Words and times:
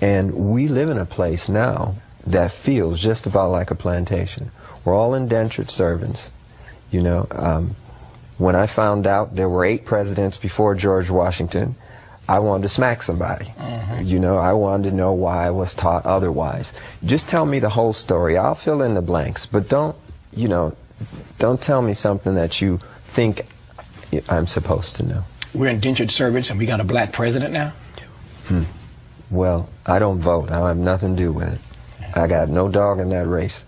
And 0.00 0.52
we 0.52 0.68
live 0.68 0.88
in 0.88 0.98
a 0.98 1.06
place 1.06 1.48
now 1.48 1.96
that 2.26 2.52
feels 2.52 3.00
just 3.00 3.26
about 3.26 3.50
like 3.50 3.70
a 3.70 3.74
plantation. 3.74 4.50
We're 4.84 4.94
all 4.94 5.14
indentured 5.14 5.70
servants. 5.70 6.30
You 6.90 7.02
know, 7.02 7.26
um, 7.30 7.76
when 8.38 8.54
I 8.54 8.66
found 8.66 9.06
out 9.06 9.34
there 9.34 9.48
were 9.48 9.64
eight 9.64 9.84
presidents 9.84 10.36
before 10.36 10.74
George 10.74 11.10
Washington, 11.10 11.76
I 12.28 12.40
wanted 12.40 12.64
to 12.64 12.68
smack 12.68 13.02
somebody. 13.02 13.52
You 14.02 14.18
know, 14.18 14.36
I 14.36 14.52
wanted 14.52 14.90
to 14.90 14.96
know 14.96 15.12
why 15.12 15.46
I 15.46 15.50
was 15.50 15.74
taught 15.74 16.04
otherwise. 16.04 16.72
Just 17.04 17.28
tell 17.28 17.46
me 17.46 17.60
the 17.60 17.70
whole 17.70 17.92
story. 17.92 18.36
I'll 18.36 18.54
fill 18.54 18.82
in 18.82 18.94
the 18.94 19.02
blanks, 19.02 19.46
but 19.46 19.68
don't, 19.68 19.96
you 20.32 20.48
know, 20.48 20.76
don't 21.38 21.60
tell 21.60 21.82
me 21.82 21.94
something 21.94 22.34
that 22.34 22.60
you 22.60 22.80
think 23.04 23.46
I'm 24.28 24.46
supposed 24.46 24.96
to 24.96 25.04
know. 25.04 25.24
We're 25.54 25.70
indentured 25.70 26.10
servants 26.10 26.50
and 26.50 26.58
we 26.58 26.66
got 26.66 26.80
a 26.80 26.84
black 26.84 27.12
president 27.12 27.52
now? 27.52 27.72
Well, 29.30 29.68
I 29.84 29.98
don't 29.98 30.18
vote. 30.18 30.50
I 30.50 30.68
have 30.68 30.76
nothing 30.76 31.16
to 31.16 31.22
do 31.22 31.32
with 31.32 31.52
it. 31.54 31.60
I 32.14 32.26
got 32.26 32.48
no 32.48 32.68
dog 32.68 33.00
in 33.00 33.10
that 33.10 33.26
race. 33.26 33.66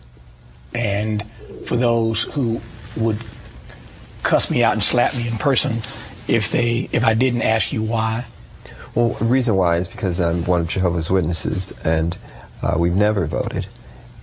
And 0.72 1.24
for 1.66 1.76
those 1.76 2.22
who 2.22 2.60
would 2.96 3.18
cuss 4.22 4.50
me 4.50 4.62
out 4.62 4.74
and 4.74 4.82
slap 4.82 5.14
me 5.14 5.26
in 5.26 5.36
person 5.38 5.82
if 6.26 6.52
they 6.52 6.88
if 6.92 7.04
I 7.04 7.14
didn't 7.14 7.42
ask 7.42 7.72
you 7.72 7.82
why, 7.82 8.26
Well, 8.94 9.10
the 9.10 9.24
reason 9.24 9.56
why 9.56 9.76
is 9.76 9.88
because 9.88 10.20
I'm 10.20 10.44
one 10.44 10.60
of 10.60 10.68
Jehovah's 10.68 11.10
Witnesses, 11.10 11.72
and 11.84 12.16
uh, 12.62 12.74
we've 12.78 12.94
never 12.94 13.26
voted. 13.26 13.66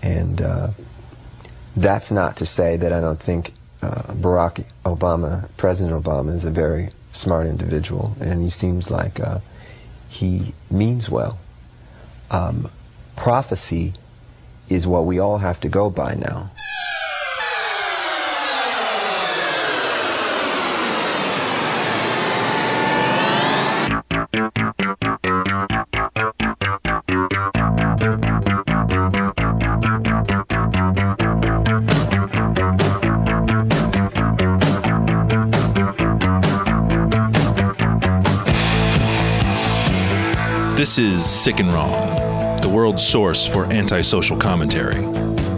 And 0.02 0.42
uh, 0.42 0.70
that's 1.76 2.12
not 2.12 2.38
to 2.38 2.46
say 2.46 2.78
that 2.78 2.94
I 2.94 3.00
don't 3.00 3.20
think 3.20 3.54
uh, 3.82 4.14
Barack 4.14 4.66
Obama, 4.86 5.50
President 5.58 6.04
Obama, 6.04 6.34
is 6.34 6.46
a 6.46 6.52
very 6.52 6.90
smart 7.14 7.48
individual, 7.48 8.16
and 8.20 8.44
he 8.44 8.50
seems 8.50 8.92
like 8.92 9.20
uh, 9.20 9.40
he 10.16 10.54
means 10.72 11.10
well. 11.10 11.38
Um, 12.32 12.72
prophecy 13.18 13.94
is 14.70 14.88
what 14.88 15.06
we 15.06 15.20
all 15.20 15.40
have 15.40 15.60
to 15.62 15.70
go 15.70 15.90
by 15.90 16.16
now. 16.16 16.52
This 40.86 41.00
is 41.00 41.26
Sick 41.28 41.60
and 41.60 41.74
Wrong, 41.74 42.62
the 42.62 42.70
world's 42.70 43.04
source 43.04 43.52
for 43.52 43.66
antisocial 43.74 44.38
commentary. 44.38 45.02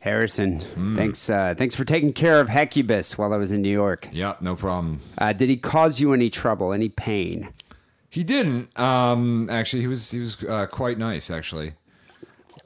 Harrison, 0.00 0.60
thanks 0.96 1.28
uh, 1.28 1.54
thanks 1.54 1.74
for 1.74 1.84
taking 1.84 2.14
care 2.14 2.40
of 2.40 2.48
Hecubus 2.48 3.18
while 3.18 3.34
I 3.34 3.36
was 3.36 3.52
in 3.52 3.60
New 3.60 3.68
York. 3.68 4.08
Yeah, 4.10 4.36
no 4.40 4.56
problem. 4.56 5.02
Uh, 5.18 5.34
did 5.34 5.50
he 5.50 5.58
cause 5.58 6.00
you 6.00 6.14
any 6.14 6.30
trouble, 6.30 6.72
any 6.72 6.88
pain? 6.88 7.50
He 8.08 8.24
didn't. 8.24 8.80
Um, 8.80 9.50
actually, 9.50 9.82
he 9.82 9.86
was 9.86 10.12
he 10.12 10.20
was 10.20 10.42
uh, 10.44 10.66
quite 10.66 10.96
nice. 10.96 11.30
Actually, 11.30 11.74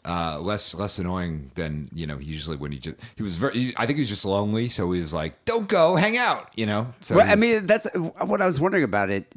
uh, 0.04 0.38
less 0.40 0.74
less 0.74 0.98
annoying 0.98 1.50
than 1.54 1.88
you 1.92 2.06
know 2.06 2.18
usually 2.18 2.56
when 2.56 2.72
he 2.72 2.78
just 2.78 2.96
he 3.16 3.22
was 3.22 3.36
very. 3.36 3.72
I 3.76 3.86
think 3.86 3.96
he 3.98 4.02
was 4.02 4.08
just 4.08 4.24
lonely, 4.24 4.68
so 4.68 4.90
he 4.92 5.00
was 5.00 5.12
like, 5.12 5.44
"Don't 5.44 5.68
go, 5.68 5.96
hang 5.96 6.16
out," 6.16 6.50
you 6.56 6.66
know. 6.66 6.92
So 7.00 7.16
Well, 7.16 7.28
I 7.28 7.36
mean, 7.36 7.66
that's 7.66 7.86
what 7.94 8.40
I 8.40 8.46
was 8.46 8.58
wondering 8.60 8.84
about 8.84 9.10
it. 9.10 9.32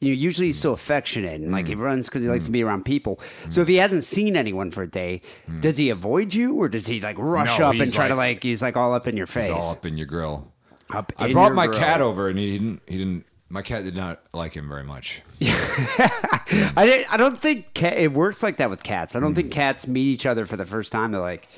You 0.00 0.10
know, 0.10 0.16
usually 0.20 0.48
he's 0.48 0.58
so 0.60 0.72
affectionate 0.72 1.40
and 1.40 1.48
Mm. 1.50 1.52
like 1.52 1.66
he 1.66 1.74
runs 1.74 2.06
because 2.08 2.22
he 2.22 2.28
likes 2.28 2.44
to 2.44 2.50
be 2.50 2.62
around 2.62 2.84
people. 2.84 3.20
So 3.48 3.62
if 3.62 3.68
he 3.68 3.76
hasn't 3.76 4.04
seen 4.04 4.36
anyone 4.36 4.70
for 4.70 4.82
a 4.82 4.86
day, 4.86 5.22
does 5.60 5.78
he 5.78 5.88
avoid 5.88 6.34
you 6.34 6.54
or 6.56 6.68
does 6.68 6.86
he 6.86 7.00
like 7.00 7.16
rush 7.18 7.48
Mm. 7.50 7.58
No, 7.60 7.66
up 7.68 7.74
and 7.76 7.92
try 7.92 8.08
to 8.08 8.14
like- 8.14 8.36
like 8.36 8.42
he's 8.42 8.60
like 8.60 8.76
all 8.76 8.92
up 8.92 9.06
in 9.08 9.16
your 9.16 9.26
face? 9.26 9.44
he's 9.44 9.52
all 9.52 9.70
up 9.70 9.86
in 9.86 9.96
your 9.96 10.06
grill. 10.06 10.52
Up 10.90 11.12
I 11.18 11.32
brought 11.32 11.54
my 11.54 11.66
grill. 11.68 11.78
cat 11.78 12.00
over, 12.02 12.28
and 12.28 12.38
he 12.38 12.52
didn't. 12.58 12.82
He 12.86 12.98
didn't. 12.98 13.24
My 13.48 13.62
cat 13.62 13.84
did 13.84 13.94
not 13.94 14.22
like 14.32 14.54
him 14.54 14.68
very 14.68 14.84
much. 14.84 15.22
I, 15.40 17.04
I 17.10 17.16
don't 17.16 17.40
think 17.40 17.74
ca- 17.74 17.94
it 17.96 18.12
works 18.12 18.42
like 18.42 18.56
that 18.56 18.70
with 18.70 18.82
cats. 18.82 19.14
I 19.14 19.20
don't 19.20 19.32
Mm. 19.32 19.36
think 19.36 19.52
cats 19.52 19.86
meet 19.86 20.06
each 20.06 20.26
other 20.26 20.46
for 20.46 20.56
the 20.56 20.66
first 20.66 20.92
time. 20.92 21.12
They're 21.12 21.20
like, 21.20 21.48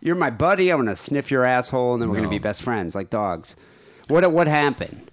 "You're 0.00 0.16
my 0.16 0.30
buddy. 0.30 0.70
I'm 0.70 0.78
gonna 0.78 0.96
sniff 0.96 1.30
your 1.30 1.44
asshole, 1.44 1.94
and 1.94 2.02
then 2.02 2.08
we're 2.08 2.16
gonna 2.16 2.26
No. 2.26 2.30
be 2.32 2.38
best 2.38 2.62
friends, 2.62 2.94
like 2.94 3.10
dogs." 3.10 3.56
What 4.08 4.30
what 4.32 4.46
happened? 4.48 5.10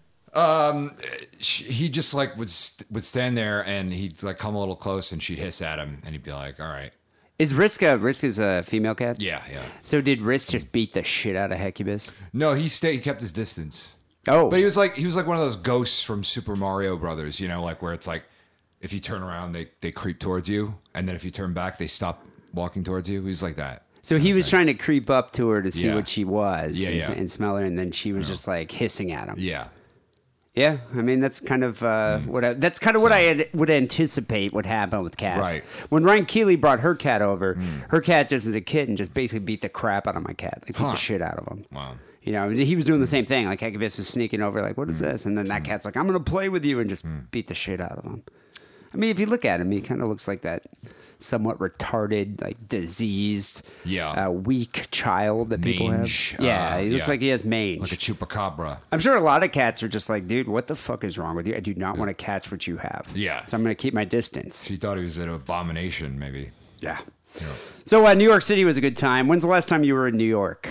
Sh- 1.40 1.62
He 1.64 1.90
just 1.90 2.14
like 2.14 2.36
would 2.38 2.50
st- 2.50 2.90
would 2.92 3.04
stand 3.04 3.38
there, 3.38 3.66
and 3.66 3.94
he'd 3.94 4.22
like 4.24 4.38
come 4.38 4.56
a 4.56 4.60
little 4.60 4.76
close, 4.76 5.12
and 5.12 5.22
she'd 5.22 5.38
hiss 5.40 5.62
at 5.62 5.80
him, 5.80 6.00
and 6.04 6.14
he'd 6.14 6.24
be 6.24 6.32
like, 6.32 6.60
"All 6.60 6.68
right, 6.68 6.92
Is 7.40 7.54
Riska 7.54 8.02
Risk 8.02 8.24
is 8.24 8.40
a 8.40 8.64
female 8.64 8.96
cat? 8.96 9.22
yeah, 9.22 9.42
yeah." 9.52 9.64
So 9.82 10.02
did 10.02 10.22
Risk 10.22 10.50
just 10.50 10.72
beat 10.72 10.94
the 10.94 11.04
shit 11.04 11.36
out 11.36 11.52
of 11.52 11.58
Hecubus? 11.60 12.12
No, 12.34 12.54
he 12.54 12.68
stayed. 12.68 12.94
He 12.94 13.00
kept 13.00 13.22
his 13.22 13.32
distance. 13.32 13.96
Oh, 14.28 14.50
But 14.50 14.60
he 14.60 14.66
was 14.66 14.78
like 14.78 14.96
he 14.96 15.06
was 15.06 15.16
like 15.16 15.28
one 15.28 15.36
of 15.38 15.44
those 15.44 15.56
ghosts 15.58 16.02
from 16.04 16.24
Super 16.24 16.56
Mario 16.56 16.96
Brothers, 16.98 17.40
you 17.40 17.48
know, 17.48 17.62
like 17.64 17.82
where 17.82 17.94
it's 17.94 18.08
like 18.08 18.24
if 18.82 18.94
you 18.94 19.00
turn 19.00 19.22
around 19.22 19.52
they 19.54 19.70
they 19.82 19.92
creep 19.92 20.20
towards 20.20 20.48
you, 20.50 20.76
and 20.94 21.08
then 21.08 21.16
if 21.16 21.24
you 21.26 21.32
turn 21.32 21.54
back 21.54 21.78
they 21.78 21.88
stop 21.88 22.26
walking 22.54 22.84
towards 22.84 23.10
you. 23.10 23.20
He 23.22 23.28
was 23.28 23.44
like 23.44 23.56
that. 23.58 23.84
so 24.02 24.18
he 24.18 24.34
was 24.34 24.50
trying 24.50 24.68
to 24.68 24.74
creep 24.74 25.10
up 25.10 25.32
to 25.34 25.50
her 25.50 25.62
to 25.62 25.72
see 25.72 25.88
Yeah. 25.88 25.96
what 25.96 26.08
she 26.08 26.24
was 26.26 26.78
Yeah, 26.80 26.90
and, 26.90 26.98
yeah. 26.98 27.12
and 27.12 27.32
smell 27.32 27.58
her, 27.58 27.66
and 27.66 27.78
then 27.80 27.92
she 27.92 28.14
was 28.14 28.28
just 28.28 28.48
like 28.48 28.72
hissing 28.72 29.12
at 29.12 29.28
him. 29.28 29.36
Yeah, 29.38 29.68
Yeah, 30.56 30.78
I 30.96 31.02
mean 31.02 31.20
that's 31.20 31.40
kind 31.40 31.64
of 31.64 31.82
uh, 31.82 32.20
what 32.20 32.46
I, 32.46 32.54
that's 32.54 32.78
kind 32.80 32.96
of 32.96 33.02
what 33.02 33.12
I 33.12 33.20
had, 33.22 33.50
would 33.54 33.70
anticipate 33.72 34.54
would 34.54 34.66
happen 34.68 35.02
with 35.04 35.18
cats. 35.18 35.54
Right. 35.54 35.64
When 35.90 36.04
Ryan 36.04 36.26
Keeley 36.26 36.56
brought 36.56 36.80
her 36.82 36.94
cat 36.96 37.22
over, 37.22 37.56
her 37.90 38.00
cat 38.02 38.30
just 38.30 38.46
as 38.46 38.54
a 38.54 38.62
kitten 38.62 38.96
just 38.96 39.14
basically 39.14 39.40
beat 39.40 39.62
the 39.62 39.70
crap 39.70 40.08
out 40.08 40.16
of 40.16 40.24
my 40.24 40.34
cat. 40.34 40.60
Like 40.62 40.68
beat 40.68 40.78
Huh. 40.78 40.92
the 40.92 40.98
shit 40.98 41.22
out 41.22 41.38
of 41.40 41.48
him. 41.48 41.66
Wow. 41.72 41.96
You 42.24 42.32
know, 42.32 42.50
he 42.50 42.76
was 42.76 42.86
doing 42.86 43.02
the 43.02 43.08
same 43.08 43.26
thing. 43.26 43.48
Like 43.48 43.60
Hecubus 43.60 43.98
was 43.98 44.08
sneaking 44.08 44.42
over, 44.42 44.62
like, 44.62 44.78
"What 44.78 44.90
is 44.90 45.00
this?" 45.00 45.26
And 45.26 45.38
then 45.38 45.48
that 45.48 45.64
cat's 45.66 45.84
like, 45.86 45.98
"I'm 45.98 46.06
gonna 46.08 46.20
play 46.22 46.48
with 46.50 46.64
you," 46.64 46.80
and 46.80 46.90
just 46.90 47.06
beat 47.32 47.48
the 47.48 47.54
shit 47.56 47.82
out 47.82 47.98
of 47.98 48.04
him. 48.06 48.24
I 48.94 48.98
mean, 48.98 49.10
if 49.10 49.20
you 49.20 49.26
look 49.26 49.44
at 49.44 49.60
him, 49.60 49.72
he 49.72 49.82
kind 49.82 50.02
of 50.02 50.08
looks 50.08 50.28
like 50.28 50.42
that 50.44 50.66
somewhat 51.20 51.58
retarded, 51.60 52.42
like 52.42 52.68
diseased, 52.68 53.62
Yeah. 53.86 54.10
uh, 54.28 54.30
weak 54.30 54.88
child 54.92 55.50
that 55.52 55.62
people 55.62 55.88
Mange, 55.88 56.32
have. 56.32 56.42
Yeah, 56.42 56.76
uh, 56.76 56.80
he 56.82 56.90
looks 56.92 57.08
yeah. 57.08 57.12
like 57.12 57.22
he 57.22 57.28
has 57.30 57.44
mange. 57.46 57.80
like 57.82 57.92
a 57.94 57.96
chupacabra. 57.98 58.78
I'm 58.92 59.00
sure 59.00 59.16
a 59.16 59.22
lot 59.22 59.42
of 59.44 59.52
cats 59.54 59.82
are 59.84 59.88
just 59.88 60.10
like, 60.10 60.28
dude, 60.28 60.48
what 60.50 60.68
the 60.68 60.76
fuck 60.76 61.04
is 61.06 61.18
wrong 61.18 61.36
with 61.36 61.48
you? 61.48 61.56
I 61.56 61.60
do 61.62 61.74
not 61.76 61.98
want 61.98 62.10
to 62.10 62.14
catch 62.14 62.52
what 62.52 62.68
you 62.68 62.78
have. 62.78 63.08
Yeah. 63.16 63.46
So 63.46 63.56
I'm 63.56 63.64
going 63.64 63.76
to 63.76 63.82
keep 63.82 63.94
my 63.94 64.04
distance. 64.06 64.66
She 64.66 64.76
thought 64.76 64.98
he 64.98 65.04
was 65.04 65.18
an 65.18 65.30
abomination, 65.30 66.20
maybe. 66.20 66.52
Yeah. 66.82 67.00
So 67.86 68.06
uh, 68.06 68.14
New 68.14 68.28
York 68.28 68.42
City 68.44 68.66
was 68.66 68.78
a 68.78 68.82
good 68.82 68.98
time. 68.98 69.28
When's 69.28 69.44
the 69.44 69.50
last 69.50 69.70
time 69.70 69.84
you 69.84 69.94
were 69.96 70.08
in 70.08 70.18
New 70.18 70.24
York? 70.26 70.68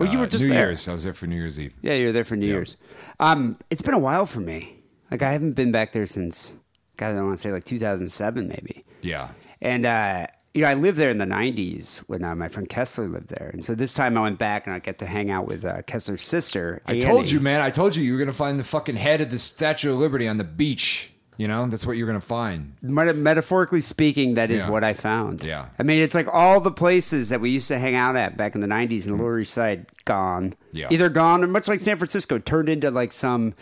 Oh, 0.00 0.04
you 0.04 0.18
Uh, 0.18 0.22
were 0.22 0.26
just 0.26 0.46
New 0.46 0.52
there. 0.54 0.68
Year's. 0.68 0.88
I 0.88 0.92
was 0.94 1.04
there 1.04 1.14
for 1.14 1.26
New 1.26 1.36
Year's 1.36 1.58
Eve. 1.60 1.74
Yeah, 1.82 1.94
you 1.94 2.06
were 2.06 2.12
there 2.12 2.24
for 2.24 2.36
New 2.36 2.46
Year's. 2.46 2.76
Um, 3.18 3.56
it's 3.70 3.82
been 3.82 3.94
a 3.94 3.98
while 3.98 4.26
for 4.26 4.40
me. 4.40 4.76
Like 5.10 5.22
I 5.22 5.32
haven't 5.32 5.52
been 5.52 5.72
back 5.72 5.92
there 5.92 6.06
since, 6.06 6.54
God, 6.96 7.10
I 7.10 7.14
don't 7.14 7.26
want 7.26 7.38
to 7.38 7.42
say 7.42 7.52
like 7.52 7.64
2007 7.64 8.48
maybe. 8.48 8.84
Yeah. 9.02 9.28
And 9.60 9.84
uh, 9.84 10.26
you 10.54 10.62
know, 10.62 10.68
I 10.68 10.74
lived 10.74 10.98
there 10.98 11.10
in 11.10 11.18
the 11.18 11.24
'90s 11.26 11.98
when 12.08 12.24
uh, 12.24 12.34
my 12.34 12.48
friend 12.48 12.68
Kessler 12.68 13.08
lived 13.08 13.28
there, 13.28 13.50
and 13.52 13.64
so 13.64 13.74
this 13.74 13.94
time 13.94 14.16
I 14.18 14.22
went 14.22 14.38
back 14.38 14.66
and 14.66 14.74
I 14.74 14.78
get 14.80 14.98
to 14.98 15.06
hang 15.06 15.30
out 15.30 15.46
with 15.46 15.64
uh, 15.64 15.82
Kessler's 15.82 16.22
sister. 16.22 16.80
I 16.86 16.98
told 16.98 17.30
you, 17.30 17.38
man. 17.40 17.60
I 17.60 17.70
told 17.70 17.94
you 17.94 18.02
you 18.02 18.14
were 18.14 18.18
gonna 18.18 18.32
find 18.32 18.58
the 18.58 18.64
fucking 18.64 18.96
head 18.96 19.20
of 19.20 19.30
the 19.30 19.38
Statue 19.38 19.92
of 19.92 19.98
Liberty 19.98 20.26
on 20.26 20.38
the 20.38 20.44
beach. 20.44 21.09
You 21.40 21.48
know, 21.48 21.66
that's 21.68 21.86
what 21.86 21.96
you're 21.96 22.06
gonna 22.06 22.20
find. 22.20 22.74
Meta- 22.82 23.14
metaphorically 23.14 23.80
speaking, 23.80 24.34
that 24.34 24.50
is 24.50 24.62
Yeah. 24.62 24.68
what 24.68 24.84
I 24.84 24.92
found. 24.92 25.42
Yeah. 25.42 25.66
I 25.78 25.82
mean, 25.84 26.02
it's 26.02 26.14
like 26.14 26.26
all 26.30 26.60
the 26.60 26.70
places 26.70 27.30
that 27.30 27.40
we 27.40 27.48
used 27.48 27.66
to 27.68 27.78
hang 27.78 27.94
out 27.94 28.14
at 28.14 28.36
back 28.36 28.54
in 28.54 28.60
the 28.60 28.66
90s 28.66 29.06
in 29.06 29.12
the 29.16 29.22
Lower 29.22 29.38
East 29.40 29.54
Side, 29.54 29.86
gone. 30.04 30.52
Yeah. 30.72 30.88
Either 30.90 31.08
gone 31.08 31.42
or 31.42 31.46
much 31.46 31.66
like 31.66 31.80
San 31.80 31.96
Francisco, 31.96 32.38
turned 32.38 32.68
into 32.68 32.90
like 32.90 33.10
some 33.12 33.54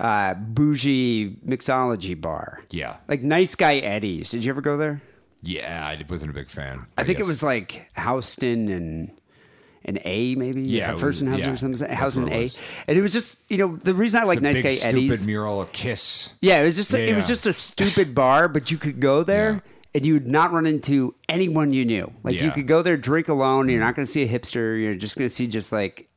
uh, 0.00 0.34
bougie 0.34 1.36
mixology 1.46 2.20
bar. 2.20 2.60
Yeah. 2.72 2.96
Like 3.06 3.22
Nice 3.22 3.54
Guy 3.54 3.76
Eddie's. 3.76 4.32
Did 4.32 4.44
you 4.44 4.50
ever 4.50 4.60
go 4.60 4.76
there? 4.76 5.00
Yeah, 5.44 5.86
I 5.86 6.02
wasn't 6.10 6.32
a 6.32 6.34
big 6.34 6.50
fan. 6.50 6.86
I 6.98 7.04
think 7.04 7.20
it 7.20 7.26
was 7.26 7.40
like 7.40 7.88
Houston 7.96 8.68
and 8.68 9.10
an 9.84 9.98
A 10.04 10.34
maybe. 10.34 10.62
Yeah, 10.62 10.88
Like 10.88 10.96
it 10.96 11.00
First 11.00 11.20
and 11.22 11.30
was- 11.32 11.44
Houston 11.44 11.50
yeah, 11.50 11.54
or 11.54 11.56
something. 11.76 11.88
that's 11.88 12.00
Houston 12.00 12.22
what 12.24 12.32
it 12.32 12.54
A. 12.56 12.58
And 12.88 12.98
it 12.98 13.02
was 13.02 13.12
just, 13.12 13.38
you 13.48 13.58
know, 13.58 13.76
the 13.76 13.94
reason 13.94 14.20
I 14.20 14.24
like 14.24 14.38
a 14.38 14.42
Nice 14.42 14.54
big, 14.56 14.64
Guy 14.64 14.70
stupid 14.70 14.96
Eddie's. 14.96 15.26
mural 15.26 15.60
of 15.60 15.72
Kiss. 15.72 16.32
Yeah, 16.40 16.60
it 16.60 16.64
was 16.64 16.76
just 16.76 16.92
it 16.94 17.16
was 17.16 17.26
just 17.26 17.46
a 17.46 17.52
stupid 17.52 18.14
bar, 18.14 18.48
but 18.48 18.70
you 18.70 18.78
could 18.78 19.00
go 19.00 19.22
there 19.24 19.52
Yeah. 19.52 19.60
and 19.94 20.06
you 20.06 20.14
would 20.14 20.26
not 20.28 20.52
run 20.52 20.66
into 20.66 21.14
anyone 21.28 21.72
you 21.72 21.84
knew. 21.84 22.12
Like 22.22 22.40
you 22.40 22.50
could 22.50 22.66
go 22.66 22.82
there, 22.82 22.96
drink 22.96 23.28
alone. 23.28 23.68
You're 23.68 23.80
not 23.80 23.94
going 23.94 24.06
to 24.06 24.10
see 24.12 24.22
a 24.22 24.28
hipster. 24.28 24.80
You're 24.80 24.94
just 24.94 25.16
going 25.16 25.28
to 25.28 25.34
see 25.34 25.46
just 25.46 25.72
like 25.72 26.08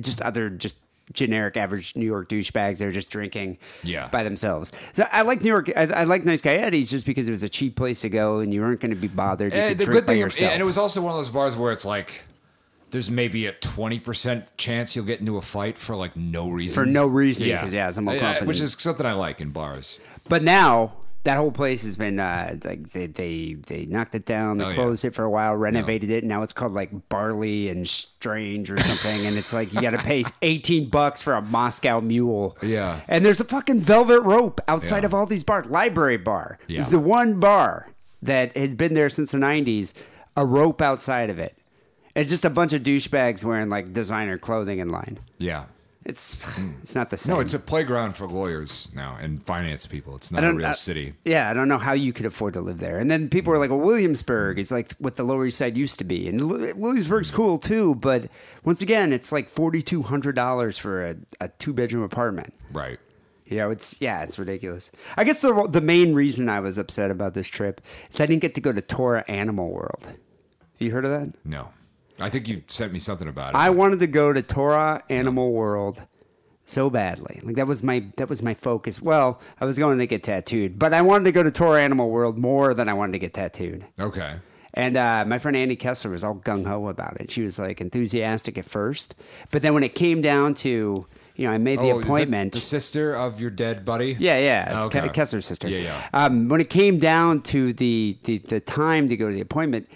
just 0.00 0.22
other 0.22 0.48
just 0.50 0.76
generic 1.12 1.56
average 1.56 1.96
New 1.96 2.06
York 2.06 2.28
douchebags. 2.28 2.78
They're 2.78 2.92
just 2.92 3.10
drinking 3.10 3.58
Yeah. 3.82 4.06
by 4.08 4.22
themselves. 4.22 4.70
So 4.92 5.04
I 5.10 5.22
like 5.22 5.42
New 5.42 5.48
York. 5.48 5.68
I, 5.76 5.82
I 5.86 6.04
like 6.04 6.24
Nice 6.24 6.40
Guy 6.40 6.54
Eddie's 6.54 6.88
just 6.88 7.04
because 7.04 7.26
it 7.26 7.32
was 7.32 7.42
a 7.42 7.48
cheap 7.48 7.74
place 7.74 8.02
to 8.02 8.08
go 8.08 8.38
and 8.38 8.54
you 8.54 8.60
weren't 8.60 8.80
going 8.80 8.92
to 8.94 8.96
be 8.96 9.08
bothered. 9.08 9.52
You 9.52 9.58
Eh, 9.58 9.68
the 9.70 9.86
drink 9.86 9.90
good 9.92 10.06
by 10.06 10.12
thing, 10.12 10.20
yourself. 10.20 10.52
and 10.52 10.60
it 10.62 10.64
was 10.64 10.78
also 10.78 11.00
one 11.00 11.10
of 11.10 11.18
those 11.18 11.30
bars 11.30 11.56
where 11.56 11.72
it's 11.72 11.84
like 11.84 12.22
there's 12.90 13.10
maybe 13.10 13.46
a 13.46 13.52
20% 13.52 14.46
chance 14.56 14.94
you'll 14.96 15.04
get 15.04 15.20
into 15.20 15.36
a 15.36 15.42
fight 15.42 15.78
for 15.78 15.96
like 15.96 16.16
no 16.16 16.50
reason. 16.50 16.74
For 16.74 16.86
no 16.86 17.06
reason. 17.06 17.46
yeah, 17.46 17.60
more 18.00 18.14
Yeah, 18.14 18.20
company. 18.20 18.46
Which 18.46 18.60
is 18.60 18.76
something 18.78 19.06
I 19.06 19.12
like 19.12 19.40
in 19.40 19.50
bars. 19.50 19.98
But 20.28 20.42
now 20.42 20.94
that 21.24 21.36
whole 21.36 21.50
place 21.52 21.82
has 21.84 21.96
been 21.96 22.18
uh, 22.18 22.56
like 22.64 22.90
they, 22.90 23.06
they 23.06 23.54
they 23.66 23.84
knocked 23.86 24.14
it 24.14 24.24
down, 24.24 24.58
they 24.58 24.64
Oh, 24.64 24.68
yeah. 24.68 24.74
closed 24.74 25.04
it 25.04 25.14
for 25.14 25.22
a 25.24 25.30
while, 25.30 25.54
renovated 25.54 26.10
it, 26.10 26.22
and 26.22 26.28
now 26.28 26.42
it's 26.42 26.52
called 26.52 26.72
like 26.72 27.08
Barley 27.10 27.68
and 27.68 27.86
Strange 27.86 28.70
or 28.70 28.78
something. 28.78 29.26
and 29.26 29.36
it's 29.36 29.52
like 29.52 29.72
you 29.72 29.80
got 29.80 29.90
to 29.90 29.98
pay 29.98 30.24
eighteen 30.42 30.88
bucks 30.88 31.20
for 31.20 31.34
a 31.34 31.42
Moscow 31.42 32.00
Mule. 32.00 32.56
Yeah. 32.62 33.00
and 33.08 33.24
there's 33.24 33.40
a 33.40 33.44
fucking 33.44 33.80
velvet 33.80 34.20
rope 34.22 34.60
outside 34.68 35.00
Yeah. 35.02 35.06
of 35.06 35.14
all 35.14 35.26
these 35.26 35.44
bars. 35.44 35.66
Library 35.66 36.16
Bar 36.16 36.58
Yeah. 36.68 36.80
is 36.80 36.88
the 36.88 36.98
one 36.98 37.38
bar 37.38 37.88
that 38.22 38.56
has 38.56 38.74
been 38.74 38.94
there 38.94 39.08
since 39.10 39.32
the 39.32 39.38
'90s. 39.38 39.92
A 40.36 40.46
rope 40.46 40.80
outside 40.80 41.28
of 41.28 41.38
it. 41.40 41.58
It's 42.14 42.30
just 42.30 42.44
a 42.44 42.50
bunch 42.50 42.72
of 42.72 42.82
douchebags 42.82 43.44
wearing 43.44 43.68
like 43.68 43.92
designer 43.92 44.36
clothing 44.36 44.78
in 44.78 44.90
line. 44.90 45.18
Yeah. 45.38 45.66
It's 46.04 46.36
hmm. 46.40 46.72
it's 46.80 46.94
not 46.94 47.10
the 47.10 47.18
same. 47.18 47.34
No, 47.34 47.40
it's 47.40 47.52
a 47.52 47.58
playground 47.58 48.16
for 48.16 48.26
lawyers 48.26 48.88
now 48.94 49.18
and 49.20 49.42
finance 49.44 49.86
people. 49.86 50.16
It's 50.16 50.32
not 50.32 50.42
a 50.42 50.54
real 50.54 50.66
I- 50.66 50.72
city. 50.72 51.12
Yeah, 51.24 51.50
I 51.50 51.54
don't 51.54 51.68
know 51.68 51.78
how 51.78 51.92
you 51.92 52.14
could 52.14 52.24
afford 52.24 52.54
to 52.54 52.62
live 52.62 52.80
there. 52.80 52.98
And 52.98 53.10
then 53.10 53.28
people 53.28 53.52
were 53.52 53.58
like, 53.58 53.68
"Well, 53.68 53.80
Williamsburg 53.80 54.58
is 54.58 54.72
like 54.72 54.92
what 54.94 55.16
the 55.16 55.24
Lower 55.24 55.44
East 55.44 55.58
Side 55.58 55.76
used 55.76 55.98
to 55.98 56.04
be, 56.04 56.26
and 56.26 56.50
Williamsburg's 56.78 57.30
cool 57.30 57.58
too." 57.58 57.96
But 57.96 58.30
once 58.64 58.80
again, 58.80 59.12
it's 59.12 59.30
like 59.30 59.48
forty 59.50 59.82
two 59.82 60.00
hundred 60.00 60.36
dollars 60.36 60.78
for 60.78 61.06
a, 61.06 61.16
a 61.38 61.48
two 61.48 61.74
bedroom 61.74 62.02
apartment. 62.02 62.54
Right. 62.72 62.98
You 63.44 63.58
know, 63.58 63.70
it's 63.70 63.94
yeah, 64.00 64.22
it's 64.22 64.38
ridiculous. 64.38 64.90
I 65.18 65.24
guess 65.24 65.42
the 65.42 65.68
the 65.68 65.82
main 65.82 66.14
reason 66.14 66.48
I 66.48 66.60
was 66.60 66.78
upset 66.78 67.10
about 67.10 67.34
this 67.34 67.48
trip 67.48 67.82
is 68.10 68.18
I 68.20 68.26
didn't 68.26 68.40
get 68.40 68.54
to 68.54 68.62
go 68.62 68.72
to 68.72 68.80
Torah 68.80 69.24
Animal 69.28 69.68
World. 69.70 70.06
Have 70.06 70.16
you 70.78 70.92
heard 70.92 71.04
of 71.04 71.10
that? 71.10 71.34
No. 71.44 71.72
I 72.20 72.30
think 72.30 72.48
you 72.48 72.62
sent 72.66 72.92
me 72.92 72.98
something 72.98 73.28
about 73.28 73.50
it. 73.54 73.56
I 73.56 73.70
wanted 73.70 74.00
to 74.00 74.06
go 74.06 74.32
to 74.32 74.42
Torah 74.42 75.02
Animal 75.08 75.52
World 75.52 76.02
so 76.66 76.88
badly. 76.90 77.40
Like 77.42 77.56
that 77.56 77.66
was 77.66 77.82
my 77.82 78.04
that 78.16 78.28
was 78.28 78.42
my 78.42 78.54
focus. 78.54 79.00
Well, 79.02 79.40
I 79.60 79.64
was 79.64 79.78
going 79.78 79.98
to 79.98 80.06
get 80.06 80.22
tattooed, 80.22 80.78
but 80.78 80.92
I 80.94 81.02
wanted 81.02 81.24
to 81.24 81.32
go 81.32 81.42
to 81.42 81.50
Torah 81.50 81.82
Animal 81.82 82.10
World 82.10 82.38
more 82.38 82.74
than 82.74 82.88
I 82.88 82.94
wanted 82.94 83.12
to 83.12 83.18
get 83.18 83.34
tattooed. 83.34 83.84
Okay. 83.98 84.34
And 84.72 84.96
uh, 84.96 85.24
my 85.26 85.40
friend 85.40 85.56
Andy 85.56 85.74
Kessler 85.74 86.12
was 86.12 86.22
all 86.22 86.36
gung 86.36 86.64
ho 86.64 86.86
about 86.86 87.20
it. 87.20 87.30
She 87.32 87.42
was 87.42 87.58
like 87.58 87.80
enthusiastic 87.80 88.56
at 88.56 88.64
first, 88.64 89.16
but 89.50 89.62
then 89.62 89.74
when 89.74 89.82
it 89.82 89.96
came 89.96 90.22
down 90.22 90.54
to 90.56 91.06
you 91.36 91.46
know, 91.46 91.52
I 91.52 91.58
made 91.58 91.78
the 91.78 91.84
Oh, 91.84 91.98
is 91.98 92.02
it 92.02 92.04
appointment. 92.04 92.52
the 92.52 92.60
sister 92.60 93.14
of 93.14 93.40
your 93.40 93.48
dead 93.50 93.84
buddy? 93.84 94.14
Yeah, 94.18 94.38
yeah, 94.38 94.76
it's 94.76 94.86
Okay. 94.94 95.08
Kessler's 95.08 95.46
sister. 95.46 95.68
Yeah, 95.68 95.78
yeah. 95.78 96.08
Um, 96.12 96.48
when 96.48 96.60
it 96.60 96.68
came 96.68 96.98
down 96.98 97.40
to 97.44 97.72
the, 97.72 98.18
the 98.24 98.38
the 98.38 98.60
time 98.60 99.08
to 99.08 99.16
go 99.16 99.28
to 99.28 99.34
the 99.34 99.40
appointment, 99.40 99.88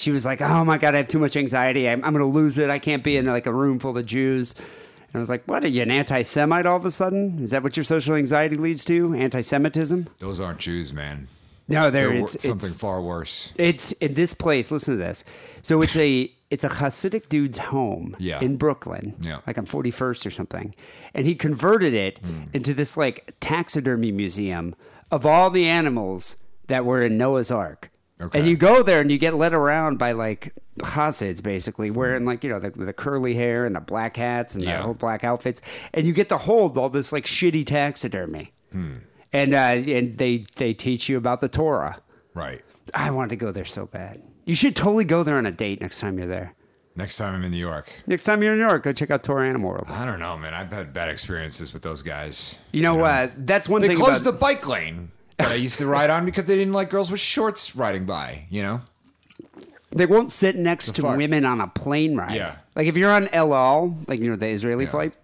she 0.00 0.10
was 0.10 0.24
like, 0.24 0.40
"Oh 0.42 0.64
my 0.64 0.78
god, 0.78 0.94
I 0.94 0.98
have 0.98 1.08
too 1.08 1.18
much 1.18 1.36
anxiety. 1.36 1.88
I'm, 1.88 2.02
I'm 2.04 2.12
going 2.12 2.24
to 2.24 2.26
lose 2.30 2.58
it. 2.58 2.70
I 2.70 2.78
can't 2.78 3.04
be 3.04 3.16
in 3.16 3.26
like 3.26 3.46
a 3.46 3.52
room 3.52 3.78
full 3.78 3.96
of 3.96 4.06
Jews." 4.06 4.54
And 4.58 5.16
I 5.16 5.18
was 5.18 5.28
like, 5.30 5.46
"What? 5.46 5.64
Are 5.64 5.68
you 5.68 5.82
an 5.82 5.90
anti-Semite 5.90 6.66
all 6.66 6.76
of 6.76 6.84
a 6.84 6.90
sudden? 6.90 7.38
Is 7.42 7.50
that 7.50 7.62
what 7.62 7.76
your 7.76 7.84
social 7.84 8.14
anxiety 8.14 8.56
leads 8.56 8.84
to? 8.86 9.14
Anti-Semitism?" 9.14 10.08
Those 10.18 10.40
aren't 10.40 10.58
Jews, 10.60 10.92
man. 10.92 11.28
No, 11.68 11.90
there 11.90 12.08
They're 12.08 12.22
it's 12.22 12.32
something 12.42 12.68
it's, 12.68 12.76
far 12.78 13.00
worse. 13.00 13.52
it's 13.56 13.92
in 13.92 14.14
this 14.14 14.34
place. 14.34 14.70
Listen 14.72 14.94
to 14.98 15.04
this. 15.04 15.22
So 15.62 15.82
it's 15.82 15.94
a 15.96 16.32
it's 16.50 16.64
a 16.64 16.68
Hasidic 16.68 17.28
dude's 17.28 17.58
home 17.58 18.16
Yeah. 18.18 18.40
in 18.40 18.56
Brooklyn, 18.56 19.14
Yeah. 19.20 19.38
like 19.46 19.56
on 19.56 19.66
41st 19.66 20.26
or 20.26 20.30
something, 20.32 20.74
and 21.14 21.24
he 21.26 21.36
converted 21.36 21.94
it 21.94 22.18
Hmm. 22.18 22.42
into 22.52 22.74
this 22.74 22.96
like 22.96 23.34
taxidermy 23.38 24.10
museum 24.10 24.74
of 25.12 25.24
all 25.24 25.48
the 25.50 25.66
animals 25.66 26.34
that 26.66 26.84
were 26.84 27.00
in 27.02 27.16
Noah's 27.16 27.50
Ark. 27.52 27.89
Okay. 28.20 28.38
And 28.38 28.48
you 28.48 28.56
go 28.56 28.82
there 28.82 29.00
and 29.00 29.10
you 29.10 29.18
get 29.18 29.34
led 29.34 29.52
around 29.54 29.98
by 29.98 30.12
like 30.12 30.52
Hasids, 30.80 31.40
basically 31.42 31.90
wearing 31.90 32.24
like 32.24 32.44
you 32.44 32.50
know 32.50 32.58
the, 32.58 32.70
the 32.70 32.92
curly 32.92 33.34
hair 33.34 33.64
and 33.64 33.74
the 33.74 33.80
black 33.80 34.16
hats 34.16 34.54
and 34.54 34.62
Yeah. 34.64 34.76
the 34.78 34.82
whole 34.82 34.94
black 34.94 35.24
outfits, 35.24 35.60
and 35.94 36.06
you 36.06 36.12
get 36.12 36.28
to 36.28 36.38
hold 36.38 36.76
all 36.78 36.88
this 36.90 37.12
like 37.12 37.24
shitty 37.24 37.64
taxidermy. 37.66 38.52
Hmm. 38.72 38.96
And 39.32 39.54
uh, 39.54 39.58
and 39.58 40.18
they 40.18 40.44
they 40.56 40.74
teach 40.74 41.08
you 41.08 41.16
about 41.16 41.40
the 41.40 41.48
Torah. 41.48 42.00
Right. 42.34 42.62
I 42.94 43.10
wanted 43.10 43.30
to 43.30 43.36
go 43.36 43.52
there 43.52 43.64
so 43.64 43.86
bad. 43.86 44.20
You 44.44 44.54
should 44.54 44.74
totally 44.74 45.04
go 45.04 45.22
there 45.22 45.36
on 45.38 45.46
a 45.46 45.52
date 45.52 45.80
next 45.80 46.00
time 46.00 46.18
you're 46.18 46.26
there. 46.26 46.54
Next 46.96 47.16
time 47.16 47.34
I'm 47.36 47.44
in 47.44 47.52
New 47.52 47.56
York. 47.58 47.88
Next 48.08 48.24
time 48.24 48.42
you're 48.42 48.52
in 48.54 48.58
New 48.58 48.64
York, 48.66 48.82
go 48.82 48.92
check 48.92 49.10
out 49.12 49.22
Torah 49.22 49.48
Animal 49.48 49.70
World. 49.70 49.86
I 49.88 50.04
don't 50.04 50.18
know, 50.18 50.36
man. 50.36 50.54
I've 50.54 50.72
had 50.72 50.92
bad 50.92 51.08
experiences 51.08 51.72
with 51.72 51.82
those 51.82 52.02
guys. 52.02 52.56
You 52.72 52.82
know, 52.82 53.00
Uh, 53.04 53.30
that's 53.36 53.68
one 53.68 53.80
They 53.80 53.88
thing 53.88 53.96
closed 53.98 54.22
about 54.22 54.32
the 54.32 54.38
bike 54.38 54.66
lane 54.66 55.12
that 55.42 55.52
I 55.52 55.56
used 55.56 55.78
to 55.78 55.86
ride 55.86 56.10
on 56.10 56.24
because 56.24 56.44
they 56.44 56.56
didn't 56.56 56.72
like 56.74 56.90
girls 56.90 57.10
with 57.10 57.20
shorts 57.20 57.74
riding 57.76 58.04
by, 58.04 58.44
you 58.50 58.62
know? 58.62 58.80
they 59.92 60.06
won't 60.06 60.30
sit 60.30 60.54
next 60.56 60.94
to 60.94 61.02
women 61.02 61.44
on 61.44 61.60
a 61.60 61.66
plane 61.66 62.16
ride. 62.16 62.36
Yeah. 62.36 62.56
Like 62.76 62.86
if 62.86 62.96
you're 62.96 63.10
on 63.10 63.28
El 63.32 63.52
Al, 63.52 63.96
like 64.06 64.20
you 64.20 64.30
know 64.30 64.36
the 64.36 64.46
Israeli 64.46 64.84
Yeah. 64.84 64.90
flight, 64.90 65.14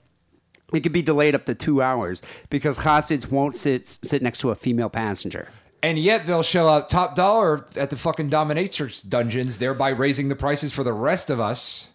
it 0.75 0.81
could 0.81 0.91
be 0.93 1.03
delayed 1.03 1.35
up 1.37 1.45
to 1.47 1.55
two 1.55 1.81
hours 1.81 2.21
because 2.51 2.79
Hasids 2.79 3.31
won't 3.31 3.55
sit 3.55 3.87
sit 3.87 4.23
next 4.23 4.41
to 4.41 4.51
a 4.51 4.55
female 4.57 4.89
passenger. 4.91 5.49
And 5.83 5.99
yet 5.99 6.27
they'll 6.27 6.43
shell 6.43 6.69
out 6.69 6.89
top 6.89 7.15
dollar 7.15 7.67
at 7.77 7.91
the 7.91 7.97
fucking 7.97 8.29
dominatrix 8.29 9.09
dungeons, 9.09 9.59
thereby 9.59 9.91
raising 9.91 10.29
the 10.29 10.35
prices 10.35 10.73
for 10.73 10.83
the 10.83 10.93
rest 10.93 11.31
of 11.31 11.39
us. 11.39 11.91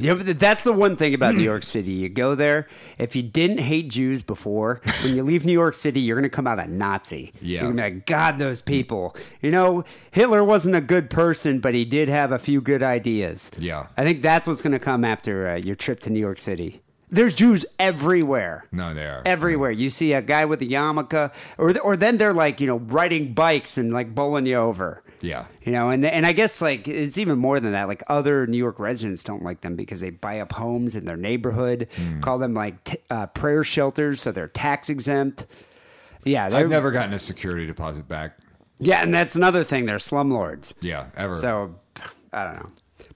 Yeah, 0.00 0.14
but 0.14 0.38
that's 0.38 0.64
the 0.64 0.72
one 0.72 0.96
thing 0.96 1.14
about 1.14 1.34
New 1.34 1.42
York 1.42 1.62
City. 1.62 1.92
You 1.92 2.08
go 2.08 2.34
there, 2.34 2.66
if 2.98 3.16
you 3.16 3.22
didn't 3.22 3.58
hate 3.58 3.88
Jews 3.88 4.22
before, 4.22 4.80
when 5.02 5.16
you 5.16 5.22
leave 5.22 5.44
New 5.44 5.52
York 5.52 5.74
City, 5.74 6.00
you're 6.00 6.16
going 6.16 6.28
to 6.28 6.34
come 6.34 6.46
out 6.46 6.58
a 6.58 6.66
Nazi. 6.66 7.32
Yeah. 7.40 7.62
You're 7.62 7.72
going 7.72 7.76
to 7.76 7.82
be 7.82 7.94
like, 7.96 8.06
God, 8.06 8.38
those 8.38 8.62
people. 8.62 9.16
You 9.40 9.50
know, 9.50 9.84
Hitler 10.10 10.44
wasn't 10.44 10.76
a 10.76 10.80
good 10.80 11.10
person, 11.10 11.60
but 11.60 11.74
he 11.74 11.84
did 11.84 12.08
have 12.08 12.32
a 12.32 12.38
few 12.38 12.60
good 12.60 12.82
ideas. 12.82 13.50
Yeah. 13.58 13.86
I 13.96 14.04
think 14.04 14.22
that's 14.22 14.46
what's 14.46 14.62
going 14.62 14.72
to 14.72 14.78
come 14.78 15.04
after 15.04 15.48
uh, 15.48 15.56
your 15.56 15.76
trip 15.76 16.00
to 16.00 16.10
New 16.10 16.20
York 16.20 16.38
City. 16.38 16.82
There's 17.08 17.34
Jews 17.34 17.64
everywhere. 17.78 18.66
No, 18.72 18.92
they 18.92 19.06
are. 19.06 19.22
Everywhere 19.24 19.70
you 19.70 19.90
see 19.90 20.12
a 20.12 20.20
guy 20.20 20.44
with 20.44 20.60
a 20.60 20.66
yarmulke, 20.66 21.32
or 21.56 21.78
or 21.78 21.96
then 21.96 22.16
they're 22.18 22.34
like 22.34 22.60
you 22.60 22.66
know 22.66 22.78
riding 22.78 23.32
bikes 23.32 23.78
and 23.78 23.92
like 23.92 24.12
bowling 24.12 24.46
you 24.46 24.56
over. 24.56 25.04
Yeah. 25.20 25.46
You 25.62 25.72
know, 25.72 25.90
and 25.90 26.04
and 26.04 26.26
I 26.26 26.32
guess 26.32 26.60
like 26.60 26.86
it's 26.88 27.18
even 27.18 27.38
more 27.38 27.58
than 27.60 27.72
that. 27.72 27.88
Like 27.88 28.02
other 28.08 28.46
New 28.46 28.58
York 28.58 28.78
residents 28.78 29.24
don't 29.24 29.42
like 29.42 29.60
them 29.62 29.76
because 29.76 30.00
they 30.00 30.10
buy 30.10 30.40
up 30.40 30.52
homes 30.52 30.94
in 30.96 31.04
their 31.04 31.16
neighborhood, 31.16 31.88
Hmm. 31.96 32.20
call 32.20 32.38
them 32.38 32.54
like 32.54 32.82
t- 32.84 32.98
uh, 33.10 33.26
prayer 33.28 33.64
shelters, 33.64 34.20
so 34.20 34.32
they're 34.32 34.48
tax 34.48 34.88
exempt. 34.88 35.46
Yeah, 36.24 36.48
I've 36.52 36.68
never 36.68 36.90
gotten 36.90 37.12
a 37.14 37.18
security 37.18 37.66
deposit 37.66 38.08
back. 38.08 38.36
Yeah, 38.78 39.02
and 39.02 39.14
that's 39.14 39.36
another 39.36 39.64
thing. 39.64 39.86
They're 39.86 39.96
slumlords. 39.98 40.74
Yeah, 40.80 41.06
ever. 41.16 41.34
So 41.36 41.76
I 42.32 42.44
don't 42.44 42.54
know. 42.56 42.68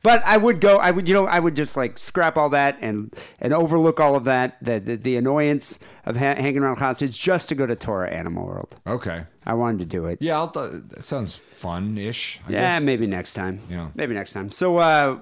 But 0.03 0.23
I 0.25 0.39
would 0.39 0.61
go. 0.61 0.79
I 0.79 0.91
would, 0.91 1.09
you 1.09 1.15
know, 1.15 1.27
I 1.27 1.39
would 1.39 1.55
just 1.55 1.77
like 1.77 1.99
scrap 1.99 2.39
all 2.39 2.49
that 2.51 2.79
and 2.81 3.15
and 3.39 3.53
overlook 3.53 4.01
all 4.01 4.15
of 4.15 4.25
that, 4.25 4.57
the 4.63 4.81
the, 4.81 4.97
the 4.97 5.17
annoyance 5.17 5.79
of 6.07 6.17
ha- 6.17 6.37
hanging 6.37 6.59
around 6.59 6.79
hostage 6.79 7.21
just 7.21 7.51
to 7.51 7.55
go 7.55 7.67
to 7.67 7.77
Torah 7.77 8.11
Animal 8.11 8.47
World. 8.47 8.77
okay. 8.87 9.25
I 9.45 9.55
wanted 9.55 9.79
to 9.81 9.85
do 9.87 10.07
it. 10.07 10.19
Yeah, 10.23 10.37
I'll 10.37 10.49
th- 10.51 10.83
that 10.89 11.03
sounds 11.03 11.37
fun-ish. 11.37 12.41
Yeah, 12.49 12.77
guess. 12.79 12.83
maybe 12.83 13.07
next 13.07 13.35
time. 13.35 13.61
Yeah. 13.69 13.89
maybe 13.95 14.15
next 14.15 14.33
time. 14.33 14.51
So, 14.53 14.77
uh, 14.77 15.19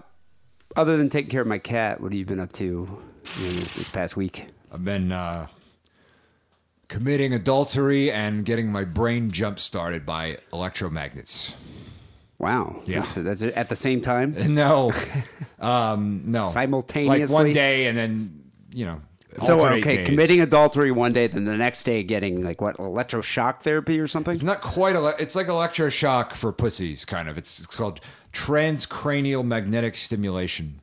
other 0.77 0.97
than 0.97 1.09
taking 1.09 1.31
care 1.31 1.41
of 1.41 1.47
my 1.47 1.59
cat, 1.59 2.01
what 2.01 2.13
have 2.13 2.19
you 2.19 2.27
been 2.27 2.41
up 2.41 2.53
to 2.55 2.65
you 2.65 3.47
know, 3.47 3.53
this 3.77 3.89
past 3.89 4.17
week? 4.17 4.47
I've 4.73 4.85
been 4.85 5.13
uh, 5.13 5.47
committing 6.89 7.33
adultery 7.33 8.11
and 8.11 8.45
getting 8.45 8.71
my 8.73 8.85
brain 8.85 9.31
jump 9.31 9.59
started 9.61 10.05
by 10.05 10.39
electromagnets. 10.53 11.55
Wow. 12.39 12.83
Yeah. 12.87 13.01
That's, 13.01 13.15
that's 13.15 13.43
it 13.43 13.55
at 13.55 13.69
the 13.69 13.77
same 13.77 14.01
time. 14.01 14.35
No, 14.49 14.93
um, 15.61 16.23
no. 16.27 16.49
Simultaneously? 16.49 17.21
like 17.21 17.31
one 17.31 17.53
day, 17.53 17.87
and 17.87 17.99
then 17.99 18.51
you 18.73 18.87
know. 18.87 19.01
So 19.41 19.65
okay, 19.69 19.99
days. 19.99 20.07
committing 20.07 20.41
adultery 20.41 20.91
one 20.91 21.13
day, 21.13 21.27
then 21.29 21.45
the 21.45 21.57
next 21.57 21.85
day 21.85 22.03
getting 22.03 22.43
like 22.43 22.61
what 22.61 22.77
electroshock 22.79 23.61
therapy 23.61 24.01
or 24.01 24.07
something. 24.09 24.35
It's 24.35 24.43
not 24.43 24.63
quite. 24.63 24.97
Ele- 24.97 25.15
it's 25.19 25.37
like 25.37 25.47
electroshock 25.47 26.33
for 26.33 26.51
pussies, 26.51 27.05
kind 27.05 27.29
of. 27.29 27.39
It's, 27.39 27.59
it's 27.61 27.77
called 27.77 28.01
transcranial 28.33 29.45
magnetic 29.45 29.97
stimulation, 29.97 30.81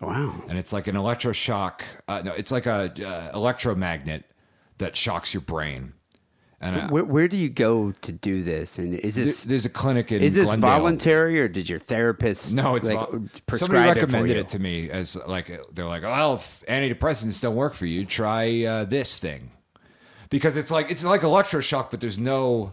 Wow. 0.00 0.34
and 0.48 0.58
it's 0.58 0.72
like 0.72 0.88
an 0.88 0.96
electroshock. 0.96 1.82
Uh, 2.08 2.22
no, 2.24 2.32
it's 2.32 2.50
like 2.50 2.66
a 2.66 2.92
uh, 3.06 3.30
electromagnet 3.34 4.24
that 4.78 4.96
shocks 4.96 5.32
your 5.34 5.42
brain. 5.42 5.92
And 6.62 6.90
Where, 6.92 7.04
where 7.04 7.26
do 7.26 7.36
you 7.36 7.48
go 7.48 7.90
to 7.90 8.12
do 8.12 8.42
this? 8.44 8.78
And 8.78 8.94
is 8.94 9.16
th- 9.16 9.26
this 9.26 9.44
there's 9.44 9.66
a 9.66 9.68
clinic 9.68 10.12
in 10.12 10.22
is 10.22 10.34
this 10.36 10.44
Glendale. 10.44 10.70
voluntary 10.78 11.40
or 11.40 11.48
did 11.48 11.68
your 11.68 11.80
therapist 11.80 12.54
No, 12.54 12.76
it's 12.76 12.88
like, 12.88 13.10
vol- 13.10 13.28
somebody 13.56 13.88
recommended 13.88 14.36
it, 14.36 14.40
it, 14.40 14.48
to 14.50 14.58
me 14.60 14.88
as 14.88 15.16
like 15.26 15.50
they're 15.72 15.86
like, 15.86 16.04
if 16.04 16.62
antidepressants 16.68 17.42
don't 17.42 17.56
work 17.56 17.74
for 17.74 17.86
you, 17.86 18.04
try 18.06 18.64
uh, 18.64 18.84
this 18.84 19.18
thing 19.18 19.50
because 20.30 20.56
it's 20.56 20.70
like 20.70 20.88
it's 20.90 21.04
like 21.04 21.22
electroshock, 21.22 21.90
but 21.90 22.00
there's 22.00 22.18
no 22.18 22.72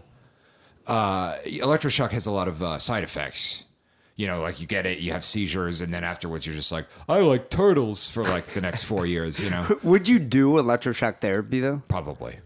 uh, 0.86 1.34
electroshock 1.38 2.10
has 2.12 2.26
a 2.26 2.30
lot 2.30 2.48
of 2.48 2.62
uh, 2.62 2.78
side 2.78 3.02
effects. 3.04 3.64
You 4.16 4.26
know, 4.26 4.42
like 4.42 4.60
you 4.60 4.66
get 4.66 4.84
it, 4.86 4.98
you 4.98 5.12
have 5.12 5.24
seizures, 5.24 5.80
and 5.80 5.92
then 5.94 6.04
afterwards 6.04 6.46
you're 6.46 6.54
just 6.54 6.70
like, 6.70 6.86
I 7.08 7.20
like 7.20 7.48
turtles 7.48 8.08
for 8.08 8.22
like 8.22 8.46
the 8.46 8.60
next 8.60 8.84
four 8.84 9.06
years. 9.06 9.42
You 9.42 9.50
know, 9.50 9.78
Would 9.82 10.08
you 10.08 10.18
do 10.18 10.52
electroshock 10.52 11.20
therapy 11.20 11.60
though? 11.60 11.82
probably. 11.88 12.38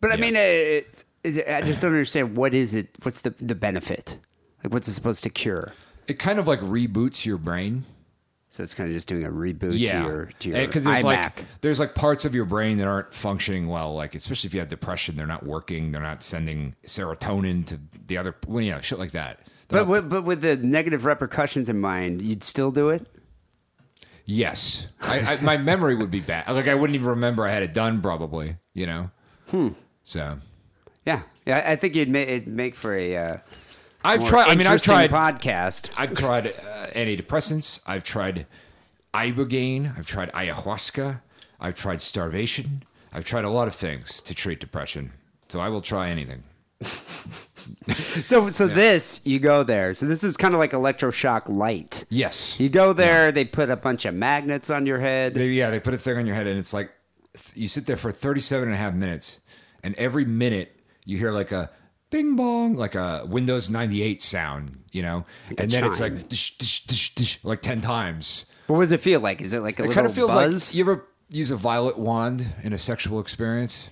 But 0.00 0.12
I 0.12 0.14
Yeah. 0.14 0.20
mean, 0.20 0.36
uh, 0.36 0.40
it, 0.40 1.04
I 1.48 1.62
just 1.62 1.82
don't 1.82 1.92
understand 1.92 2.36
what 2.36 2.54
is 2.54 2.74
it? 2.74 2.88
What's 3.02 3.20
the 3.20 3.30
the 3.40 3.54
benefit? 3.54 4.16
Like, 4.64 4.72
what's 4.72 4.88
it 4.88 4.92
supposed 4.92 5.22
to 5.24 5.30
cure? 5.30 5.72
It 6.06 6.18
kind 6.18 6.38
of 6.38 6.46
like 6.48 6.60
reboots 6.60 7.26
your 7.26 7.38
brain. 7.38 7.84
So 8.50 8.62
it's 8.62 8.72
kind 8.72 8.88
of 8.88 8.94
just 8.94 9.06
doing 9.06 9.24
a 9.24 9.30
reboot 9.30 9.78
yeah, 9.78 10.02
to 10.02 10.08
your 10.08 10.26
to 10.38 10.48
your 10.48 10.66
because 10.66 10.84
there's 10.84 11.00
iMac. 11.00 11.04
like 11.04 11.44
there's 11.60 11.78
like 11.78 11.94
parts 11.94 12.24
of 12.24 12.34
your 12.34 12.46
brain 12.46 12.78
that 12.78 12.88
aren't 12.88 13.12
functioning 13.12 13.68
well. 13.68 13.94
Like 13.94 14.14
especially 14.14 14.48
if 14.48 14.54
you 14.54 14.60
have 14.60 14.68
depression, 14.70 15.16
they're 15.16 15.26
not 15.26 15.44
working. 15.44 15.92
They're 15.92 16.00
not 16.00 16.22
sending 16.22 16.74
serotonin 16.86 17.66
to 17.66 17.78
the 18.06 18.16
other. 18.16 18.34
Well, 18.46 18.62
you 18.62 18.70
know, 18.72 18.80
shit 18.80 18.98
like 18.98 19.10
that. 19.12 19.40
They're 19.68 19.84
but 19.84 19.88
with, 19.88 20.08
but 20.10 20.24
with 20.24 20.40
the 20.40 20.56
negative 20.56 21.04
repercussions 21.04 21.68
in 21.68 21.78
mind, 21.78 22.22
you'd 22.22 22.42
still 22.42 22.70
do 22.70 22.88
it. 22.88 23.06
yes, 24.24 24.88
I, 25.02 25.20
I, 25.34 25.40
my 25.40 25.56
memory 25.56 25.94
would 25.94 26.10
be 26.10 26.20
bad. 26.20 26.48
Like 26.48 26.68
I 26.68 26.74
wouldn't 26.74 26.94
even 26.94 27.08
remember 27.08 27.46
I 27.46 27.50
had 27.52 27.62
it 27.62 27.72
done. 27.74 28.00
Probably, 28.00 28.56
you 28.74 28.86
know. 28.86 29.10
Hmm. 29.50 29.68
So 30.08 30.38
Yeah, 31.04 31.20
yeah. 31.44 31.62
I 31.66 31.76
think 31.76 31.94
you'd 31.94 32.08
make 32.08 32.28
it'd 32.28 32.48
make 32.48 32.74
for 32.74 32.94
a. 32.94 33.14
Uh, 33.14 33.38
I've 34.02 34.20
more 34.20 34.28
tried. 34.30 34.48
I 34.48 34.54
mean, 34.54 34.66
I've 34.66 34.80
interesting 34.80 35.08
tried. 35.08 35.10
podcast. 35.10 35.90
I've 35.98 36.14
tried 36.14 36.46
uh, 36.46 36.86
antidepressants. 36.94 37.80
I've 37.86 38.04
tried 38.04 38.46
ibogaine. 39.12 39.98
I've 39.98 40.06
tried 40.06 40.32
ayahuasca. 40.32 41.20
I've 41.60 41.74
tried 41.74 42.00
starvation. 42.00 42.84
I've 43.12 43.26
tried 43.26 43.44
a 43.44 43.50
lot 43.50 43.68
of 43.68 43.74
things 43.74 44.22
to 44.22 44.34
treat 44.34 44.60
depression. 44.60 45.12
So 45.48 45.60
I 45.60 45.68
will 45.68 45.82
try 45.82 46.08
anything. 46.08 46.42
So 48.24 48.48
so 48.48 48.66
this 48.66 49.20
you 49.26 49.38
go 49.38 49.62
there. 49.62 49.92
So 49.92 50.06
this 50.06 50.24
is 50.24 50.38
kind 50.38 50.54
of 50.54 50.58
like 50.58 50.70
electroshock 50.70 51.50
light. 51.50 52.06
Yes. 52.08 52.58
You 52.58 52.70
go 52.70 52.94
there, 52.94 53.30
they 53.30 53.44
put 53.44 53.68
a 53.68 53.76
bunch 53.76 54.06
of 54.06 54.14
magnets 54.14 54.70
on 54.70 54.86
your 54.86 55.00
head. 55.00 55.34
They, 55.34 55.48
yeah, 55.48 55.68
they 55.68 55.78
put 55.78 55.92
a 55.92 55.98
thing 55.98 56.16
on 56.16 56.24
your 56.24 56.34
head, 56.34 56.46
and 56.46 56.58
it's 56.58 56.72
like 56.72 56.90
you 57.54 57.68
sit 57.68 57.84
there 57.84 57.98
for 57.98 58.10
37 58.10 58.68
and 58.68 58.74
a 58.74 58.78
half 58.78 58.94
minutes, 58.94 59.40
and 59.88 59.96
every 59.98 60.26
minute 60.26 60.78
you 61.06 61.16
hear 61.16 61.30
like 61.32 61.50
a 61.50 61.70
bing 62.10 62.36
bong, 62.36 62.76
like 62.76 62.94
a 62.94 63.24
Windows 63.26 63.70
98 63.70 64.20
sound, 64.22 64.84
you 64.92 65.00
know? 65.00 65.24
a 65.56 65.62
and 65.62 65.70
then 65.70 65.84
it's 65.84 65.98
like 65.98 66.28
dish, 66.28 66.58
dish, 66.58 66.84
dish, 66.86 67.14
dish, 67.14 67.38
like 67.42 67.62
10 67.62 67.80
times. 67.80 68.44
what 68.66 68.80
does 68.80 68.92
it 68.92 69.00
feel 69.00 69.20
like? 69.20 69.40
Is 69.40 69.54
it 69.54 69.60
like 69.60 69.78
a 69.78 69.84
It 69.84 69.88
little 69.88 69.94
kind 69.94 70.06
of 70.06 70.14
feels 70.14 70.30
buzz? 70.32 70.68
like 70.68 70.74
you 70.76 70.84
ever 70.84 71.06
use 71.30 71.50
a 71.50 71.56
violet 71.56 71.98
wand 71.98 72.46
in 72.62 72.74
a 72.74 72.78
sexual 72.78 73.18
experience? 73.20 73.90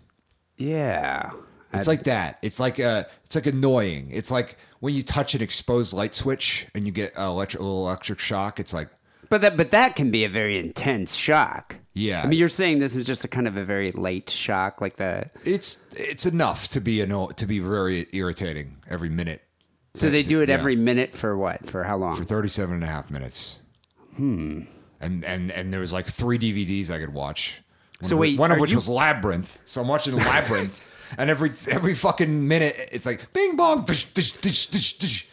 yeah. 0.58 1.30
It's 1.72 1.86
like 1.88 2.04
that. 2.04 2.38
It's 2.42 2.58
like 2.60 2.80
uh 2.80 3.04
it's 3.24 3.34
like 3.34 3.46
annoying. 3.46 4.08
It's 4.10 4.30
like 4.30 4.56
when 4.80 4.94
you 4.94 5.02
touch 5.02 5.34
an 5.34 5.42
exposed 5.42 5.92
light 5.92 6.14
switch 6.14 6.66
and 6.74 6.86
you 6.86 6.92
get 6.92 7.12
a 7.16 7.24
electric, 7.24 7.60
a 7.60 7.64
little 7.64 7.86
electric 7.86 8.18
shock. 8.18 8.58
It's 8.60 8.72
like 8.72 8.88
But 9.28 9.40
that 9.40 9.56
but 9.56 9.70
that 9.72 9.96
can 9.96 10.10
be 10.10 10.24
a 10.24 10.28
very 10.28 10.58
intense 10.58 11.14
shock. 11.14 11.76
Yeah. 11.94 12.22
I 12.22 12.26
mean, 12.26 12.38
you're 12.38 12.48
saying 12.50 12.78
this 12.78 12.94
is 12.94 13.06
just 13.06 13.24
a 13.24 13.28
kind 13.28 13.48
of 13.48 13.56
a 13.56 13.64
very 13.64 13.90
late 13.92 14.28
shock, 14.30 14.80
like 14.80 14.96
the. 14.96 15.30
it's 15.44 15.84
it's 15.96 16.26
enough 16.26 16.68
to 16.68 16.80
be 16.80 17.00
anno- 17.02 17.28
to 17.30 17.46
be 17.46 17.58
very 17.58 18.06
irritating 18.12 18.76
every 18.88 19.08
minute. 19.08 19.42
So 19.94 20.10
they 20.10 20.22
do 20.22 20.42
it 20.42 20.50
Yeah. 20.50 20.56
every 20.56 20.76
minute 20.76 21.16
for 21.16 21.36
what? 21.38 21.68
For 21.70 21.82
how 21.84 21.96
long? 21.96 22.14
for 22.16 22.24
37 22.24 22.74
and 22.74 22.84
a 22.84 22.86
half 22.86 23.10
minutes. 23.10 23.60
Hmm. 24.16 24.62
And 25.00 25.24
and 25.24 25.50
and 25.50 25.72
there 25.72 25.80
was 25.80 25.92
like 25.92 26.06
three 26.06 26.38
DVDs 26.38 26.90
I 26.90 26.98
could 26.98 27.14
watch. 27.14 27.62
One 28.00 28.08
So 28.10 28.16
of, 28.16 28.20
wait, 28.20 28.38
one 28.38 28.52
of 28.52 28.58
which 28.58 28.70
you- 28.72 28.76
was 28.76 28.88
Labyrinth. 28.88 29.58
So 29.64 29.80
I'm 29.80 29.88
watching 29.88 30.14
Labyrinth, 30.16 30.80
and 31.18 31.30
every 31.30 31.52
every 31.70 31.94
fucking 31.94 32.46
minute 32.46 32.76
it's 32.92 33.06
like 33.06 33.32
bing 33.32 33.56
bong, 33.56 33.84
dish, 33.86 34.04
dish, 34.12 34.32
dish, 34.32 34.66
dish, 34.66 34.98
dish. 34.98 35.28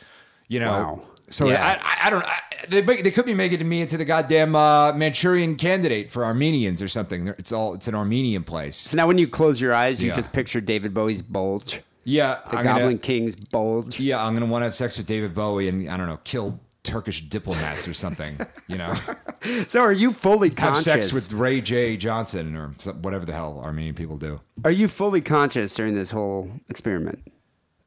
you 0.48 0.60
know. 0.62 0.72
Wow. 0.72 1.02
So 1.30 1.48
Yeah. 1.50 1.80
I, 1.84 2.04
I 2.04 2.08
I 2.08 2.10
don't 2.10 2.24
I, 2.26 2.40
they 2.70 2.82
they 2.82 3.12
could 3.12 3.26
be 3.26 3.34
making 3.34 3.68
me 3.68 3.82
into 3.82 3.98
the 3.98 4.06
goddamn 4.06 4.56
uh, 4.56 4.94
Manchurian 4.94 5.56
candidate 5.56 6.12
for 6.12 6.24
Armenians 6.26 6.82
or 6.82 6.88
something. 6.88 7.28
It's 7.38 7.52
all 7.52 7.74
it's 7.74 7.88
an 7.88 7.96
Armenian 7.96 8.44
place. 8.44 8.78
So 8.78 8.98
now 8.98 9.08
when 9.08 9.18
you 9.18 9.28
close 9.28 9.60
your 9.60 9.74
eyes, 9.74 10.02
you 10.02 10.10
Yeah. 10.10 10.16
just 10.16 10.32
picture 10.34 10.62
David 10.62 10.94
Bowie's 10.94 11.22
bulge, 11.22 11.82
Yeah, 12.04 12.40
the 12.50 12.58
I'm 12.58 12.66
Goblin 12.66 12.86
gonna, 12.88 12.98
King's 13.00 13.36
bulge. 13.36 14.00
yeah, 14.00 14.24
I'm 14.24 14.34
gonna 14.34 14.46
want 14.46 14.62
to 14.62 14.66
have 14.66 14.76
sex 14.76 14.98
with 14.98 15.08
David 15.08 15.34
Bowie 15.34 15.68
and 15.70 15.90
I 15.90 15.98
don't 15.98 16.08
know, 16.08 16.20
kill 16.24 16.60
Turkish 16.84 17.22
diplomats 17.22 17.88
or 17.88 17.94
something. 17.94 18.38
You 18.68 18.78
know. 18.78 18.94
So 19.68 19.82
are 19.82 19.92
you 19.92 20.14
fully 20.14 20.48
have 20.50 20.58
conscious? 20.58 20.84
sex 20.86 21.12
with 21.12 21.34
Ray 21.34 21.60
J. 21.60 21.98
Johnson 21.98 22.56
or 22.56 22.70
whatever 23.02 23.26
the 23.26 23.34
hell 23.34 23.60
Armenian 23.62 23.94
people 23.94 24.16
do. 24.18 24.40
Are 24.64 24.72
you 24.72 24.88
fully 24.88 25.20
conscious 25.20 25.74
during 25.74 25.96
this 25.96 26.12
whole 26.12 26.50
experiment? 26.70 27.20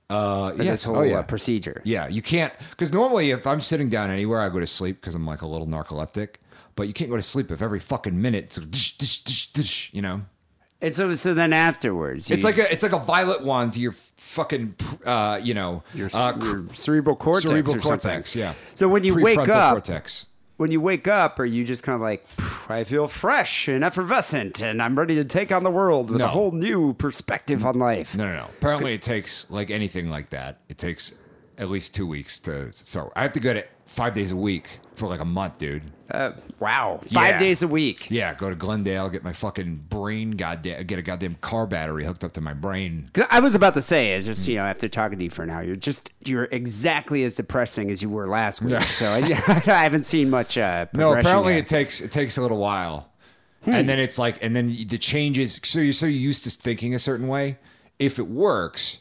Uh, 0.08 0.50
Or 0.50 0.56
this 0.56 0.84
whole 0.84 1.14
uh, 1.16 1.22
procedure? 1.24 1.82
yeah, 1.84 2.06
you 2.08 2.22
can't 2.22 2.52
because 2.70 2.92
normally 2.92 3.30
if 3.32 3.46
I'm 3.46 3.60
sitting 3.60 3.88
down 3.88 4.10
anywhere, 4.10 4.40
I 4.40 4.48
go 4.48 4.60
to 4.60 4.66
sleep 4.66 5.00
because 5.00 5.14
I'm 5.14 5.26
like 5.26 5.42
a 5.42 5.46
little 5.46 5.66
narcoleptic. 5.66 6.36
But 6.76 6.86
you 6.88 6.92
can't 6.92 7.10
go 7.10 7.16
to 7.16 7.22
sleep 7.22 7.50
if 7.50 7.62
every 7.62 7.80
fucking 7.80 8.20
minute 8.20 8.44
it's 8.44 8.58
like 8.58 8.70
dish, 8.70 8.98
dish, 8.98 9.24
dish, 9.24 9.52
dish, 9.52 9.90
you 9.94 10.02
know. 10.02 10.22
And 10.82 10.94
so, 10.94 11.14
so 11.14 11.32
then 11.32 11.54
afterwards, 11.54 12.30
It's 12.30 12.44
like 12.44 12.58
a 12.58 12.70
it's 12.70 12.82
like 12.82 12.92
a 12.92 12.98
violet 12.98 13.42
wand 13.42 13.72
to 13.72 13.80
your 13.80 13.92
fucking 13.92 14.74
uh, 15.06 15.40
you 15.42 15.54
know 15.54 15.82
your, 15.94 16.10
uh, 16.12 16.36
your 16.38 16.66
cerebral 16.74 17.16
cortex. 17.16 17.48
cerebral 17.48 17.76
or 17.78 17.80
something. 17.82 18.10
cortex. 18.10 18.36
Yeah. 18.36 18.52
So 18.74 18.86
when 18.88 19.02
you 19.02 19.14
wake 19.16 19.38
up, 19.48 19.72
cortex. 19.72 20.26
When 20.56 20.70
you 20.70 20.80
wake 20.80 21.06
up, 21.06 21.38
are 21.38 21.44
you 21.44 21.64
just 21.64 21.82
kind 21.82 21.94
of 21.94 22.00
like, 22.00 22.24
I 22.68 22.84
feel 22.84 23.08
fresh 23.08 23.68
and 23.68 23.84
effervescent, 23.84 24.60
and 24.62 24.82
I'm 24.82 24.98
ready 24.98 25.14
to 25.16 25.24
take 25.24 25.52
on 25.52 25.62
the 25.64 25.70
world 25.70 26.10
with 26.10 26.20
a 26.20 26.28
whole 26.28 26.52
new 26.52 26.94
perspective 26.94 27.64
on 27.64 27.78
life? 27.78 28.16
No, 28.16 28.24
no, 28.24 28.36
no. 28.36 28.48
Apparently, 28.58 28.94
it 28.94 29.02
takes 29.02 29.50
like 29.50 29.70
anything 29.70 30.10
like 30.10 30.30
that. 30.30 30.60
It 30.68 30.78
takes 30.78 31.14
at 31.58 31.68
least 31.70 31.94
two 31.94 32.06
weeks 32.06 32.38
to. 32.40 32.72
So 32.72 33.12
I 33.16 33.22
have 33.22 33.32
to 33.32 33.40
go 33.40 33.54
to 33.54 33.64
five 33.86 34.14
days 34.14 34.32
a 34.32 34.36
week 34.36 34.80
for 34.94 35.08
like 35.08 35.20
a 35.20 35.24
month, 35.24 35.58
dude. 35.58 35.82
Uh, 36.10 36.32
wow, 36.60 37.00
five 37.12 37.30
Yeah. 37.34 37.38
days 37.38 37.62
a 37.62 37.68
week. 37.68 38.08
Yeah, 38.10 38.32
go 38.34 38.48
to 38.48 38.54
Glendale, 38.54 39.08
get 39.08 39.24
my 39.24 39.32
fucking 39.32 39.86
brain, 39.88 40.30
goddamn, 40.32 40.84
get 40.86 40.98
a 41.00 41.02
goddamn 41.02 41.34
car 41.40 41.66
battery 41.66 42.04
hooked 42.04 42.22
up 42.22 42.32
to 42.34 42.40
my 42.40 42.52
brain. 42.52 43.10
I 43.30 43.40
was 43.40 43.56
about 43.56 43.74
to 43.74 43.82
say, 43.82 44.12
it's 44.12 44.24
just 44.26 44.46
you 44.46 44.54
know, 44.54 44.62
after 44.64 44.88
talking 44.88 45.18
to 45.18 45.24
you 45.24 45.30
for 45.30 45.42
an 45.42 45.50
hour, 45.50 45.64
you're 45.64 45.74
just 45.74 46.12
you're 46.24 46.44
exactly 46.52 47.24
as 47.24 47.34
depressing 47.34 47.90
as 47.90 48.02
you 48.02 48.08
were 48.08 48.26
last 48.28 48.62
week. 48.62 48.80
So 48.82 49.06
I, 49.10 49.18
I 49.66 49.82
haven't 49.82 50.04
seen 50.04 50.30
much. 50.30 50.56
Uh, 50.56 50.86
No, 50.92 51.12
apparently 51.12 51.54
yet. 51.54 51.60
it 51.60 51.66
takes 51.66 52.00
it 52.00 52.12
takes 52.12 52.36
a 52.38 52.42
little 52.42 52.58
while, 52.58 53.10
and 53.64 53.88
then 53.88 53.98
it's 53.98 54.16
like, 54.18 54.38
and 54.44 54.54
then 54.54 54.68
the 54.86 54.98
changes. 54.98 55.58
So 55.64 55.80
you're 55.80 55.92
so 55.92 56.06
used 56.06 56.44
to 56.44 56.50
thinking 56.50 56.94
a 56.94 56.98
certain 57.00 57.26
way. 57.26 57.58
If 57.98 58.18
it 58.20 58.28
works, 58.28 58.98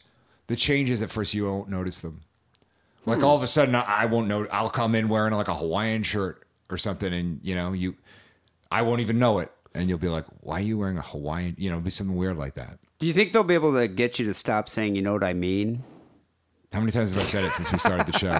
the 0.48 0.56
changes 0.56 1.02
at 1.02 1.10
first 1.10 1.34
you 1.34 1.44
won't 1.44 1.68
notice 1.68 2.00
them. 2.00 2.22
Like 3.04 3.22
all 3.22 3.36
of 3.36 3.42
a 3.44 3.46
sudden, 3.46 3.76
I 3.76 4.06
won't 4.06 4.26
know. 4.26 4.46
I'll 4.50 4.70
come 4.70 4.96
in 4.96 5.08
wearing 5.08 5.32
like 5.34 5.46
a 5.46 5.54
Hawaiian 5.54 6.02
shirt 6.02 6.42
or 6.70 6.78
something, 6.78 7.12
and 7.12 7.40
you 7.42 7.54
know, 7.54 7.72
you, 7.72 7.96
I 8.70 8.82
won't 8.82 9.00
even 9.00 9.18
know 9.18 9.38
it, 9.38 9.50
and 9.74 9.88
you'll 9.88 9.98
be 9.98 10.08
like, 10.08 10.24
"Why 10.40 10.58
are 10.58 10.62
you 10.62 10.78
wearing 10.78 10.98
a 10.98 11.02
Hawaiian?" 11.02 11.56
You 11.58 11.70
know, 11.70 11.76
it'll 11.76 11.84
be 11.84 11.90
something 11.90 12.16
weird 12.16 12.36
like 12.36 12.54
that. 12.54 12.78
Do 12.98 13.06
you 13.06 13.12
think 13.12 13.32
they'll 13.32 13.44
be 13.44 13.54
able 13.54 13.74
to 13.74 13.88
get 13.88 14.18
you 14.18 14.26
to 14.26 14.34
stop 14.34 14.68
saying, 14.68 14.96
"You 14.96 15.02
know 15.02 15.12
what 15.12 15.24
I 15.24 15.34
mean"? 15.34 15.82
How 16.72 16.80
many 16.80 16.92
times 16.92 17.10
have 17.10 17.20
I 17.20 17.22
said 17.22 17.44
it 17.44 17.52
since 17.52 17.72
we 17.72 17.78
started 17.78 18.06
the 18.06 18.18
show? 18.18 18.36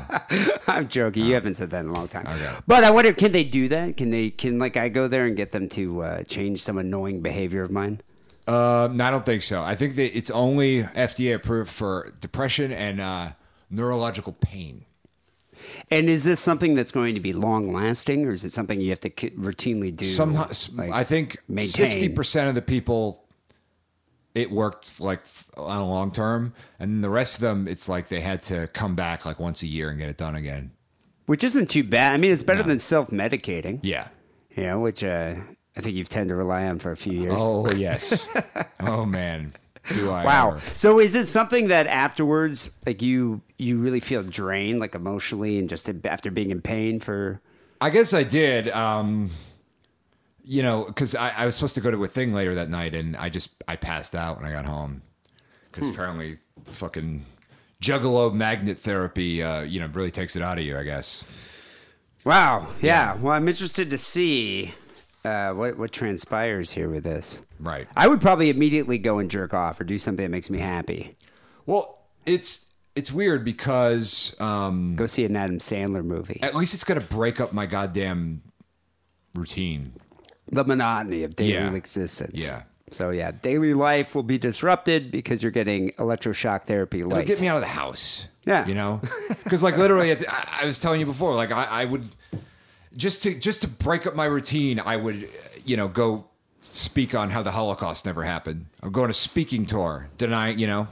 I'm 0.67 0.89
joking. 0.89 1.25
You 1.25 1.35
haven't 1.35 1.55
said 1.55 1.71
that 1.71 1.81
in 1.81 1.89
a 1.89 1.93
long 1.93 2.09
time. 2.09 2.27
Okay. 2.27 2.53
But 2.67 2.85
I 2.85 2.91
wonder, 2.91 3.13
can 3.13 3.33
they 3.33 3.45
do 3.45 3.69
that? 3.69 3.97
Can 3.97 4.11
they? 4.11 4.31
Can 4.31 4.59
like 4.59 4.77
I 4.77 4.89
go 4.89 5.09
there 5.09 5.27
and 5.27 5.37
get 5.37 5.53
them 5.53 5.69
to 5.71 6.03
uh, 6.03 6.23
change 6.25 6.63
some 6.63 6.77
annoying 6.77 7.21
behavior 7.21 7.63
of 7.63 7.71
mine? 7.71 8.01
Um, 8.49 8.97
no, 8.97 9.07
I 9.07 9.11
don't 9.11 9.25
think 9.25 9.43
so. 9.43 9.63
I 9.63 9.75
think 9.75 9.97
that 9.97 10.17
it's 10.17 10.31
only 10.31 10.83
FDA 10.83 11.35
approved 11.35 11.71
for 11.71 12.15
depression 12.21 12.73
and 12.73 13.01
uh, 13.01 13.29
neurological 13.71 14.35
pain. 14.35 14.85
And 15.91 16.09
is 16.09 16.25
this 16.25 16.41
something 16.41 16.75
that's 16.75 16.91
going 16.91 17.15
to 17.15 17.21
be 17.21 17.33
long 17.33 17.73
lasting, 17.73 18.25
or 18.27 18.33
is 18.33 18.45
it 18.45 18.53
something 18.53 18.81
you 18.81 18.91
have 18.91 19.01
to 19.01 19.11
routinely 19.11 19.95
do? 19.95 20.05
Sometimes 20.05 20.71
like, 20.75 20.91
I 20.91 21.05
think 21.05 21.39
sixty 21.61 22.09
percent 22.09 22.49
of 22.49 22.55
the 22.57 22.63
people 22.63 23.23
it 24.35 24.51
worked 24.51 25.01
like 25.01 25.23
on 25.57 25.79
a 25.81 25.89
long 25.89 26.11
term, 26.11 26.53
and 26.81 26.93
then 26.93 27.01
the 27.03 27.09
rest 27.11 27.37
of 27.37 27.41
them 27.43 27.69
it's 27.69 27.89
like 27.89 28.09
they 28.09 28.21
had 28.21 28.43
to 28.45 28.67
come 28.73 28.95
back 28.97 29.25
like 29.25 29.39
once 29.39 29.63
a 29.63 29.67
year 29.67 29.89
and 29.91 29.99
get 29.99 30.11
it 30.11 30.17
done 30.17 30.35
again. 30.35 30.73
which 31.27 31.43
isn't 31.45 31.71
too 31.71 31.85
bad. 31.85 32.13
I 32.13 32.17
mean, 32.17 32.33
it's 32.33 32.43
better 32.43 32.63
No. 32.63 32.69
than 32.69 32.79
self 32.81 33.11
medicating. 33.11 33.79
Yeah. 33.83 34.09
You 34.57 34.65
know, 34.65 34.81
which 34.81 35.05
uh, 35.05 35.35
I 35.77 35.81
think 35.81 35.95
you've 35.95 36.09
tend 36.09 36.31
to 36.31 36.35
rely 36.35 36.65
on 36.67 36.79
for 36.81 36.91
a 36.91 36.97
few 36.97 37.13
years. 37.13 37.33
Oh 37.37 37.71
yes. 37.77 38.29
oh 38.81 39.05
man. 39.07 39.53
Do 39.93 40.11
I? 40.11 40.25
Wow. 40.25 40.49
ever. 40.53 40.61
So 40.75 40.99
is 40.99 41.15
it 41.15 41.29
something 41.29 41.69
that 41.69 41.87
afterwards, 41.87 42.71
like 42.85 43.03
you, 43.03 43.41
you 43.59 43.79
really 43.79 44.01
feel 44.01 44.23
drained, 44.23 44.81
like 44.81 44.95
emotionally, 44.95 45.59
and 45.59 45.69
just 45.69 45.91
after 46.05 46.31
being 46.31 46.51
in 46.51 46.61
pain 46.61 47.01
for? 47.01 47.41
I 47.81 47.91
guess 47.91 48.13
I 48.15 48.25
did. 48.25 48.69
Um, 48.71 49.31
you 50.45 50.63
know, 50.63 50.85
because 50.85 51.15
I, 51.15 51.31
I 51.31 51.47
was 51.47 51.55
supposed 51.55 51.75
to 51.75 51.81
go 51.81 51.91
to 51.91 52.05
a 52.05 52.09
thing 52.09 52.33
later 52.33 52.55
that 52.55 52.71
night, 52.71 52.95
and 52.95 53.17
I 53.17 53.29
just 53.29 53.63
I 53.69 53.77
passed 53.77 54.15
out 54.15 54.41
when 54.41 54.49
I 54.49 54.53
got 54.53 54.65
home 54.65 55.03
because 55.71 55.89
apparently 55.89 56.39
the 56.65 56.73
fucking 56.73 57.25
juggalo 57.83 58.33
magnet 58.33 58.79
therapy, 58.79 59.43
uh, 59.43 59.63
you 59.63 59.81
know, 59.81 59.87
really 59.89 60.11
takes 60.11 60.37
it 60.37 60.43
out 60.43 60.59
of 60.59 60.65
you. 60.65 60.79
I 60.79 60.85
guess. 60.85 61.25
Wow. 62.25 62.69
Yeah. 62.81 63.15
Well, 63.17 63.35
I'm 63.35 63.47
interested 63.49 63.91
to 63.91 63.99
see 63.99 64.75
uh, 65.27 65.53
what 65.55 65.77
what 65.79 65.93
transpires 65.93 66.71
here 66.71 66.89
with 66.89 67.05
this. 67.05 67.41
Right. 67.59 67.87
I 67.97 68.07
would 68.09 68.21
probably 68.21 68.49
immediately 68.51 68.99
go 68.99 69.19
and 69.19 69.31
jerk 69.31 69.53
off 69.55 69.81
or 69.81 69.85
do 69.85 69.99
something 69.99 70.23
that 70.25 70.31
makes 70.31 70.49
me 70.51 70.59
happy. 70.59 71.17
Well, 71.67 71.99
it's 72.25 72.73
it's 72.95 73.11
weird 73.13 73.45
because 73.45 74.35
um, 74.41 74.97
Go 74.97 75.07
see 75.07 75.25
an 75.25 75.37
Adam 75.37 75.59
Sandler 75.59 76.05
movie. 76.05 76.39
at 76.43 76.55
least 76.55 76.75
it's 76.75 76.85
gonna 76.85 77.01
break 77.01 77.41
up 77.41 77.53
my 77.53 77.67
goddamn 77.67 78.43
routine. 79.35 79.93
The 80.51 80.65
monotony 80.65 81.25
of 81.25 81.35
daily 81.37 81.53
Yeah. 81.55 81.75
existence. 81.75 82.41
Yeah. 82.43 82.63
So 82.93 83.11
yeah, 83.11 83.33
daily 83.33 83.75
life 83.75 84.15
will 84.15 84.23
be 84.23 84.39
disrupted 84.39 85.11
because 85.11 85.43
you're 85.43 85.51
getting 85.53 85.91
electroshock 85.93 86.65
therapy 86.65 87.01
It'll 87.01 87.11
light. 87.11 87.27
get 87.27 87.41
me 87.41 87.49
out 87.49 87.57
of 87.57 87.63
the 87.63 87.69
house. 87.69 88.29
Yeah. 88.45 88.67
You 88.67 88.75
know? 88.75 89.01
Because, 89.47 89.63
like, 89.63 89.77
literally, 89.77 90.11
I, 90.13 90.49
I 90.63 90.67
was 90.67 90.81
telling 90.81 90.99
you 90.99 91.07
before, 91.07 91.33
like, 91.37 91.53
I, 91.53 91.65
I 91.67 91.85
would 91.85 92.09
just 92.97 93.23
to 93.25 93.35
just 93.35 93.63
to 93.63 93.69
break 93.69 94.07
up 94.07 94.15
my 94.15 94.25
routine, 94.27 94.81
I 94.81 94.97
would, 94.97 95.29
you 95.65 95.77
know, 95.77 95.89
go 95.89 96.27
speak 96.61 97.15
on 97.15 97.31
how 97.31 97.43
the 97.43 97.51
Holocaust 97.53 98.05
never 98.07 98.23
happened. 98.25 98.67
I'm 98.83 98.93
going 98.93 99.11
a 99.11 99.15
speaking 99.15 99.67
tour, 99.67 100.09
denying, 100.19 100.59
you 100.59 100.67
know, 100.67 100.89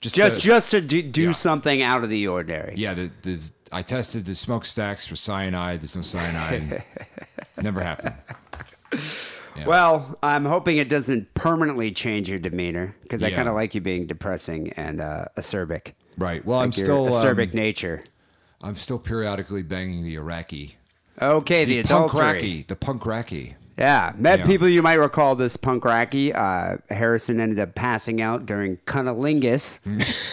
just 0.00 0.16
Just 0.16 0.36
to- 0.36 0.42
just 0.42 0.70
to 0.72 0.80
do, 0.80 1.02
do 1.02 1.22
Yeah. 1.22 1.32
something 1.32 1.80
out 1.82 2.04
of 2.04 2.10
the 2.10 2.26
ordinary. 2.28 2.74
yeah. 2.76 2.94
The, 2.94 3.10
there's, 3.22 3.52
I 3.72 3.82
tested 3.82 4.24
the 4.26 4.34
smokestacks 4.34 5.06
for 5.06 5.16
cyanide. 5.16 5.80
There's 5.80 5.96
no 5.96 6.02
cyanide. 6.02 6.84
never 7.62 7.80
happened. 7.82 8.14
Yeah. 9.56 9.66
Well, 9.66 10.18
I'm 10.22 10.44
hoping 10.44 10.78
it 10.78 10.88
doesn't 10.88 11.32
permanently 11.34 11.92
change 11.92 12.28
your 12.28 12.38
demeanor 12.40 12.94
because 13.02 13.22
I 13.22 13.28
Yeah. 13.28 13.36
kind 13.36 13.48
of 13.48 13.54
like 13.54 13.74
you 13.74 13.80
being 13.80 14.06
depressing 14.06 14.72
and 14.72 15.00
uh, 15.00 15.26
acerbic. 15.36 15.92
Right. 16.18 16.44
Well, 16.44 16.60
I'm 16.60 16.72
still 16.72 17.06
acerbic 17.06 17.50
um, 17.50 17.56
nature. 17.56 18.02
I'm 18.62 18.76
still 18.76 18.98
periodically 18.98 19.62
banging 19.62 20.02
the 20.02 20.14
Iraqi, 20.16 20.76
Okay, 21.20 21.64
the, 21.64 21.82
the, 21.82 21.88
punk 21.88 22.12
adultery. 22.12 22.40
racky, 22.42 22.66
the 22.66 22.76
punk 22.76 23.02
racky. 23.02 23.54
Yeah, 23.78 24.12
met 24.16 24.40
Yeah. 24.40 24.46
people 24.46 24.68
you 24.68 24.82
might 24.82 24.94
recall 24.94 25.34
this 25.34 25.56
punk 25.56 25.82
racky. 25.84 26.32
Uh, 26.34 26.76
Harrison 26.94 27.40
ended 27.40 27.58
up 27.58 27.74
passing 27.74 28.20
out 28.20 28.46
during 28.46 28.76
cunnilingus 28.86 29.80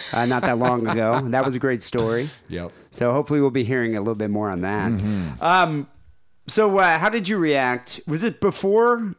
uh, 0.13 0.25
not 0.27 0.43
that 0.43 0.57
long 0.59 0.85
ago. 0.88 1.21
That 1.29 1.43
was 1.45 1.55
a 1.55 1.59
great 1.59 1.81
story. 1.81 2.29
Yep. 2.50 2.71
So 2.91 3.11
hopefully 3.13 3.41
we'll 3.41 3.50
be 3.50 3.63
hearing 3.63 3.95
a 3.95 4.00
little 4.00 4.15
bit 4.15 4.29
more 4.29 4.50
on 4.50 4.61
that. 4.61 5.41
Um, 5.41 5.88
so 6.47 6.77
uh, 6.77 7.00
how 7.00 7.09
did 7.09 7.27
you 7.27 7.38
react? 7.38 8.00
Was 8.05 8.21
it 8.23 8.39
before, 8.41 9.15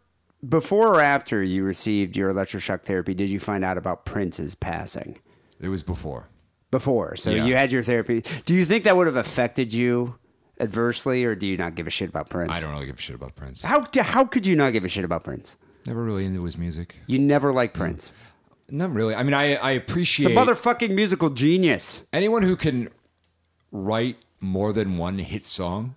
before 0.49 0.89
or 0.95 1.01
after 1.01 1.43
you 1.43 1.65
received 1.65 2.17
your 2.17 2.33
electroshock 2.33 2.83
therapy? 2.83 3.15
Did 3.15 3.29
you 3.31 3.41
find 3.41 3.65
out 3.65 3.77
about 3.77 4.05
Prince's 4.05 4.55
passing? 4.55 5.19
It 5.61 5.69
was 5.69 5.83
before. 5.83 6.29
Before, 6.71 7.17
so 7.17 7.31
Yeah. 7.31 7.45
you 7.45 7.55
had 7.55 7.71
your 7.73 7.83
therapy. 7.83 8.23
Do 8.47 8.55
you 8.55 8.65
think 8.65 8.85
that 8.85 8.97
would 8.97 9.07
have 9.07 9.17
affected 9.17 9.75
you 9.75 10.15
adversely, 10.63 11.25
or 11.25 11.35
do 11.35 11.47
you 11.47 11.57
not 11.57 11.75
give 11.75 11.87
a 11.87 11.91
shit 11.91 12.09
about 12.09 12.29
Prince? 12.31 12.53
I 12.53 12.61
don't 12.61 12.71
really 12.73 12.87
give 12.87 12.97
a 12.99 13.01
shit 13.03 13.15
about 13.15 13.35
Prince. 13.35 13.63
How 13.63 13.87
how 14.01 14.25
could 14.25 14.47
you 14.47 14.57
not 14.57 14.73
give 14.73 14.85
a 14.85 14.89
shit 14.89 15.05
about 15.05 15.25
Prince? 15.25 15.57
Never 15.87 16.03
really 16.03 16.25
into 16.25 16.45
his 16.45 16.57
music. 16.57 16.97
You 17.07 17.19
never 17.19 17.53
liked 17.53 17.75
mm. 17.75 17.81
Prince. 17.81 18.13
Not 18.71 18.95
really. 18.95 19.15
I 19.15 19.23
mean, 19.23 19.35
I 19.35 19.57
I 19.57 19.73
It's 19.73 19.91
appreciate 19.91 20.33
a 20.33 20.35
motherfucking 20.35 20.91
musical 20.91 21.29
genius. 21.31 22.03
anyone 22.13 22.43
who 22.43 22.57
can 22.57 22.89
write 23.71 24.17
more 24.41 24.73
than 24.73 24.97
one 24.99 25.19
hit 25.19 25.45
song 25.45 25.95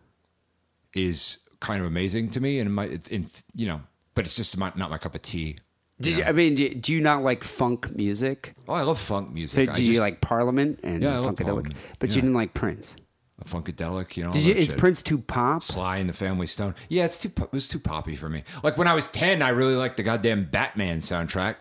is 0.93 1.39
kind 1.59 1.81
of 1.81 1.87
amazing 1.87 2.29
to 2.31 2.39
me 2.39 2.59
and 2.59 2.73
my 2.73 2.85
in 3.09 3.27
you 3.53 3.67
know 3.67 3.81
but 4.13 4.23
it's 4.25 4.35
just 4.35 4.57
my, 4.57 4.71
not 4.75 4.89
my 4.89 4.97
cup 4.97 5.15
of 5.15 5.21
tea 5.21 5.57
Did 5.99 6.17
you, 6.17 6.23
I 6.23 6.31
mean, 6.31 6.55
do- 6.55 6.73
do 6.73 6.93
you 6.93 7.01
not 7.01 7.23
like 7.23 7.43
funk 7.43 7.93
music? 7.95 8.53
oh 8.67 8.73
i 8.73 8.81
love 8.83 8.99
funk 8.99 9.33
music 9.33 9.67
So 9.67 9.71
I 9.73 9.75
do 9.75 9.81
you 9.83 9.93
just- 9.93 9.99
like 10.01 10.21
Parliament 10.21 10.79
and 10.83 11.01
Yeah, 11.03 11.15
I 11.15 11.17
love 11.17 11.35
Funkadelic? 11.35 11.45
Parliament. 11.45 11.77
But 11.99 12.09
Yeah. 12.09 12.15
you 12.15 12.21
didn't 12.21 12.35
like 12.35 12.53
Prince. 12.53 12.95
Funkadelic 13.43 14.15
you 14.15 14.23
know 14.23 14.31
Did 14.31 14.43
you? 14.45 14.53
Is 14.53 14.69
shit. 14.69 14.77
Prince 14.77 15.01
too 15.01 15.17
pop? 15.17 15.61
sly 15.61 15.97
and 15.97 16.09
the 16.09 16.13
family 16.13 16.47
stone 16.47 16.73
yeah 16.87 17.03
it's 17.03 17.21
too 17.21 17.31
it 17.37 17.51
was 17.51 17.67
too 17.67 17.79
poppy 17.79 18.15
for 18.15 18.29
me 18.29 18.43
like 18.63 18.77
when 18.77 18.87
i 18.87 18.93
was 18.93 19.09
10 19.09 19.41
i 19.41 19.49
really 19.49 19.75
liked 19.75 19.97
the 19.97 20.03
goddamn 20.03 20.45
batman 20.45 20.99
soundtrack 20.99 21.57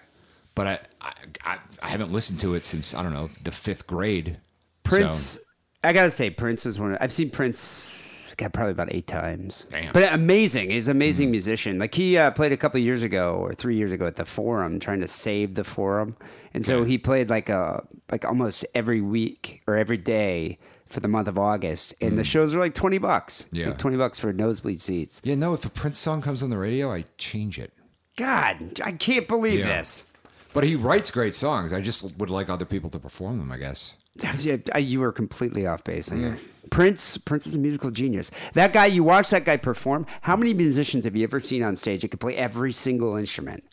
but 0.54 0.66
i 0.68 0.78
i, 1.00 1.12
I, 1.44 1.58
I 1.82 1.88
haven't 1.88 2.12
listened 2.12 2.38
to 2.40 2.54
it 2.54 2.64
since 2.64 2.94
i 2.94 3.02
don't 3.02 3.12
know 3.12 3.28
the 3.42 3.50
fifth 3.50 3.88
grade 3.88 4.38
Prince. 4.84 5.18
So, 5.18 5.40
I 5.82 5.92
gotta 5.92 6.10
say, 6.10 6.30
Prince 6.30 6.64
was 6.64 6.78
one. 6.78 6.92
Of, 6.92 6.98
I've 7.00 7.12
seen 7.12 7.30
Prince. 7.30 8.00
God, 8.36 8.52
probably 8.52 8.72
about 8.72 8.92
eight 8.92 9.06
times. 9.06 9.66
Damn. 9.70 9.92
But 9.92 10.12
amazing. 10.12 10.70
He's 10.70 10.88
an 10.88 10.96
amazing 10.96 11.30
musician. 11.30 11.78
Like 11.78 11.94
he 11.94 12.18
uh, 12.18 12.32
played 12.32 12.50
a 12.52 12.56
couple 12.56 12.80
years 12.80 13.02
ago 13.02 13.36
or 13.36 13.54
three 13.54 13.76
years 13.76 13.92
ago 13.92 14.06
at 14.06 14.16
the 14.16 14.24
Forum, 14.24 14.80
trying 14.80 15.00
to 15.00 15.08
save 15.08 15.54
the 15.54 15.64
Forum, 15.64 16.16
and 16.52 16.64
so 16.64 16.84
he 16.84 16.98
played 16.98 17.30
like 17.30 17.48
a 17.48 17.86
like 18.10 18.24
almost 18.24 18.66
every 18.74 19.00
week 19.00 19.62
or 19.66 19.76
every 19.76 19.96
day 19.96 20.58
for 20.86 21.00
the 21.00 21.08
month 21.08 21.28
of 21.28 21.38
August, 21.38 21.94
and 22.00 22.18
the 22.18 22.24
shows 22.24 22.54
are 22.54 22.58
like 22.58 22.74
twenty 22.74 22.98
bucks. 22.98 23.48
Yeah. 23.52 23.68
like 23.68 23.78
twenty 23.78 23.96
bucks 23.96 24.18
for 24.18 24.32
nosebleed 24.32 24.80
seats. 24.80 25.20
yeah 25.24 25.34
no 25.34 25.54
if 25.54 25.64
a 25.64 25.70
prince 25.70 25.98
song 25.98 26.22
comes 26.22 26.42
on 26.42 26.50
the 26.50 26.58
radio 26.58 26.92
i 26.92 27.04
change 27.18 27.58
it 27.58 27.72
God, 28.16 28.80
I 28.84 28.92
can't 28.92 29.26
believe 29.26 29.58
Yeah. 29.58 29.78
this. 29.78 30.06
But 30.52 30.62
he 30.62 30.76
writes 30.76 31.10
great 31.10 31.34
songs. 31.34 31.72
I 31.72 31.80
just 31.80 32.16
would 32.16 32.30
like 32.30 32.48
other 32.48 32.64
people 32.64 32.88
to 32.90 32.98
perform 33.00 33.38
them, 33.38 33.50
I 33.50 33.56
guess. 33.56 33.96
Yeah, 34.38 34.78
You 34.78 35.00
were 35.00 35.10
completely 35.10 35.66
off 35.66 35.82
base. 35.82 36.10
there. 36.10 36.38
Prince, 36.70 37.18
Prince 37.18 37.48
is 37.48 37.56
a 37.56 37.58
musical 37.58 37.90
genius. 37.90 38.30
That 38.52 38.72
guy, 38.72 38.86
you 38.86 39.02
watch 39.02 39.30
that 39.30 39.44
guy 39.44 39.56
perform. 39.56 40.06
How 40.20 40.36
many 40.36 40.54
musicians 40.54 41.02
have 41.02 41.16
you 41.16 41.24
ever 41.24 41.40
seen 41.40 41.64
on 41.64 41.74
stage 41.74 42.02
that 42.02 42.08
can 42.12 42.18
play 42.20 42.36
every 42.36 42.72
single 42.72 43.16
instrument? 43.16 43.64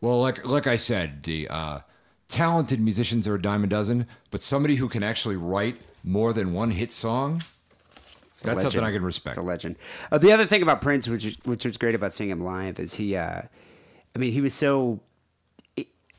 Well, 0.00 0.20
like 0.20 0.44
like 0.44 0.66
I 0.66 0.74
said, 0.74 1.22
the 1.22 1.46
uh, 1.48 1.78
talented 2.26 2.80
musicians 2.80 3.28
are 3.28 3.36
a 3.36 3.40
dime 3.40 3.62
a 3.62 3.68
dozen, 3.68 4.08
but 4.32 4.42
somebody 4.42 4.74
who 4.74 4.88
can 4.88 5.04
actually 5.04 5.36
write 5.36 5.76
more 6.04 6.32
than 6.32 6.52
one 6.52 6.70
hit 6.70 6.92
song, 6.92 7.40
that's 8.42 8.62
something. 8.62 8.82
I 8.82 8.92
can 8.92 9.02
respect. 9.02 9.36
It's 9.36 9.38
a 9.38 9.42
legend. 9.42 9.76
Uh, 10.10 10.18
the 10.18 10.32
other 10.32 10.46
thing 10.46 10.62
about 10.62 10.80
Prince, 10.82 11.08
which 11.08 11.24
is, 11.24 11.36
which 11.44 11.64
was 11.64 11.76
great 11.76 11.94
about 11.94 12.12
seeing 12.12 12.30
him 12.30 12.44
live, 12.44 12.78
is 12.78 12.94
he. 12.94 13.16
Uh, 13.16 13.42
I 14.14 14.18
mean, 14.18 14.32
he 14.32 14.40
was 14.40 14.54
so. 14.54 15.00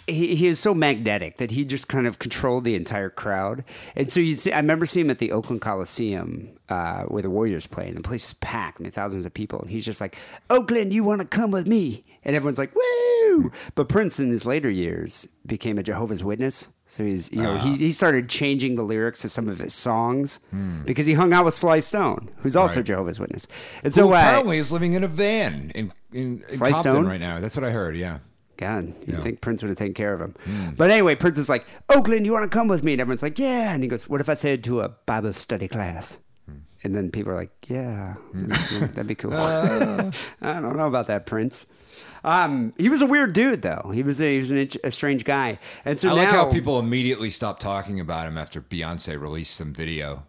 He, 0.07 0.35
he 0.35 0.45
is 0.45 0.59
so 0.59 0.75
magnetic 0.75 1.37
that 1.37 1.51
he 1.51 1.65
just 1.65 1.87
kind 1.87 2.05
of 2.05 2.19
controlled 2.19 2.63
the 2.63 2.75
entire 2.75 3.09
crowd, 3.09 3.63
and 3.95 4.11
so 4.11 4.19
you 4.19 4.35
see. 4.35 4.51
I 4.51 4.57
remember 4.57 4.85
seeing 4.85 5.07
him 5.07 5.11
at 5.11 5.19
the 5.19 5.31
Oakland 5.31 5.61
Coliseum 5.61 6.57
uh, 6.69 7.03
where 7.03 7.23
the 7.23 7.29
Warriors 7.29 7.67
play, 7.67 7.87
and 7.87 7.97
the 7.97 8.01
place 8.01 8.27
is 8.27 8.33
packed, 8.35 8.79
I 8.79 8.83
mean, 8.83 8.91
thousands 8.91 9.25
of 9.25 9.33
people, 9.33 9.59
and 9.59 9.69
he's 9.69 9.85
just 9.85 10.01
like, 10.01 10.15
"Oakland, 10.49 10.93
you 10.93 11.03
want 11.03 11.21
to 11.21 11.27
come 11.27 11.51
with 11.51 11.67
me?" 11.67 12.05
And 12.23 12.35
everyone's 12.35 12.59
like, 12.59 12.73
"Woo!" 12.75 13.51
But 13.73 13.89
Prince, 13.89 14.19
in 14.19 14.29
his 14.29 14.45
later 14.45 14.69
years, 14.69 15.27
became 15.45 15.77
a 15.77 15.83
Jehovah's 15.83 16.23
Witness, 16.23 16.69
so 16.87 17.03
he's 17.03 17.31
you 17.31 17.41
know 17.41 17.57
he 17.57 17.75
he 17.75 17.91
started 17.91 18.29
changing 18.29 18.75
the 18.75 18.83
lyrics 18.83 19.21
to 19.23 19.29
some 19.29 19.47
of 19.49 19.59
his 19.59 19.73
songs 19.73 20.39
because 20.85 21.05
he 21.05 21.13
hung 21.13 21.33
out 21.33 21.45
with 21.45 21.53
Sly 21.53 21.79
Stone, 21.79 22.29
who's 22.37 22.55
also 22.55 22.77
Right. 22.77 22.85
Jehovah's 22.85 23.19
Witness, 23.19 23.47
and 23.83 23.93
So 23.93 24.01
so 24.07 24.13
uh, 24.13 24.17
apparently 24.17 24.57
is 24.57 24.71
living 24.71 24.93
in 24.93 25.03
a 25.03 25.07
van 25.07 25.71
in 25.75 25.91
in, 26.13 26.43
in 26.49 26.59
Compton 26.59 26.91
Stone? 26.91 27.05
right 27.07 27.19
now. 27.19 27.39
That's 27.39 27.57
what 27.57 27.63
I 27.65 27.71
heard. 27.71 27.95
Yeah. 27.97 28.19
God, 28.57 28.87
you'd 29.01 29.07
Yeah. 29.09 29.15
Hmm. 29.17 29.21
think 29.23 29.41
Prince 29.41 29.63
would 29.63 29.69
have 29.69 29.77
taken 29.77 29.93
care 29.93 30.13
of 30.13 30.21
him. 30.21 30.73
But 30.77 30.89
anyway, 30.89 31.15
Prince 31.15 31.37
is 31.37 31.49
like, 31.49 31.65
Oakland, 31.89 32.25
you 32.25 32.31
want 32.31 32.49
to 32.49 32.57
come 32.57 32.69
with 32.69 32.83
me? 32.83 32.93
And 32.93 33.01
everyone's 33.01 33.21
like, 33.21 33.37
yeah. 33.37 33.73
And 33.73 33.83
he 33.83 33.89
goes, 33.89 34.07
what 34.07 34.21
if 34.21 34.29
I 34.29 34.33
said 34.33 34.63
to 34.63 34.79
a 34.79 34.87
Bible 34.87 35.33
study 35.33 35.67
class? 35.67 36.19
Hmm. 36.47 36.59
And 36.81 36.95
then 36.95 37.11
people 37.11 37.33
are 37.33 37.35
like, 37.35 37.51
yeah, 37.67 38.13
yeah, 38.33 38.87
that'd 38.93 39.07
be 39.07 39.15
cool. 39.15 39.33
Uh. 39.35 40.09
I 40.41 40.61
don't 40.61 40.77
know 40.77 40.87
about 40.87 41.07
that, 41.07 41.25
Prince. 41.25 41.65
Um, 42.25 42.73
he 42.77 42.89
was 42.89 43.01
a 43.01 43.05
weird 43.05 43.33
dude, 43.33 43.61
though. 43.61 43.91
He 43.93 44.01
was 44.01 44.19
a, 44.19 44.33
he 44.33 44.39
was 44.39 44.49
an, 44.49 44.67
a 44.83 44.89
strange 44.91 45.23
guy. 45.23 45.59
And 45.85 45.99
so 45.99 46.09
I 46.09 46.11
now, 46.11 46.17
like 46.17 46.29
how 46.29 46.51
people 46.51 46.79
immediately 46.79 47.29
stopped 47.29 47.61
talking 47.61 47.99
about 47.99 48.27
him 48.27 48.37
after 48.37 48.61
Beyonce 48.61 49.19
released 49.19 49.53
some 49.55 49.73
video. 49.73 50.23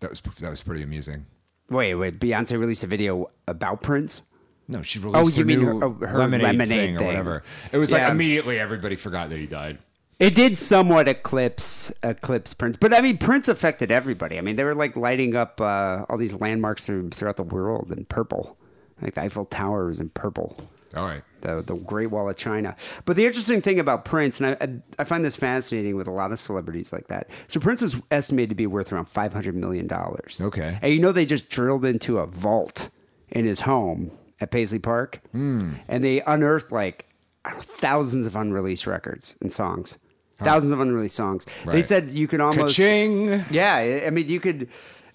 That 0.00 0.10
was 0.10 0.20
that 0.20 0.50
was 0.50 0.62
pretty 0.62 0.82
amusing. 0.82 1.26
Wait, 1.68 1.94
wait. 1.94 2.18
Beyonce 2.18 2.58
released 2.58 2.84
a 2.84 2.86
video 2.86 3.26
about 3.46 3.82
Prince. 3.82 4.22
No, 4.68 4.82
she 4.82 4.98
released 4.98 5.36
you 5.36 5.42
her 5.42 5.46
mean 5.46 5.58
new 5.60 5.66
her- 5.78 5.84
oh, 5.84 5.92
her 6.06 6.18
lemonade, 6.18 6.42
lemonade 6.42 6.68
thing, 6.68 6.96
or 6.98 7.04
whatever. 7.04 7.42
It 7.70 7.78
was 7.78 7.92
like 7.92 8.10
immediately 8.10 8.58
everybody 8.58 8.96
forgot 8.96 9.28
that 9.30 9.38
he 9.38 9.46
died. 9.46 9.78
It 10.18 10.34
did 10.34 10.56
somewhat 10.56 11.08
eclipse 11.08 11.92
eclipse 12.02 12.54
Prince, 12.54 12.78
but 12.78 12.94
I 12.94 13.02
mean 13.02 13.18
Prince 13.18 13.48
affected 13.48 13.92
everybody. 13.92 14.38
I 14.38 14.40
mean 14.40 14.56
they 14.56 14.64
were 14.64 14.74
like 14.74 14.96
lighting 14.96 15.36
up 15.36 15.60
uh, 15.60 16.06
all 16.08 16.16
these 16.16 16.32
landmarks 16.32 16.86
through, 16.86 17.10
throughout 17.10 17.36
the 17.36 17.42
world 17.42 17.92
in 17.92 18.06
purple, 18.06 18.56
like 19.02 19.14
the 19.14 19.20
Eiffel 19.20 19.44
Tower 19.44 19.86
was 19.86 20.00
in 20.00 20.08
purple, 20.08 20.56
All 20.96 21.06
right. 21.06 21.22
the 21.42 21.62
the 21.62 21.74
Great 21.76 22.10
Wall 22.10 22.28
of 22.28 22.36
China. 22.36 22.74
But 23.04 23.16
the 23.16 23.26
interesting 23.26 23.60
thing 23.62 23.78
about 23.78 24.04
Prince, 24.04 24.40
and 24.40 24.56
I, 24.98 25.02
I, 25.02 25.04
find 25.04 25.24
this 25.24 25.36
fascinating 25.36 25.96
with 25.96 26.08
a 26.08 26.10
lot 26.12 26.32
of 26.32 26.38
celebrities 26.38 26.92
like 26.92 27.08
that. 27.08 27.28
So 27.48 27.60
Prince 27.60 27.82
is 27.82 27.96
estimated 28.10 28.50
to 28.50 28.54
be 28.56 28.66
worth 28.66 28.92
around 28.92 29.06
five 29.06 29.32
hundred 29.32 29.54
million 29.56 29.86
dollars. 29.86 30.40
Okay. 30.40 30.78
and 30.82 30.92
you 30.92 30.98
know 31.00 31.12
they 31.12 31.26
just 31.26 31.48
drilled 31.48 31.84
into 31.84 32.18
a 32.18 32.26
vault 32.26 32.88
in 33.28 33.44
his 33.44 33.60
home 33.60 34.10
at 34.40 34.50
Paisley 34.50 34.78
Park, 34.78 35.20
Hmm. 35.32 35.74
and 35.88 36.02
they 36.04 36.20
unearthed 36.22 36.70
like 36.72 37.06
know, 37.46 37.58
thousands 37.58 38.26
of 38.26 38.34
unreleased 38.36 38.86
records 38.86 39.36
and 39.40 39.52
songs. 39.52 39.98
Thousands 40.38 40.70
of 40.72 40.80
unreleased 40.80 41.16
songs. 41.16 41.46
They 41.64 41.80
said 41.80 42.10
you 42.10 42.28
can 42.28 42.42
almost 42.42 42.76
Ka-ching! 42.76 43.42
Yeah, 43.50 43.74
I- 44.06 44.10
mean 44.10 44.28
you 44.28 44.38
could 44.40 44.68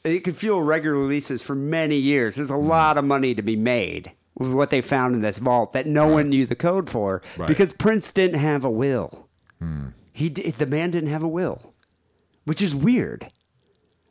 it 0.03 0.21
could 0.21 0.35
fuel 0.35 0.63
regular 0.63 0.97
releases 0.97 1.43
for 1.43 1.53
many 1.53 1.95
years. 1.97 2.37
There's 2.37 2.49
a 2.49 2.55
Hmm. 2.55 2.67
lot 2.67 2.97
of 2.97 3.05
money 3.05 3.35
to 3.35 3.43
be 3.43 3.55
made 3.55 4.11
what 4.35 4.69
they 4.69 4.81
found 4.81 5.15
in 5.15 5.21
this 5.21 5.37
vault 5.37 5.73
that 5.73 5.85
no 5.87 6.07
one 6.07 6.29
knew 6.29 6.45
the 6.45 6.55
code 6.55 6.89
for 6.89 7.21
Right. 7.37 7.47
because 7.47 7.73
Prince 7.73 8.11
didn't 8.11 8.39
have 8.39 8.63
a 8.63 8.69
will. 8.69 9.27
Hmm. 9.59 9.87
He 10.13 10.29
di- 10.29 10.51
the 10.51 10.65
man 10.65 10.91
didn't 10.91 11.09
have 11.09 11.23
a 11.23 11.27
will, 11.27 11.73
which 12.45 12.61
is 12.61 12.73
weird. 12.73 13.27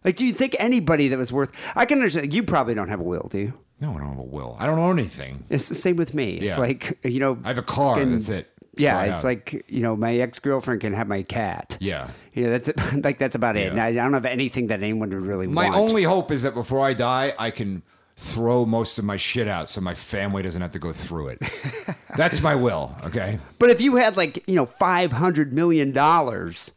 Like, 0.04 0.16
do 0.16 0.24
you 0.26 0.32
think 0.32 0.56
anybody 0.58 1.08
that 1.08 1.18
was 1.18 1.32
worth? 1.32 1.50
I 1.76 1.84
can 1.84 1.98
understand. 1.98 2.32
You 2.32 2.42
probably 2.42 2.74
don't 2.74 2.88
have 2.88 3.00
a 3.00 3.04
will, 3.04 3.28
do 3.30 3.38
you? 3.38 3.52
No, 3.80 3.92
I 3.94 3.98
don't 3.98 4.08
have 4.08 4.18
a 4.18 4.22
will. 4.22 4.56
I 4.58 4.66
don't 4.66 4.78
own 4.78 4.98
anything. 4.98 5.44
It's 5.50 5.68
the 5.68 5.74
same 5.74 5.96
with 5.96 6.14
me. 6.14 6.36
It's 6.38 6.58
like 6.58 6.98
you 7.04 7.20
know, 7.20 7.38
I 7.44 7.48
have 7.48 7.58
a 7.58 7.62
car. 7.62 7.96
fucking- 7.96 8.12
That's 8.12 8.28
it. 8.28 8.50
That's 8.72 8.80
Yeah, 8.82 9.02
it's 9.04 9.12
have. 9.16 9.24
like 9.24 9.64
you 9.68 9.80
know, 9.80 9.96
my 9.96 10.14
ex 10.16 10.38
girlfriend 10.38 10.80
can 10.80 10.92
have 10.94 11.08
my 11.08 11.22
cat. 11.22 11.76
Yeah. 11.80 12.10
you 12.34 12.44
know, 12.44 12.50
that's 12.50 12.68
it. 12.68 12.76
like 13.04 13.18
that's 13.18 13.34
about 13.34 13.56
it. 13.56 13.70
And 13.72 13.80
I, 13.80 13.88
I 13.88 13.92
don't 13.92 14.12
have 14.14 14.24
anything 14.26 14.68
that 14.68 14.80
anyone 14.82 15.10
would 15.10 15.22
really 15.22 15.46
want. 15.46 15.54
My 15.54 15.68
want. 15.70 15.88
only 15.90 16.04
hope 16.04 16.30
is 16.30 16.42
that 16.42 16.54
before 16.54 16.86
I 16.86 16.94
die, 16.94 17.34
I 17.38 17.50
can 17.50 17.82
throw 18.20 18.66
most 18.66 18.98
of 18.98 19.04
my 19.04 19.16
shit 19.16 19.48
out 19.48 19.70
so 19.70 19.80
my 19.80 19.94
family 19.94 20.42
doesn't 20.42 20.60
have 20.60 20.72
to 20.72 20.78
go 20.78 20.92
through 20.92 21.28
it. 21.28 21.42
That's 22.16 22.42
my 22.42 22.54
will. 22.54 22.94
Okay. 23.04 23.38
But 23.58 23.70
if 23.70 23.80
you 23.80 23.96
had 23.96 24.16
like 24.16 24.46
you 24.46 24.54
know 24.54 24.66
five 24.66 25.12
hundred 25.12 25.52
million 25.54 25.92
dollars, 25.92 26.72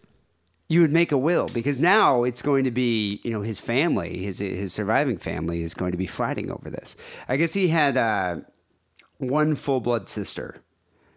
you 0.69 0.79
would 0.79 0.91
make 0.91 1.11
a 1.11 1.17
will 1.17 1.49
because 1.49 1.81
now 1.81 2.23
it's 2.23 2.41
going 2.41 2.63
to 2.63 2.71
be 2.71 3.19
you 3.23 3.31
know 3.31 3.41
his 3.41 3.59
family, 3.59 4.23
his 4.23 4.39
his 4.39 4.73
surviving 4.73 5.17
family 5.17 5.61
is 5.61 5.73
going 5.73 5.91
to 5.91 5.97
be 5.97 6.07
fighting 6.07 6.49
over 6.49 6.69
this. 6.69 6.95
I 7.27 7.35
guess 7.35 7.53
he 7.53 7.67
had 7.67 7.97
uh, 7.97 8.37
one 9.17 9.55
full 9.55 9.81
blood 9.81 10.07
sister. 10.07 10.61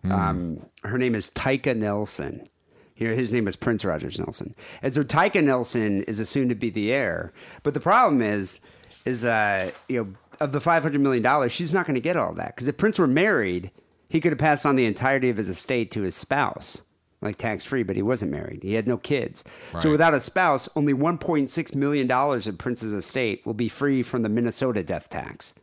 Um, 0.08 0.70
her 0.84 0.98
name 0.98 1.16
is 1.16 1.30
Tyka 1.30 1.76
Nelson. 1.76 2.48
Here, 2.94 3.12
his 3.12 3.32
name 3.32 3.48
is 3.48 3.56
Prince 3.56 3.84
Rogers 3.84 4.20
Nelson, 4.20 4.54
and 4.82 4.94
so 4.94 5.02
Tyka 5.02 5.42
Nelson 5.42 6.04
is 6.04 6.20
assumed 6.20 6.50
to 6.50 6.54
be 6.54 6.70
the 6.70 6.92
heir. 6.92 7.32
But 7.64 7.74
the 7.74 7.80
problem 7.80 8.22
is, 8.22 8.60
is 9.06 9.24
uh, 9.24 9.70
you 9.88 10.04
know, 10.04 10.14
of 10.40 10.52
the 10.52 10.60
five 10.60 10.82
hundred 10.82 11.00
million 11.00 11.22
dollars, 11.22 11.52
she's 11.52 11.72
not 11.72 11.86
going 11.86 11.94
to 11.94 12.00
get 12.00 12.16
all 12.16 12.34
that 12.34 12.54
because 12.54 12.68
if 12.68 12.76
Prince 12.76 12.98
were 12.98 13.06
married, 13.06 13.70
he 14.08 14.20
could 14.20 14.32
have 14.32 14.38
passed 14.38 14.66
on 14.66 14.76
the 14.76 14.84
entirety 14.84 15.30
of 15.30 15.38
his 15.38 15.48
estate 15.48 15.90
to 15.92 16.02
his 16.02 16.14
spouse, 16.14 16.82
like 17.22 17.38
tax 17.38 17.64
free. 17.64 17.82
But 17.82 17.96
he 17.96 18.02
wasn't 18.02 18.32
married; 18.32 18.62
he 18.62 18.74
had 18.74 18.86
no 18.86 18.98
kids. 18.98 19.44
So 19.78 19.90
without 19.90 20.12
a 20.12 20.20
spouse, 20.20 20.68
only 20.76 20.92
one 20.92 21.16
point 21.16 21.48
six 21.50 21.74
million 21.74 22.06
dollars 22.06 22.46
of 22.46 22.58
Prince's 22.58 22.92
estate 22.92 23.46
will 23.46 23.54
be 23.54 23.68
free 23.68 24.02
from 24.02 24.22
the 24.22 24.28
Minnesota 24.28 24.82
death 24.82 25.08
tax 25.08 25.54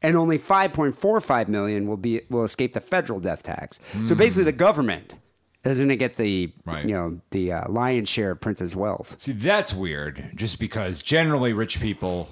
and 0.00 0.16
only 0.16 0.38
5.45 0.38 1.48
million 1.48 1.88
will 1.88 1.96
be 1.96 2.20
will 2.30 2.44
escape 2.44 2.72
the 2.74 2.80
federal 2.80 3.20
death 3.20 3.42
tax. 3.42 3.80
So 4.04 4.14
basically, 4.14 4.44
the 4.44 4.52
government 4.52 5.14
is 5.64 5.78
going 5.78 5.88
to 5.88 5.96
get 5.96 6.16
the 6.16 6.52
Right. 6.64 6.84
you 6.84 6.92
know 6.94 7.20
the 7.30 7.52
uh, 7.52 7.68
lion's 7.68 8.08
share 8.08 8.30
of 8.30 8.40
Prince's 8.40 8.76
wealth. 8.76 9.16
See, 9.18 9.32
that's 9.32 9.74
weird. 9.74 10.30
Just 10.34 10.60
because 10.60 11.02
generally 11.02 11.52
rich 11.52 11.80
people, 11.80 12.28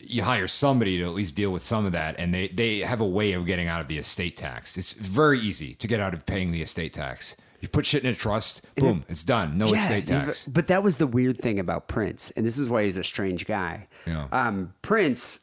you 0.00 0.22
hire 0.22 0.46
somebody 0.46 0.98
to 0.98 1.04
at 1.04 1.14
least 1.14 1.34
deal 1.34 1.50
with 1.50 1.62
some 1.62 1.86
of 1.86 1.92
that, 1.92 2.18
and 2.18 2.32
they 2.32 2.48
they 2.48 2.80
have 2.80 3.00
a 3.00 3.06
way 3.06 3.32
of 3.32 3.46
getting 3.46 3.68
out 3.68 3.80
of 3.80 3.88
the 3.88 3.98
estate 3.98 4.36
tax. 4.36 4.76
It's 4.76 4.92
very 4.92 5.38
easy 5.40 5.74
to 5.74 5.86
get 5.88 6.00
out 6.00 6.14
of 6.14 6.26
paying 6.26 6.52
the 6.52 6.62
estate 6.62 6.92
tax. 6.92 7.36
You 7.60 7.68
put 7.68 7.86
shit 7.86 8.04
in 8.04 8.10
a 8.10 8.14
trust, 8.14 8.62
boom, 8.76 9.04
it's 9.08 9.24
done. 9.24 9.56
No 9.56 9.72
estate 9.72 10.06
tax. 10.06 10.46
But 10.46 10.68
that 10.68 10.82
was 10.82 10.98
the 10.98 11.06
weird 11.06 11.38
thing 11.38 11.58
about 11.58 11.88
Prince, 11.88 12.30
and 12.32 12.46
this 12.46 12.58
is 12.58 12.68
why 12.68 12.84
he's 12.84 12.98
a 12.98 13.04
strange 13.04 13.46
guy. 13.46 13.88
Yeah. 14.06 14.28
Um, 14.30 14.74
Prince 14.82 15.40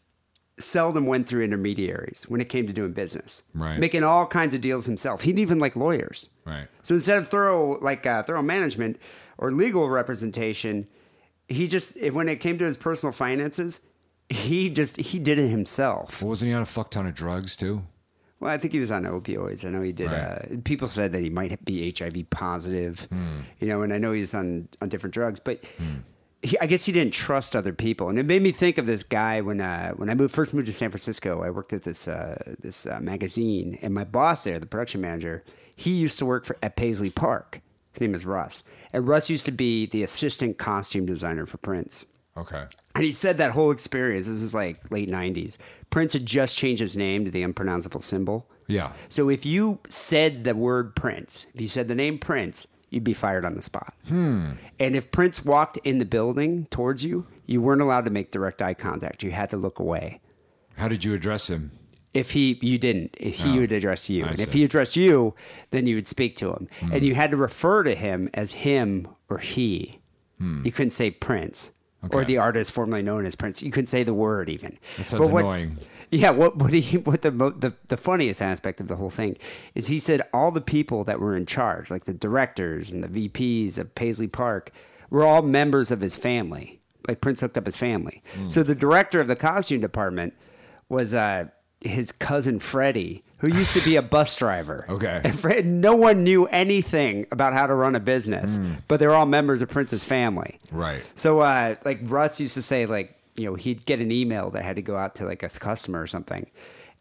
seldom 0.59 1.07
went 1.07 1.27
through 1.27 1.43
intermediaries 1.43 2.25
when 2.29 2.39
it 2.39 2.47
came 2.47 2.67
to 2.67 2.73
doing 2.73 2.93
business, 2.93 3.41
Right. 3.55 3.79
Making 3.79 4.03
all 4.03 4.27
kinds 4.27 4.53
of 4.53 4.61
deals 4.61 4.85
himself. 4.85 5.21
He 5.23 5.31
didn't 5.31 5.39
even 5.39 5.59
like 5.59 5.75
lawyers, 5.75 6.29
Right. 6.45 6.67
So 6.83 6.93
instead 6.93 7.17
of 7.17 7.27
thorough 7.27 7.79
like 7.79 8.05
uh, 8.05 8.21
thorough 8.23 8.43
management 8.43 8.99
or 9.39 9.51
legal 9.51 9.89
representation, 9.89 10.87
he 11.47 11.67
just 11.67 11.99
when 12.11 12.29
it 12.29 12.37
came 12.39 12.59
to 12.59 12.65
his 12.65 12.77
personal 12.77 13.11
finances, 13.11 13.81
he 14.33 14.69
just 14.69 14.97
he 14.97 15.19
did 15.19 15.39
it 15.39 15.47
himself. 15.47 16.21
Well, 16.21 16.29
wasn't 16.29 16.49
he 16.49 16.55
on 16.55 16.61
a 16.61 16.65
fuck 16.65 16.91
ton 16.91 17.07
of 17.07 17.15
drugs 17.15 17.55
too? 17.55 17.83
Well, 18.39 18.51
I 18.51 18.57
think 18.57 18.73
he 18.73 18.79
was 18.79 18.91
on 18.91 19.03
opioids. 19.03 19.63
I 19.63 19.69
know 19.69 19.81
he 19.81 19.93
did. 19.93 20.07
Right. 20.07 20.19
Uh, 20.19 20.57
people 20.65 20.89
said 20.89 21.13
that 21.13 21.21
he 21.21 21.29
might 21.29 21.63
be 21.63 21.93
HIV 21.97 22.29
positive, 22.29 23.07
you 23.61 23.67
know, 23.67 23.83
and 23.83 23.93
I 23.93 23.97
know 23.99 24.11
he's 24.11 24.33
on 24.33 24.67
on 24.81 24.89
different 24.89 25.13
drugs, 25.13 25.39
but. 25.39 25.63
He, 26.45 26.59
I 26.59 26.65
guess 26.65 26.83
he 26.83 26.91
didn't 26.91 27.13
trust 27.13 27.55
other 27.55 27.71
people, 27.71 28.09
and 28.09 28.19
it 28.19 28.25
made 28.25 28.41
me 28.41 28.51
think 28.51 28.77
of 28.77 28.85
this 28.85 29.01
guy 29.01 29.39
when 29.39 29.61
uh, 29.61 29.93
when 29.93 30.09
I 30.09 30.13
moved 30.13 30.35
first 30.35 30.53
moved 30.53 30.67
to 30.67 30.73
San 30.73 30.89
Francisco. 30.89 31.41
I 31.41 31.49
worked 31.49 31.71
at 31.71 31.83
this 31.83 32.05
uh, 32.05 32.55
this 32.59 32.85
uh, 32.85 32.99
magazine, 32.99 33.79
and 33.81 33.93
my 33.93 34.03
boss 34.03 34.43
there, 34.43 34.59
the 34.59 34.65
production 34.65 34.99
manager, 34.99 35.45
he 35.73 35.91
used 35.91 36.19
to 36.19 36.25
work 36.25 36.43
for 36.43 36.57
at 36.61 36.75
Paisley 36.75 37.09
Park. 37.09 37.61
His 37.93 38.01
name 38.01 38.13
is 38.13 38.25
Russ, 38.25 38.65
and 38.91 39.07
Russ 39.07 39.29
used 39.29 39.45
to 39.45 39.53
be 39.53 39.85
the 39.85 40.03
assistant 40.03 40.57
costume 40.57 41.05
designer 41.05 41.45
for 41.45 41.59
Prince. 41.59 42.03
Okay. 42.35 42.65
And 42.95 43.03
he 43.03 43.13
said 43.13 43.37
that 43.37 43.51
whole 43.51 43.71
experience, 43.71 44.25
this 44.27 44.41
is 44.41 44.53
like 44.53 44.79
late 44.91 45.09
90s. 45.09 45.57
Prince 45.89 46.13
had 46.13 46.25
just 46.25 46.55
changed 46.55 46.79
his 46.81 46.95
name 46.97 47.25
to 47.25 47.31
the 47.31 47.43
unpronounceable 47.43 48.01
symbol. 48.01 48.49
Yeah. 48.67 48.93
So 49.09 49.29
if 49.29 49.45
you 49.45 49.79
said 49.89 50.43
the 50.43 50.55
word 50.55 50.95
Prince, 50.95 51.45
if 51.53 51.61
you 51.61 51.67
said 51.67 51.87
the 51.87 51.95
name 51.95 52.17
Prince, 52.17 52.65
you'd 52.89 53.03
be 53.03 53.13
fired 53.13 53.45
on 53.45 53.55
the 53.55 53.61
spot. 53.61 53.93
Hmm. 54.07 54.51
And 54.79 54.95
if 54.95 55.11
Prince 55.11 55.43
walked 55.45 55.77
in 55.83 55.97
the 55.97 56.05
building 56.05 56.67
towards 56.71 57.03
you, 57.03 57.27
you 57.45 57.61
weren't 57.61 57.81
allowed 57.81 58.05
to 58.05 58.11
make 58.11 58.31
direct 58.31 58.61
eye 58.61 58.73
contact. 58.73 59.21
You 59.23 59.31
had 59.31 59.49
to 59.51 59.57
look 59.57 59.79
away. 59.79 60.21
How 60.77 60.87
did 60.87 61.03
you 61.03 61.13
address 61.13 61.49
him? 61.49 61.71
If 62.13 62.31
he, 62.31 62.59
you 62.61 62.77
didn't. 62.77 63.15
If 63.19 63.35
he 63.35 63.57
Oh, 63.57 63.61
would 63.61 63.71
address 63.71 64.09
you, 64.09 64.23
I 64.25 64.29
and 64.29 64.39
if 64.39 64.53
he 64.53 64.63
addressed 64.63 64.95
you, 64.95 65.33
then 65.71 65.87
you 65.87 65.95
would 65.95 66.07
speak 66.07 66.35
to 66.37 66.51
him, 66.53 66.69
and 66.81 67.03
you 67.03 67.15
had 67.15 67.31
to 67.31 67.37
refer 67.37 67.81
to 67.83 67.95
him 67.95 68.29
as 68.35 68.51
him 68.51 69.07
or 69.29 69.39
he. 69.39 69.99
You 70.39 70.71
couldn't 70.73 70.91
say 70.91 71.09
Prince 71.09 71.71
or 72.11 72.25
the 72.25 72.37
artist 72.37 72.71
formerly 72.71 73.01
known 73.01 73.25
as 73.25 73.35
Prince. 73.35 73.61
You 73.63 73.71
couldn't 73.71 73.87
say 73.87 74.03
the 74.03 74.13
word 74.13 74.49
even. 74.49 74.77
That 74.97 75.07
sounds 75.07 75.29
what- 75.29 75.41
annoying. 75.41 75.77
Yeah, 76.11 76.29
what 76.29 76.57
what 76.57 76.73
he 76.73 76.97
what 76.99 77.23
the, 77.23 77.31
the 77.31 77.73
the 77.87 77.97
funniest 77.97 78.39
aspect 78.39 78.79
of 78.79 78.87
the 78.87 78.97
whole 78.97 79.09
thing 79.09 79.35
is 79.73 79.87
he 79.87 79.97
said 79.97 80.21
all 80.31 80.51
the 80.51 80.61
people 80.61 81.03
that 81.05 81.19
were 81.19 81.35
in 81.35 81.47
charge, 81.47 81.89
like 81.89 82.05
the 82.05 82.13
directors 82.13 82.91
and 82.91 83.03
the 83.03 83.29
VPs 83.29 83.79
of 83.79 83.95
Paisley 83.95 84.27
Park, 84.27 84.71
were 85.09 85.23
all 85.23 85.41
members 85.41 85.89
of 85.89 86.01
his 86.01 86.15
family. 86.15 86.79
Like 87.07 87.19
Prince 87.19 87.41
hooked 87.41 87.57
up 87.57 87.65
his 87.65 87.77
family. 87.77 88.21
Hmm. 88.35 88.47
So 88.47 88.61
the 88.61 88.75
director 88.75 89.19
of 89.21 89.27
the 89.27 89.35
costume 89.35 89.81
department 89.81 90.35
was 90.87 91.15
uh, 91.15 91.45
his 91.81 92.11
cousin 92.11 92.59
Freddie, 92.59 93.23
who 93.43 93.49
used 93.49 93.73
to 93.77 93.83
be 93.83 93.97
a 93.97 94.01
bus 94.01 94.35
driver. 94.35 94.85
Okay. 94.89 95.19
and 95.23 95.37
Fred, 95.37 95.65
no 95.67 95.95
one 95.95 96.23
knew 96.23 96.45
anything 96.47 97.27
about 97.31 97.51
how 97.53 97.67
to 97.67 97.75
run 97.75 97.93
a 97.95 97.99
business, 97.99 98.55
Hmm. 98.55 98.73
but 98.87 98.99
they're 98.99 99.13
all 99.13 99.25
members 99.25 99.61
of 99.61 99.69
Prince's 99.69 100.03
family. 100.03 100.57
Right. 100.71 101.03
So, 101.15 101.41
uh, 101.41 101.75
like 101.83 101.99
Russ 102.03 102.39
used 102.39 102.53
to 102.55 102.61
say, 102.61 102.85
like 102.85 103.19
you 103.35 103.45
know, 103.45 103.55
he'd 103.55 103.85
get 103.85 103.99
an 103.99 104.11
email 104.11 104.49
that 104.51 104.63
had 104.63 104.75
to 104.77 104.81
go 104.81 104.95
out 104.95 105.15
to 105.15 105.25
like 105.25 105.43
a 105.43 105.49
customer 105.49 106.01
or 106.01 106.07
something, 106.07 106.49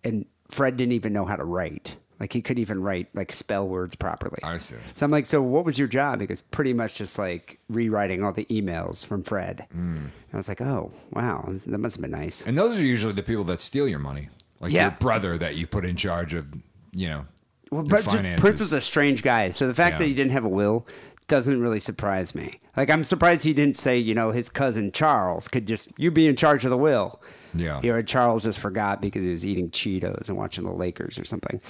and 0.05 0.27
Fred 0.51 0.77
didn't 0.77 0.93
even 0.93 1.13
know 1.13 1.25
how 1.25 1.37
to 1.37 1.45
write. 1.45 1.97
Like 2.21 2.33
he 2.33 2.41
couldn't 2.41 2.61
even 2.61 2.81
write 2.83 3.09
like 3.15 3.33
spell 3.33 3.67
words 3.67 3.97
properly. 3.97 4.39
I 4.45 4.59
see. 4.59 4.77
So 4.95 5.05
I'm 5.05 5.11
like, 5.11 5.27
so 5.27 5.43
what 5.43 5.65
was 5.65 5.77
your 5.77 5.89
job? 5.89 6.21
Because 6.21 6.41
pretty 6.41 6.73
much 6.73 6.95
just 6.97 7.19
like 7.19 7.59
rewriting 7.69 8.23
all 8.23 8.33
the 8.33 8.45
emails 8.45 9.05
from 9.05 9.25
Fred. 9.25 9.67
And 9.73 10.11
I 10.33 10.37
was 10.37 10.47
like, 10.49 10.61
oh 10.61 10.93
wow, 11.13 11.45
that 11.67 11.79
must 11.79 11.97
have 11.97 12.03
been 12.03 12.13
nice. 12.13 12.47
And 12.47 12.57
those 12.57 12.77
are 12.77 12.81
usually 12.83 13.13
the 13.13 13.25
people 13.25 13.43
that 13.45 13.61
steal 13.61 13.89
your 13.89 13.99
money, 13.99 14.29
like 14.63 14.73
Yeah. 14.73 14.83
your 14.85 14.91
brother 14.93 15.37
that 15.37 15.57
you 15.57 15.67
put 15.67 15.85
in 15.85 15.97
charge 15.97 16.33
of, 16.33 16.47
you 16.93 17.09
know, 17.09 17.27
Well, 17.71 17.83
but. 17.83 18.05
Prince 18.39 18.61
was 18.61 18.73
a 18.73 18.81
strange 18.81 19.23
guy. 19.23 19.51
So 19.51 19.67
the 19.67 19.75
fact 19.75 19.95
Yeah. 19.95 19.99
that 19.99 20.07
he 20.07 20.15
didn't 20.15 20.33
have 20.33 20.45
a 20.45 20.49
will 20.49 20.87
doesn't 21.29 21.61
really 21.61 21.81
surprise 21.81 22.35
me. 22.35 22.61
Like 22.77 22.89
I'm 22.91 23.05
surprised 23.05 23.45
he 23.45 23.53
didn't 23.55 23.77
say, 23.77 23.99
you 23.99 24.15
know, 24.15 24.31
his 24.31 24.49
cousin 24.49 24.93
Charles 24.93 25.49
could 25.49 25.67
just 25.67 25.89
you 25.99 26.11
be 26.11 26.27
in 26.27 26.37
charge 26.37 26.65
of 26.65 26.71
the 26.71 26.77
will. 26.79 27.21
Yeah. 27.55 27.81
You 27.83 27.93
know, 27.93 28.03
Charles 28.03 28.45
just 28.45 28.59
forgot 28.59 29.01
because 29.03 29.25
he 29.25 29.31
was 29.31 29.45
eating 29.45 29.71
Cheetos 29.71 30.29
and 30.29 30.39
watching 30.39 30.65
the 30.65 30.73
Lakers 30.73 31.19
or 31.19 31.25
something. 31.25 31.61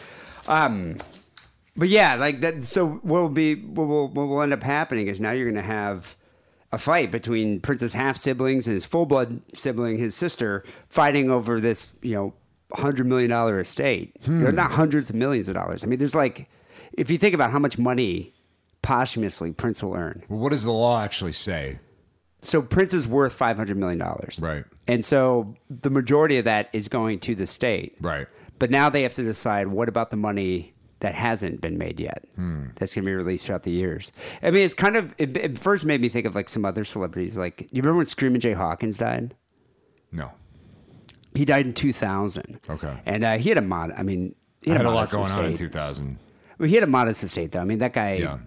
Um, 0.46 0.98
but 1.76 1.88
yeah, 1.88 2.14
like 2.16 2.40
that. 2.40 2.64
So 2.64 3.00
what 3.02 3.20
will 3.22 3.28
be 3.28 3.54
what 3.56 3.86
will 3.88 4.08
what 4.08 4.26
will 4.28 4.42
end 4.42 4.52
up 4.52 4.62
happening 4.62 5.06
is 5.08 5.20
now 5.20 5.30
you're 5.32 5.46
going 5.50 5.54
to 5.54 5.62
have 5.62 6.16
a 6.72 6.78
fight 6.78 7.10
between 7.10 7.60
Prince's 7.60 7.92
half 7.94 8.16
siblings 8.16 8.66
and 8.66 8.74
his 8.74 8.86
full 8.86 9.06
blood 9.06 9.40
sibling, 9.54 9.98
his 9.98 10.14
sister, 10.14 10.64
fighting 10.88 11.30
over 11.30 11.60
this 11.60 11.88
you 12.02 12.14
know 12.14 12.34
hundred 12.74 13.06
million 13.06 13.30
dollar 13.30 13.60
estate. 13.60 14.16
You 14.26 14.32
know, 14.32 14.50
not 14.50 14.72
hundreds 14.72 15.10
of 15.10 15.16
millions 15.16 15.48
of 15.48 15.54
dollars. 15.54 15.84
I 15.84 15.86
mean, 15.86 15.98
there's 15.98 16.14
like 16.14 16.48
if 16.92 17.10
you 17.10 17.18
think 17.18 17.34
about 17.34 17.50
how 17.50 17.58
much 17.58 17.78
money 17.78 18.34
posthumously 18.82 19.52
Prince 19.52 19.82
will 19.82 19.94
earn. 19.94 20.22
Well, 20.28 20.40
what 20.40 20.50
does 20.50 20.64
the 20.64 20.72
law 20.72 21.02
actually 21.02 21.32
say? 21.32 21.78
So 22.40 22.60
Prince 22.60 22.92
is 22.92 23.06
worth 23.06 23.32
five 23.32 23.56
hundred 23.56 23.76
million 23.76 23.98
dollars, 23.98 24.40
Right. 24.42 24.64
And 24.88 25.04
so 25.04 25.54
the 25.70 25.90
majority 25.90 26.38
of 26.38 26.44
that 26.46 26.68
is 26.72 26.88
going 26.88 27.20
to 27.20 27.34
the 27.36 27.46
state, 27.46 27.96
Right. 28.00 28.26
But 28.58 28.70
now 28.70 28.90
they 28.90 29.02
have 29.02 29.14
to 29.14 29.22
decide 29.22 29.68
what 29.68 29.88
about 29.88 30.10
the 30.10 30.16
money 30.16 30.74
that 31.00 31.14
hasn't 31.16 31.60
been 31.60 31.78
made 31.78 31.98
yet. 31.98 32.24
Hmm. 32.36 32.66
That's 32.76 32.94
going 32.94 33.04
to 33.04 33.10
be 33.10 33.14
released 33.14 33.46
throughout 33.46 33.64
the 33.64 33.72
years. 33.72 34.12
I 34.40 34.52
mean, 34.52 34.62
it's 34.64 34.74
kind 34.74 34.96
of 34.96 35.14
it, 35.18 35.36
it 35.36 35.58
first 35.58 35.84
made 35.84 36.00
me 36.00 36.08
think 36.08 36.26
of 36.26 36.34
like 36.36 36.48
some 36.48 36.64
other 36.64 36.84
celebrities. 36.84 37.36
Like, 37.36 37.62
you 37.72 37.82
remember 37.82 37.96
when 37.98 38.06
Screaming 38.06 38.40
Jay 38.40 38.52
Hawkins 38.52 38.96
died? 38.98 39.34
No. 40.12 40.30
He 41.34 41.44
died 41.44 41.66
in 41.66 41.74
two 41.74 41.92
thousand. 41.92 42.60
Okay. 42.68 42.94
and 43.06 43.24
uh, 43.24 43.38
he 43.38 43.48
had 43.48 43.58
a 43.58 43.62
mod. 43.62 43.92
I 43.96 44.02
mean, 44.02 44.34
he 44.60 44.70
I 44.70 44.74
had, 44.74 44.80
had 44.82 44.86
a 44.86 44.90
lot 44.90 45.12
modest 45.12 45.34
going 45.34 45.46
on 45.46 45.52
in 45.52 45.56
2000. 45.56 46.18
Well, 46.58 46.68
he 46.68 46.74
had 46.74 46.84
a 46.84 46.88
modest 46.88 47.24
estate, 47.24 47.52
though. 47.52 47.60
I 47.60 47.64
mean, 47.64 47.78
that 47.78 47.92
guy. 47.92 48.14
Yeah. 48.16 48.38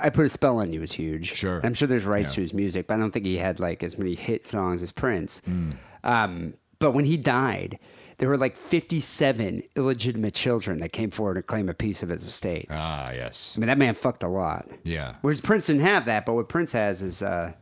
I 0.00 0.08
put 0.08 0.24
a 0.24 0.28
spell 0.30 0.58
on 0.58 0.72
you 0.72 0.80
was 0.80 0.92
huge. 0.92 1.34
Sure. 1.34 1.60
I'm 1.62 1.74
sure 1.74 1.86
there's 1.86 2.06
rights 2.06 2.30
Yeah. 2.32 2.36
to 2.36 2.40
his 2.40 2.54
music, 2.54 2.86
but 2.86 2.94
I 2.94 2.96
don't 2.96 3.10
think 3.10 3.26
he 3.26 3.36
had 3.36 3.60
like 3.60 3.82
as 3.82 3.98
many 3.98 4.14
hit 4.14 4.46
songs 4.46 4.82
as 4.82 4.90
Prince. 4.90 5.42
Hmm. 5.44 5.72
Um, 6.02 6.54
but 6.78 6.92
when 6.92 7.04
he 7.04 7.18
died, 7.18 7.78
there 8.16 8.28
were 8.30 8.38
like 8.38 8.56
57 8.56 9.62
illegitimate 9.76 10.32
children 10.34 10.80
that 10.80 10.92
came 10.94 11.10
forward 11.10 11.34
to 11.34 11.42
claim 11.42 11.68
a 11.68 11.74
piece 11.74 12.02
of 12.02 12.08
his 12.08 12.26
estate. 12.26 12.66
Ah, 12.70 13.10
yes. 13.12 13.52
I 13.56 13.60
mean, 13.60 13.66
that 13.68 13.76
man 13.76 13.94
fucked 13.94 14.22
a 14.22 14.28
lot. 14.28 14.66
Yeah. 14.84 15.16
Whereas 15.20 15.42
Prince 15.42 15.66
didn't 15.66 15.82
have 15.82 16.06
that, 16.06 16.24
but 16.24 16.32
what 16.34 16.48
Prince 16.48 16.72
has 16.72 17.02
is 17.02 17.22
uh, 17.22 17.52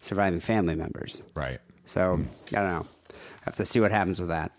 surviving 0.00 0.40
family 0.40 0.74
members. 0.74 1.22
Right. 1.34 1.60
So 1.84 2.20
I 2.48 2.54
don't 2.60 2.72
know. 2.72 2.86
Have 3.42 3.54
to 3.56 3.64
see 3.64 3.80
what 3.80 3.90
happens 3.90 4.20
with 4.20 4.28
that. 4.28 4.52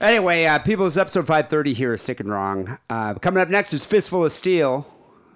Anyway, 0.00 0.44
uh, 0.44 0.58
people, 0.58 0.86
it's 0.86 0.96
episode 0.96 1.26
530 1.26 1.72
here 1.72 1.94
is 1.94 2.02
Sick 2.02 2.20
and 2.20 2.30
Wrong. 2.30 2.78
Uh, 2.90 3.14
coming 3.14 3.40
up 3.40 3.48
next 3.48 3.72
is 3.72 3.86
Fistful 3.86 4.26
of 4.26 4.32
Steele, 4.32 4.86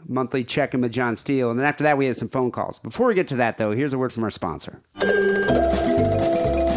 monthly 0.07 0.45
check 0.45 0.75
in 0.75 0.83
with 0.83 0.93
John 0.93 1.17
Steele. 1.17 1.51
And 1.51 1.59
then 1.59 1.67
after 1.67 1.83
that, 1.85 1.97
we 1.97 2.07
have 2.07 2.17
some 2.17 2.29
phone 2.29 2.51
calls. 2.51 2.79
Before 2.79 3.07
we 3.07 3.15
get 3.15 3.29
to 3.29 3.37
that, 3.37 3.57
though, 3.57 3.73
here's 3.73 3.93
a 3.95 3.99
word 3.99 4.13
from 4.13 4.25
our 4.25 4.31
sponsor. 4.31 4.83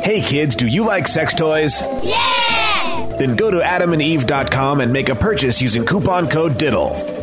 Hey 0.03 0.21
kids, 0.21 0.55
do 0.55 0.67
you 0.67 0.85
like 0.85 1.07
sex 1.07 1.33
toys? 1.33 1.81
Yeah! 2.03 3.15
Then 3.17 3.35
go 3.35 3.51
to 3.51 3.59
adamandeve.com 3.59 4.81
and 4.81 4.91
make 4.93 5.09
a 5.09 5.15
purchase 5.15 5.61
using 5.61 5.85
coupon 5.85 6.29
code 6.29 6.57
DIDDLE. 6.57 7.22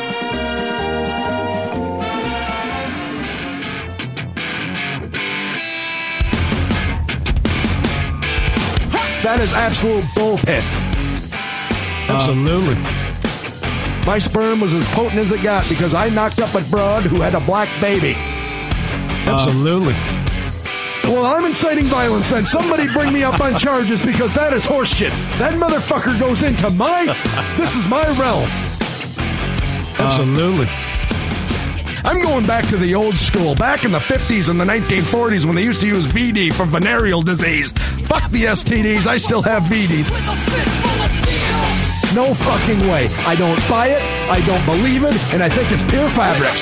That 9.23 9.39
is 9.39 9.53
absolute 9.53 10.05
bull 10.15 10.37
piss. 10.37 10.75
Absolutely. 12.09 12.75
Uh, 12.77 14.03
my 14.05 14.17
sperm 14.17 14.59
was 14.59 14.73
as 14.73 14.83
potent 14.93 15.19
as 15.19 15.31
it 15.31 15.43
got 15.43 15.69
because 15.69 15.93
I 15.93 16.09
knocked 16.09 16.41
up 16.41 16.55
a 16.55 16.61
broad 16.61 17.03
who 17.03 17.21
had 17.21 17.35
a 17.35 17.39
black 17.39 17.69
baby. 17.79 18.15
Absolutely. 19.27 19.93
Well, 21.03 21.25
I'm 21.25 21.45
inciting 21.45 21.85
violence, 21.85 22.31
then 22.31 22.45
somebody 22.45 22.91
bring 22.91 23.13
me 23.13 23.23
up 23.23 23.39
on 23.39 23.57
charges 23.57 24.03
because 24.03 24.33
that 24.35 24.53
is 24.53 24.63
horseshit. 24.63 25.09
That 25.37 25.53
motherfucker 25.53 26.19
goes 26.19 26.41
into 26.41 26.69
my. 26.69 27.05
This 27.57 27.75
is 27.75 27.87
my 27.87 28.03
realm. 28.19 28.49
Absolutely. 29.99 30.67
I'm 32.03 32.21
going 32.21 32.47
back 32.47 32.67
to 32.69 32.77
the 32.77 32.95
old 32.95 33.15
school, 33.15 33.53
back 33.53 33.85
in 33.85 33.91
the 33.91 33.99
50s 33.99 34.49
and 34.49 34.59
the 34.59 34.65
1940s 34.65 35.45
when 35.45 35.55
they 35.55 35.63
used 35.63 35.81
to 35.81 35.87
use 35.87 36.07
VD 36.07 36.51
for 36.51 36.65
venereal 36.65 37.21
disease. 37.21 37.73
Fuck 38.05 38.31
the 38.31 38.45
STDs, 38.45 39.05
I 39.05 39.17
still 39.17 39.41
have 39.43 39.63
VD. 39.63 40.03
No 42.15 42.33
fucking 42.33 42.79
way. 42.89 43.07
I 43.25 43.35
don't 43.35 43.59
buy 43.69 43.87
it, 43.87 44.01
I 44.29 44.43
don't 44.47 44.65
believe 44.65 45.03
it, 45.03 45.15
and 45.33 45.43
I 45.43 45.49
think 45.49 45.71
it's 45.71 45.83
pure 45.91 46.09
fabrics. 46.09 46.61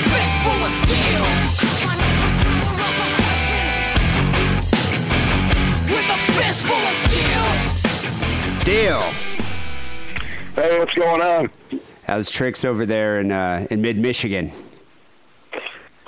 Steele. 8.60 9.02
Hey, 10.56 10.80
what's 10.80 10.93
going 10.93 11.21
on? 11.21 11.49
How's 12.04 12.30
tricks 12.30 12.65
over 12.65 12.86
there 12.86 13.21
in 13.21 13.32
uh, 13.32 13.67
in 13.71 13.82
mid 13.82 13.97
Michigan? 13.97 14.52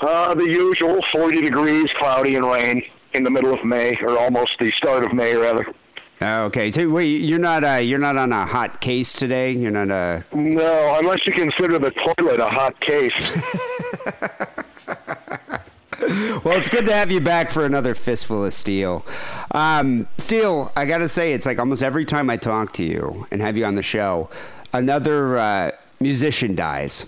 Uh, 0.02 0.34
the 0.34 0.46
usual 0.50 1.00
40 1.12 1.42
degrees, 1.42 1.88
cloudy 2.00 2.36
and 2.36 2.46
rain 2.46 2.82
in 3.14 3.24
the 3.24 3.30
middle 3.30 3.54
of 3.54 3.64
May, 3.64 3.96
or 4.02 4.18
almost 4.18 4.52
the 4.60 4.72
start 4.72 5.06
of 5.06 5.14
May, 5.14 5.36
rather. 5.36 5.66
Oh, 6.24 6.44
okay, 6.46 6.70
so 6.70 6.88
wait, 6.90 7.22
you're 7.22 7.40
not 7.40 7.64
uh, 7.64 7.76
you're 7.78 7.98
not 7.98 8.16
on 8.16 8.32
a 8.32 8.46
hot 8.46 8.80
case 8.80 9.14
today. 9.14 9.52
You're 9.54 9.72
not 9.72 9.90
uh 9.90 10.22
No, 10.34 10.96
unless 11.00 11.26
you 11.26 11.34
consider 11.34 11.80
the 11.80 11.90
toilet 11.92 12.40
a 12.40 12.48
hot 12.48 12.80
case. 12.80 13.34
Well, 16.44 16.58
it's 16.58 16.68
good 16.68 16.88
to 16.88 16.94
have 16.94 17.12
you 17.12 17.22
back 17.22 17.52
for 17.52 17.64
another 17.66 17.94
fistful 17.94 18.44
of 18.44 18.54
Steele. 18.56 19.06
Um, 19.52 20.08
Steele, 20.18 20.72
I 20.76 20.86
gotta 20.86 21.08
say, 21.08 21.34
it's 21.34 21.46
like 21.46 21.60
almost 21.60 21.84
every 21.84 22.06
time 22.06 22.30
I 22.30 22.38
talk 22.38 22.74
to 22.74 22.84
you 22.84 23.28
and 23.30 23.40
have 23.40 23.56
you 23.56 23.66
on 23.66 23.76
the 23.76 23.84
show, 23.84 24.30
another 24.74 25.38
uh, 25.38 25.72
musician 26.00 26.56
dies. 26.56 27.06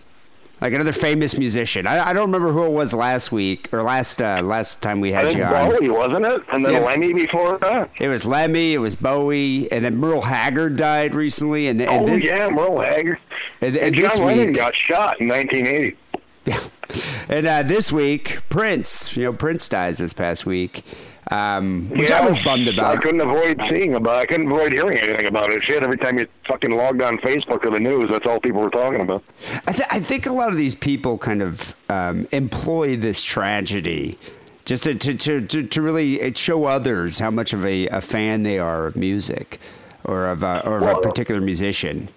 Like 0.63 0.71
another 0.71 0.93
famous 0.93 1.38
musician. 1.38 1.86
I, 1.86 2.12
I 2.12 2.13
don't 2.13 2.32
remember 2.32 2.54
who 2.54 2.63
it 2.63 2.69
was 2.71 2.93
last 2.93 3.34
week 3.34 3.67
or 3.73 3.84
last 3.84 4.21
uh, 4.21 4.41
last 4.41 4.82
time 4.82 5.02
we 5.02 5.13
I 5.13 5.17
had 5.17 5.26
think 5.26 5.38
you 5.39 5.43
on. 5.43 5.69
Bowie, 5.71 5.89
wasn't 5.89 6.26
it? 6.26 6.41
And 6.54 6.63
then 6.65 6.76
Yeah. 6.76 6.80
Lemmy 6.80 7.12
before 7.12 7.58
that. 7.58 7.89
It 7.99 8.08
was 8.08 8.23
Lemmy, 8.23 8.73
it 8.73 8.78
was 8.78 8.95
Bowie, 8.95 9.69
and 9.73 9.84
then 9.84 9.97
Merle 9.97 10.21
Haggard 10.21 10.78
died 10.78 11.15
recently. 11.15 11.67
And, 11.67 11.82
and 11.82 12.04
Oh, 12.04 12.06
then, 12.06 12.21
yeah, 12.21 12.47
Merle 12.49 12.80
Haggard. 12.80 13.19
And, 13.60 13.76
And 13.76 13.88
and 13.88 13.95
John 13.95 14.26
Lennon 14.26 14.47
week, 14.47 14.56
got 14.56 14.73
shot 14.89 15.19
in 15.19 15.28
1980. 15.28 15.97
and 17.28 17.45
uh, 17.45 17.63
this 17.63 17.91
week, 17.91 18.39
Prince. 18.47 19.17
You 19.17 19.23
know, 19.26 19.34
Prince 19.34 19.67
dies 19.67 19.97
this 19.97 20.13
past 20.13 20.45
week, 20.45 20.86
um, 21.31 21.89
which 21.89 22.09
yeah, 22.09 22.19
I 22.19 22.25
was 22.25 22.38
bummed 22.39 22.67
about. 22.67 22.97
I 22.97 23.01
couldn't 23.01 23.21
avoid 23.21 23.62
seeing 23.69 23.95
about. 23.95 24.17
I 24.17 24.25
couldn't 24.25 24.51
avoid 24.51 24.73
hearing 24.73 24.97
anything 24.97 25.25
about 25.25 25.51
it. 25.51 25.63
Shit, 25.63 25.81
every 25.81 25.97
time 25.97 26.19
you 26.19 26.27
fucking 26.47 26.71
logged 26.71 27.01
on 27.01 27.17
Facebook 27.19 27.63
or 27.63 27.71
the 27.71 27.79
news, 27.79 28.09
that's 28.09 28.25
all 28.25 28.39
people 28.39 28.62
were 28.62 28.69
talking 28.69 29.01
about. 29.01 29.23
I, 29.67 29.71
th- 29.71 29.88
I 29.89 29.99
think 29.99 30.25
a 30.25 30.33
lot 30.33 30.49
of 30.49 30.57
these 30.57 30.75
people 30.75 31.17
kind 31.17 31.41
of 31.41 31.75
um, 31.89 32.27
employ 32.31 32.97
this 32.97 33.23
tragedy 33.23 34.17
just 34.65 34.83
to, 34.83 34.95
to, 34.95 35.41
to, 35.41 35.63
to, 35.63 35.81
really 35.81 36.33
show 36.36 36.65
others 36.65 37.19
how 37.19 37.29
much 37.29 37.51
of 37.51 37.65
a, 37.65 37.88
a 37.88 37.99
fan 37.99 38.43
they 38.43 38.59
are 38.59 38.88
of 38.88 38.95
music 38.95 39.59
or 40.05 40.27
of, 40.27 40.41
a, 40.41 40.65
or 40.65 40.77
of 40.77 40.97
a 40.97 41.01
particular 41.01 41.41
musician. 41.41 42.09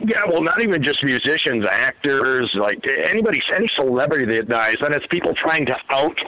Yeah, 0.00 0.22
well, 0.26 0.42
not 0.42 0.62
even 0.62 0.82
just 0.82 1.02
musicians, 1.04 1.66
actors, 1.70 2.50
like 2.54 2.84
anybody, 2.86 3.40
any 3.54 3.70
celebrity 3.76 4.24
that 4.36 4.48
dies, 4.48 4.76
then 4.80 4.94
it's 4.94 5.06
people 5.08 5.34
trying 5.34 5.66
to 5.66 5.76
out 5.90 6.18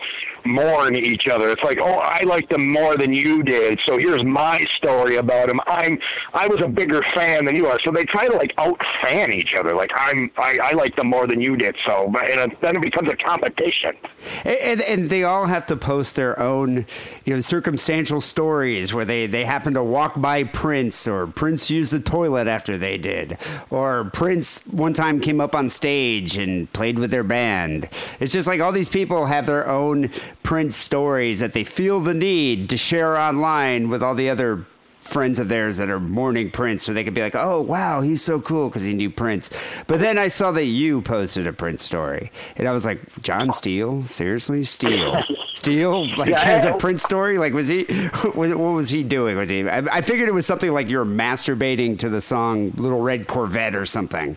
mourn 0.44 0.96
each 0.96 1.28
other. 1.28 1.50
It's 1.50 1.62
like, 1.62 1.78
oh, 1.81 2.00
I 2.02 2.20
liked 2.24 2.52
him 2.52 2.72
more 2.72 2.96
than 2.96 3.12
you 3.12 3.42
did, 3.42 3.81
so 3.87 3.98
here's 3.98 4.24
my 4.24 4.64
story 4.76 5.16
about 5.16 5.48
him. 5.48 5.61
I'm, 5.66 5.98
I 6.35 6.46
was 6.48 6.62
a 6.62 6.68
bigger 6.68 7.02
fan 7.14 7.44
than 7.44 7.55
you 7.55 7.66
are, 7.66 7.78
so 7.85 7.90
they 7.90 8.05
try 8.05 8.28
to 8.28 8.37
like 8.37 8.52
out 8.59 8.81
fan 9.05 9.33
each 9.33 9.55
other. 9.59 9.74
Like 9.74 9.90
I'm, 9.94 10.31
I, 10.37 10.59
I 10.62 10.72
liked 10.72 10.96
them 10.96 11.09
more 11.09 11.26
than 11.26 11.40
you 11.40 11.57
did, 11.57 11.76
so 11.87 12.09
but 12.12 12.31
and 12.31 12.57
then 12.61 12.76
it 12.76 12.83
becomes 12.83 13.11
a 13.11 13.16
competition. 13.16 13.96
And, 14.44 14.59
and, 14.59 14.81
and 14.83 15.11
they 15.11 15.24
all 15.24 15.46
have 15.46 15.66
to 15.66 15.76
post 15.76 16.16
their 16.16 16.38
own, 16.38 16.87
you 17.24 17.35
know, 17.35 17.40
circumstantial 17.40 18.20
stories 18.20 18.94
where 18.94 19.05
they, 19.05 19.26
they 19.26 19.44
happen 19.44 19.74
to 19.74 19.83
walk 19.83 20.20
by 20.20 20.44
Prince 20.44 21.07
or 21.07 21.26
Prince 21.26 21.70
used 21.70 21.92
the 21.92 22.00
toilet 22.00 22.46
after 22.46 22.78
they 22.78 22.98
did 22.98 23.38
or 23.70 24.11
Prince 24.12 24.66
one 24.66 24.92
time 24.92 25.20
came 25.20 25.40
up 25.40 25.55
on 25.55 25.68
stage 25.68 26.37
and 26.37 26.72
played 26.72 26.98
with 26.98 27.11
their 27.11 27.24
band. 27.24 27.88
It's 28.20 28.33
just 28.33 28.46
like 28.46 28.61
all 28.61 28.72
these 28.72 28.88
people 28.88 29.26
have 29.26 29.46
their 29.46 29.68
own 29.68 30.11
Prince 30.42 30.76
stories 30.76 31.40
that 31.40 31.52
they 31.52 31.64
feel 31.64 32.00
the 32.00 32.14
need 32.14 32.68
to 32.70 32.76
share 32.76 33.16
online 33.16 33.88
with 33.88 34.02
all 34.02 34.14
the 34.14 34.28
other 34.31 34.66
friends 35.00 35.40
of 35.40 35.48
theirs 35.48 35.78
that 35.78 35.90
are 35.90 35.98
mourning 35.98 36.48
Prince, 36.50 36.85
so 36.85 36.92
they 36.92 37.02
could 37.02 37.12
be 37.14 37.20
like, 37.20 37.35
"Oh, 37.35 37.61
wow, 37.61 38.02
he's 38.02 38.22
so 38.22 38.40
cool 38.40 38.68
because 38.68 38.85
he 38.85 38.94
knew 38.94 39.11
Prince." 39.11 39.50
But 39.88 39.98
then 39.98 40.16
I 40.16 40.28
saw 40.28 40.52
that 40.52 40.66
you 40.66 41.02
posted 41.02 41.46
a 41.46 41.52
Prince 41.52 41.83
story, 41.83 42.31
and 42.57 42.68
I 42.68 42.72
was 42.72 42.85
like, 42.85 43.00
"John 43.20 43.50
Steele, 43.50 44.07
seriously, 44.07 44.62
Steele, 44.64 45.22
Steele, 45.55 46.07
like 46.16 46.28
Yeah, 46.31 46.38
has 46.38 46.64
a 46.64 46.72
Prince 46.74 47.02
story? 47.02 47.37
Like, 47.37 47.52
was 47.52 47.66
he? 47.68 47.85
Was, 48.35 48.55
what 48.55 48.72
was 48.74 48.90
he 48.90 49.02
doing? 49.02 49.37
Was 49.37 49.50
he, 49.50 49.68
I, 49.68 49.78
I 49.78 50.00
figured 50.00 50.28
it 50.28 50.33
was 50.33 50.46
something 50.46 50.72
like 50.72 50.88
you're 50.88 51.05
masturbating 51.05 51.98
to 51.98 52.09
the 52.09 52.20
song 52.20 52.72
"Little 52.76 53.00
Red 53.00 53.26
Corvette" 53.26 53.74
or 53.74 53.85
something." 53.87 54.37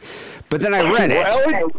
But 0.56 0.62
then 0.62 0.74
I 0.74 0.90
read 0.90 1.12
it. 1.12 1.26
Well, 1.26 1.70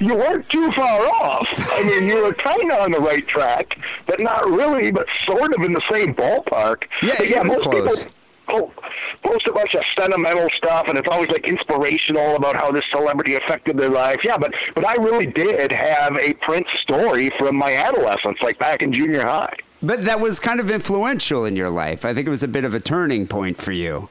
you 0.00 0.14
weren't 0.16 0.46
too 0.50 0.70
far 0.72 1.00
off. 1.06 1.46
I 1.72 1.82
mean, 1.82 2.06
you 2.06 2.22
were 2.22 2.34
kind 2.34 2.70
of 2.70 2.78
on 2.80 2.90
the 2.90 2.98
right 3.00 3.26
track, 3.26 3.74
but 4.06 4.20
not 4.20 4.44
really, 4.50 4.90
but 4.92 5.06
sort 5.24 5.54
of 5.54 5.64
in 5.64 5.72
the 5.72 5.80
same 5.90 6.14
ballpark. 6.14 6.82
Yeah, 7.00 7.14
But 7.16 7.20
it 7.26 7.42
was 7.42 7.56
most 7.56 7.62
close. 7.62 8.04
people 8.04 8.12
po- 8.46 8.72
post 9.24 9.46
a 9.46 9.52
bunch 9.54 9.72
of 9.72 9.80
sentimental 9.98 10.46
stuff, 10.58 10.88
and 10.88 10.98
it's 10.98 11.08
always 11.10 11.28
like 11.30 11.48
inspirational 11.48 12.36
about 12.36 12.54
how 12.56 12.70
this 12.70 12.84
celebrity 12.90 13.34
affected 13.36 13.78
their 13.78 13.88
life. 13.88 14.18
Yeah, 14.22 14.36
but 14.36 14.52
but 14.74 14.86
I 14.86 14.92
really 15.02 15.24
did 15.24 15.72
have 15.72 16.14
a 16.20 16.34
Prince 16.34 16.68
story 16.82 17.30
from 17.38 17.56
my 17.56 17.74
adolescence, 17.74 18.36
like 18.42 18.58
back 18.58 18.82
in 18.82 18.92
junior 18.92 19.22
high. 19.22 19.56
But 19.82 20.02
that 20.02 20.20
was 20.20 20.38
kind 20.38 20.60
of 20.60 20.70
influential 20.70 21.46
in 21.46 21.56
your 21.56 21.70
life. 21.70 22.04
I 22.04 22.12
think 22.12 22.26
it 22.26 22.30
was 22.30 22.42
a 22.42 22.48
bit 22.48 22.64
of 22.66 22.74
a 22.74 22.80
turning 22.80 23.26
point 23.26 23.56
for 23.56 23.72
you. 23.72 24.10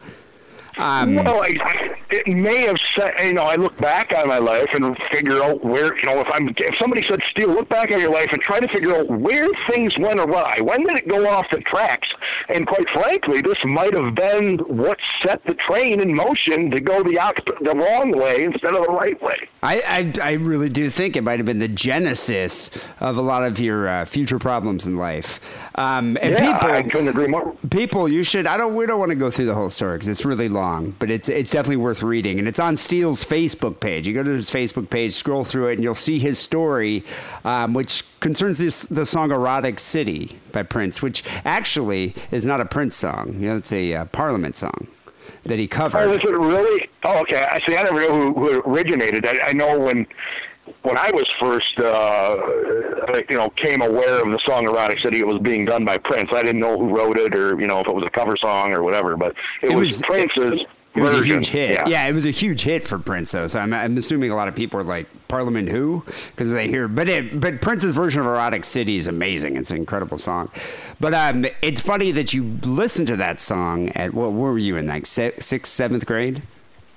Um, 0.76 1.14
Well, 1.14 1.44
I, 1.44 1.93
it 2.14 2.28
may 2.28 2.62
have 2.62 2.78
said, 2.96 3.12
you 3.22 3.34
know, 3.34 3.44
I 3.44 3.56
look 3.56 3.76
back 3.78 4.14
on 4.16 4.28
my 4.28 4.38
life 4.38 4.68
and 4.74 4.96
figure 5.12 5.42
out 5.42 5.64
where, 5.64 5.96
you 5.96 6.04
know, 6.04 6.20
if 6.20 6.28
I'm, 6.32 6.48
if 6.50 6.76
somebody 6.80 7.06
said, 7.10 7.20
Steele, 7.32 7.50
look 7.50 7.70
back 7.70 7.92
on 7.92 8.00
your 8.00 8.12
life 8.12 8.28
and 8.32 8.42
try 8.42 8.60
to 8.60 8.68
figure 8.68 8.96
out 8.96 9.10
where 9.10 9.50
things 9.70 9.98
went 9.98 10.20
awry. 10.20 10.54
When 10.62 10.84
did 10.84 11.00
it 11.00 11.08
go 11.08 11.28
off 11.28 11.48
the 11.52 11.60
tracks? 11.62 12.08
And 12.50 12.68
quite 12.68 12.88
frankly, 12.90 13.42
this 13.42 13.58
might 13.66 13.94
have 13.94 14.14
been 14.16 14.60
what 14.60 15.00
set 15.26 15.44
the 15.46 15.56
train 15.56 16.00
in 16.00 16.14
motion 16.14 16.70
to 16.72 16.80
go 16.80 17.02
the 17.04 17.18
op- 17.18 17.46
the 17.62 17.74
wrong 17.74 18.12
way 18.12 18.44
instead 18.44 18.76
of 18.76 18.86
the 18.86 18.92
right 18.92 19.20
way. 19.22 19.50
I, 19.64 20.14
I, 20.22 20.32
I 20.32 20.32
really 20.34 20.70
do 20.70 20.90
think 20.90 21.16
it 21.16 21.22
might 21.22 21.40
have 21.40 21.46
been 21.46 21.60
the 21.60 21.68
genesis 21.68 22.70
of 23.00 23.18
a 23.18 23.22
lot 23.22 23.44
of 23.44 23.60
your 23.60 23.88
uh, 23.88 24.06
future 24.06 24.38
problems 24.40 24.86
in 24.86 24.98
life. 24.98 25.40
Um, 25.76 26.18
and 26.22 26.34
yeah, 26.34 26.54
people, 26.54 26.72
I 26.72 26.82
couldn't 26.84 27.08
agree 27.08 27.28
more. 27.28 27.56
people, 27.72 28.08
you 28.08 28.24
should. 28.24 28.46
I 28.46 28.58
don't. 28.58 28.76
We 28.76 28.86
don't 28.86 29.00
want 29.00 29.10
to 29.12 29.16
go 29.16 29.32
through 29.32 29.46
the 29.46 29.56
whole 29.56 29.72
story 29.72 29.98
because 29.98 30.08
it's 30.08 30.24
really 30.26 30.50
long, 30.50 30.96
but 31.00 31.10
it's 31.10 31.30
it's 31.30 31.50
definitely 31.50 31.78
worth 31.78 32.03
reading, 32.04 32.40
and 32.40 32.48
it's 32.48 32.60
on 32.60 32.78
Steele's 32.78 33.24
Facebook 33.24 33.80
page. 33.80 34.08
You 34.08 34.14
go 34.14 34.24
to 34.24 34.30
his 34.30 34.50
Facebook 34.50 34.90
page, 34.90 35.14
scroll 35.14 35.44
through 35.44 35.68
it, 35.70 35.74
and 35.74 35.84
you'll 35.84 35.96
see 35.96 36.20
his 36.20 36.38
story, 36.40 37.04
um, 37.44 37.74
which 37.74 38.04
concerns 38.20 38.58
this 38.58 38.84
the 38.84 39.06
song 39.06 39.32
"Erotic 39.32 39.80
City" 39.80 40.40
by 40.52 40.64
Prince, 40.64 41.02
which 41.02 41.24
actually 41.46 42.14
is 42.32 42.46
not 42.46 42.62
a 42.62 42.66
Prince 42.66 42.96
song. 42.96 43.36
You 43.40 43.50
know, 43.50 43.58
it's 43.58 43.72
a 43.72 43.94
uh, 43.94 44.06
Parliament 44.06 44.56
song 44.56 44.88
that 45.44 45.60
he 45.60 45.68
covered. 45.68 46.00
Oh, 46.00 46.12
is 46.14 46.20
it 46.24 46.30
really? 46.32 46.90
Oh, 47.04 47.20
okay. 47.22 47.44
I 47.50 47.60
see. 47.68 47.76
I 47.76 47.84
never 47.84 48.00
know 48.00 48.34
who, 48.34 48.34
who 48.34 48.62
originated. 48.62 49.26
I, 49.26 49.50
I 49.50 49.54
know 49.54 49.80
when 49.80 50.06
when 50.84 50.98
I 50.98 51.12
was 51.12 51.26
first 51.42 51.78
uh, 51.80 52.38
you 53.30 53.38
know 53.38 53.50
came 53.52 53.82
aware 53.82 54.22
of 54.24 54.32
the 54.32 54.40
song 54.46 54.66
"Erotic 54.66 55.00
City." 55.00 55.20
It 55.20 55.28
was 55.28 55.42
being 55.42 55.66
done 55.66 55.84
by 55.86 55.98
Prince. 55.98 56.30
I 56.34 56.42
didn't 56.44 56.62
know 56.62 56.78
who 56.78 56.96
wrote 56.96 57.18
it 57.18 57.36
or 57.36 57.60
you 57.60 57.68
know 57.68 57.80
if 57.80 57.88
it 57.88 57.94
was 57.96 58.06
a 58.06 58.10
cover 58.10 58.38
song 58.38 58.72
or 58.72 58.84
whatever, 58.84 59.18
but 59.18 59.34
it, 59.62 59.72
It 59.72 59.76
was, 59.76 59.90
was- 59.90 60.02
Prince's. 60.02 60.62
It 60.62 60.68
was 61.02 61.14
a 61.14 61.24
huge 61.24 61.48
hit. 61.48 61.72
Yeah. 61.72 61.88
Yeah. 61.88 62.08
it 62.08 62.14
was 62.14 62.26
a 62.26 62.32
huge 62.32 62.62
hit 62.62 62.88
for 62.88 63.00
Prince, 63.00 63.32
though. 63.32 63.48
So 63.48 63.60
I'm, 63.60 63.74
I'm 63.74 63.98
assuming 63.98 64.32
a 64.32 64.36
lot 64.36 64.48
of 64.48 64.56
people 64.56 64.80
are 64.80 64.84
like 64.84 65.08
Parliament 65.28 65.70
Who 65.70 66.04
because 66.36 66.52
they 66.52 66.68
hear, 66.68 66.88
but 66.88 67.08
it, 67.08 67.40
but 67.40 67.62
Prince's 67.62 67.94
version 67.94 68.22
of 68.22 68.28
Erotic 68.28 68.66
City 68.66 68.98
is 68.98 69.08
amazing. 69.08 69.58
It's 69.58 69.72
an 69.72 69.78
incredible 69.78 70.18
song. 70.18 70.50
But 71.00 71.14
um, 71.14 71.46
it's 71.62 71.80
funny 71.80 72.12
that 72.12 72.34
you 72.34 72.60
listened 72.64 73.08
to 73.08 73.16
that 73.18 73.40
song 73.40 73.90
at 73.90 74.14
what 74.14 74.34
were 74.34 74.58
you 74.58 74.78
in 74.78 74.88
like 74.88 75.06
sixth, 75.06 75.66
seventh 75.66 76.06
grade? 76.06 76.44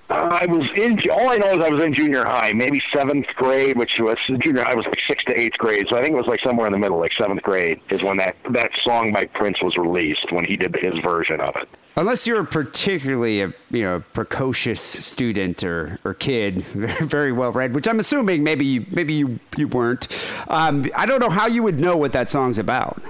Uh, 0.08 0.14
I 0.40 0.46
was 0.46 0.68
in. 0.76 1.00
All 1.10 1.30
I 1.30 1.36
know 1.36 1.50
is 1.50 1.58
I 1.58 1.68
was 1.68 1.82
in 1.82 1.92
junior 1.92 2.24
high, 2.24 2.52
maybe 2.52 2.80
seventh 2.94 3.26
grade, 3.34 3.76
which 3.76 3.90
was 3.98 4.16
junior. 4.44 4.62
high 4.62 4.74
was 4.76 4.86
like 4.86 5.00
sixth 5.08 5.26
to 5.26 5.40
eighth 5.40 5.58
grade, 5.58 5.86
so 5.90 5.96
I 5.96 6.02
think 6.02 6.12
it 6.12 6.16
was 6.16 6.28
like 6.28 6.40
somewhere 6.44 6.66
in 6.68 6.72
the 6.72 6.78
middle, 6.78 7.00
like 7.00 7.10
seventh 7.20 7.42
grade, 7.42 7.80
is 7.90 8.04
when 8.04 8.16
that 8.18 8.36
that 8.50 8.70
song 8.84 9.12
by 9.12 9.24
Prince 9.24 9.60
was 9.62 9.76
released 9.76 10.30
when 10.30 10.44
he 10.44 10.56
did 10.56 10.76
his 10.76 10.94
version 11.02 11.40
of 11.40 11.56
it. 11.56 11.68
Unless 11.98 12.26
you're 12.26 12.44
particularly 12.44 13.40
a 13.40 13.54
you 13.70 13.82
know 13.82 14.04
precocious 14.12 14.82
student 14.82 15.64
or, 15.64 15.98
or 16.04 16.12
kid, 16.12 16.62
very 16.64 17.32
well 17.32 17.52
read, 17.52 17.74
which 17.74 17.88
I'm 17.88 17.98
assuming 17.98 18.44
maybe 18.44 18.66
you, 18.66 18.86
maybe 18.90 19.14
you 19.14 19.40
you 19.56 19.66
weren't. 19.66 20.06
Um, 20.48 20.90
I 20.94 21.06
don't 21.06 21.20
know 21.20 21.30
how 21.30 21.46
you 21.46 21.62
would 21.62 21.80
know 21.80 21.96
what 21.96 22.12
that 22.12 22.28
song's 22.28 22.58
about. 22.58 23.02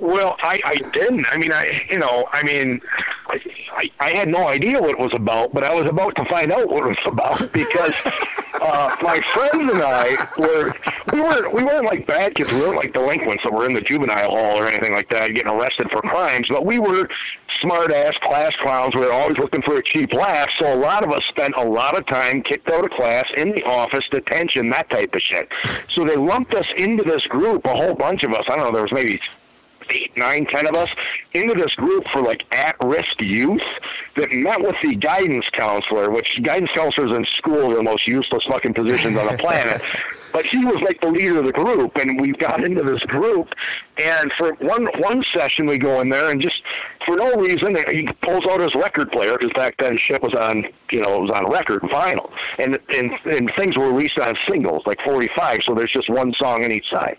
Well, 0.00 0.36
I, 0.42 0.60
I 0.64 0.74
didn't. 0.92 1.26
I 1.32 1.38
mean, 1.38 1.52
I 1.52 1.86
you 1.90 1.98
know, 1.98 2.28
I 2.32 2.42
mean, 2.44 2.80
I, 3.28 3.90
I, 4.00 4.10
had 4.16 4.28
no 4.28 4.48
idea 4.48 4.80
what 4.80 4.90
it 4.90 4.98
was 4.98 5.12
about, 5.14 5.52
but 5.52 5.64
I 5.64 5.74
was 5.74 5.86
about 5.90 6.14
to 6.16 6.24
find 6.26 6.52
out 6.52 6.68
what 6.68 6.86
it 6.86 6.96
was 6.96 7.06
about 7.06 7.52
because 7.52 7.94
uh, 8.60 8.96
my 9.02 9.20
friends 9.34 9.72
and 9.72 9.82
I 9.82 10.28
were 10.38 10.72
we 11.12 11.20
weren't 11.20 11.52
we 11.52 11.62
weren't 11.62 11.84
like 11.84 12.06
bad 12.06 12.34
kids. 12.34 12.52
We 12.52 12.60
weren't 12.60 12.76
like 12.76 12.92
delinquents 12.92 13.42
that 13.44 13.52
were 13.52 13.66
in 13.66 13.74
the 13.74 13.80
juvenile 13.82 14.30
hall 14.30 14.58
or 14.58 14.68
anything 14.68 14.92
like 14.92 15.08
that, 15.10 15.28
getting 15.34 15.48
arrested 15.50 15.88
for 15.90 16.00
crimes. 16.02 16.46
But 16.48 16.64
we 16.64 16.78
were 16.78 17.08
smart 17.60 17.92
ass 17.92 18.14
class 18.22 18.52
clowns. 18.62 18.94
We 18.94 19.02
were 19.02 19.12
always 19.12 19.36
looking 19.38 19.62
for 19.62 19.78
a 19.78 19.82
cheap 19.82 20.12
laugh. 20.12 20.48
So 20.60 20.72
a 20.72 20.76
lot 20.76 21.04
of 21.04 21.10
us 21.10 21.22
spent 21.28 21.54
a 21.56 21.64
lot 21.64 21.96
of 21.96 22.06
time 22.06 22.42
kicked 22.42 22.70
out 22.70 22.84
of 22.84 22.90
class, 22.92 23.24
in 23.36 23.50
the 23.50 23.64
office, 23.64 24.04
detention, 24.10 24.70
that 24.70 24.88
type 24.90 25.14
of 25.14 25.20
shit. 25.20 25.48
So 25.90 26.04
they 26.04 26.16
lumped 26.16 26.54
us 26.54 26.66
into 26.76 27.04
this 27.04 27.22
group, 27.26 27.66
a 27.66 27.74
whole 27.74 27.94
bunch 27.94 28.22
of 28.22 28.32
us. 28.32 28.44
I 28.48 28.56
don't 28.56 28.66
know. 28.66 28.72
There 28.72 28.82
was 28.82 28.92
maybe 28.92 29.20
eight, 29.90 30.16
nine, 30.16 30.46
ten 30.46 30.66
of 30.66 30.76
us 30.76 30.90
into 31.32 31.54
this 31.54 31.74
group 31.74 32.04
for 32.12 32.22
like 32.22 32.42
at-risk 32.52 33.20
youth 33.20 33.62
that 34.16 34.32
met 34.32 34.60
with 34.60 34.76
the 34.82 34.94
guidance 34.96 35.44
counselor, 35.52 36.10
which 36.10 36.26
guidance 36.42 36.70
counselors 36.74 37.16
in 37.16 37.24
school 37.36 37.72
are 37.72 37.76
the 37.76 37.82
most 37.82 38.06
useless 38.06 38.44
fucking 38.48 38.74
positions 38.74 39.16
on 39.16 39.26
the 39.26 39.38
planet. 39.38 39.80
But 40.32 40.44
he 40.44 40.64
was 40.64 40.76
like 40.82 41.00
the 41.00 41.10
leader 41.10 41.38
of 41.38 41.46
the 41.46 41.52
group, 41.52 41.96
and 41.96 42.20
we 42.20 42.32
got 42.32 42.64
into 42.64 42.82
this 42.82 43.00
group. 43.02 43.48
And 43.96 44.32
for 44.38 44.52
one 44.54 44.86
one 44.98 45.24
session, 45.34 45.66
we 45.66 45.78
go 45.78 46.00
in 46.00 46.08
there, 46.08 46.30
and 46.30 46.40
just 46.40 46.62
for 47.06 47.16
no 47.16 47.34
reason, 47.36 47.76
he 47.90 48.08
pulls 48.22 48.44
out 48.50 48.60
his 48.60 48.74
record 48.74 49.10
player 49.10 49.36
because 49.38 49.52
back 49.54 49.74
then 49.78 49.98
shit 49.98 50.22
was 50.22 50.34
on, 50.34 50.64
you 50.92 51.00
know, 51.00 51.16
it 51.16 51.22
was 51.22 51.30
on 51.30 51.50
record 51.50 51.82
vinyl, 51.82 52.30
and 52.58 52.78
and 52.94 53.10
and 53.24 53.50
things 53.58 53.76
were 53.76 53.92
released 53.92 54.18
on 54.18 54.34
singles, 54.48 54.82
like 54.86 54.98
45. 55.04 55.60
So 55.64 55.74
there's 55.74 55.92
just 55.92 56.10
one 56.10 56.32
song 56.38 56.64
on 56.64 56.72
each 56.72 56.88
side 56.90 57.16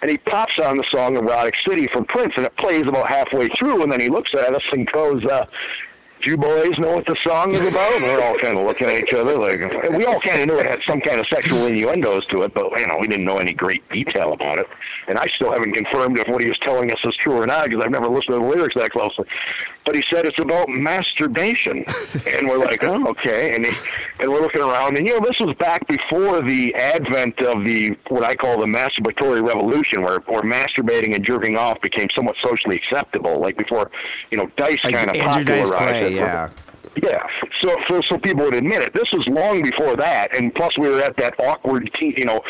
and 0.00 0.10
he 0.10 0.18
pops 0.18 0.58
on 0.58 0.76
the 0.76 0.84
song 0.90 1.16
Erotic 1.16 1.54
City 1.66 1.86
from 1.92 2.04
Prince, 2.04 2.34
and 2.36 2.46
it 2.46 2.56
plays 2.56 2.82
about 2.86 3.08
halfway 3.08 3.48
through, 3.58 3.82
and 3.82 3.92
then 3.92 4.00
he 4.00 4.08
looks 4.08 4.32
at 4.34 4.54
us 4.54 4.62
and 4.72 4.90
goes, 4.92 5.24
uh, 5.24 5.46
do 6.22 6.30
you 6.30 6.36
boys 6.36 6.78
know 6.78 6.96
what 6.96 7.06
the 7.06 7.16
song 7.26 7.52
is 7.52 7.60
about? 7.60 7.92
And 7.94 8.04
we're 8.04 8.22
all 8.22 8.36
kind 8.38 8.58
of 8.58 8.64
looking 8.64 8.88
at 8.88 9.04
each 9.04 9.12
other 9.12 9.36
like, 9.36 9.60
we 9.92 10.04
all 10.04 10.20
kind 10.20 10.42
of 10.42 10.48
knew 10.48 10.58
it 10.58 10.66
had 10.66 10.80
some 10.86 11.00
kind 11.00 11.20
of 11.20 11.26
sexual 11.28 11.66
innuendos 11.66 12.26
to 12.26 12.42
it, 12.42 12.54
but 12.54 12.70
you 12.78 12.86
know, 12.86 12.96
we 13.00 13.06
didn't 13.06 13.24
know 13.24 13.38
any 13.38 13.52
great 13.52 13.88
detail 13.90 14.32
about 14.32 14.58
it. 14.58 14.66
And 15.08 15.18
I 15.18 15.26
still 15.36 15.52
haven't 15.52 15.72
confirmed 15.72 16.18
if 16.18 16.28
what 16.28 16.42
he 16.42 16.48
was 16.48 16.58
telling 16.58 16.92
us 16.92 16.98
is 17.04 17.16
true 17.16 17.40
or 17.40 17.46
not 17.46 17.66
because 17.66 17.82
I've 17.84 17.90
never 17.90 18.08
listened 18.08 18.34
to 18.34 18.40
the 18.40 18.40
lyrics 18.40 18.74
that 18.74 18.90
closely. 18.90 19.24
But 19.86 19.96
he 19.96 20.02
said 20.12 20.26
it's 20.26 20.38
about 20.38 20.68
masturbation, 20.68 21.82
and 22.26 22.46
we're 22.46 22.58
like, 22.58 22.84
oh, 22.84 23.06
okay. 23.08 23.54
And 23.54 23.64
he, 23.64 23.72
and 24.20 24.30
we're 24.30 24.42
looking 24.42 24.60
around, 24.60 24.98
and 24.98 25.08
you 25.08 25.18
know, 25.18 25.26
this 25.26 25.40
was 25.40 25.56
back 25.56 25.86
before 25.88 26.42
the 26.42 26.74
advent 26.74 27.40
of 27.40 27.64
the 27.64 27.96
what 28.08 28.22
I 28.22 28.34
call 28.34 28.60
the 28.60 28.66
masturbatory 28.66 29.42
revolution, 29.42 30.02
where 30.02 30.18
where 30.26 30.42
masturbating 30.42 31.14
and 31.14 31.24
jerking 31.24 31.56
off 31.56 31.80
became 31.80 32.08
somewhat 32.14 32.36
socially 32.42 32.76
acceptable. 32.76 33.40
Like 33.40 33.56
before, 33.56 33.90
you 34.30 34.36
know, 34.36 34.50
Dice 34.58 34.76
kind 34.82 35.08
of 35.08 35.16
Dice 35.16 35.24
popularized 35.24 36.07
it. 36.07 36.07
Yeah. 36.08 36.50
Yeah, 37.02 37.22
so, 37.60 37.76
so 37.88 38.00
so 38.08 38.18
people 38.18 38.44
would 38.44 38.54
admit 38.54 38.82
it. 38.82 38.92
This 38.92 39.10
was 39.12 39.26
long 39.28 39.62
before 39.62 39.94
that, 39.96 40.36
and 40.36 40.52
plus 40.54 40.76
we 40.78 40.88
were 40.88 41.00
at 41.00 41.16
that 41.18 41.38
awkward, 41.38 41.88
teen, 41.98 42.14
you 42.16 42.24
know, 42.24 42.40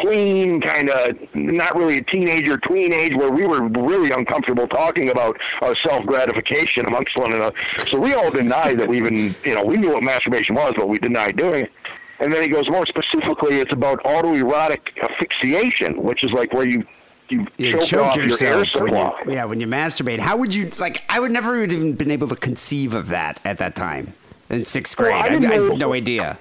tween 0.00 0.60
kind 0.60 0.90
of, 0.90 1.16
not 1.34 1.74
really 1.74 1.98
a 1.98 2.02
teenager, 2.02 2.56
tween 2.58 2.92
age 2.92 3.14
where 3.16 3.32
we 3.32 3.46
were 3.46 3.66
really 3.68 4.10
uncomfortable 4.10 4.68
talking 4.68 5.08
about 5.08 5.36
our 5.62 5.74
self 5.84 6.04
gratification 6.06 6.86
amongst 6.86 7.16
one 7.16 7.32
another. 7.32 7.56
So 7.88 7.98
we 7.98 8.14
all 8.14 8.30
denied 8.30 8.78
that 8.78 8.88
we 8.88 8.98
even, 8.98 9.34
you 9.44 9.54
know, 9.54 9.64
we 9.64 9.76
knew 9.76 9.92
what 9.92 10.02
masturbation 10.02 10.54
was, 10.54 10.74
but 10.76 10.88
we 10.88 10.98
denied 10.98 11.36
doing 11.36 11.64
it. 11.64 11.72
And 12.20 12.32
then 12.32 12.42
he 12.42 12.48
goes 12.48 12.68
more 12.70 12.86
specifically, 12.86 13.58
it's 13.58 13.72
about 13.72 14.02
autoerotic 14.04 14.80
asphyxiation, 15.02 16.02
which 16.02 16.22
is 16.24 16.32
like 16.32 16.52
where 16.52 16.66
you 16.66 16.86
you, 17.28 17.46
You 17.56 17.72
choke, 17.72 17.82
choke 17.82 18.06
off 18.06 18.16
your 18.16 18.26
yourself 18.26 18.74
when 18.76 18.94
you, 18.94 19.12
yeah, 19.34 19.44
when 19.44 19.60
you 19.60 19.66
masturbate. 19.66 20.18
How 20.18 20.36
would 20.36 20.54
you 20.54 20.70
like? 20.78 21.02
I 21.08 21.20
would 21.20 21.30
never 21.30 21.60
have 21.60 21.72
even 21.72 21.94
been 21.94 22.10
able 22.10 22.28
to 22.28 22.36
conceive 22.36 22.94
of 22.94 23.08
that 23.08 23.40
at 23.44 23.58
that 23.58 23.74
time 23.74 24.14
in 24.50 24.64
sixth 24.64 24.98
Well, 24.98 25.10
grade. 25.10 25.42
I 25.42 25.46
I, 25.46 25.50
I 25.52 25.68
had 25.70 25.78
no 25.78 25.92
idea. 25.92 26.38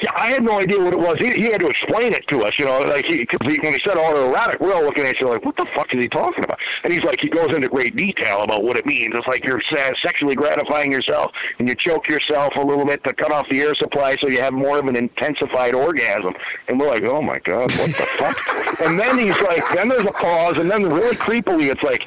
Yeah, 0.00 0.10
I 0.14 0.30
had 0.32 0.42
no 0.42 0.60
idea 0.60 0.78
what 0.78 0.92
it 0.92 0.98
was. 0.98 1.16
He, 1.18 1.30
he 1.30 1.44
had 1.44 1.60
to 1.60 1.68
explain 1.68 2.12
it 2.12 2.26
to 2.28 2.42
us, 2.44 2.52
you 2.58 2.66
know, 2.66 2.80
like 2.80 3.06
he, 3.06 3.24
cause 3.24 3.38
he, 3.50 3.58
when 3.62 3.72
he 3.72 3.80
said 3.86 3.96
autoerotic, 3.96 4.60
we're 4.60 4.74
all 4.74 4.82
looking 4.82 5.04
at 5.04 5.14
each 5.14 5.22
other 5.22 5.32
like, 5.32 5.44
what 5.44 5.56
the 5.56 5.66
fuck 5.74 5.92
is 5.94 6.02
he 6.02 6.08
talking 6.08 6.44
about? 6.44 6.58
And 6.84 6.92
he's 6.92 7.02
like, 7.02 7.18
he 7.20 7.28
goes 7.28 7.48
into 7.54 7.68
great 7.68 7.96
detail 7.96 8.42
about 8.42 8.62
what 8.62 8.76
it 8.76 8.84
means. 8.84 9.14
It's 9.14 9.26
like 9.26 9.42
you're 9.44 9.62
se- 9.72 9.94
sexually 10.04 10.34
gratifying 10.34 10.92
yourself 10.92 11.32
and 11.58 11.66
you 11.66 11.74
choke 11.74 12.08
yourself 12.08 12.52
a 12.56 12.60
little 12.60 12.84
bit 12.84 13.04
to 13.04 13.14
cut 13.14 13.32
off 13.32 13.46
the 13.50 13.60
air 13.60 13.74
supply 13.74 14.16
so 14.20 14.28
you 14.28 14.40
have 14.40 14.52
more 14.52 14.78
of 14.78 14.86
an 14.86 14.96
intensified 14.96 15.74
orgasm. 15.74 16.34
And 16.68 16.78
we're 16.78 16.88
like, 16.88 17.04
oh 17.04 17.22
my 17.22 17.38
god, 17.38 17.72
what 17.72 17.86
the 17.86 18.06
fuck? 18.18 18.36
And 18.80 19.00
then 19.00 19.18
he's 19.18 19.36
like, 19.36 19.62
then 19.74 19.88
there's 19.88 20.04
a 20.06 20.12
pause, 20.12 20.56
and 20.58 20.70
then 20.70 20.92
really 20.92 21.16
creepily, 21.16 21.70
it's 21.70 21.82
like. 21.82 22.02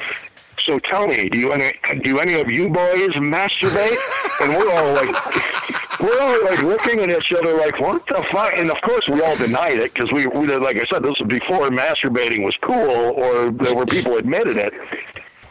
So 0.66 0.78
tell 0.78 1.08
me, 1.08 1.30
do 1.30 1.40
you 1.40 1.52
any 1.52 1.72
do 2.04 2.20
any 2.20 2.34
of 2.34 2.50
you 2.50 2.70
boys 2.70 3.10
masturbate? 3.16 3.98
And 4.42 4.56
we're 4.56 4.72
all 4.72 4.94
like, 4.94 5.16
we're 6.00 6.20
all 6.20 6.44
like 6.46 6.62
looking 6.62 7.00
at 7.00 7.10
each 7.10 7.32
other 7.38 7.54
like, 7.56 7.80
what 7.80 8.06
the 8.08 8.26
fuck? 8.32 8.54
And 8.56 8.72
of 8.72 8.78
course, 8.82 9.06
we 9.10 9.22
all 9.22 9.36
denied 9.38 9.80
it 9.80 9.94
because 9.94 10.12
we, 10.12 10.28
we, 10.28 10.48
like 10.56 10.78
I 10.78 10.86
said, 10.92 11.04
this 11.04 11.16
was 11.20 11.28
before 11.28 11.70
masturbating 11.70 12.44
was 12.44 12.56
cool 12.62 12.76
or 12.76 13.52
there 13.52 13.76
were 13.76 13.86
people 13.86 14.18
admitted 14.18 14.58
it. 14.58 14.74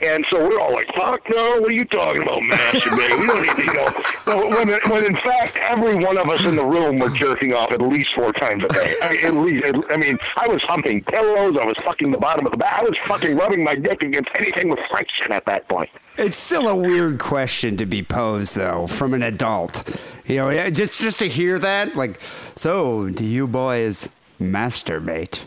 And 0.00 0.24
so 0.30 0.48
we're 0.48 0.60
all 0.60 0.72
like, 0.72 0.86
fuck 0.94 1.20
no, 1.28 1.60
what 1.60 1.70
are 1.70 1.74
you 1.74 1.84
talking 1.86 2.22
about 2.22 2.40
masturbating? 2.42 3.20
we 3.20 3.26
don't 3.26 3.42
need 3.42 3.56
to, 3.56 3.64
you 3.64 3.74
know. 3.74 4.48
When, 4.48 4.68
when 4.90 5.04
in 5.04 5.14
fact, 5.16 5.56
every 5.56 5.96
one 5.96 6.16
of 6.16 6.28
us 6.28 6.44
in 6.44 6.54
the 6.54 6.64
room 6.64 6.98
were 6.98 7.10
jerking 7.10 7.52
off 7.52 7.72
at 7.72 7.80
least 7.82 8.08
four 8.14 8.32
times 8.34 8.62
a 8.64 8.68
day. 8.68 8.94
I 9.02 9.12
mean, 9.12 9.24
at 9.24 9.34
least, 9.34 9.74
I 9.90 9.96
mean, 9.96 10.18
I 10.36 10.46
was 10.46 10.62
humping 10.62 11.02
pillows, 11.02 11.56
I 11.60 11.64
was 11.64 11.74
fucking 11.84 12.12
the 12.12 12.18
bottom 12.18 12.46
of 12.46 12.52
the 12.52 12.58
bed, 12.58 12.70
I 12.72 12.82
was 12.82 12.94
fucking 13.06 13.36
rubbing 13.36 13.64
my 13.64 13.74
dick 13.74 14.02
against 14.02 14.30
anything 14.36 14.68
with 14.68 14.78
friction 14.90 15.32
at 15.32 15.44
that 15.46 15.68
point. 15.68 15.90
It's 16.16 16.36
still 16.36 16.68
a 16.68 16.76
weird 16.76 17.18
question 17.18 17.76
to 17.76 17.86
be 17.86 18.02
posed, 18.02 18.56
though, 18.56 18.86
from 18.86 19.14
an 19.14 19.22
adult. 19.22 19.98
You 20.26 20.36
know, 20.36 20.70
just 20.70 21.00
just 21.00 21.20
to 21.20 21.28
hear 21.28 21.58
that, 21.58 21.96
like, 21.96 22.20
so 22.54 23.08
do 23.08 23.24
you 23.24 23.46
boys 23.46 24.08
masturbate? 24.40 25.40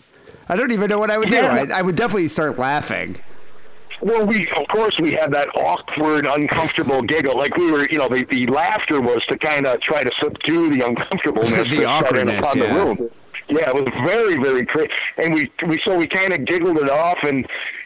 I 0.50 0.56
don't 0.56 0.72
even 0.72 0.88
know 0.88 1.00
what 1.00 1.12
I 1.12 1.18
would 1.18 1.30
do. 1.30 1.38
Yeah. 1.38 1.66
I, 1.70 1.80
I 1.80 1.82
would 1.82 1.96
definitely 1.96 2.28
start 2.28 2.58
laughing. 2.58 3.18
Well, 4.02 4.26
we 4.26 4.48
of 4.58 4.68
course 4.70 4.98
we 5.00 5.12
had 5.12 5.32
that 5.34 5.50
awkward, 5.56 6.26
uncomfortable 6.26 7.02
giggle. 7.02 7.38
Like 7.38 7.56
we 7.56 7.72
were, 7.72 7.88
you 7.90 8.00
know, 8.00 8.08
the, 8.08 8.26
the 8.30 8.48
laughter 8.48 9.00
was 9.00 9.24
to 9.30 9.38
kind 9.38 9.68
of 9.68 9.80
try 9.82 10.04
to 10.04 10.12
subdue 10.22 10.76
the 10.76 10.86
uncomfortableness 10.86 11.52
The 11.70 11.82
that 11.82 12.06
set 12.08 12.18
in 12.18 12.30
upon 12.30 12.58
yeah. 12.58 12.74
the 12.74 12.74
room. 12.74 13.10
Yeah, 13.50 13.70
it 13.70 13.76
was 13.76 13.94
very, 14.06 14.42
very 14.42 14.66
crazy, 14.66 14.90
and 15.18 15.34
we 15.34 15.52
we 15.68 15.80
so 15.86 15.98
we 15.98 16.08
kind 16.08 16.32
of 16.34 16.46
giggled 16.46 16.78
it 16.78 16.90
off, 16.90 17.18
and 17.24 17.46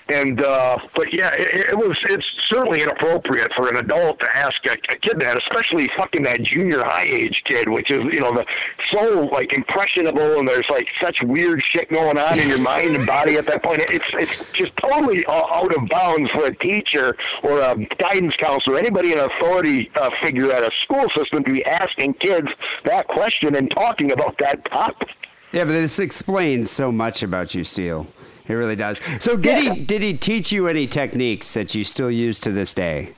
and 0.10 0.44
uh, 0.44 0.78
but 0.94 1.12
yeah, 1.12 1.32
it, 1.34 1.72
it 1.72 1.78
was 1.78 1.98
it's 2.10 2.26
certainly 2.52 2.84
inappropriate 2.84 3.52
for 3.56 3.70
an 3.70 3.78
adult 3.78 4.20
to 4.20 4.38
ask 4.38 4.54
a, 4.68 4.74
a 4.74 4.98
kid 5.00 5.20
that, 5.20 5.38
especially 5.38 5.90
fucking 5.98 6.24
that 6.24 6.42
junior 6.44 6.84
high 6.84 7.06
age 7.06 7.42
kid, 7.46 7.68
which 7.70 7.90
is 7.90 8.02
you 8.12 8.20
know 8.20 8.32
the 8.32 8.46
so 8.94 9.26
like 9.32 9.52
impressionable, 9.54 10.40
and 10.40 10.48
there's 10.48 10.68
like 10.70 10.86
such 11.02 11.18
weird 11.24 11.62
shit 11.74 11.90
going 11.90 12.18
on 12.18 12.40
in 12.40 12.48
your 12.48 12.60
mind 12.60 12.96
and 12.96 13.08
body 13.08 13.38
at 13.38 13.48
that 13.48 13.64
point. 13.64 13.84
It's 13.90 14.06
it's 14.14 14.52
just 14.54 14.76
totally 14.78 15.26
uh, 15.26 15.34
out 15.34 15.76
of 15.76 15.90
bounds 15.90 16.30
for 16.32 16.46
a 16.46 16.56
teacher 16.56 17.16
or 17.44 17.62
a 17.62 17.76
guidance 17.98 18.36
counselor, 18.40 18.78
anybody 18.78 19.14
in 19.14 19.20
authority 19.20 19.90
uh, 20.00 20.12
figure 20.24 20.52
at 20.52 20.64
a 20.64 20.70
school 20.84 21.10
system 21.18 21.44
to 21.44 21.52
be 21.52 21.66
asking 21.66 22.14
kids 22.16 22.48
that 22.86 23.08
question 23.08 23.56
and 23.56 23.72
talking 23.72 24.12
about 24.12 24.36
that 24.40 24.64
topic. 24.66 25.10
Yeah, 25.52 25.64
but 25.64 25.72
this 25.72 26.00
explains 26.00 26.70
so 26.70 26.92
much 26.92 27.24
about 27.24 27.56
you, 27.56 27.64
Steele. 27.64 28.08
It 28.48 28.54
really 28.54 28.76
does. 28.76 29.00
So, 29.20 29.36
did 29.36 29.58
he 29.64 29.84
did 29.84 30.02
he 30.02 30.14
teach 30.14 30.52
you 30.52 30.68
any 30.68 30.88
techniques 30.88 31.54
that 31.54 31.74
you 31.74 31.84
still 31.84 32.12
use 32.12 32.40
to 32.42 32.52
this 32.52 32.74
day? 32.74 33.14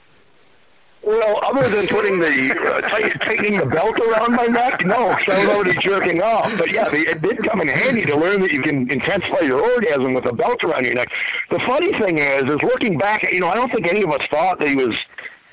Well, 1.03 1.39
other 1.47 1.69
than 1.69 1.87
putting 1.87 2.19
the 2.19 2.51
uh, 2.59 2.81
tight, 2.81 3.21
tightening 3.21 3.57
the 3.59 3.65
belt 3.65 3.97
around 3.97 4.33
my 4.35 4.45
neck, 4.45 4.83
no, 4.85 5.15
'cause 5.15 5.23
I 5.29 5.45
was 5.45 5.55
already 5.55 5.79
jerking 5.81 6.21
off. 6.21 6.51
But 6.57 6.69
yeah, 6.71 6.89
the, 6.89 6.97
it 7.09 7.21
did 7.21 7.37
come 7.47 7.61
in 7.61 7.69
handy 7.69 8.01
to 8.05 8.17
learn 8.17 8.41
that 8.41 8.51
you 8.51 8.61
can 8.61 8.89
intensify 8.91 9.39
your 9.41 9.61
orgasm 9.61 10.13
with 10.13 10.25
a 10.25 10.33
belt 10.33 10.61
around 10.65 10.83
your 10.83 10.95
neck. 10.95 11.07
The 11.49 11.59
funny 11.67 11.91
thing 11.99 12.17
is, 12.17 12.43
is 12.43 12.61
looking 12.61 12.97
back, 12.97 13.21
you 13.31 13.39
know, 13.39 13.47
I 13.47 13.55
don't 13.55 13.71
think 13.71 13.87
any 13.87 14.03
of 14.03 14.11
us 14.11 14.21
thought 14.29 14.59
that 14.59 14.67
he 14.67 14.75
was. 14.75 14.95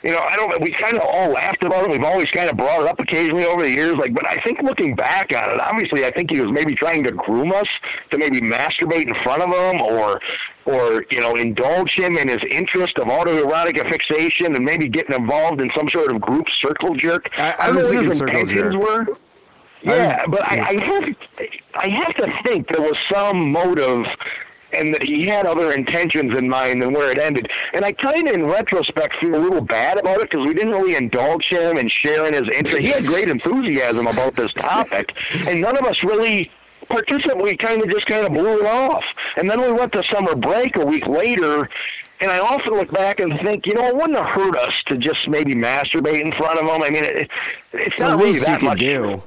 You 0.04 0.10
know, 0.12 0.18
I 0.20 0.36
don't. 0.36 0.60
We 0.60 0.70
kind 0.70 0.96
of 0.96 1.02
all 1.02 1.30
laughed 1.30 1.62
about 1.62 1.84
it. 1.84 1.90
We've 1.90 2.02
always 2.04 2.26
kind 2.26 2.50
of 2.50 2.58
brought 2.58 2.82
it 2.82 2.86
up 2.88 3.00
occasionally 3.00 3.46
over 3.46 3.62
the 3.62 3.70
years. 3.70 3.94
Like, 3.96 4.12
but 4.12 4.26
I 4.26 4.38
think 4.42 4.60
looking 4.62 4.94
back 4.94 5.30
on 5.34 5.50
it, 5.54 5.60
obviously, 5.62 6.04
I 6.04 6.10
think 6.10 6.30
he 6.30 6.40
was 6.42 6.52
maybe 6.52 6.74
trying 6.74 7.02
to 7.04 7.12
groom 7.12 7.52
us 7.52 7.66
to 8.10 8.18
maybe 8.18 8.42
masturbate 8.42 9.06
in 9.08 9.14
front 9.22 9.40
of 9.42 9.48
him, 9.48 9.80
or, 9.80 10.20
or 10.66 11.06
you 11.10 11.20
know, 11.20 11.32
indulge 11.36 11.90
him 11.96 12.18
in 12.18 12.28
his 12.28 12.38
interest 12.50 12.98
of 12.98 13.04
autoerotic 13.08 13.78
fixation, 13.90 14.54
and 14.54 14.62
maybe 14.62 14.88
getting 14.88 15.16
involved 15.16 15.62
in 15.62 15.70
some 15.74 15.88
sort 15.90 16.12
of 16.14 16.20
group 16.20 16.44
circle 16.60 16.94
jerk. 16.94 17.30
I- 17.38 17.54
I 17.58 17.66
don't 17.68 17.76
was 17.76 17.88
thinking 17.88 18.08
his 18.08 18.18
circle 18.18 18.36
intentions 18.40 18.74
jerk. 18.74 18.82
were. 19.08 19.16
Yeah, 19.84 20.24
but 20.28 20.42
I, 20.44 20.66
I 20.68 20.80
have, 20.84 21.04
I 21.76 21.88
have 21.88 22.14
to 22.16 22.32
think 22.46 22.68
there 22.68 22.80
was 22.82 22.96
some 23.12 23.50
motive, 23.52 24.04
and 24.76 24.94
that 24.94 25.02
he 25.02 25.26
had 25.28 25.46
other 25.46 25.72
intentions 25.72 26.36
in 26.36 26.48
mind 26.48 26.82
than 26.82 26.92
where 26.92 27.10
it 27.10 27.18
ended. 27.20 27.50
And 27.74 27.84
I 27.84 27.92
kind 27.92 28.28
of, 28.28 28.34
in 28.34 28.46
retrospect, 28.46 29.14
feel 29.20 29.34
a 29.34 29.38
little 29.38 29.60
bad 29.60 29.98
about 29.98 30.20
it 30.20 30.30
because 30.30 30.46
we 30.46 30.54
didn't 30.54 30.72
really 30.72 30.96
indulge 30.96 31.44
him 31.48 31.76
and 31.76 31.90
share 31.90 32.26
in 32.26 32.34
his 32.34 32.44
interest. 32.54 32.78
He 32.78 32.88
had 32.88 33.06
great 33.06 33.28
enthusiasm 33.28 34.06
about 34.06 34.34
this 34.36 34.52
topic, 34.54 35.16
and 35.46 35.60
none 35.60 35.76
of 35.76 35.84
us 35.84 35.96
really 36.02 36.50
participated. 36.88 37.42
We 37.42 37.56
kind 37.56 37.82
of 37.82 37.88
just 37.90 38.06
kind 38.06 38.26
of 38.26 38.32
blew 38.32 38.60
it 38.60 38.66
off. 38.66 39.04
And 39.36 39.48
then 39.48 39.60
we 39.60 39.72
went 39.72 39.92
to 39.92 40.02
summer 40.12 40.34
break 40.34 40.76
a 40.76 40.84
week 40.84 41.06
later. 41.06 41.68
And 42.20 42.30
I 42.30 42.38
often 42.38 42.74
look 42.74 42.92
back 42.92 43.18
and 43.20 43.32
think, 43.44 43.66
you 43.66 43.74
know, 43.74 43.86
it 43.88 43.94
wouldn't 43.96 44.16
have 44.16 44.26
hurt 44.26 44.56
us 44.56 44.72
to 44.86 44.96
just 44.96 45.26
maybe 45.28 45.54
masturbate 45.54 46.20
in 46.20 46.32
front 46.32 46.58
of 46.60 46.64
him. 46.64 46.82
I 46.82 46.88
mean, 46.90 47.04
it, 47.04 47.16
it's 47.16 47.30
It's 47.72 48.00
not 48.00 48.18
really 48.18 48.38
that 48.38 48.60
can 48.60 48.68
much. 48.68 48.78
do. 48.78 49.22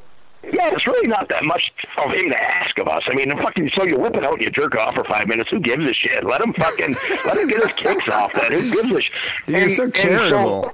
Yeah, 0.53 0.69
it's 0.71 0.87
really 0.87 1.07
not 1.07 1.27
that 1.29 1.43
much 1.43 1.71
of 1.97 2.11
him 2.11 2.29
to 2.31 2.41
ask 2.51 2.77
of 2.79 2.87
us. 2.87 3.03
I 3.07 3.13
mean, 3.15 3.29
the 3.29 3.35
fucking, 3.35 3.69
so 3.75 3.83
you 3.83 3.97
whip 3.97 4.15
it 4.15 4.23
out 4.23 4.35
and 4.35 4.43
you 4.43 4.49
jerk 4.51 4.75
off 4.75 4.95
for 4.95 5.03
five 5.05 5.27
minutes. 5.27 5.49
Who 5.51 5.59
gives 5.59 5.89
a 5.89 5.93
shit? 5.93 6.23
Let 6.23 6.41
him 6.41 6.53
fucking, 6.53 6.95
let 7.25 7.37
him 7.37 7.47
get 7.49 7.63
his 7.63 7.73
kicks 7.75 8.07
off. 8.09 8.31
That 8.33 8.51
who 8.53 8.61
gives 8.71 8.91
a 8.91 9.01
shit? 9.01 9.11
You're 9.47 9.69
so 9.69 9.89
charitable. 9.89 10.73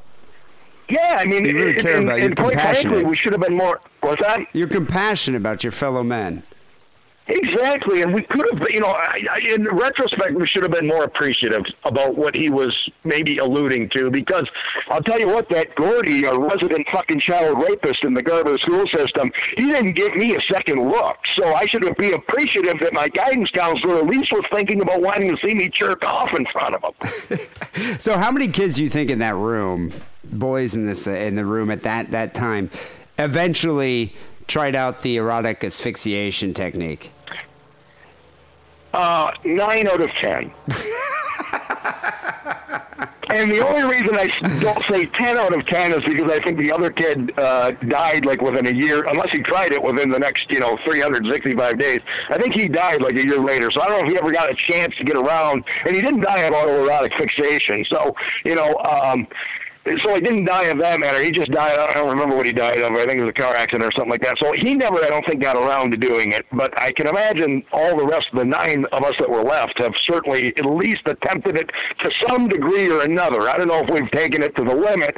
yeah, 0.90 1.18
I 1.20 1.26
mean, 1.26 1.46
You 1.46 1.56
really 1.56 1.72
and- 1.74 1.82
care 1.82 1.96
and, 1.98 2.04
about- 2.06 2.20
and 2.20 2.36
quite 2.38 2.54
frankly, 2.54 3.04
we 3.04 3.16
should 3.18 3.32
have 3.34 3.42
been 3.42 3.58
more. 3.58 3.80
What's 4.02 4.22
that? 4.22 4.42
You're 4.54 4.68
compassionate 4.68 5.40
about 5.42 5.64
your 5.64 5.72
fellow 5.72 6.04
men. 6.04 6.44
Exactly, 7.28 8.02
and 8.02 8.14
we 8.14 8.22
could 8.22 8.46
have, 8.52 8.68
you 8.70 8.82
know, 8.82 8.88
I, 8.88 9.20
I, 9.32 9.54
in 9.54 9.64
retrospect, 9.64 10.34
we 10.34 10.46
should 10.48 10.64
have 10.64 10.74
been 10.74 10.88
more 10.88 11.06
appreciative 11.06 11.64
about 11.86 12.18
what 12.18 12.36
he 12.36 12.50
was 12.50 12.76
maybe 13.06 13.38
alluding 13.38 13.90
to. 13.92 14.12
Because 14.12 14.46
I'll 14.90 15.02
tell 15.02 15.20
you 15.20 15.28
what, 15.28 15.48
that 15.50 15.74
Gordy, 15.76 16.26
a 16.26 16.38
resident 16.38 16.86
fucking 16.92 17.22
child 17.22 17.64
rapist 17.64 18.04
in 18.04 18.14
the 18.14 18.22
Garber 18.22 18.58
school 18.58 18.86
system, 18.94 19.32
he 19.56 19.68
didn't 19.68 19.94
give 19.94 20.14
me 20.16 20.36
a 20.36 20.42
second 20.52 20.90
look. 20.90 21.18
So 21.38 21.54
I 21.54 21.66
should 21.68 21.84
be 21.98 22.12
appreciative 22.12 22.80
that 22.82 22.92
my 22.92 23.08
guidance 23.08 23.50
counselor 23.52 24.00
at 24.00 24.08
least 24.08 24.32
was 24.34 24.44
thinking 24.52 24.82
about 24.82 25.02
wanting 25.02 25.32
to 25.32 25.38
see 25.46 25.56
me 25.56 25.70
jerk 25.70 26.04
off 26.04 26.30
in 26.38 26.46
front 26.52 26.76
of 26.76 26.84
him. 26.84 27.40
So, 28.00 28.18
how 28.18 28.32
many 28.32 28.48
kids 28.50 28.76
do 28.76 28.84
you 28.84 28.90
think 28.90 29.10
in 29.10 29.20
that 29.20 29.36
room, 29.36 29.94
boys 30.26 30.76
in 30.76 30.86
this 30.86 31.08
in 31.08 31.36
the 31.36 31.46
room 31.46 31.72
at 31.72 31.84
that 31.84 32.12
that 32.12 32.34
time, 32.34 32.70
eventually 33.18 34.14
tried 34.48 34.76
out 34.76 35.02
the 35.02 35.18
erotic 35.18 35.64
asphyxiation 35.64 36.54
technique? 36.54 37.12
Uh, 38.94 39.32
nine 39.44 39.88
out 39.88 40.02
of 40.02 40.10
ten. 40.22 40.52
and 43.30 43.52
the 43.52 43.66
only 43.66 43.84
reason 43.84 44.16
I 44.16 44.28
don't 44.60 44.84
say 44.86 45.06
ten 45.06 45.38
out 45.38 45.54
of 45.58 45.66
ten 45.66 45.92
is 45.94 46.04
because 46.04 46.32
I 46.32 46.40
think 46.44 46.60
the 46.60 46.72
other 46.72 46.92
kid 46.92 47.32
uh, 47.40 47.72
died 47.88 48.26
like 48.26 48.42
within 48.42 48.68
a 48.68 48.76
year, 48.76 49.06
unless 49.06 49.32
he 49.32 49.40
tried 49.40 49.72
it 49.72 49.82
within 49.82 50.10
the 50.10 50.20
next, 50.20 50.46
you 50.52 50.60
know, 50.60 50.78
365 50.86 51.80
days. 51.80 52.00
I 52.30 52.38
think 52.38 52.54
he 52.54 52.68
died 52.68 53.02
like 53.02 53.16
a 53.16 53.26
year 53.26 53.40
later, 53.40 53.72
so 53.72 53.82
I 53.82 53.88
don't 53.88 54.02
know 54.02 54.08
if 54.08 54.14
he 54.14 54.20
ever 54.20 54.32
got 54.32 54.52
a 54.52 54.56
chance 54.70 54.96
to 54.98 55.04
get 55.04 55.16
around. 55.16 55.64
And 55.86 55.96
he 55.96 56.02
didn't 56.02 56.22
die 56.22 56.42
of 56.42 56.54
autoerotic 56.54 57.18
fixation, 57.18 57.86
so 57.92 58.14
you 58.46 58.56
know. 58.56 58.76
Um, 58.78 59.28
so 60.04 60.16
he 60.16 60.22
didn't 60.22 60.46
die 60.46 60.66
of 60.66 60.80
that 60.80 61.00
matter. 61.00 61.22
He 61.22 61.30
just 61.32 61.52
died. 61.52 61.78
I 61.78 61.94
don't 61.94 62.10
remember 62.10 62.36
what 62.36 62.46
he 62.46 62.54
died 62.54 62.80
of. 62.80 62.94
I 62.94 63.06
think 63.06 63.18
it 63.18 63.22
was 63.22 63.30
a 63.30 63.34
car 63.34 63.54
accident 63.56 63.84
or 63.84 63.92
something 63.92 64.12
like 64.12 64.22
that. 64.22 64.38
So 64.40 64.54
he 64.54 64.74
never, 64.76 65.04
I 65.04 65.10
don't 65.10 65.26
think, 65.28 65.42
got 65.42 65.58
around 65.58 65.92
to 65.92 65.98
doing 65.98 66.32
it. 66.32 66.46
But 66.54 66.74
I 66.82 66.92
can 66.92 67.08
imagine 67.08 67.64
all 67.74 67.98
the 67.98 68.06
rest 68.06 68.28
of 68.32 68.40
the 68.40 68.46
nine 68.46 68.86
of 68.94 69.04
us 69.04 69.14
that 69.20 69.30
were 69.30 69.44
left 69.44 69.80
have 69.80 69.94
certainly 70.10 70.56
at 70.58 70.66
least 70.66 71.02
attempted 71.06 71.58
it 71.58 71.70
to 72.04 72.12
some 72.30 72.48
degree 72.48 72.90
or 72.90 73.02
another. 73.02 73.50
I 73.50 73.58
don't 73.58 73.68
know 73.68 73.80
if 73.80 73.90
we've 73.90 74.10
taken 74.12 74.42
it 74.42 74.56
to 74.56 74.64
the 74.64 74.74
limit. 74.76 75.18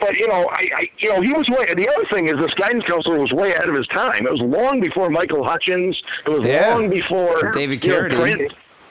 But 0.00 0.16
you 0.16 0.26
know, 0.28 0.48
I, 0.50 0.64
I 0.76 0.88
you 0.98 1.10
know, 1.10 1.20
he 1.20 1.32
was 1.32 1.46
way. 1.48 1.66
The 1.66 1.88
other 1.88 2.06
thing 2.12 2.26
is, 2.26 2.34
this 2.34 2.54
guidance 2.54 2.84
counselor 2.88 3.20
was 3.20 3.30
way 3.32 3.52
ahead 3.52 3.68
of 3.68 3.76
his 3.76 3.86
time. 3.88 4.26
It 4.26 4.32
was 4.32 4.40
long 4.40 4.80
before 4.80 5.10
Michael 5.10 5.44
Hutchence. 5.44 5.96
It 6.26 6.30
was 6.30 6.46
Yeah. 6.46 6.74
long 6.74 6.88
before 6.88 7.52
David 7.52 7.84
you 7.84 7.90
know, 7.92 8.48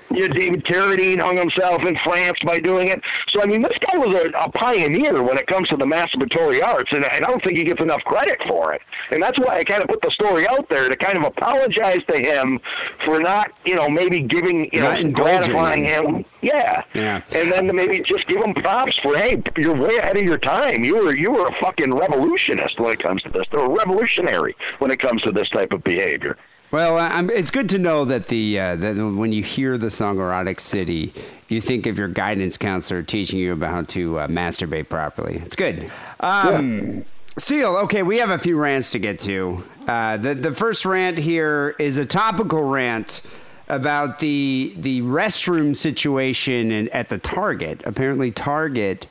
Prince. 0.09 0.21
Yeah, 0.21 0.27
David 0.33 0.65
Carradine 0.65 1.19
hung 1.21 1.37
himself 1.37 1.85
in 1.85 1.95
France 2.03 2.37
by 2.45 2.59
doing 2.59 2.89
it. 2.89 3.01
So, 3.29 3.41
I 3.41 3.45
mean, 3.45 3.61
this 3.61 3.77
guy 3.91 3.97
was 3.97 4.13
a, 4.15 4.29
a 4.37 4.51
pioneer 4.51 5.21
when 5.23 5.37
it 5.37 5.47
comes 5.47 5.67
to 5.69 5.77
the 5.77 5.85
masturbatory 5.85 6.63
arts, 6.63 6.89
and 6.91 7.05
I 7.05 7.19
don't 7.19 7.43
think 7.43 7.57
he 7.57 7.63
gets 7.63 7.81
enough 7.81 8.01
credit 8.05 8.37
for 8.47 8.73
it. 8.73 8.81
And 9.11 9.21
that's 9.21 9.37
why 9.39 9.57
I 9.57 9.63
kind 9.63 9.81
of 9.81 9.89
put 9.89 10.01
the 10.01 10.11
story 10.11 10.47
out 10.47 10.67
there 10.69 10.89
to 10.89 10.95
kind 10.95 11.17
of 11.17 11.23
apologize 11.25 11.99
to 12.09 12.17
him 12.17 12.59
for 13.05 13.19
not, 13.19 13.51
you 13.65 13.75
know, 13.75 13.89
maybe 13.89 14.21
giving, 14.21 14.69
you 14.73 14.81
Not 14.81 15.03
know, 15.03 15.11
gratifying 15.11 15.87
him. 15.87 16.15
him. 16.15 16.25
Yeah. 16.41 16.83
Yeah. 16.93 17.21
And 17.33 17.51
then 17.51 17.67
to 17.67 17.73
maybe 17.73 17.99
just 17.99 18.25
give 18.27 18.41
him 18.43 18.53
props 18.53 18.97
for, 19.03 19.17
hey, 19.17 19.41
you're 19.57 19.75
way 19.75 19.97
ahead 19.97 20.17
of 20.17 20.23
your 20.23 20.37
time. 20.37 20.83
You 20.83 20.95
were 20.95 21.15
you 21.15 21.31
were 21.31 21.47
a 21.47 21.55
fucking 21.61 21.93
revolutionist 21.93 22.79
when 22.79 22.93
it 22.93 23.03
comes 23.03 23.21
to 23.23 23.29
this. 23.29 23.45
They're 23.51 23.65
a 23.65 23.69
revolutionary 23.69 24.55
when 24.79 24.89
it 24.91 24.99
comes 25.01 25.21
to 25.23 25.31
this 25.31 25.49
type 25.49 25.73
of 25.73 25.83
behavior. 25.83 26.37
Well, 26.71 26.99
I'm, 26.99 27.31
it's 27.31 27.49
good 27.49 27.67
to 27.69 27.79
know 27.79 28.05
that 28.05 28.25
the 28.25 28.59
uh, 28.59 28.75
that 28.75 28.95
when 28.95 29.33
you 29.33 29.41
hear 29.41 29.77
the 29.77 29.89
song 29.89 30.19
"Erotic 30.19 30.59
City," 30.59 31.13
you 31.47 31.61
think 31.61 31.87
of 31.87 31.97
your 31.97 32.07
guidance 32.07 32.57
counselor 32.57 33.01
teaching 33.01 33.39
you 33.39 33.53
about 33.53 33.71
how 33.71 33.81
to 33.83 34.19
uh, 34.19 34.27
masturbate 34.27 34.87
properly. 34.87 35.37
It's 35.37 35.55
good. 35.55 35.91
Um, 36.19 37.05
Steele, 37.37 37.75
okay, 37.77 38.03
we 38.03 38.17
have 38.17 38.29
a 38.29 38.37
few 38.37 38.55
rants 38.55 38.91
to 38.91 38.99
get 38.99 39.17
to. 39.19 39.63
Uh, 39.87 40.17
the 40.17 40.35
the 40.35 40.53
first 40.53 40.85
rant 40.85 41.17
here 41.17 41.75
is 41.79 41.97
a 41.97 42.05
topical 42.05 42.63
rant 42.63 43.21
about 43.67 44.19
the 44.19 44.75
the 44.77 45.01
restroom 45.01 45.75
situation 45.75 46.71
in, 46.71 46.89
at 46.89 47.09
the 47.09 47.17
Target. 47.17 47.81
Apparently, 47.85 48.29
Target 48.29 49.07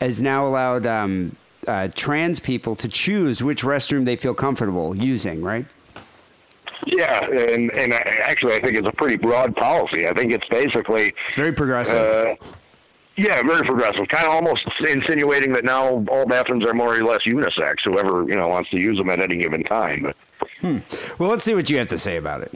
has 0.00 0.22
now 0.22 0.46
allowed 0.46 0.86
um, 0.86 1.34
uh, 1.66 1.88
trans 1.88 2.38
people 2.38 2.76
to 2.76 2.86
choose 2.86 3.42
which 3.42 3.62
restroom 3.62 4.04
they 4.04 4.16
feel 4.16 4.34
comfortable 4.34 4.94
using. 4.94 5.42
Right. 5.42 5.66
Yeah, 6.86 7.24
and 7.26 7.70
and 7.72 7.92
I, 7.94 7.98
actually, 8.22 8.54
I 8.54 8.60
think 8.60 8.76
it's 8.76 8.86
a 8.86 8.92
pretty 8.92 9.16
broad 9.16 9.54
policy. 9.56 10.06
I 10.06 10.14
think 10.14 10.32
it's 10.32 10.46
basically 10.48 11.14
It's 11.26 11.36
very 11.36 11.52
progressive. 11.52 11.96
Uh, 11.96 12.34
yeah, 13.16 13.42
very 13.42 13.66
progressive. 13.66 14.08
Kind 14.08 14.26
of 14.26 14.32
almost 14.32 14.66
insinuating 14.86 15.52
that 15.52 15.64
now 15.64 16.04
all 16.08 16.26
bathrooms 16.26 16.64
are 16.64 16.72
more 16.72 16.96
or 16.96 17.04
less 17.04 17.20
unisex. 17.26 17.76
Whoever 17.84 18.22
you 18.26 18.34
know 18.34 18.48
wants 18.48 18.70
to 18.70 18.78
use 18.78 18.96
them 18.96 19.10
at 19.10 19.20
any 19.20 19.36
given 19.36 19.62
time. 19.64 20.02
But 20.02 20.16
Well, 21.18 21.30
let's 21.30 21.44
see 21.44 21.54
what 21.54 21.68
you 21.68 21.78
have 21.78 21.88
to 21.88 21.98
say 21.98 22.16
about 22.16 22.42
it. 22.42 22.54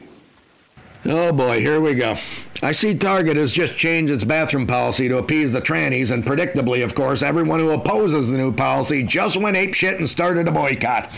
Oh 1.06 1.32
boy, 1.32 1.60
here 1.60 1.80
we 1.80 1.94
go. 1.94 2.16
I 2.62 2.72
see 2.72 2.94
Target 2.96 3.36
has 3.36 3.52
just 3.52 3.76
changed 3.76 4.10
its 4.10 4.24
bathroom 4.24 4.66
policy 4.66 5.06
to 5.08 5.18
appease 5.18 5.52
the 5.52 5.60
trannies, 5.60 6.10
and 6.10 6.24
predictably, 6.24 6.82
of 6.82 6.94
course, 6.94 7.22
everyone 7.22 7.60
who 7.60 7.70
opposes 7.70 8.30
the 8.30 8.38
new 8.38 8.52
policy 8.52 9.02
just 9.02 9.36
went 9.36 9.56
apeshit 9.58 9.98
and 9.98 10.08
started 10.08 10.48
a 10.48 10.52
boycott. 10.52 11.10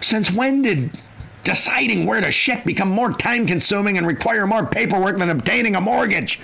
Since 0.00 0.30
when 0.30 0.62
did 0.62 0.98
deciding 1.44 2.06
where 2.06 2.20
to 2.20 2.30
shit 2.30 2.64
become 2.64 2.88
more 2.88 3.12
time 3.12 3.46
consuming 3.46 3.98
and 3.98 4.06
require 4.06 4.46
more 4.46 4.66
paperwork 4.66 5.18
than 5.18 5.30
obtaining 5.30 5.74
a 5.74 5.80
mortgage? 5.80 6.40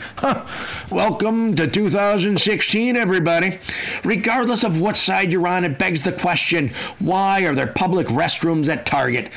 Welcome 0.91 1.57
to 1.57 1.67
2016, 1.69 2.97
everybody. 2.97 3.59
Regardless 4.05 4.63
of 4.65 4.81
what 4.81 4.97
side 4.97 5.33
you're 5.33 5.47
on, 5.47 5.65
it 5.65 5.79
begs 5.79 6.03
the 6.03 6.13
question 6.13 6.71
why 6.99 7.43
are 7.43 7.55
there 7.55 7.67
public 7.67 8.07
restrooms 8.09 8.69
at 8.69 8.87
Target? 8.87 9.31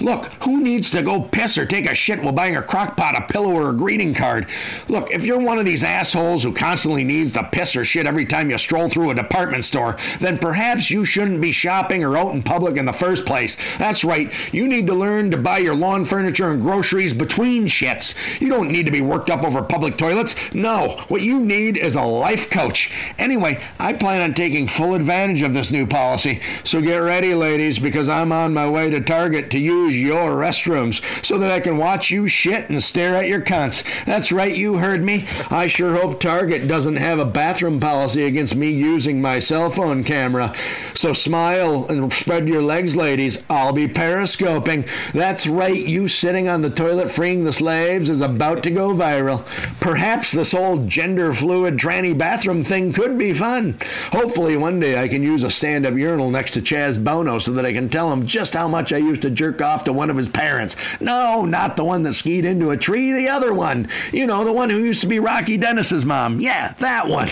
Look, 0.00 0.26
who 0.42 0.60
needs 0.60 0.90
to 0.90 1.02
go 1.02 1.22
piss 1.22 1.56
or 1.56 1.66
take 1.66 1.88
a 1.88 1.94
shit 1.94 2.22
while 2.22 2.32
buying 2.32 2.56
a 2.56 2.62
crock 2.62 2.96
pot, 2.96 3.16
a 3.16 3.32
pillow, 3.32 3.52
or 3.52 3.70
a 3.70 3.74
greeting 3.74 4.12
card? 4.14 4.48
Look, 4.88 5.10
if 5.10 5.24
you're 5.24 5.40
one 5.40 5.58
of 5.58 5.64
these 5.64 5.84
assholes 5.84 6.42
who 6.42 6.52
constantly 6.52 7.04
needs 7.04 7.32
to 7.34 7.44
piss 7.44 7.76
or 7.76 7.84
shit 7.84 8.06
every 8.06 8.26
time 8.26 8.50
you 8.50 8.58
stroll 8.58 8.88
through 8.88 9.10
a 9.10 9.14
department 9.14 9.64
store, 9.64 9.96
then 10.18 10.38
perhaps 10.38 10.90
you 10.90 11.04
shouldn't 11.04 11.40
be 11.40 11.52
shopping 11.52 12.04
or 12.04 12.16
out 12.16 12.34
in 12.34 12.42
public 12.42 12.76
in 12.76 12.86
the 12.86 12.92
first 12.92 13.24
place. 13.24 13.56
That's 13.78 14.04
right, 14.04 14.32
you 14.52 14.66
need 14.66 14.86
to 14.88 14.94
learn 15.04 15.30
to 15.30 15.36
buy 15.36 15.58
your 15.58 15.74
lawn 15.74 16.06
furniture 16.06 16.50
and 16.50 16.62
groceries 16.62 17.12
between 17.12 17.66
shits. 17.66 18.14
You 18.40 18.48
don't 18.48 18.72
need 18.72 18.86
to 18.86 18.92
be 18.92 19.02
worked 19.02 19.28
up 19.28 19.44
over 19.44 19.60
public 19.62 19.98
toilets. 19.98 20.34
No, 20.54 21.04
what 21.08 21.20
you 21.20 21.40
need 21.40 21.76
is 21.76 21.94
a 21.94 22.02
life 22.02 22.50
coach. 22.50 22.90
Anyway, 23.18 23.62
I 23.78 23.92
plan 23.92 24.22
on 24.22 24.32
taking 24.32 24.66
full 24.66 24.94
advantage 24.94 25.42
of 25.42 25.52
this 25.52 25.70
new 25.70 25.86
policy. 25.86 26.40
So 26.64 26.80
get 26.80 26.96
ready, 26.96 27.34
ladies, 27.34 27.78
because 27.78 28.08
I'm 28.08 28.32
on 28.32 28.54
my 28.54 28.68
way 28.68 28.88
to 28.90 29.00
Target 29.00 29.50
to 29.50 29.58
use 29.58 29.94
your 29.94 30.32
restrooms 30.32 31.02
so 31.22 31.36
that 31.38 31.50
I 31.50 31.60
can 31.60 31.76
watch 31.76 32.10
you 32.10 32.26
shit 32.26 32.70
and 32.70 32.82
stare 32.82 33.14
at 33.14 33.28
your 33.28 33.42
cunts. 33.42 33.84
That's 34.06 34.32
right, 34.32 34.56
you 34.56 34.78
heard 34.78 35.02
me. 35.02 35.26
I 35.50 35.68
sure 35.68 35.96
hope 35.96 36.18
Target 36.18 36.66
doesn't 36.66 36.96
have 36.96 37.18
a 37.18 37.26
bathroom 37.26 37.78
policy 37.78 38.24
against 38.24 38.56
me 38.56 38.70
using 38.70 39.20
my 39.20 39.38
cell 39.38 39.68
phone 39.68 40.02
camera. 40.02 40.54
So 40.94 41.12
smile 41.12 41.86
and 41.88 42.10
spread 42.10 42.48
your 42.48 42.62
legs, 42.62 42.96
ladies. 42.96 43.42
I'll 43.50 43.74
be 43.74 43.86
periscoping. 43.88 44.88
That's 45.12 45.46
right, 45.46 45.86
you 45.86 46.08
sitting 46.08 46.48
on 46.48 46.62
the 46.62 46.70
toilet 46.70 47.10
freeing 47.10 47.44
the 47.44 47.52
slaves 47.52 48.08
is 48.08 48.20
about 48.20 48.62
to 48.64 48.70
go 48.70 48.94
viral. 48.94 49.44
Perhaps 49.80 50.32
this 50.32 50.52
whole 50.52 50.84
gender 50.86 51.32
fluid 51.32 51.76
tranny 51.76 52.16
bathroom 52.16 52.64
thing 52.64 52.92
could 52.92 53.18
be 53.18 53.32
fun. 53.32 53.78
Hopefully, 54.12 54.56
one 54.56 54.80
day 54.80 55.00
I 55.00 55.08
can 55.08 55.22
use 55.22 55.42
a 55.42 55.50
stand 55.50 55.86
up 55.86 55.94
urinal 55.94 56.30
next 56.30 56.52
to 56.52 56.62
Chaz 56.62 57.02
Bono 57.02 57.38
so 57.38 57.52
that 57.52 57.66
I 57.66 57.72
can 57.72 57.88
tell 57.88 58.12
him 58.12 58.26
just 58.26 58.54
how 58.54 58.68
much 58.68 58.92
I 58.92 58.98
used 58.98 59.22
to 59.22 59.30
jerk 59.30 59.62
off 59.62 59.84
to 59.84 59.92
one 59.92 60.10
of 60.10 60.16
his 60.16 60.28
parents. 60.28 60.76
No, 61.00 61.44
not 61.44 61.76
the 61.76 61.84
one 61.84 62.02
that 62.02 62.14
skied 62.14 62.44
into 62.44 62.70
a 62.70 62.76
tree, 62.76 63.12
the 63.12 63.28
other 63.28 63.52
one. 63.52 63.88
You 64.12 64.26
know, 64.26 64.44
the 64.44 64.52
one 64.52 64.70
who 64.70 64.78
used 64.78 65.00
to 65.02 65.06
be 65.06 65.20
Rocky 65.20 65.56
Dennis's 65.56 66.04
mom. 66.04 66.40
Yeah, 66.40 66.74
that 66.78 67.08
one. 67.08 67.30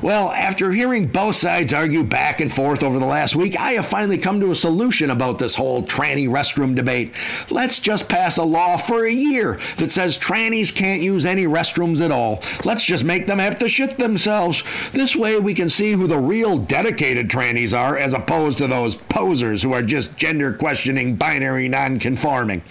Well, 0.00 0.30
after 0.30 0.70
hearing 0.70 1.08
both 1.08 1.34
sides 1.34 1.72
argue 1.72 2.04
back 2.04 2.40
and 2.40 2.52
forth 2.52 2.84
over 2.84 3.00
the 3.00 3.06
last 3.06 3.34
week, 3.34 3.58
I 3.58 3.72
have 3.72 3.86
finally 3.86 4.16
come 4.16 4.38
to 4.40 4.52
a 4.52 4.56
solution 4.56 5.10
about 5.10 5.40
this 5.40 5.56
whole 5.56 5.82
tranny 5.82 6.28
restroom 6.28 6.76
debate. 6.76 7.12
Let's 7.50 7.80
just 7.80 8.08
pass 8.08 8.36
a 8.36 8.44
law 8.44 8.76
for 8.76 9.04
a 9.04 9.12
year 9.12 9.58
that 9.78 9.90
says 9.90 10.16
trannies 10.16 10.72
can't 10.72 11.02
use 11.02 11.26
any 11.26 11.46
restrooms 11.46 12.00
at 12.00 12.12
all. 12.12 12.40
Let's 12.64 12.84
just 12.84 13.02
make 13.02 13.26
them 13.26 13.40
have 13.40 13.58
to 13.58 13.68
shit 13.68 13.98
themselves. 13.98 14.62
This 14.92 15.16
way 15.16 15.40
we 15.40 15.52
can 15.52 15.68
see 15.68 15.92
who 15.92 16.06
the 16.06 16.18
real 16.18 16.58
dedicated 16.58 17.28
trannies 17.28 17.76
are 17.76 17.98
as 17.98 18.12
opposed 18.12 18.58
to 18.58 18.68
those 18.68 18.94
posers 18.94 19.62
who 19.62 19.72
are 19.72 19.82
just 19.82 20.16
gender 20.16 20.52
questioning, 20.52 21.16
binary 21.16 21.68
non 21.68 21.98
conforming. 21.98 22.62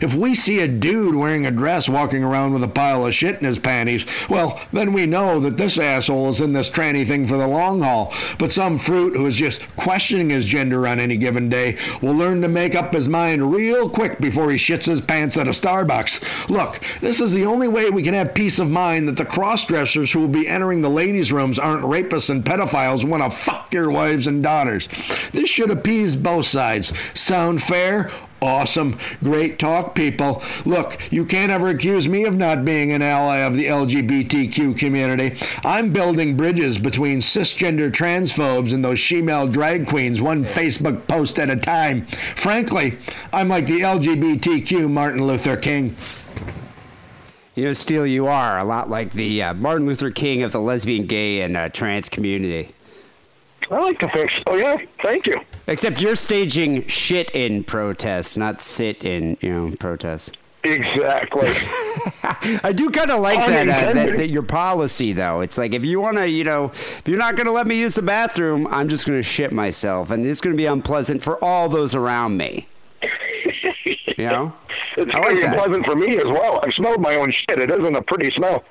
If 0.00 0.14
we 0.14 0.36
see 0.36 0.60
a 0.60 0.68
dude 0.68 1.16
wearing 1.16 1.46
a 1.46 1.50
dress 1.50 1.88
walking 1.88 2.22
around 2.22 2.52
with 2.52 2.62
a 2.62 2.68
pile 2.68 3.04
of 3.04 3.14
shit 3.14 3.40
in 3.40 3.44
his 3.44 3.58
panties, 3.58 4.06
well, 4.30 4.60
then 4.72 4.92
we 4.92 5.06
know 5.06 5.40
that 5.40 5.56
this 5.56 5.78
asshole 5.78 6.30
is 6.30 6.40
in 6.40 6.52
this 6.52 6.70
tranny 6.76 7.06
thing 7.06 7.26
for 7.26 7.36
the 7.36 7.48
long 7.48 7.80
haul. 7.80 8.12
But 8.38 8.50
some 8.50 8.78
fruit 8.78 9.16
who 9.16 9.26
is 9.26 9.36
just 9.36 9.66
questioning 9.76 10.30
his 10.30 10.46
gender 10.46 10.86
on 10.86 11.00
any 11.00 11.16
given 11.16 11.48
day 11.48 11.78
will 12.02 12.14
learn 12.14 12.42
to 12.42 12.48
make 12.48 12.74
up 12.74 12.92
his 12.92 13.08
mind 13.08 13.52
real 13.52 13.88
quick 13.88 14.20
before 14.20 14.50
he 14.50 14.58
shits 14.58 14.84
his 14.84 15.00
pants 15.00 15.36
at 15.36 15.48
a 15.48 15.52
Starbucks. 15.52 16.48
Look, 16.50 16.80
this 17.00 17.20
is 17.20 17.32
the 17.32 17.46
only 17.46 17.68
way 17.68 17.90
we 17.90 18.02
can 18.02 18.14
have 18.14 18.34
peace 18.34 18.58
of 18.58 18.70
mind 18.70 19.08
that 19.08 19.16
the 19.16 19.24
cross-dressers 19.24 20.12
who 20.12 20.20
will 20.20 20.28
be 20.28 20.46
entering 20.46 20.82
the 20.82 20.90
ladies' 20.90 21.32
rooms 21.32 21.58
aren't 21.58 21.84
rapists 21.84 22.30
and 22.30 22.44
pedophiles 22.44 23.02
who 23.02 23.08
want 23.08 23.22
to 23.22 23.30
fuck 23.30 23.72
your 23.72 23.90
wives 23.90 24.26
and 24.26 24.42
daughters. 24.42 24.88
This 25.32 25.48
should 25.48 25.70
appease 25.70 26.16
both 26.16 26.46
sides. 26.46 26.92
Sound 27.14 27.62
fair? 27.62 28.10
Awesome. 28.42 28.98
Great 29.22 29.58
talk, 29.58 29.94
people. 29.94 30.42
Look, 30.66 31.00
you 31.10 31.24
can't 31.24 31.50
ever 31.50 31.68
accuse 31.68 32.06
me 32.06 32.24
of 32.24 32.34
not 32.36 32.66
being 32.66 32.92
an 32.92 33.00
ally 33.00 33.38
of 33.38 33.54
the 33.54 33.64
LGBTQ 33.64 34.76
community. 34.76 35.38
I'm 35.64 35.90
building 35.90 36.36
bridges 36.36 36.78
between 36.78 37.20
cisgender 37.20 37.90
transphobes 37.90 38.74
and 38.74 38.84
those 38.84 38.98
shemale 38.98 39.50
drag 39.50 39.86
queens, 39.86 40.20
one 40.20 40.44
Facebook 40.44 41.08
post 41.08 41.38
at 41.38 41.48
a 41.48 41.56
time. 41.56 42.06
Frankly, 42.06 42.98
I'm 43.32 43.48
like 43.48 43.66
the 43.66 43.80
LGBTQ 43.80 44.90
Martin 44.90 45.26
Luther 45.26 45.56
King. 45.56 45.96
You 47.54 47.64
know, 47.64 47.72
Steele, 47.72 48.06
you 48.06 48.26
are 48.26 48.58
a 48.58 48.64
lot 48.64 48.90
like 48.90 49.12
the 49.12 49.42
uh, 49.42 49.54
Martin 49.54 49.86
Luther 49.86 50.10
King 50.10 50.42
of 50.42 50.52
the 50.52 50.60
lesbian, 50.60 51.06
gay, 51.06 51.40
and 51.40 51.56
uh, 51.56 51.70
trans 51.70 52.10
community. 52.10 52.75
I 53.70 53.80
like 53.80 53.98
to 54.00 54.08
think 54.10 54.30
so. 54.46 54.54
Yeah, 54.54 54.76
thank 55.02 55.26
you. 55.26 55.36
Except 55.66 56.00
you're 56.00 56.16
staging 56.16 56.86
shit 56.86 57.30
in 57.32 57.64
protest, 57.64 58.38
not 58.38 58.60
sit 58.60 59.04
in, 59.04 59.36
you 59.40 59.52
know, 59.52 59.76
protest. 59.78 60.36
Exactly. 60.64 61.48
I 62.64 62.72
do 62.74 62.90
kind 62.90 63.10
of 63.10 63.20
like 63.20 63.38
that, 63.38 63.68
uh, 63.68 63.92
that, 63.92 64.16
that 64.16 64.28
your 64.28 64.42
policy 64.42 65.12
though. 65.12 65.40
It's 65.40 65.56
like 65.58 65.74
if 65.74 65.84
you 65.84 66.00
want 66.00 66.16
to, 66.16 66.28
you 66.28 66.42
know, 66.44 66.66
if 66.66 67.02
you're 67.06 67.18
not 67.18 67.36
going 67.36 67.46
to 67.46 67.52
let 67.52 67.66
me 67.66 67.78
use 67.78 67.94
the 67.94 68.02
bathroom, 68.02 68.66
I'm 68.68 68.88
just 68.88 69.06
going 69.06 69.18
to 69.18 69.22
shit 69.22 69.52
myself, 69.52 70.10
and 70.10 70.26
it's 70.26 70.40
going 70.40 70.54
to 70.54 70.56
be 70.56 70.66
unpleasant 70.66 71.22
for 71.22 71.42
all 71.42 71.68
those 71.68 71.94
around 71.94 72.36
me. 72.36 72.68
You 74.18 74.24
know, 74.28 74.54
It's 74.96 75.14
I 75.14 75.18
like 75.18 75.44
unpleasant 75.44 75.84
for 75.84 75.94
me 75.94 76.16
as 76.16 76.24
well. 76.24 76.60
I've 76.62 76.72
smelled 76.72 77.02
my 77.02 77.16
own 77.16 77.30
shit. 77.32 77.58
It 77.58 77.70
isn't 77.70 77.94
a 77.94 78.00
pretty 78.00 78.30
smell. 78.30 78.64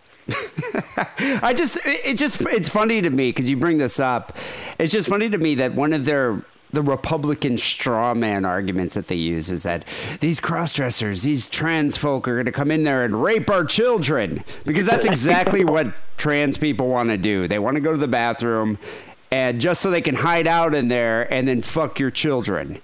I 1.42 1.54
just 1.56 1.78
it 1.78 2.06
it 2.06 2.18
just 2.18 2.42
it's 2.42 2.70
funny 2.70 3.02
to 3.02 3.10
me 3.10 3.30
because 3.30 3.50
you 3.50 3.58
bring 3.58 3.78
this 3.78 4.00
up. 4.00 4.36
It's 4.80 4.92
just 4.92 5.08
funny 5.08 5.30
to 5.30 5.38
me 5.38 5.56
that 5.56 5.76
one 5.76 5.94
of 5.94 6.06
their 6.06 6.44
the 6.72 6.82
Republican 6.82 7.58
straw 7.58 8.14
man 8.14 8.44
arguments 8.44 8.96
that 8.96 9.08
they 9.08 9.16
use 9.16 9.50
is 9.50 9.64
that 9.64 9.88
these 10.20 10.40
cross 10.40 10.74
dressers, 10.74 11.24
these 11.24 11.48
trans 11.48 11.96
folk 11.96 12.28
are 12.28 12.34
going 12.34 12.46
to 12.46 12.52
come 12.52 12.70
in 12.70 12.84
there 12.84 13.06
and 13.06 13.24
rape 13.24 13.50
our 13.50 13.64
children 13.64 14.44
because 14.66 14.86
that's 14.86 15.06
exactly 15.06 15.64
what 15.66 15.94
trans 16.18 16.58
people 16.58 16.88
want 16.88 17.10
to 17.10 17.18
do. 17.18 17.48
They 17.48 17.60
want 17.60 17.76
to 17.76 17.82
go 17.82 17.92
to 17.92 17.98
the 17.98 18.08
bathroom 18.08 18.78
and 19.32 19.60
just 19.60 19.82
so 19.82 19.90
they 19.90 20.02
can 20.02 20.16
hide 20.16 20.48
out 20.48 20.76
in 20.76 20.90
there 20.90 21.32
and 21.34 21.48
then 21.48 21.62
fuck 21.62 22.00
your 22.00 22.12
children. 22.12 22.82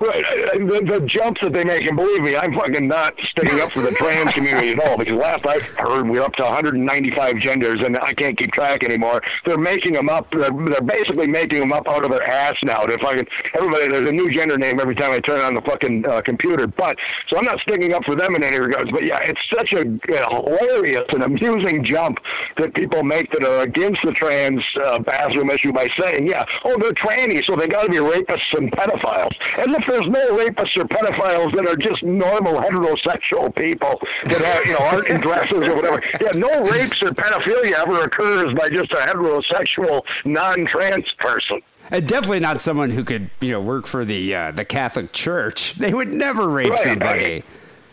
Right. 0.00 0.24
I- 0.24 0.50
I- 0.54 0.58
The, 0.58 0.80
the 1.00 1.06
jumps 1.06 1.40
that 1.42 1.52
they 1.52 1.64
make, 1.64 1.82
and 1.88 1.96
believe 1.96 2.20
me, 2.22 2.36
I'm 2.36 2.52
fucking 2.54 2.86
not 2.86 3.14
sticking 3.30 3.60
up 3.60 3.72
for 3.72 3.80
the 3.80 3.90
trans 3.92 4.30
community 4.32 4.70
at 4.70 4.80
all. 4.80 4.96
Because 4.96 5.14
last 5.14 5.40
I 5.46 5.58
heard, 5.80 6.08
we're 6.08 6.22
up 6.22 6.34
to 6.36 6.44
195 6.44 7.36
genders, 7.38 7.78
and 7.84 7.96
I 7.98 8.12
can't 8.12 8.36
keep 8.36 8.52
track 8.52 8.84
anymore. 8.84 9.20
They're 9.46 9.58
making 9.58 9.94
them 9.94 10.08
up. 10.08 10.28
They're, 10.30 10.50
they're 10.50 10.80
basically 10.82 11.26
making 11.26 11.60
them 11.60 11.72
up 11.72 11.88
out 11.88 12.04
of 12.04 12.10
their 12.10 12.22
ass 12.28 12.54
now. 12.62 12.80
To 12.84 12.98
fucking 12.98 13.26
everybody, 13.54 13.88
there's 13.88 14.08
a 14.08 14.12
new 14.12 14.30
gender 14.32 14.56
name 14.58 14.78
every 14.80 14.94
time 14.94 15.12
I 15.12 15.18
turn 15.20 15.40
on 15.40 15.54
the 15.54 15.62
fucking 15.62 16.04
uh, 16.06 16.20
computer. 16.22 16.66
But 16.66 16.96
so 17.28 17.38
I'm 17.38 17.44
not 17.44 17.60
sticking 17.60 17.92
up 17.94 18.04
for 18.04 18.14
them 18.14 18.34
in 18.36 18.42
any 18.44 18.58
regards. 18.58 18.90
But 18.90 19.06
yeah, 19.06 19.18
it's 19.22 19.40
such 19.56 19.72
a, 19.72 19.82
a 19.82 20.34
hilarious 20.34 21.02
and 21.10 21.22
amusing 21.24 21.84
jump 21.84 22.18
that 22.58 22.74
people 22.74 23.02
make 23.02 23.30
that 23.32 23.44
are 23.44 23.62
against 23.62 24.00
the 24.04 24.12
trans 24.12 24.62
uh, 24.84 24.98
bathroom 25.00 25.50
issue 25.50 25.72
by 25.72 25.86
saying, 25.98 26.28
yeah, 26.28 26.44
oh, 26.64 26.76
they're 26.80 26.92
trannies, 26.92 27.44
so 27.46 27.56
they 27.56 27.66
got 27.66 27.84
to 27.84 27.90
be 27.90 27.96
rapists 27.98 28.52
and 28.56 28.70
pedophiles. 28.72 29.32
As 29.58 29.66
if 29.68 29.84
there's 29.88 30.06
no 30.06 30.36
rapists 30.36 30.76
or 30.76 30.84
pedophiles 30.84 31.54
that 31.56 31.66
are 31.66 31.76
just 31.76 32.02
normal 32.02 32.54
heterosexual 32.60 33.54
people 33.56 34.00
that 34.24 34.40
have, 34.40 34.64
you 34.66 34.72
know, 34.72 34.78
aren't 34.78 35.08
in 35.08 35.20
dresses 35.20 35.64
or 35.64 35.74
whatever. 35.76 36.02
Yeah, 36.20 36.32
no 36.34 36.64
rapes 36.70 37.02
or 37.02 37.10
pedophilia 37.10 37.72
ever 37.78 38.02
occurs 38.04 38.52
by 38.54 38.68
just 38.68 38.92
a 38.92 38.96
heterosexual, 38.96 40.02
non-trans 40.24 41.06
person. 41.18 41.60
And 41.90 42.06
definitely 42.06 42.40
not 42.40 42.60
someone 42.60 42.90
who 42.90 43.02
could, 43.02 43.30
you 43.40 43.50
know, 43.52 43.60
work 43.62 43.86
for 43.86 44.04
the 44.04 44.34
uh, 44.34 44.50
the 44.50 44.64
Catholic 44.64 45.12
Church. 45.12 45.74
They 45.74 45.94
would 45.94 46.12
never 46.12 46.48
rape 46.48 46.70
Right. 46.70 46.78
somebody. 46.78 47.44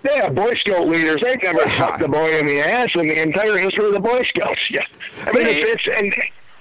Yeah, 0.04 0.30
Boy 0.30 0.52
Scout 0.60 0.88
leaders, 0.88 1.20
they've 1.24 1.42
never 1.42 1.62
Yeah. 1.62 1.78
fucked 1.80 2.02
a 2.02 2.08
boy 2.08 2.38
in 2.38 2.46
the 2.46 2.60
ass 2.60 2.90
in 2.94 3.08
the 3.08 3.20
entire 3.22 3.58
history 3.58 3.86
of 3.86 3.94
the 3.94 4.00
Boy 4.00 4.22
Scouts. 4.36 4.60
Yeah. 4.70 4.82
I 5.26 5.32
mean, 5.32 5.48
it- 5.48 5.58
it's, 5.58 5.82
it's 5.88 6.02
and 6.02 6.14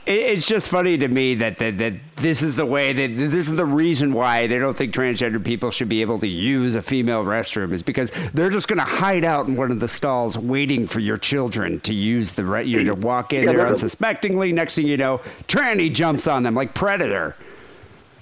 It's 0.06 0.46
just 0.46 0.68
funny 0.68 0.98
to 0.98 1.08
me 1.08 1.34
that, 1.36 1.58
that 1.58 1.78
that 1.78 1.94
this 2.16 2.42
is 2.42 2.56
the 2.56 2.66
way 2.66 2.92
that 2.92 3.16
this 3.16 3.48
is 3.48 3.56
the 3.56 3.64
reason 3.64 4.12
why 4.12 4.46
they 4.46 4.58
don't 4.58 4.76
think 4.76 4.94
transgender 4.94 5.42
people 5.42 5.70
should 5.70 5.88
be 5.88 6.02
able 6.02 6.18
to 6.18 6.28
use 6.28 6.74
a 6.74 6.82
female 6.82 7.24
restroom 7.24 7.72
is 7.72 7.82
because 7.82 8.12
they're 8.34 8.50
just 8.50 8.68
going 8.68 8.78
to 8.78 8.84
hide 8.84 9.24
out 9.24 9.46
in 9.46 9.56
one 9.56 9.70
of 9.70 9.80
the 9.80 9.88
stalls 9.88 10.36
waiting 10.36 10.86
for 10.86 11.00
your 11.00 11.16
children 11.16 11.80
to 11.80 11.94
use 11.94 12.32
the 12.34 12.44
re- 12.44 12.64
you 12.64 12.84
to 12.84 12.94
walk 12.94 13.32
in 13.32 13.44
Yeah, 13.44 13.52
there 13.52 13.66
unsuspectingly. 13.66 14.52
Next 14.52 14.74
thing 14.74 14.86
you 14.86 14.98
know, 14.98 15.20
tranny 15.48 15.92
jumps 15.92 16.26
on 16.26 16.42
them 16.42 16.54
like 16.54 16.74
predator. 16.74 17.34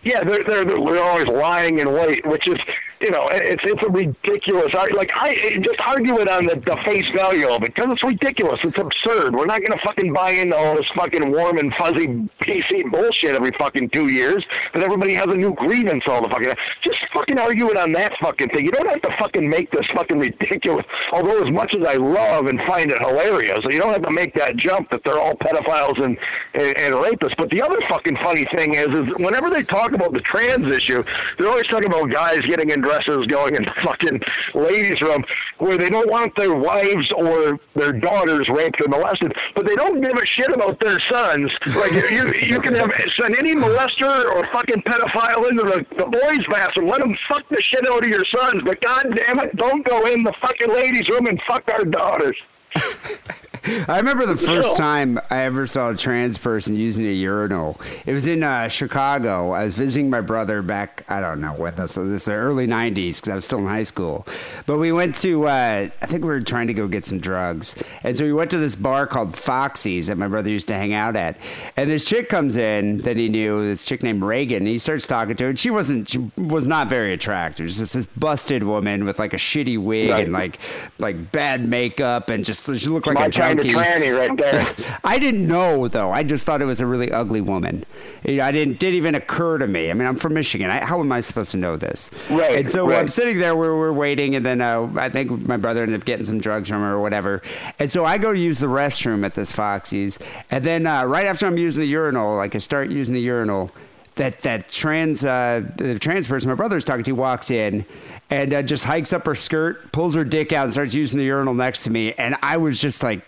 Yeah, 0.04 0.24
they're, 0.24 0.42
they're 0.44 0.64
they're 0.64 1.02
always 1.02 1.28
lying 1.28 1.78
in 1.78 1.92
wait, 1.92 2.26
which 2.26 2.48
is 2.48 2.58
you 3.00 3.10
know 3.10 3.28
it's 3.32 3.62
it's 3.64 3.82
a 3.86 3.90
ridiculous 3.90 4.74
like 4.74 5.10
I 5.14 5.60
just 5.62 5.80
argue 5.86 6.18
it 6.18 6.28
on 6.28 6.46
the, 6.46 6.56
the 6.56 6.76
face 6.84 7.08
value 7.14 7.48
of 7.48 7.62
it 7.62 7.74
because 7.74 7.92
it's 7.92 8.02
ridiculous. 8.02 8.60
It's 8.64 8.78
absurd. 8.78 9.34
We're 9.34 9.46
not 9.46 9.60
to 9.78 9.78
fucking 9.84 10.12
buy 10.12 10.30
into 10.30 10.56
all 10.56 10.74
this 10.74 10.86
fucking 10.96 11.30
warm 11.30 11.58
and 11.58 11.72
fuzzy 11.74 12.06
PC 12.40 12.90
bullshit 12.90 13.36
every 13.36 13.52
fucking 13.52 13.90
two 13.90 14.08
years 14.08 14.44
that 14.74 14.82
everybody 14.82 15.14
has 15.14 15.26
a 15.26 15.36
new 15.36 15.54
grievance 15.54 16.02
all 16.08 16.20
the 16.20 16.28
fucking. 16.28 16.52
Just 16.82 16.91
fucking 17.14 17.38
argue 17.38 17.70
it 17.70 17.76
on 17.76 17.92
that 17.92 18.12
fucking 18.20 18.48
thing. 18.48 18.64
You 18.64 18.72
don't 18.72 18.88
have 18.88 19.02
to 19.02 19.16
fucking 19.18 19.48
make 19.48 19.70
this 19.70 19.86
fucking 19.94 20.18
ridiculous. 20.18 20.84
Although 21.12 21.44
as 21.44 21.52
much 21.52 21.74
as 21.78 21.86
I 21.86 21.94
love 21.94 22.46
and 22.46 22.60
find 22.66 22.90
it 22.90 22.98
hilarious, 23.00 23.58
you 23.64 23.78
don't 23.78 23.92
have 23.92 24.02
to 24.02 24.10
make 24.10 24.34
that 24.34 24.56
jump 24.56 24.90
that 24.90 25.02
they're 25.04 25.18
all 25.18 25.34
pedophiles 25.34 26.02
and 26.02 26.16
and, 26.54 26.78
and 26.78 26.94
rapists. 26.94 27.36
But 27.36 27.50
the 27.50 27.62
other 27.62 27.78
fucking 27.88 28.16
funny 28.22 28.46
thing 28.56 28.74
is, 28.74 28.88
is 28.88 29.06
whenever 29.18 29.50
they 29.50 29.62
talk 29.62 29.92
about 29.92 30.12
the 30.12 30.20
trans 30.20 30.66
issue, 30.72 31.02
they're 31.38 31.48
always 31.48 31.66
talking 31.66 31.88
about 31.88 32.10
guys 32.10 32.40
getting 32.42 32.70
in 32.70 32.80
dresses, 32.80 33.26
going 33.26 33.56
in 33.56 33.64
the 33.64 33.72
fucking 33.84 34.20
ladies' 34.54 35.00
room, 35.00 35.24
where 35.58 35.78
they 35.78 35.88
don't 35.88 36.10
want 36.10 36.34
their 36.36 36.54
wives 36.54 37.10
or 37.16 37.58
their 37.74 37.92
daughters 37.92 38.48
raped 38.48 38.80
or 38.80 38.88
molested, 38.88 39.32
but 39.54 39.66
they 39.66 39.74
don't 39.76 40.00
give 40.00 40.14
a 40.14 40.26
shit 40.26 40.52
about 40.52 40.78
their 40.80 40.98
sons. 41.10 41.50
Like 41.74 41.92
you, 41.92 42.32
you 42.34 42.60
can 42.60 42.74
have 42.74 42.90
send 43.20 43.38
any 43.38 43.54
molester 43.54 44.24
or 44.34 44.46
fucking 44.52 44.82
pedophile 44.82 45.50
into 45.50 45.62
the, 45.62 45.86
the 45.96 46.06
boys' 46.06 46.46
bathroom. 46.50 46.88
Let 46.88 47.01
them 47.02 47.16
fuck 47.28 47.42
the 47.50 47.62
shit 47.62 47.86
out 47.88 48.04
of 48.04 48.10
your 48.10 48.24
sons, 48.34 48.62
but 48.64 48.80
god 48.80 49.06
damn 49.26 49.40
it, 49.40 49.56
don't 49.56 49.86
go 49.86 50.06
in 50.06 50.22
the 50.22 50.32
fucking 50.40 50.72
ladies' 50.72 51.08
room 51.08 51.26
and 51.26 51.40
fuck 51.48 51.62
our 51.72 51.84
daughters. 51.84 52.36
I 53.64 53.98
remember 53.98 54.26
the 54.26 54.36
first 54.36 54.76
time 54.76 55.20
I 55.30 55.44
ever 55.44 55.66
saw 55.68 55.90
a 55.90 55.96
trans 55.96 56.36
person 56.36 56.74
using 56.76 57.06
a 57.06 57.12
urinal. 57.12 57.80
It 58.06 58.12
was 58.12 58.26
in 58.26 58.42
uh, 58.42 58.66
Chicago. 58.68 59.52
I 59.52 59.64
was 59.64 59.74
visiting 59.74 60.10
my 60.10 60.20
brother 60.20 60.62
back, 60.62 61.04
I 61.08 61.20
don't 61.20 61.40
know 61.40 61.52
when 61.52 61.76
this 61.76 61.96
was, 61.96 62.10
this 62.10 62.22
is 62.22 62.26
the 62.26 62.32
early 62.34 62.66
90s 62.66 63.16
because 63.16 63.28
I 63.28 63.34
was 63.36 63.44
still 63.44 63.60
in 63.60 63.66
high 63.66 63.84
school. 63.84 64.26
But 64.66 64.78
we 64.78 64.90
went 64.90 65.16
to, 65.18 65.46
uh, 65.46 65.88
I 66.00 66.06
think 66.06 66.22
we 66.22 66.28
were 66.28 66.40
trying 66.40 66.66
to 66.66 66.74
go 66.74 66.88
get 66.88 67.04
some 67.04 67.20
drugs. 67.20 67.80
And 68.02 68.16
so 68.18 68.24
we 68.24 68.32
went 68.32 68.50
to 68.50 68.58
this 68.58 68.74
bar 68.74 69.06
called 69.06 69.36
Foxy's 69.38 70.08
that 70.08 70.18
my 70.18 70.26
brother 70.26 70.50
used 70.50 70.66
to 70.68 70.74
hang 70.74 70.92
out 70.92 71.14
at. 71.14 71.36
And 71.76 71.88
this 71.88 72.04
chick 72.04 72.28
comes 72.28 72.56
in 72.56 72.98
that 72.98 73.16
he 73.16 73.28
knew, 73.28 73.62
this 73.62 73.84
chick 73.84 74.02
named 74.02 74.22
Reagan, 74.24 74.58
and 74.58 74.68
he 74.68 74.78
starts 74.78 75.06
talking 75.06 75.36
to 75.36 75.44
her. 75.44 75.50
And 75.50 75.58
she 75.58 75.70
wasn't, 75.70 76.08
she 76.08 76.30
was 76.36 76.66
not 76.66 76.88
very 76.88 77.12
attractive. 77.12 77.68
She's 77.68 77.78
just 77.78 77.94
this 77.94 78.06
busted 78.06 78.64
woman 78.64 79.04
with 79.04 79.18
like 79.20 79.34
a 79.34 79.38
shitty 79.38 79.78
wig 79.82 80.10
Right. 80.10 80.24
and 80.24 80.32
like, 80.32 80.58
like 80.98 81.30
bad 81.30 81.66
makeup 81.68 82.28
and 82.28 82.44
just, 82.44 82.64
she 82.76 82.88
looked 82.88 83.06
like 83.06 83.14
My 83.14 83.26
a 83.26 83.30
junkie. 83.54 83.74
right 84.10 84.36
there. 84.36 85.00
I 85.04 85.18
didn't 85.18 85.46
know 85.46 85.88
though. 85.88 86.10
I 86.10 86.22
just 86.22 86.46
thought 86.46 86.62
it 86.62 86.66
was 86.66 86.80
a 86.80 86.86
really 86.86 87.10
ugly 87.10 87.40
woman. 87.40 87.84
I 88.24 88.52
didn't 88.52 88.78
didn't 88.78 88.94
even 88.94 89.14
occur 89.14 89.58
to 89.58 89.66
me. 89.66 89.90
I 89.90 89.94
mean, 89.94 90.06
I'm 90.06 90.16
from 90.16 90.34
Michigan. 90.34 90.70
I, 90.70 90.84
how 90.84 91.00
am 91.00 91.10
I 91.12 91.20
supposed 91.20 91.50
to 91.52 91.56
know 91.56 91.76
this? 91.76 92.10
Right, 92.30 92.58
And 92.58 92.70
so 92.70 92.88
right. 92.88 92.98
I'm 92.98 93.08
sitting 93.08 93.38
there. 93.38 93.56
We're, 93.56 93.76
we're 93.76 93.92
waiting, 93.92 94.34
and 94.34 94.44
then 94.44 94.60
uh, 94.60 94.90
I 94.96 95.08
think 95.08 95.46
my 95.46 95.56
brother 95.56 95.82
ended 95.82 96.00
up 96.00 96.04
getting 96.04 96.24
some 96.24 96.38
drugs 96.38 96.68
from 96.68 96.80
her 96.80 96.92
or 96.92 97.00
whatever. 97.00 97.42
And 97.78 97.90
so 97.90 98.04
I 98.04 98.18
go 98.18 98.32
to 98.32 98.38
use 98.38 98.58
the 98.58 98.66
restroom 98.66 99.24
at 99.24 99.34
this 99.34 99.52
Foxy's, 99.52 100.18
and 100.50 100.64
then 100.64 100.86
uh, 100.86 101.04
right 101.04 101.26
after 101.26 101.46
I'm 101.46 101.58
using 101.58 101.80
the 101.80 101.88
urinal, 101.88 102.36
like 102.36 102.54
I 102.54 102.58
start 102.58 102.90
using 102.90 103.14
the 103.14 103.20
urinal. 103.20 103.70
That 104.16 104.40
that 104.40 104.68
trans 104.68 105.24
uh, 105.24 105.62
the 105.76 105.98
trans 105.98 106.26
person 106.26 106.50
my 106.50 106.54
brother's 106.54 106.84
talking 106.84 107.02
to 107.04 107.12
walks 107.12 107.50
in 107.50 107.86
and 108.32 108.52
uh, 108.54 108.62
just 108.62 108.84
hikes 108.84 109.12
up 109.12 109.26
her 109.26 109.34
skirt, 109.34 109.92
pulls 109.92 110.14
her 110.14 110.24
dick 110.24 110.52
out, 110.52 110.64
and 110.64 110.72
starts 110.72 110.94
using 110.94 111.18
the 111.18 111.24
urinal 111.24 111.54
next 111.54 111.84
to 111.84 111.90
me. 111.90 112.12
And 112.14 112.36
I 112.42 112.56
was 112.56 112.80
just 112.80 113.02
like, 113.02 113.22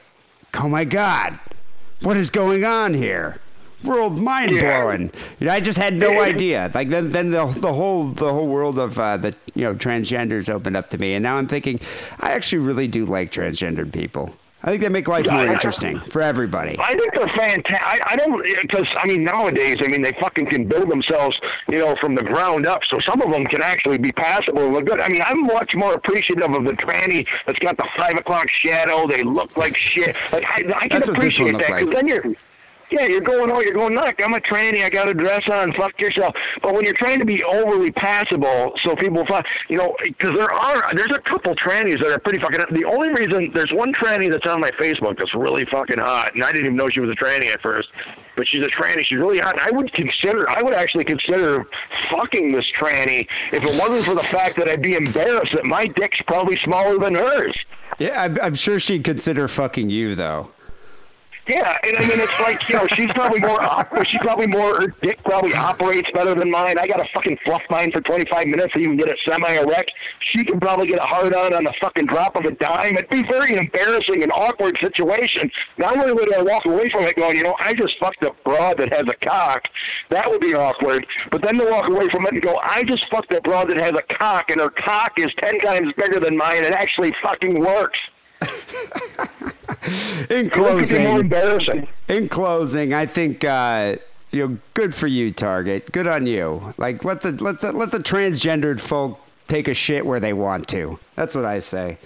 oh 0.60 0.68
my 0.68 0.84
god. 0.84 1.38
What 2.00 2.16
is 2.16 2.30
going 2.30 2.64
on 2.64 2.94
here? 2.94 3.38
World 3.82 4.18
mind 4.18 4.50
blowing 4.50 5.12
know, 5.40 5.52
i 5.52 5.60
just 5.60 5.78
had 5.78 5.92
no 5.94 6.22
idea. 6.22 6.70
Like 6.74 6.88
then 6.88 7.12
then 7.12 7.30
the, 7.30 7.46
the 7.46 7.72
whole 7.72 8.08
the 8.08 8.32
whole 8.32 8.48
world 8.48 8.78
of 8.78 8.98
uh, 8.98 9.18
the 9.18 9.34
you 9.54 9.62
know 9.62 9.74
transgenders 9.74 10.48
opened 10.48 10.76
up 10.76 10.88
to 10.90 10.98
me. 10.98 11.14
And 11.14 11.22
now 11.22 11.36
i'm 11.36 11.46
thinking 11.46 11.80
i 12.20 12.32
actually 12.32 12.60
really 12.60 12.88
do 12.88 13.04
like 13.04 13.30
transgendered 13.30 13.92
people 13.92 14.34
i 14.64 14.70
think 14.70 14.82
they 14.82 14.88
make 14.88 15.06
life 15.08 15.26
more 15.30 15.46
interesting 15.46 16.00
for 16.00 16.20
everybody 16.20 16.74
I 16.78 16.94
think 16.94 17.14
they're 17.14 17.26
fantastic. 17.36 17.80
I, 17.80 17.98
I 18.06 18.16
don't 18.16 18.42
because 18.62 18.86
I 18.96 19.06
mean 19.06 19.24
nowadays, 19.24 19.76
I 19.80 19.88
mean 19.88 20.02
they 20.02 20.12
fucking 20.20 20.46
can 20.46 20.66
build 20.66 20.90
themselves, 20.90 21.38
you 21.68 21.78
know, 21.78 21.94
from 22.00 22.14
the 22.14 22.22
ground 22.22 22.66
up. 22.66 22.82
So 22.88 22.98
some 23.00 23.22
of 23.22 23.30
them 23.30 23.44
can 23.46 23.62
actually 23.62 23.98
be 23.98 24.12
passable 24.12 24.64
and 24.64 24.74
look 24.74 24.86
good. 24.86 25.00
I 25.00 25.08
mean, 25.08 25.22
I'm 25.24 25.42
much 25.42 25.72
more 25.74 25.94
appreciative 25.94 26.50
of 26.50 26.64
the 26.64 26.72
tranny 26.72 27.26
that's 27.46 27.58
got 27.60 27.76
the 27.76 27.88
five 27.96 28.14
o'clock 28.14 28.48
shadow. 28.50 29.06
They 29.06 29.22
look 29.22 29.56
like 29.56 29.76
shit. 29.76 30.16
Like 30.32 30.44
I, 30.44 30.54
I 30.54 30.60
can 30.60 30.68
That's 30.90 31.08
what 31.08 31.20
this 31.20 31.38
one 31.38 31.48
appreciate 31.48 31.52
that 31.52 31.80
because 31.80 31.86
like. 31.86 31.94
then 31.96 32.08
you're. 32.08 32.24
Yeah, 32.94 33.06
you're 33.06 33.22
going, 33.22 33.50
oh, 33.50 33.60
you're 33.60 33.74
going, 33.74 33.94
look, 33.94 34.14
I'm 34.22 34.34
a 34.34 34.38
tranny, 34.38 34.84
I 34.84 34.88
got 34.88 35.08
a 35.08 35.14
dress 35.14 35.42
on, 35.50 35.72
fuck 35.72 36.00
yourself. 36.00 36.32
But 36.62 36.74
when 36.74 36.84
you're 36.84 36.94
trying 36.94 37.18
to 37.18 37.24
be 37.24 37.42
overly 37.42 37.90
passable, 37.90 38.72
so 38.84 38.94
people, 38.94 39.26
you 39.68 39.78
know, 39.78 39.96
because 40.04 40.30
there 40.36 40.52
are, 40.52 40.94
there's 40.94 41.10
a 41.12 41.18
couple 41.28 41.56
trannies 41.56 42.00
that 42.00 42.12
are 42.12 42.20
pretty 42.20 42.40
fucking, 42.40 42.60
the 42.70 42.84
only 42.84 43.08
reason, 43.10 43.50
there's 43.52 43.72
one 43.72 43.92
tranny 43.94 44.30
that's 44.30 44.46
on 44.46 44.60
my 44.60 44.70
Facebook 44.80 45.18
that's 45.18 45.34
really 45.34 45.64
fucking 45.72 45.98
hot, 45.98 46.36
and 46.36 46.44
I 46.44 46.52
didn't 46.52 46.66
even 46.66 46.76
know 46.76 46.88
she 46.88 47.00
was 47.00 47.10
a 47.10 47.16
tranny 47.16 47.52
at 47.52 47.60
first, 47.60 47.88
but 48.36 48.46
she's 48.46 48.64
a 48.64 48.70
tranny, 48.70 49.04
she's 49.04 49.18
really 49.18 49.40
hot, 49.40 49.58
and 49.58 49.62
I 49.62 49.76
would 49.76 49.92
consider, 49.92 50.48
I 50.48 50.62
would 50.62 50.74
actually 50.74 51.04
consider 51.04 51.66
fucking 52.12 52.52
this 52.52 52.66
tranny 52.80 53.26
if 53.52 53.64
it 53.64 53.80
wasn't 53.80 54.04
for 54.04 54.14
the 54.14 54.22
fact 54.22 54.54
that 54.56 54.68
I'd 54.68 54.82
be 54.82 54.94
embarrassed 54.94 55.52
that 55.54 55.64
my 55.64 55.88
dick's 55.88 56.20
probably 56.28 56.56
smaller 56.62 56.96
than 56.98 57.16
hers. 57.16 57.58
yeah 57.98 58.22
I'm, 58.22 58.38
I'm 58.40 58.54
sure 58.54 58.78
she'd 58.78 59.02
consider 59.02 59.48
fucking 59.48 59.90
you 59.90 60.14
though 60.14 60.50
Yeah, 61.46 61.76
and 61.82 61.96
I 61.98 62.00
mean 62.00 62.20
it's 62.20 62.40
like 62.40 62.66
you 62.70 62.76
know 62.76 62.86
she's 62.86 63.12
probably 63.12 63.40
more 63.40 63.62
op- 63.62 64.06
she's 64.06 64.20
probably 64.20 64.46
more 64.46 64.80
her 64.80 64.94
dick 65.02 65.22
probably 65.24 65.52
operates 65.52 66.10
better 66.14 66.34
than 66.34 66.50
mine. 66.50 66.78
I 66.78 66.86
got 66.86 66.96
to 66.96 67.06
fucking 67.12 67.38
fluff 67.44 67.60
mine 67.68 67.92
for 67.92 68.00
25 68.00 68.46
minutes 68.46 68.72
to 68.72 68.78
even 68.78 68.96
get 68.96 69.08
it 69.08 69.18
semi 69.28 69.52
erect. 69.52 69.90
She 70.32 70.44
can 70.44 70.58
probably 70.58 70.86
get 70.86 71.00
a 71.00 71.04
hard 71.04 71.34
on 71.34 71.52
on 71.52 71.64
the 71.64 71.74
fucking 71.82 72.06
drop 72.06 72.36
of 72.36 72.46
a 72.46 72.52
dime. 72.52 72.94
It'd 72.96 73.10
be 73.10 73.24
very 73.24 73.56
embarrassing 73.56 74.22
and 74.22 74.32
awkward 74.32 74.78
situation. 74.80 75.50
Not 75.76 75.98
only 75.98 76.14
would 76.14 76.34
I 76.34 76.42
walk 76.42 76.64
away 76.64 76.88
from 76.88 77.04
it 77.04 77.16
going, 77.16 77.36
you 77.36 77.42
know, 77.42 77.56
I 77.58 77.74
just 77.74 77.94
fucked 78.00 78.22
a 78.22 78.32
broad 78.44 78.78
that 78.78 78.90
has 78.94 79.04
a 79.06 79.26
cock. 79.26 79.64
That 80.08 80.30
would 80.30 80.40
be 80.40 80.54
awkward. 80.54 81.06
But 81.30 81.42
then 81.42 81.58
to 81.58 81.70
walk 81.70 81.90
away 81.90 82.08
from 82.08 82.24
it 82.24 82.32
and 82.32 82.42
go, 82.42 82.58
I 82.62 82.84
just 82.84 83.04
fucked 83.10 83.32
a 83.32 83.42
broad 83.42 83.68
that 83.68 83.80
has 83.80 83.92
a 83.92 84.14
cock 84.14 84.50
and 84.50 84.60
her 84.62 84.70
cock 84.70 85.18
is 85.18 85.28
10 85.38 85.60
times 85.60 85.92
bigger 85.98 86.20
than 86.20 86.38
mine. 86.38 86.58
And 86.58 86.66
it 86.66 86.72
actually 86.72 87.12
fucking 87.22 87.60
works. 87.60 87.98
In 90.28 90.48
be 90.48 90.58
more 90.58 90.68
closing 90.70 91.04
embarrassing. 91.04 91.88
in 92.08 92.28
closing, 92.28 92.92
I 92.92 93.06
think 93.06 93.44
uh, 93.44 93.96
you 94.30 94.48
know, 94.48 94.58
good 94.74 94.94
for 94.94 95.06
you, 95.06 95.30
Target. 95.30 95.92
Good 95.92 96.06
on 96.06 96.26
you. 96.26 96.74
Like 96.76 97.04
let 97.04 97.22
the 97.22 97.32
let 97.32 97.60
the 97.60 97.72
let 97.72 97.90
the 97.90 97.98
transgendered 97.98 98.80
folk 98.80 99.20
take 99.48 99.68
a 99.68 99.74
shit 99.74 100.04
where 100.04 100.20
they 100.20 100.32
want 100.32 100.68
to. 100.68 100.98
That's 101.16 101.34
what 101.34 101.44
I 101.44 101.58
say. 101.60 101.98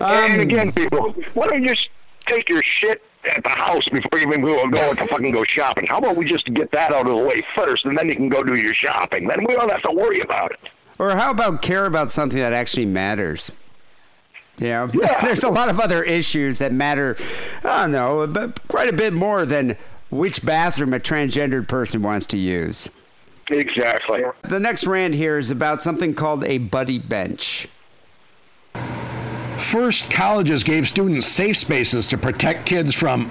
and 0.00 0.34
Um, 0.34 0.40
again, 0.40 0.72
people, 0.72 1.12
why 1.34 1.46
don't 1.46 1.62
you 1.62 1.68
just 1.68 1.88
take 2.26 2.48
your 2.48 2.62
shit 2.62 3.02
at 3.24 3.42
the 3.42 3.48
house 3.48 3.88
before 3.88 4.18
you 4.18 4.26
even 4.28 4.42
go, 4.42 4.68
go 4.68 4.94
to 4.94 5.06
fucking 5.06 5.30
go 5.30 5.44
shopping? 5.44 5.86
How 5.86 5.98
about 5.98 6.16
we 6.16 6.24
just 6.24 6.52
get 6.52 6.70
that 6.72 6.92
out 6.92 7.08
of 7.08 7.16
the 7.16 7.22
way 7.22 7.44
first, 7.54 7.84
and 7.84 7.96
then 7.96 8.08
you 8.08 8.16
can 8.16 8.28
go 8.28 8.42
do 8.42 8.58
your 8.58 8.74
shopping? 8.74 9.26
Then 9.28 9.44
we 9.46 9.54
don't 9.54 9.70
have 9.70 9.82
to 9.82 9.92
worry 9.94 10.20
about 10.20 10.52
it. 10.52 10.60
Or 10.98 11.12
how 11.12 11.30
about 11.30 11.62
care 11.62 11.86
about 11.86 12.10
something 12.10 12.38
that 12.38 12.52
actually 12.52 12.86
matters? 12.86 13.50
You 14.58 14.66
know, 14.68 14.90
Yeah. 14.92 15.20
there's 15.22 15.42
a 15.42 15.48
lot 15.48 15.68
of 15.68 15.80
other 15.80 16.02
issues 16.02 16.58
that 16.58 16.72
matter. 16.72 17.16
I 17.62 17.82
don't 17.82 17.92
know, 17.92 18.26
but 18.26 18.66
quite 18.68 18.88
a 18.88 18.92
bit 18.92 19.12
more 19.12 19.44
than 19.44 19.76
which 20.10 20.44
bathroom 20.44 20.94
a 20.94 21.00
transgendered 21.00 21.66
person 21.68 22.02
wants 22.02 22.26
to 22.26 22.36
use. 22.38 22.88
Exactly. 23.50 24.22
The 24.42 24.60
next 24.60 24.86
rant 24.86 25.14
here 25.14 25.36
is 25.38 25.50
about 25.50 25.82
something 25.82 26.14
called 26.14 26.44
a 26.44 26.58
buddy 26.58 26.98
bench. 26.98 27.68
First, 29.58 30.10
colleges 30.10 30.62
gave 30.62 30.88
students 30.88 31.26
safe 31.26 31.56
spaces 31.56 32.08
to 32.08 32.18
protect 32.18 32.66
kids 32.66 32.94
from 32.94 33.30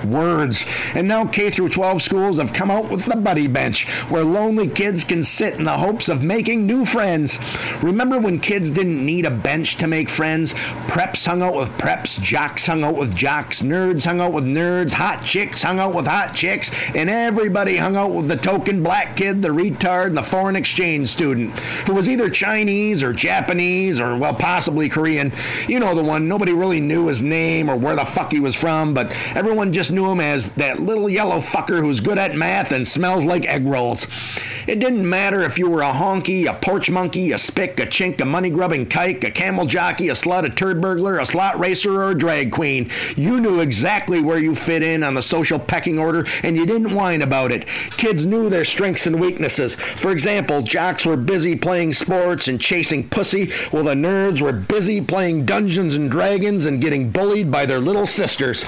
words, 0.04 0.64
and 0.94 1.06
now 1.06 1.24
K 1.24 1.50
through 1.50 1.68
12 1.70 2.02
schools 2.02 2.38
have 2.38 2.52
come 2.52 2.70
out 2.70 2.90
with 2.90 3.04
the 3.04 3.16
Buddy 3.16 3.46
Bench, 3.46 3.88
where 4.08 4.24
lonely 4.24 4.68
kids 4.68 5.04
can 5.04 5.24
sit 5.24 5.54
in 5.54 5.64
the 5.64 5.78
hopes 5.78 6.08
of 6.08 6.22
making 6.22 6.66
new 6.66 6.84
friends. 6.84 7.38
Remember 7.82 8.18
when 8.18 8.40
kids 8.40 8.70
didn't 8.70 9.04
need 9.04 9.26
a 9.26 9.30
bench 9.30 9.76
to 9.76 9.86
make 9.86 10.08
friends? 10.08 10.54
Preps 10.88 11.26
hung 11.26 11.42
out 11.42 11.54
with 11.54 11.68
preps, 11.78 12.20
jocks 12.20 12.66
hung 12.66 12.84
out 12.84 12.96
with 12.96 13.14
jocks, 13.14 13.62
nerds 13.62 14.04
hung 14.04 14.20
out 14.20 14.32
with 14.32 14.44
nerds, 14.44 14.92
hot 14.92 15.22
chicks 15.22 15.62
hung 15.62 15.78
out 15.78 15.94
with 15.94 16.06
hot 16.06 16.34
chicks, 16.34 16.70
and 16.94 17.10
everybody 17.10 17.76
hung 17.76 17.96
out 17.96 18.12
with 18.12 18.28
the 18.28 18.36
token 18.36 18.82
black 18.82 19.16
kid, 19.16 19.42
the 19.42 19.48
retard, 19.48 20.08
and 20.08 20.16
the 20.16 20.22
foreign 20.22 20.56
exchange 20.56 21.08
student, 21.08 21.58
who 21.86 21.94
was 21.94 22.08
either 22.08 22.30
Chinese 22.30 23.02
or 23.02 23.12
Japanese 23.12 24.00
or, 24.00 24.16
well, 24.16 24.34
possibly 24.34 24.88
Korean. 24.88 25.32
You 25.66 25.80
know 25.80 25.94
the 25.94 26.02
one, 26.02 26.28
nobody 26.28 26.52
really 26.52 26.80
knew 26.80 27.06
his 27.08 27.22
name 27.22 27.68
or 27.70 27.76
where 27.76 27.96
the 27.96 28.04
fuck 28.04 28.32
he 28.32 28.40
was 28.40 28.54
from, 28.54 28.94
but 28.94 29.10
everyone 29.34 29.72
just 29.72 29.90
knew 29.90 30.10
him 30.10 30.20
as 30.20 30.52
that 30.52 30.80
little 30.80 31.08
yellow 31.08 31.38
fucker 31.38 31.80
who's 31.80 32.00
good 32.00 32.18
at 32.18 32.34
math 32.34 32.72
and 32.72 32.86
smells 32.86 33.24
like 33.24 33.46
egg 33.46 33.66
rolls. 33.66 34.06
It 34.66 34.80
didn't 34.80 35.08
matter 35.08 35.40
if 35.40 35.58
you 35.58 35.70
were 35.70 35.80
a 35.80 35.92
honky, 35.92 36.44
a 36.44 36.52
porch 36.52 36.90
monkey, 36.90 37.32
a 37.32 37.38
spick, 37.38 37.80
a 37.80 37.86
chink, 37.86 38.20
a 38.20 38.26
money 38.26 38.50
grubbing 38.50 38.84
kike, 38.86 39.24
a 39.24 39.30
camel 39.30 39.64
jockey, 39.64 40.10
a 40.10 40.12
slut, 40.12 40.44
a 40.44 40.50
turd 40.50 40.82
burglar, 40.82 41.18
a 41.18 41.24
slot 41.24 41.58
racer, 41.58 42.02
or 42.02 42.10
a 42.10 42.14
drag 42.14 42.52
queen. 42.52 42.90
You 43.16 43.40
knew 43.40 43.60
exactly 43.60 44.20
where 44.20 44.38
you 44.38 44.54
fit 44.54 44.82
in 44.82 45.02
on 45.02 45.14
the 45.14 45.22
social 45.22 45.58
pecking 45.58 45.98
order, 45.98 46.26
and 46.42 46.54
you 46.54 46.66
didn't 46.66 46.94
whine 46.94 47.22
about 47.22 47.50
it. 47.50 47.66
Kids 47.96 48.26
knew 48.26 48.50
their 48.50 48.66
strengths 48.66 49.06
and 49.06 49.18
weaknesses. 49.18 49.74
For 49.74 50.10
example, 50.10 50.60
jocks 50.60 51.06
were 51.06 51.16
busy 51.16 51.56
playing 51.56 51.94
sports 51.94 52.46
and 52.46 52.60
chasing 52.60 53.08
pussy, 53.08 53.50
while 53.70 53.84
the 53.84 53.94
nerds 53.94 54.42
were 54.42 54.52
busy 54.52 55.00
playing 55.00 55.46
Dungeons 55.48 55.94
and 55.94 56.10
Dragons 56.10 56.66
and 56.66 56.78
getting 56.78 57.10
bullied 57.10 57.50
by 57.50 57.64
their 57.64 57.80
little 57.80 58.06
sisters. 58.06 58.66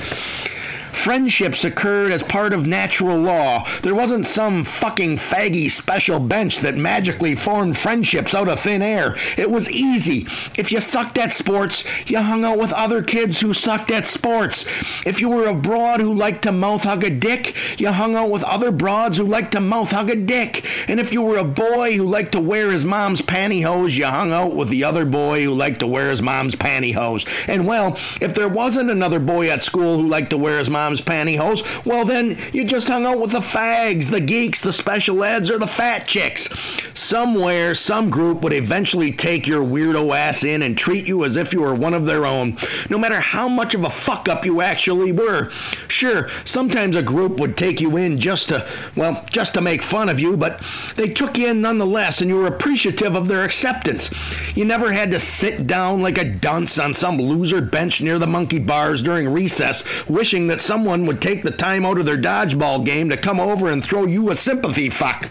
Friendships 0.92 1.64
occurred 1.64 2.12
as 2.12 2.22
part 2.22 2.52
of 2.52 2.66
natural 2.66 3.16
law. 3.16 3.66
There 3.82 3.94
wasn't 3.94 4.26
some 4.26 4.64
fucking 4.64 5.16
faggy 5.16 5.70
special 5.70 6.20
bench 6.20 6.58
that 6.58 6.76
magically 6.76 7.34
formed 7.34 7.78
friendships 7.78 8.34
out 8.34 8.48
of 8.48 8.60
thin 8.60 8.82
air. 8.82 9.16
It 9.38 9.50
was 9.50 9.70
easy. 9.70 10.26
If 10.58 10.72
you 10.72 10.80
sucked 10.80 11.16
at 11.16 11.32
sports, 11.32 11.84
you 12.06 12.18
hung 12.18 12.44
out 12.44 12.58
with 12.58 12.72
other 12.72 13.02
kids 13.02 13.40
who 13.40 13.54
sucked 13.54 13.90
at 13.90 14.04
sports. 14.04 14.64
If 15.06 15.20
you 15.20 15.28
were 15.28 15.46
a 15.46 15.54
broad 15.54 16.00
who 16.00 16.12
liked 16.12 16.42
to 16.42 16.52
mouth 16.52 16.82
hug 16.82 17.04
a 17.04 17.10
dick, 17.10 17.56
you 17.80 17.92
hung 17.92 18.16
out 18.16 18.30
with 18.30 18.42
other 18.44 18.70
broads 18.70 19.16
who 19.16 19.24
liked 19.24 19.52
to 19.52 19.60
mouth 19.60 19.92
hug 19.92 20.10
a 20.10 20.16
dick. 20.16 20.66
And 20.88 21.00
if 21.00 21.12
you 21.12 21.22
were 21.22 21.38
a 21.38 21.44
boy 21.44 21.96
who 21.96 22.04
liked 22.04 22.32
to 22.32 22.40
wear 22.40 22.70
his 22.70 22.84
mom's 22.84 23.22
pantyhose, 23.22 23.92
you 23.92 24.06
hung 24.06 24.32
out 24.32 24.54
with 24.54 24.68
the 24.68 24.84
other 24.84 25.04
boy 25.04 25.44
who 25.44 25.54
liked 25.54 25.80
to 25.80 25.86
wear 25.86 26.10
his 26.10 26.20
mom's 26.20 26.56
pantyhose. 26.56 27.26
And 27.48 27.66
well, 27.66 27.96
if 28.20 28.34
there 28.34 28.48
wasn't 28.48 28.90
another 28.90 29.20
boy 29.20 29.48
at 29.48 29.62
school 29.62 29.98
who 29.98 30.06
liked 30.08 30.30
to 30.30 30.38
wear 30.38 30.58
his 30.58 30.68
mom's 30.68 30.79
mom's 30.80 31.02
pantyhose, 31.02 31.62
well, 31.84 32.06
then 32.06 32.38
you 32.54 32.64
just 32.64 32.88
hung 32.88 33.04
out 33.04 33.20
with 33.20 33.32
the 33.32 33.40
fags, 33.40 34.08
the 34.08 34.20
geeks, 34.20 34.62
the 34.62 34.72
special 34.72 35.22
eds, 35.22 35.50
or 35.50 35.58
the 35.58 35.66
fat 35.66 36.06
chicks. 36.06 36.48
Somewhere, 36.94 37.74
some 37.74 38.08
group 38.08 38.40
would 38.40 38.54
eventually 38.54 39.12
take 39.12 39.46
your 39.46 39.62
weirdo 39.62 40.16
ass 40.16 40.42
in 40.42 40.62
and 40.62 40.78
treat 40.78 41.06
you 41.06 41.22
as 41.24 41.36
if 41.36 41.52
you 41.52 41.60
were 41.60 41.74
one 41.74 41.92
of 41.92 42.06
their 42.06 42.24
own, 42.24 42.56
no 42.88 42.96
matter 42.96 43.20
how 43.20 43.46
much 43.46 43.74
of 43.74 43.84
a 43.84 43.90
fuck 43.90 44.26
up 44.26 44.46
you 44.46 44.62
actually 44.62 45.12
were. 45.12 45.50
Sure, 45.88 46.30
sometimes 46.46 46.96
a 46.96 47.02
group 47.02 47.38
would 47.38 47.58
take 47.58 47.82
you 47.82 47.98
in 47.98 48.18
just 48.18 48.48
to, 48.48 48.66
well, 48.96 49.26
just 49.30 49.52
to 49.52 49.60
make 49.60 49.82
fun 49.82 50.08
of 50.08 50.18
you, 50.18 50.34
but 50.34 50.64
they 50.96 51.10
took 51.10 51.36
you 51.36 51.48
in 51.48 51.60
nonetheless, 51.60 52.22
and 52.22 52.30
you 52.30 52.36
were 52.36 52.46
appreciative 52.46 53.14
of 53.14 53.28
their 53.28 53.44
acceptance. 53.44 54.10
You 54.56 54.64
never 54.64 54.92
had 54.92 55.10
to 55.10 55.20
sit 55.20 55.66
down 55.66 56.00
like 56.00 56.16
a 56.16 56.24
dunce 56.24 56.78
on 56.78 56.94
some 56.94 57.18
loser 57.18 57.60
bench 57.60 58.00
near 58.00 58.18
the 58.18 58.26
monkey 58.26 58.58
bars 58.58 59.02
during 59.02 59.28
recess, 59.28 59.84
wishing 60.08 60.46
that 60.46 60.60
someone 60.70 61.04
would 61.04 61.20
take 61.20 61.42
the 61.42 61.50
time 61.50 61.84
out 61.84 61.98
of 61.98 62.06
their 62.06 62.16
dodgeball 62.16 62.86
game 62.86 63.10
to 63.10 63.16
come 63.16 63.40
over 63.40 63.68
and 63.68 63.82
throw 63.82 64.06
you 64.06 64.30
a 64.30 64.36
sympathy 64.36 64.88
fuck. 64.88 65.28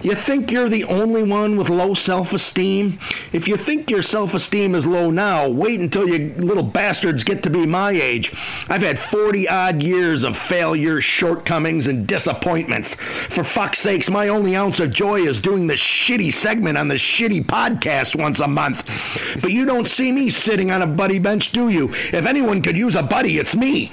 You 0.00 0.14
think 0.14 0.50
you're 0.50 0.70
the 0.70 0.84
only 0.84 1.22
one 1.22 1.58
with 1.58 1.68
low 1.68 1.92
self 1.92 2.32
esteem? 2.32 2.98
If 3.32 3.46
you 3.46 3.58
think 3.58 3.90
your 3.90 4.02
self 4.02 4.34
esteem 4.34 4.74
is 4.74 4.86
low 4.86 5.10
now, 5.10 5.48
wait 5.50 5.80
until 5.80 6.08
you 6.08 6.34
little 6.36 6.62
bastards 6.62 7.24
get 7.24 7.42
to 7.42 7.50
be 7.50 7.66
my 7.66 7.90
age. 7.90 8.32
I've 8.70 8.80
had 8.80 8.98
40 8.98 9.48
odd 9.48 9.82
years 9.82 10.22
of 10.22 10.36
failures, 10.36 11.04
shortcomings, 11.04 11.86
and 11.86 12.06
disappointments. 12.06 12.94
For 12.94 13.44
fuck's 13.44 13.80
sakes, 13.80 14.08
my 14.08 14.28
only 14.28 14.56
ounce 14.56 14.80
of 14.80 14.92
joy 14.92 15.20
is 15.20 15.40
doing 15.40 15.66
the 15.66 15.74
shitty 15.74 16.32
segment 16.32 16.78
on 16.78 16.88
the 16.88 16.94
shitty 16.94 17.44
podcast 17.44 18.14
once 18.18 18.40
a 18.40 18.48
month. 18.48 18.90
But 19.42 19.52
you 19.52 19.66
don't 19.66 19.88
see 19.88 20.10
me 20.10 20.30
sitting 20.30 20.70
on 20.70 20.80
a 20.80 20.86
buddy 20.86 21.18
bench, 21.18 21.52
do 21.52 21.68
you? 21.68 21.90
If 22.12 22.24
anyone 22.24 22.62
could 22.62 22.78
use 22.78 22.94
a 22.94 23.02
buddy, 23.02 23.38
it's 23.38 23.54
me. 23.54 23.90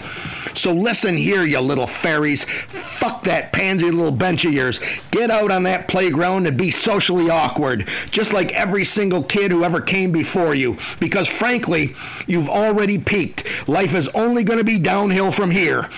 So 0.62 0.72
listen 0.72 1.18
here, 1.18 1.43
you 1.43 1.59
little 1.59 1.88
fairies. 1.88 2.43
Fuck 2.43 3.24
that 3.24 3.51
pansy 3.51 3.89
little 3.89 4.12
bench 4.12 4.45
of 4.45 4.53
yours. 4.53 4.80
Get 5.09 5.32
out 5.32 5.49
on 5.49 5.64
that 5.64 5.88
playground 5.88 6.45
and 6.45 6.55
be 6.55 6.70
socially 6.70 7.32
awkward, 7.32 7.88
just 8.12 8.32
like 8.32 8.51
every 8.51 8.86
single 8.86 9.24
kid 9.24 9.49
who 9.49 9.64
ever 9.64 9.82
came 9.82 10.12
before 10.12 10.53
you. 10.53 10.78
Because 10.99 11.28
frankly, 11.28 11.95
you've 12.28 12.47
already 12.47 12.99
peaked. 12.99 13.43
Life 13.68 13.95
is 13.95 14.07
only 14.09 14.43
going 14.43 14.59
to 14.59 14.64
be 14.64 14.78
downhill 14.78 15.32
from 15.32 15.49
here. 15.49 15.89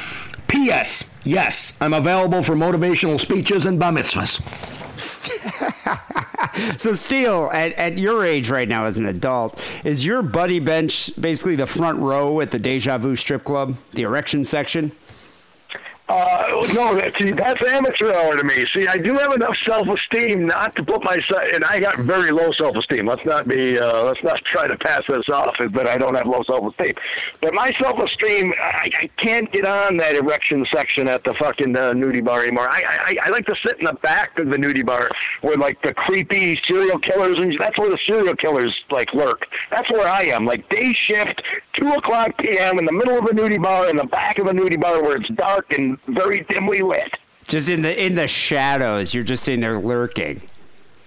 P.S. 0.48 1.10
Yes, 1.26 1.74
I'm 1.82 1.94
available 1.94 2.42
for 2.42 2.56
motivational 2.56 3.20
speeches 3.20 3.66
and 3.66 3.78
bar 3.78 3.92
mitzvahs. 3.92 4.83
So, 6.78 6.94
Steele, 6.94 7.50
at, 7.52 7.74
at 7.74 7.98
your 7.98 8.24
age 8.24 8.50
right 8.50 8.68
now 8.68 8.86
as 8.86 8.98
an 8.98 9.08
adult, 9.08 9.64
is 9.84 10.06
your 10.06 10.22
buddy 10.22 10.60
bench 10.60 11.10
basically 11.20 11.56
the 11.56 11.66
front 11.66 12.00
row 12.00 12.42
at 12.42 12.52
the 12.52 12.60
Deja 12.60 12.98
Vu 13.00 13.16
strip 13.16 13.44
club, 13.44 13.76
the 13.94 14.04
erection 14.04 14.46
section? 14.46 14.92
Uh, 16.10 16.68
no, 16.74 16.94
that, 16.96 17.14
see, 17.18 17.32
that's 17.32 17.64
amateur 17.64 18.14
hour 18.14 18.36
to 18.36 18.44
me. 18.44 18.66
See, 18.76 18.86
I 18.88 18.98
do 18.98 19.14
have 19.14 19.32
enough 19.34 19.56
self-esteem 19.66 20.46
not 20.46 20.76
to 20.76 20.84
put 20.84 21.02
myself, 21.02 21.42
and 21.54 21.64
I 21.64 21.80
got 21.80 21.98
very 22.00 22.30
low 22.30 22.52
self-esteem. 22.52 23.08
Let's 23.08 23.26
not 23.26 23.48
be, 23.48 23.80
uh, 23.80 24.04
let's 24.04 24.22
not 24.22 24.44
try 24.44 24.68
to 24.68 24.78
pass 24.78 25.04
this 25.08 25.30
off 25.30 25.56
that 25.58 25.88
I 25.88 25.98
don't 25.98 26.14
have 26.16 26.28
low 26.28 26.44
self-esteem. 26.44 26.92
But 27.40 27.54
my 27.54 27.72
self-esteem, 27.82 28.54
I, 28.62 28.92
I 29.00 29.10
can't 29.18 29.50
get 29.54 29.66
on 29.66 29.96
that 29.98 30.16
erection 30.16 30.66
section 30.74 31.08
at 31.08 31.24
the 31.24 31.34
fucking 31.36 31.76
uh, 31.76 31.94
nudie 31.94 32.24
bar 32.24 32.44
anymore. 32.44 32.68
I, 32.70 32.84
I, 32.84 33.16
I 33.28 33.30
like 33.30 33.46
to 33.46 33.56
sit 33.66 33.80
in 33.80 33.86
the 33.86 33.94
back 33.94 34.38
of 34.38 34.50
the 34.50 34.58
nudie 34.58 34.86
bar 34.86 35.10
where 35.42 35.56
like 35.56 35.82
the 35.84 35.94
creepy 35.94 36.60
serial 36.68 37.00
killers, 37.00 37.38
and 37.38 37.58
that's 37.60 37.78
where 37.78 37.90
the 37.90 38.00
serial 38.06 38.36
killers 38.36 38.78
like 38.92 39.14
lurk. 39.14 39.48
That's 39.72 39.90
where 39.90 40.08
I 40.08 40.24
am, 40.24 40.46
like 40.46 40.68
day 40.68 40.94
shift, 40.94 41.42
two 41.74 41.88
o'clock 41.94 42.38
p.m. 42.40 42.78
in 42.78 42.86
the 42.86 42.94
middle 42.94 43.18
of 43.18 43.26
a 43.26 43.30
nudie 43.30 43.62
bar, 43.62 43.90
in 43.90 43.96
the 43.96 44.06
back 44.06 44.38
of 44.38 44.48
a 44.48 44.52
nudie 44.52 44.80
bar 44.80 45.02
where 45.02 45.16
it's 45.16 45.30
dark 45.30 45.72
and 45.74 45.93
very 46.08 46.46
dimly 46.50 46.82
lit. 46.82 47.12
Just 47.48 47.70
in 47.70 47.82
the 47.82 48.06
in 48.06 48.16
the 48.16 48.28
shadows, 48.28 49.14
you're 49.14 49.24
just 49.24 49.48
in 49.48 49.60
there 49.60 49.80
lurking. 49.80 50.42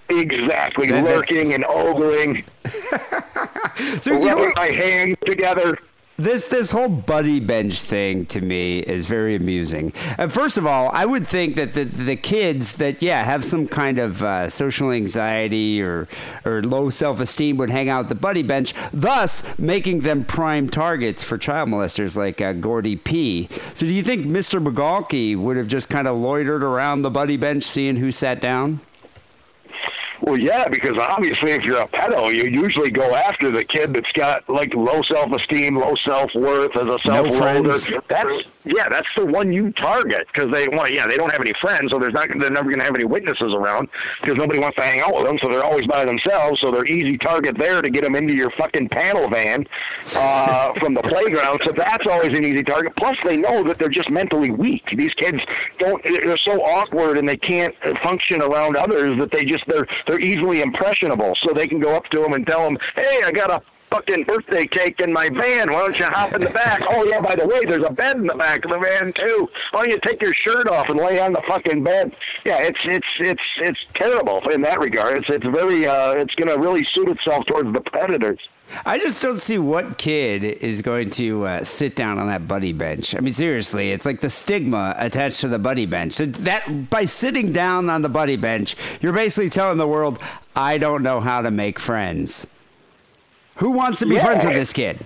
Exactly, 0.09 0.87
That- 0.89 1.03
that's- 1.05 1.05
lurking 1.16 1.53
and 1.55 1.64
ogling, 1.64 2.45
So 4.01 4.12
you 4.12 4.20
know, 4.20 4.53
my 4.55 4.66
hands 4.72 5.16
together. 5.24 5.76
This 6.19 6.45
this 6.45 6.71
whole 6.71 6.89
buddy 6.89 7.41
bench 7.41 7.83
thing 7.83 8.25
to 8.27 8.41
me 8.41 8.79
is 8.79 9.05
very 9.05 9.37
amusing. 9.37 9.93
Uh, 10.19 10.29
first 10.29 10.57
of 10.57 10.67
all, 10.67 10.89
I 10.95 11.05
would 11.05 11.27
think 11.27 11.57
that 11.57 11.75
the 11.75 11.85
the 11.85 12.17
kids 12.17 12.77
that 12.77 13.03
yeah 13.03 13.23
have 13.23 13.45
some 13.45 13.69
kind 13.69 13.99
of 13.99 14.23
uh, 14.23 14.49
social 14.49 14.91
anxiety 14.91 15.83
or 15.83 16.09
or 16.47 16.62
low 16.62 16.89
self 16.89 17.21
esteem 17.21 17.59
would 17.59 17.69
hang 17.69 17.91
out 17.91 18.09
the 18.09 18.14
buddy 18.14 18.43
bench, 18.43 18.73
thus 18.95 19.43
making 19.59 20.01
them 20.01 20.25
prime 20.25 20.71
targets 20.71 21.23
for 21.23 21.37
child 21.37 21.69
molesters 21.69 22.17
like 22.17 22.41
uh, 22.41 22.55
Gordy 22.55 22.97
P. 22.97 23.51
So 23.75 23.85
do 23.85 23.93
you 23.93 24.03
think 24.03 24.25
Mr. 24.25 24.62
Bugalki 24.64 25.37
would 25.37 25.59
have 25.59 25.69
just 25.69 25.91
kind 25.91 26.09
of 26.09 26.17
loitered 26.17 26.62
around 26.62 27.03
the 27.03 27.11
buddy 27.11 27.37
bench, 27.37 27.62
seeing 27.64 27.97
who 27.97 28.11
sat 28.11 28.41
down? 28.41 28.81
Well, 30.21 30.37
yeah, 30.37 30.69
because 30.69 30.97
obviously, 30.99 31.53
if 31.53 31.62
you're 31.62 31.81
a 31.81 31.89
pedo, 31.89 32.35
you 32.35 32.51
usually 32.51 32.91
go 32.91 33.14
after 33.14 33.51
the 33.51 33.64
kid 33.64 33.93
that's 33.93 34.11
got 34.12 34.49
like 34.49 34.75
low 34.75 35.03
self-esteem, 35.03 35.77
low 35.77 35.95
self-worth, 36.05 36.77
as 36.77 36.87
a 36.87 36.99
self-loader. 37.05 37.73
friends. 37.73 37.89
That's 38.09 38.47
yeah, 38.67 38.89
that's 38.89 39.07
the 39.17 39.25
one 39.25 39.53
you 39.53 39.71
target 39.73 40.27
because 40.33 40.51
they 40.53 40.67
want. 40.69 40.93
Yeah, 40.93 41.07
they 41.07 41.17
don't 41.17 41.31
have 41.31 41.41
any 41.41 41.53
friends, 41.61 41.93
so 41.93 41.99
there's 41.99 42.12
not. 42.12 42.29
They're 42.29 42.51
never 42.51 42.69
going 42.69 42.81
to 42.81 42.85
have 42.85 42.97
any 42.97 43.05
witnesses 43.05 43.55
around 43.55 43.89
because 44.21 44.37
nobody 44.37 44.59
wants 44.59 44.77
to 44.79 44.83
hang 44.83 45.01
out 45.01 45.14
with 45.14 45.25
them. 45.25 45.39
So 45.41 45.49
they're 45.49 45.64
always 45.64 45.87
by 45.87 46.05
themselves. 46.05 46.61
So 46.61 46.73
they're 46.73 46.87
easy 46.87 47.17
target 47.19 47.57
there 47.59 47.81
to 47.81 47.89
get 47.89 48.03
them 48.03 48.17
into 48.17 48.35
your 48.35 48.51
fucking 48.59 48.89
panel 48.89 49.29
van 49.29 49.67
uh, 50.17 50.73
from 50.75 50.95
the 50.95 51.03
playground. 51.03 51.61
So 51.64 51.73
that's 51.73 52.07
always 52.07 52.37
an 52.37 52.45
easy 52.45 52.64
target. 52.64 52.95
Plus, 52.97 53.17
they 53.25 53.37
know 53.37 53.62
that 53.64 53.79
they're 53.79 53.89
just 53.89 54.11
mentally 54.11 54.51
weak. 54.51 54.85
These 54.97 55.14
kids 55.14 55.39
don't. 55.79 56.03
They're 56.03 56.37
so 56.39 56.61
awkward 56.62 57.19
and 57.19 57.29
they 57.29 57.37
can't 57.37 57.75
function 58.03 58.43
around 58.43 58.77
others 58.77 59.19
that 59.21 59.31
they 59.31 59.45
just 59.45 59.64
they're 59.69 59.87
they're 60.07 60.21
easily 60.21 60.63
impressionable. 60.63 61.35
So 61.43 61.53
they 61.53 61.67
can 61.67 61.81
go 61.81 61.95
up 61.95 62.05
to 62.07 62.21
them 62.21 62.33
and 62.33 62.47
tell 62.47 62.65
them, 62.65 62.79
"Hey, 62.95 63.21
I 63.25 63.33
got 63.33 63.51
a." 63.51 63.61
Fucking 63.89 64.25
birthday 64.25 64.67
cake 64.67 64.99
in 64.99 65.13
my 65.13 65.29
van. 65.29 65.73
Why 65.73 65.79
don't 65.83 65.97
you 65.97 66.07
hop 66.07 66.35
in 66.35 66.41
the 66.41 66.51
back? 66.51 66.83
Oh 66.91 67.05
yeah, 67.05 67.21
by 67.21 67.37
the 67.37 67.47
way, 67.47 67.61
there's 67.65 67.87
a 67.87 67.93
bed 67.93 68.17
in 68.17 68.27
the 68.27 68.35
back 68.35 68.65
of 68.65 68.73
the 68.73 68.81
van 68.81 69.13
too. 69.13 69.49
Why 69.71 69.85
don't 69.85 69.93
you 69.93 69.99
take 70.05 70.21
your 70.21 70.35
shirt 70.35 70.69
off 70.69 70.89
and 70.89 70.99
lay 70.99 71.21
on 71.21 71.33
the 71.33 71.41
fucking 71.47 71.85
bed? 71.85 72.11
Yeah, 72.45 72.59
it's 72.63 72.81
it's 72.85 73.07
it's 73.21 73.43
it's 73.61 73.79
terrible 73.95 74.43
in 74.51 74.61
that 74.63 74.81
regard. 74.81 75.19
It's 75.19 75.29
it's 75.29 75.47
very 75.47 75.87
uh, 75.87 76.15
it's 76.15 76.35
to 76.35 76.59
really 76.59 76.85
suit 76.95 77.09
itself 77.09 77.47
towards 77.47 77.73
the 77.73 77.81
predators. 77.81 78.41
I 78.85 78.99
just 78.99 79.23
don't 79.23 79.41
see 79.41 79.59
what 79.59 79.97
kid 79.97 80.43
is 80.45 80.83
going 80.83 81.11
to 81.11 81.45
uh, 81.47 81.64
sit 81.64 81.95
down 81.97 82.19
on 82.19 82.27
that 82.27 82.47
buddy 82.49 82.73
bench. 82.73 83.14
I 83.14 83.21
mean, 83.21 83.33
seriously, 83.33 83.93
it's 83.93 84.05
like 84.05 84.21
the 84.21 84.29
stigma 84.31 84.95
attached 84.99 85.41
to 85.41 85.49
the 85.49 85.59
buddy 85.59 85.87
bench. 85.87 86.17
That- 86.19 86.91
by 86.91 87.05
sitting 87.05 87.53
down 87.53 87.89
on 87.89 88.03
the 88.03 88.09
buddy 88.09 88.37
bench, 88.37 88.77
you're 89.01 89.12
basically 89.12 89.51
telling 89.51 89.79
the 89.79 89.87
world, 89.89 90.19
"I 90.55 90.79
don't 90.79 91.03
know 91.03 91.21
how 91.21 91.43
to 91.43 91.51
make 91.51 91.79
friends." 91.79 92.47
Who 93.57 93.71
wants 93.71 94.01
to 94.01 94.07
be 94.07 94.17
Yeah. 94.17 94.25
friends 94.25 94.45
with 94.45 94.55
this 94.55 94.73
kid? 94.73 95.05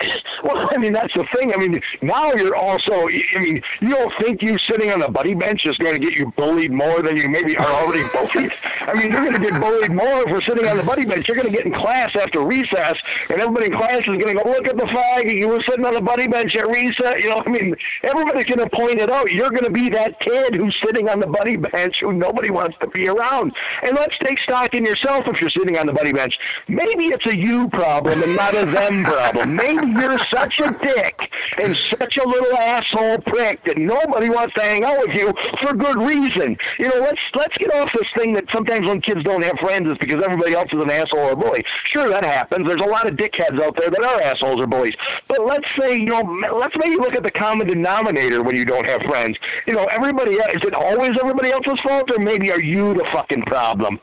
Well, 0.46 0.68
I 0.70 0.78
mean 0.78 0.92
that's 0.92 1.12
the 1.14 1.26
thing. 1.34 1.52
I 1.52 1.56
mean 1.56 1.80
now 2.02 2.32
you're 2.34 2.54
also. 2.54 3.08
I 3.08 3.38
mean 3.40 3.60
you 3.80 3.88
don't 3.90 4.12
think 4.22 4.42
you 4.42 4.56
sitting 4.70 4.92
on 4.92 5.00
the 5.00 5.08
buddy 5.08 5.34
bench 5.34 5.62
is 5.64 5.76
going 5.78 5.94
to 5.94 6.00
get 6.00 6.16
you 6.16 6.32
bullied 6.36 6.72
more 6.72 7.02
than 7.02 7.16
you 7.16 7.28
maybe 7.28 7.56
are 7.56 7.66
already 7.66 8.04
bullied. 8.12 8.52
I 8.82 8.94
mean 8.94 9.10
you're 9.10 9.24
going 9.24 9.40
to 9.42 9.50
get 9.50 9.60
bullied 9.60 9.90
more 9.90 10.22
if 10.22 10.30
we're 10.30 10.42
sitting 10.42 10.68
on 10.68 10.76
the 10.76 10.84
buddy 10.84 11.04
bench. 11.04 11.26
You're 11.26 11.36
going 11.36 11.50
to 11.50 11.52
get 11.52 11.66
in 11.66 11.74
class 11.74 12.14
after 12.14 12.40
recess, 12.42 12.94
and 13.28 13.40
everybody 13.40 13.66
in 13.66 13.76
class 13.76 14.00
is 14.00 14.06
going 14.06 14.36
to 14.36 14.42
go 14.42 14.48
look 14.48 14.68
at 14.68 14.76
the 14.76 14.84
fag. 14.84 15.34
You 15.34 15.48
were 15.48 15.62
sitting 15.68 15.84
on 15.84 15.94
the 15.94 16.00
buddy 16.00 16.28
bench 16.28 16.54
at 16.54 16.68
recess. 16.68 17.14
You 17.18 17.30
know, 17.30 17.42
I 17.44 17.48
mean 17.48 17.74
everybody's 18.04 18.44
going 18.44 18.60
to 18.60 18.70
point 18.70 19.00
it 19.00 19.10
out. 19.10 19.32
You're 19.32 19.50
going 19.50 19.64
to 19.64 19.70
be 19.70 19.88
that 19.90 20.20
kid 20.20 20.54
who's 20.54 20.76
sitting 20.84 21.08
on 21.08 21.18
the 21.18 21.26
buddy 21.26 21.56
bench 21.56 21.96
who 22.00 22.12
nobody 22.12 22.50
wants 22.50 22.76
to 22.80 22.86
be 22.88 23.08
around. 23.08 23.52
And 23.82 23.96
let's 23.96 24.16
take 24.18 24.38
stock 24.40 24.74
in 24.74 24.84
yourself 24.84 25.24
if 25.26 25.40
you're 25.40 25.50
sitting 25.50 25.76
on 25.76 25.86
the 25.86 25.92
buddy 25.92 26.12
bench. 26.12 26.38
Maybe 26.68 27.06
it's 27.06 27.26
a 27.26 27.36
you 27.36 27.68
problem 27.70 28.22
and 28.22 28.36
not 28.36 28.54
a 28.54 28.66
them 28.66 29.04
problem. 29.04 29.56
Maybe 29.56 29.86
you're 29.86 30.18
such 30.36 30.58
a 30.60 30.70
dick 30.82 31.18
and 31.58 31.76
such 31.76 32.16
a 32.16 32.28
little 32.28 32.56
asshole 32.58 33.18
prick 33.26 33.64
that 33.64 33.78
nobody 33.78 34.28
wants 34.28 34.54
to 34.54 34.62
hang 34.62 34.84
out 34.84 34.98
with 35.06 35.16
you 35.16 35.32
for 35.62 35.74
good 35.74 35.96
reason. 35.96 36.56
You 36.78 36.88
know, 36.88 37.00
let's 37.00 37.20
let's 37.34 37.56
get 37.56 37.72
off 37.74 37.88
this 37.94 38.08
thing 38.16 38.34
that 38.34 38.44
sometimes 38.52 38.86
when 38.86 39.00
kids 39.00 39.22
don't 39.24 39.42
have 39.42 39.58
friends 39.60 39.90
is 39.90 39.98
because 39.98 40.22
everybody 40.22 40.54
else 40.54 40.68
is 40.72 40.82
an 40.82 40.90
asshole 40.90 41.20
or 41.20 41.32
a 41.32 41.36
bully. 41.36 41.64
Sure, 41.92 42.08
that 42.08 42.24
happens. 42.24 42.66
There's 42.66 42.84
a 42.84 42.88
lot 42.88 43.08
of 43.08 43.16
dickheads 43.16 43.60
out 43.62 43.76
there 43.78 43.90
that 43.90 44.02
are 44.02 44.20
assholes 44.20 44.62
or 44.62 44.66
bullies. 44.66 44.94
But 45.28 45.44
let's 45.46 45.66
say, 45.80 45.96
you 45.96 46.06
know, 46.06 46.22
let's 46.54 46.74
maybe 46.78 46.96
look 46.96 47.14
at 47.14 47.22
the 47.22 47.30
common 47.30 47.66
denominator 47.66 48.42
when 48.42 48.56
you 48.56 48.64
don't 48.64 48.86
have 48.86 49.00
friends. 49.02 49.36
You 49.66 49.74
know, 49.74 49.84
everybody 49.86 50.32
is 50.32 50.62
it 50.62 50.74
always 50.74 51.10
everybody 51.20 51.50
else's 51.50 51.80
fault 51.84 52.10
or 52.10 52.18
maybe 52.18 52.50
are 52.52 52.62
you 52.62 52.94
the 52.94 53.06
fucking 53.12 53.42
problem? 53.42 53.98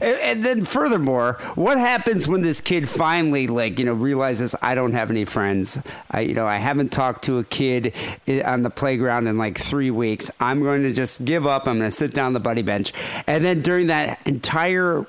And, 0.00 0.16
and 0.20 0.44
then 0.44 0.64
furthermore, 0.64 1.38
what 1.54 1.78
happens 1.78 2.28
when 2.28 2.42
this 2.42 2.60
kid 2.60 2.88
finally, 2.88 3.46
like, 3.46 3.78
you 3.78 3.84
know, 3.84 3.94
realizes 3.94 4.54
I 4.62 4.74
don't 4.74 4.92
have 4.92 5.10
any 5.10 5.24
friends? 5.24 5.78
I, 6.10 6.20
you 6.20 6.34
know, 6.34 6.46
I 6.46 6.56
haven't 6.58 6.90
talked 6.90 7.24
to 7.24 7.38
a 7.38 7.44
kid 7.44 7.94
on 8.44 8.62
the 8.62 8.70
playground 8.70 9.26
in 9.26 9.38
like 9.38 9.58
three 9.58 9.90
weeks. 9.90 10.30
I'm 10.40 10.62
going 10.62 10.82
to 10.82 10.92
just 10.92 11.24
give 11.24 11.46
up. 11.46 11.66
I'm 11.66 11.78
going 11.78 11.90
to 11.90 11.96
sit 11.96 12.12
down 12.14 12.26
on 12.26 12.32
the 12.32 12.40
buddy 12.40 12.62
bench. 12.62 12.92
And 13.26 13.44
then 13.44 13.62
during 13.62 13.88
that 13.88 14.20
entire 14.26 15.06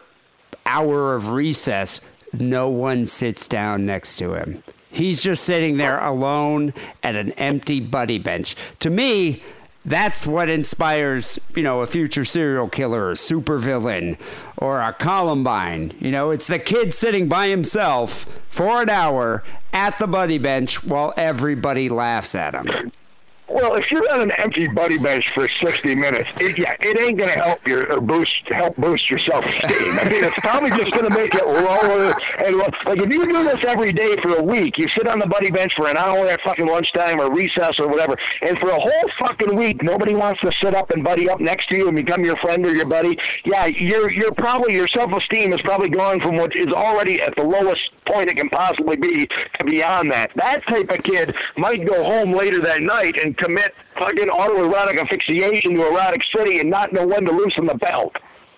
hour 0.66 1.16
of 1.16 1.30
recess, 1.30 2.02
no 2.34 2.70
one 2.70 3.06
sits 3.06 3.48
down 3.48 3.86
next 3.86 4.18
to 4.18 4.34
him. 4.34 4.64
He's 4.92 5.22
just 5.22 5.44
sitting 5.44 5.78
there 5.78 6.00
alone 6.00 6.74
at 7.04 7.16
an 7.16 7.32
empty 7.34 7.80
buddy 7.80 8.18
bench. 8.18 8.56
To 8.80 8.90
me, 8.90 9.44
that's 9.86 10.28
what 10.28 10.50
inspires, 10.50 11.40
you 11.56 11.64
know, 11.64 11.82
a 11.82 11.88
future 11.88 12.26
serial 12.26 12.70
killer 12.70 13.10
or 13.10 13.14
supervillain 13.14 14.18
or 14.58 14.82
a 14.82 14.94
Columbine. 14.94 15.94
You 16.00 16.12
know, 16.12 16.32
it's 16.32 16.48
the 16.48 16.60
kid 16.60 16.94
sitting 16.94 17.28
by 17.28 17.48
himself 17.48 18.26
for 18.50 18.82
an 18.82 18.90
hour 18.90 19.44
at 19.72 19.98
the 19.98 20.08
buddy 20.08 20.38
bench 20.38 20.84
while 20.84 21.14
everybody 21.16 21.90
laughs 21.90 22.36
at 22.36 22.54
him. 22.56 22.92
Well, 23.50 23.76
if 23.76 23.90
you're 23.90 24.12
on 24.12 24.22
an 24.22 24.32
empty 24.38 24.68
buddy 24.68 24.98
bench 24.98 25.32
for 25.34 25.48
60 25.48 25.96
minutes, 25.96 26.30
it, 26.40 26.58
yeah, 26.58 26.76
it 26.80 27.00
ain't 27.00 27.18
going 27.18 27.32
to 27.32 27.40
help 27.40 27.68
your 27.68 27.92
or 27.92 28.00
boost 28.00 28.32
help 28.50 28.76
boost 28.78 29.10
your 29.10 29.20
self 29.20 29.44
esteem. 29.44 30.00
I 30.00 30.10
mean, 30.10 30.24
it's 30.24 30.40
probably 30.40 30.70
just 30.70 30.92
going 30.92 31.06
to 31.06 31.10
make 31.10 31.34
it 31.34 31.46
lower. 31.46 32.14
And 32.46 32.58
like 32.58 33.00
if 33.00 33.12
you 33.12 33.26
do 33.26 33.44
this 33.44 33.64
every 33.66 33.92
day 33.92 34.16
for 34.22 34.36
a 34.36 34.44
week, 34.44 34.78
you 34.78 34.88
sit 34.96 35.08
on 35.08 35.18
the 35.18 35.26
buddy 35.26 35.50
bench 35.50 35.74
for 35.76 35.88
an 35.88 35.98
hour 35.98 36.28
at 36.28 36.40
fucking 36.42 36.68
lunchtime 36.68 37.20
or 37.20 37.34
recess 37.34 37.80
or 37.80 37.88
whatever, 37.88 38.16
and 38.42 38.58
for 38.60 38.70
a 38.70 38.80
whole 38.80 39.12
fucking 39.20 39.56
week, 39.56 39.82
nobody 39.82 40.14
wants 40.14 40.42
to 40.42 40.52
sit 40.64 40.76
up 40.76 40.92
and 40.92 41.04
buddy 41.04 41.28
up 41.28 41.40
next 41.40 41.70
to 41.70 41.78
you 41.78 41.88
and 41.88 41.96
become 41.96 42.24
your 42.24 42.38
friend 42.38 42.66
or 42.66 42.74
your 42.74 42.86
buddy. 42.86 43.18
Yeah, 43.46 43.66
you're 43.66 44.12
you're 44.12 44.34
probably 44.34 44.76
your 44.76 44.88
self 44.88 45.12
esteem 45.12 45.54
is 45.54 45.62
probably 45.62 45.90
gone 45.90 46.20
from 46.22 46.36
what 46.36 46.56
is 46.56 46.68
already 46.68 47.20
at 47.22 47.36
the 47.36 47.44
lowest 47.44 47.82
point 48.06 48.30
it 48.30 48.38
can 48.38 48.50
possibly 48.50 48.98
be 48.98 49.26
to 49.26 49.66
beyond 49.66 50.12
that. 50.12 50.32
That 50.36 50.66
type 50.68 50.90
of 50.90 51.04
kid 51.04 51.34
might 51.58 51.88
go 51.88 52.04
home 52.04 52.34
later 52.34 52.60
that 52.62 52.82
night 52.82 53.16
and 53.24 53.38
commit 53.40 53.74
fucking 53.98 54.28
autoerotic 54.28 55.00
asphyxiation 55.02 55.76
to 55.76 55.88
erotic 55.88 56.22
city 56.36 56.60
and 56.60 56.70
not 56.70 56.94
know 56.94 57.06
when 57.06 57.26
to 57.26 57.32
loosen 57.32 57.66
the 57.66 57.76
belt. 57.76 58.16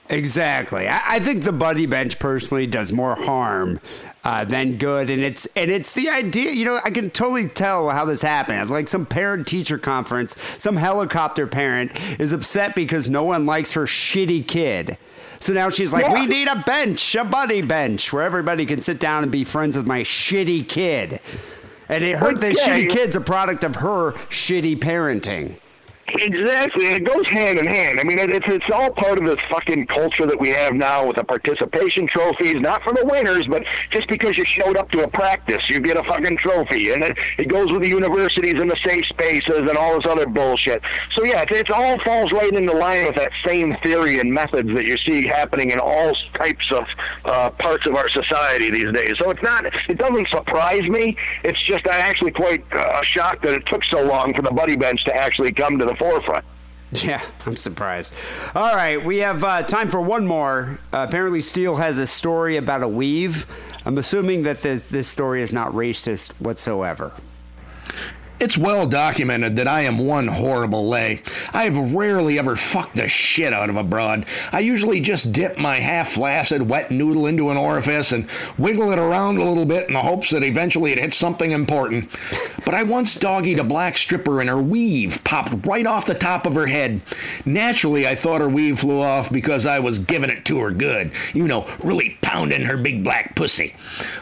Exactly. 0.09 0.87
I, 0.87 1.01
I 1.15 1.19
think 1.19 1.43
the 1.43 1.53
buddy 1.53 1.85
bench 1.85 2.19
personally 2.19 2.67
does 2.67 2.91
more 2.91 3.15
harm 3.15 3.79
uh, 4.23 4.43
than 4.45 4.77
good, 4.77 5.09
and 5.09 5.23
it's 5.23 5.45
and 5.55 5.71
it's 5.71 5.93
the 5.93 6.09
idea. 6.09 6.51
You 6.51 6.65
know, 6.65 6.79
I 6.83 6.91
can 6.91 7.09
totally 7.09 7.47
tell 7.47 7.89
how 7.89 8.05
this 8.05 8.21
happened. 8.21 8.69
Like 8.69 8.87
some 8.87 9.05
parent 9.05 9.47
teacher 9.47 9.77
conference, 9.77 10.35
some 10.57 10.75
helicopter 10.75 11.47
parent 11.47 11.91
is 12.19 12.31
upset 12.31 12.75
because 12.75 13.09
no 13.09 13.23
one 13.23 13.45
likes 13.45 13.71
her 13.73 13.85
shitty 13.85 14.47
kid. 14.47 14.97
So 15.39 15.53
now 15.53 15.69
she's 15.69 15.91
like, 15.91 16.05
Yeah. 16.05 16.13
"We 16.13 16.27
need 16.27 16.47
a 16.47 16.61
bench, 16.67 17.15
a 17.15 17.23
buddy 17.23 17.61
bench, 17.63 18.13
where 18.13 18.23
everybody 18.23 18.65
can 18.65 18.79
sit 18.79 18.99
down 18.99 19.23
and 19.23 19.31
be 19.31 19.43
friends 19.43 19.75
with 19.75 19.87
my 19.87 20.01
shitty 20.01 20.67
kid." 20.67 21.19
And 21.91 22.05
it 22.05 22.17
hurt 22.17 22.39
the 22.39 22.53
yeah, 22.53 22.67
shitty 22.67 22.89
kid's 22.89 23.17
a 23.17 23.21
product 23.21 23.65
of 23.65 23.75
her 23.75 24.13
shitty 24.29 24.79
parenting. 24.79 25.59
Exactly, 26.15 26.85
it 26.87 27.03
goes 27.03 27.27
hand 27.27 27.57
in 27.59 27.65
hand. 27.65 27.99
I 27.99 28.03
mean, 28.03 28.19
it's 28.19 28.45
it's 28.47 28.65
all 28.73 28.91
part 28.91 29.17
of 29.17 29.25
this 29.25 29.37
fucking 29.49 29.87
culture 29.87 30.25
that 30.25 30.39
we 30.39 30.49
have 30.49 30.73
now 30.73 31.07
with 31.07 31.15
the 31.15 31.23
participation 31.23 32.07
trophies, 32.07 32.55
not 32.55 32.83
for 32.83 32.93
the 32.93 33.05
winners, 33.05 33.47
but 33.47 33.63
just 33.91 34.07
because 34.07 34.37
you 34.37 34.45
showed 34.45 34.77
up 34.77 34.91
to 34.91 35.03
a 35.03 35.07
practice, 35.07 35.69
you 35.69 35.79
get 35.79 35.97
a 35.97 36.03
fucking 36.03 36.37
trophy, 36.37 36.91
and 36.91 37.03
it, 37.03 37.17
it 37.37 37.47
goes 37.47 37.71
with 37.71 37.81
the 37.81 37.87
universities 37.87 38.55
and 38.55 38.69
the 38.69 38.77
safe 38.85 39.05
spaces 39.07 39.59
and 39.61 39.77
all 39.77 39.95
this 39.95 40.09
other 40.09 40.27
bullshit. 40.27 40.81
So 41.15 41.23
yeah, 41.23 41.41
it, 41.43 41.51
it 41.51 41.69
all 41.71 41.97
falls 42.03 42.31
right 42.31 42.51
into 42.51 42.73
line 42.73 43.05
with 43.05 43.15
that 43.15 43.31
same 43.45 43.75
theory 43.83 44.19
and 44.19 44.33
methods 44.33 44.69
that 44.75 44.85
you 44.85 44.97
see 45.05 45.27
happening 45.27 45.71
in 45.71 45.79
all 45.79 46.13
types 46.33 46.65
of 46.71 46.83
uh, 47.25 47.49
parts 47.51 47.85
of 47.85 47.95
our 47.95 48.09
society 48.09 48.69
these 48.69 48.91
days. 48.93 49.13
So 49.19 49.29
it's 49.29 49.43
not, 49.43 49.65
it 49.65 49.97
doesn't 49.97 50.27
surprise 50.29 50.83
me. 50.83 51.15
It's 51.43 51.61
just 51.67 51.87
I'm 51.87 52.01
actually 52.01 52.31
quite 52.31 52.63
uh, 52.73 53.01
shocked 53.03 53.43
that 53.43 53.53
it 53.53 53.65
took 53.67 53.83
so 53.85 54.03
long 54.03 54.33
for 54.33 54.41
the 54.41 54.51
buddy 54.51 54.75
bench 54.75 55.03
to 55.05 55.15
actually 55.15 55.51
come 55.51 55.77
to 55.79 55.85
the 55.85 55.95
forefront. 56.01 56.45
Yeah, 56.93 57.21
I'm 57.45 57.55
surprised. 57.55 58.13
All 58.53 58.75
right, 58.75 59.01
we 59.01 59.19
have 59.19 59.45
uh, 59.45 59.63
time 59.63 59.87
for 59.87 60.01
one 60.01 60.27
more. 60.27 60.77
Uh, 60.91 61.05
apparently, 61.07 61.39
Steele 61.39 61.77
has 61.77 61.97
a 61.97 62.05
story 62.05 62.57
about 62.57 62.83
a 62.83 62.87
weave. 62.89 63.45
I'm 63.85 63.97
assuming 63.97 64.43
that 64.43 64.57
this 64.61 64.89
this 64.89 65.07
story 65.07 65.41
is 65.41 65.53
not 65.53 65.71
racist 65.71 66.33
whatsoever. 66.41 67.13
It's 68.41 68.57
well 68.57 68.87
documented 68.87 69.55
that 69.57 69.67
I 69.67 69.81
am 69.81 69.99
one 69.99 70.27
horrible 70.27 70.89
lay. 70.89 71.21
I 71.53 71.65
have 71.65 71.93
rarely 71.93 72.39
ever 72.39 72.55
fucked 72.55 72.95
the 72.95 73.07
shit 73.07 73.53
out 73.53 73.69
of 73.69 73.75
a 73.75 73.83
broad. 73.83 74.25
I 74.51 74.61
usually 74.61 74.99
just 74.99 75.31
dip 75.31 75.59
my 75.59 75.75
half 75.75 76.13
flaccid 76.13 76.67
wet 76.67 76.89
noodle 76.89 77.27
into 77.27 77.51
an 77.51 77.57
orifice 77.57 78.11
and 78.11 78.27
wiggle 78.57 78.91
it 78.91 78.97
around 78.97 79.37
a 79.37 79.43
little 79.43 79.67
bit 79.67 79.89
in 79.89 79.93
the 79.93 80.01
hopes 80.01 80.31
that 80.31 80.43
eventually 80.43 80.91
it 80.91 80.99
hits 80.99 81.17
something 81.17 81.51
important. 81.51 82.09
But 82.65 82.73
I 82.73 82.81
once 82.81 83.15
doggied 83.15 83.59
a 83.59 83.63
black 83.63 83.95
stripper 83.95 84.39
and 84.39 84.49
her 84.49 84.57
weave 84.57 85.23
popped 85.23 85.67
right 85.67 85.85
off 85.85 86.07
the 86.07 86.15
top 86.15 86.47
of 86.47 86.55
her 86.55 86.65
head. 86.65 87.01
Naturally, 87.45 88.07
I 88.07 88.15
thought 88.15 88.41
her 88.41 88.49
weave 88.49 88.79
flew 88.79 89.01
off 89.01 89.31
because 89.31 89.67
I 89.67 89.77
was 89.77 89.99
giving 89.99 90.31
it 90.31 90.45
to 90.45 90.61
her 90.61 90.71
good. 90.71 91.11
You 91.35 91.47
know, 91.47 91.67
really 91.83 92.17
pounding 92.23 92.63
her 92.63 92.77
big 92.77 93.03
black 93.03 93.35
pussy. 93.35 93.75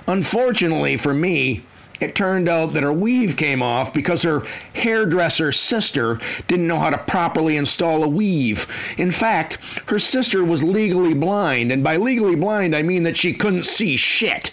Unfortunately 0.08 0.98
for 0.98 1.14
me, 1.14 1.64
it 2.00 2.16
turned 2.16 2.48
out 2.48 2.74
that 2.74 2.84
her 2.84 2.94
weave 2.94 3.36
came 3.36 3.62
off 3.62 3.94
because 3.94 4.24
her 4.24 4.44
hairdresser 4.74 5.52
sister 5.52 6.20
didn't 6.48 6.68
know 6.68 6.80
how 6.80 6.90
to 6.90 6.98
properly 6.98 7.58
install 7.58 8.04
a 8.04 8.08
weave. 8.08 8.68
In 8.98 9.12
fact, 9.12 9.58
her 9.88 10.00
sister 10.00 10.44
was 10.44 10.64
legally 10.64 11.14
blind, 11.14 11.72
and 11.72 11.84
by 11.84 11.98
legally 11.98 12.36
blind, 12.36 12.76
I 12.76 12.82
mean 12.82 13.04
that 13.04 13.18
she 13.18 13.34
couldn't 13.34 13.64
see 13.64 13.98
shit. 13.98 14.52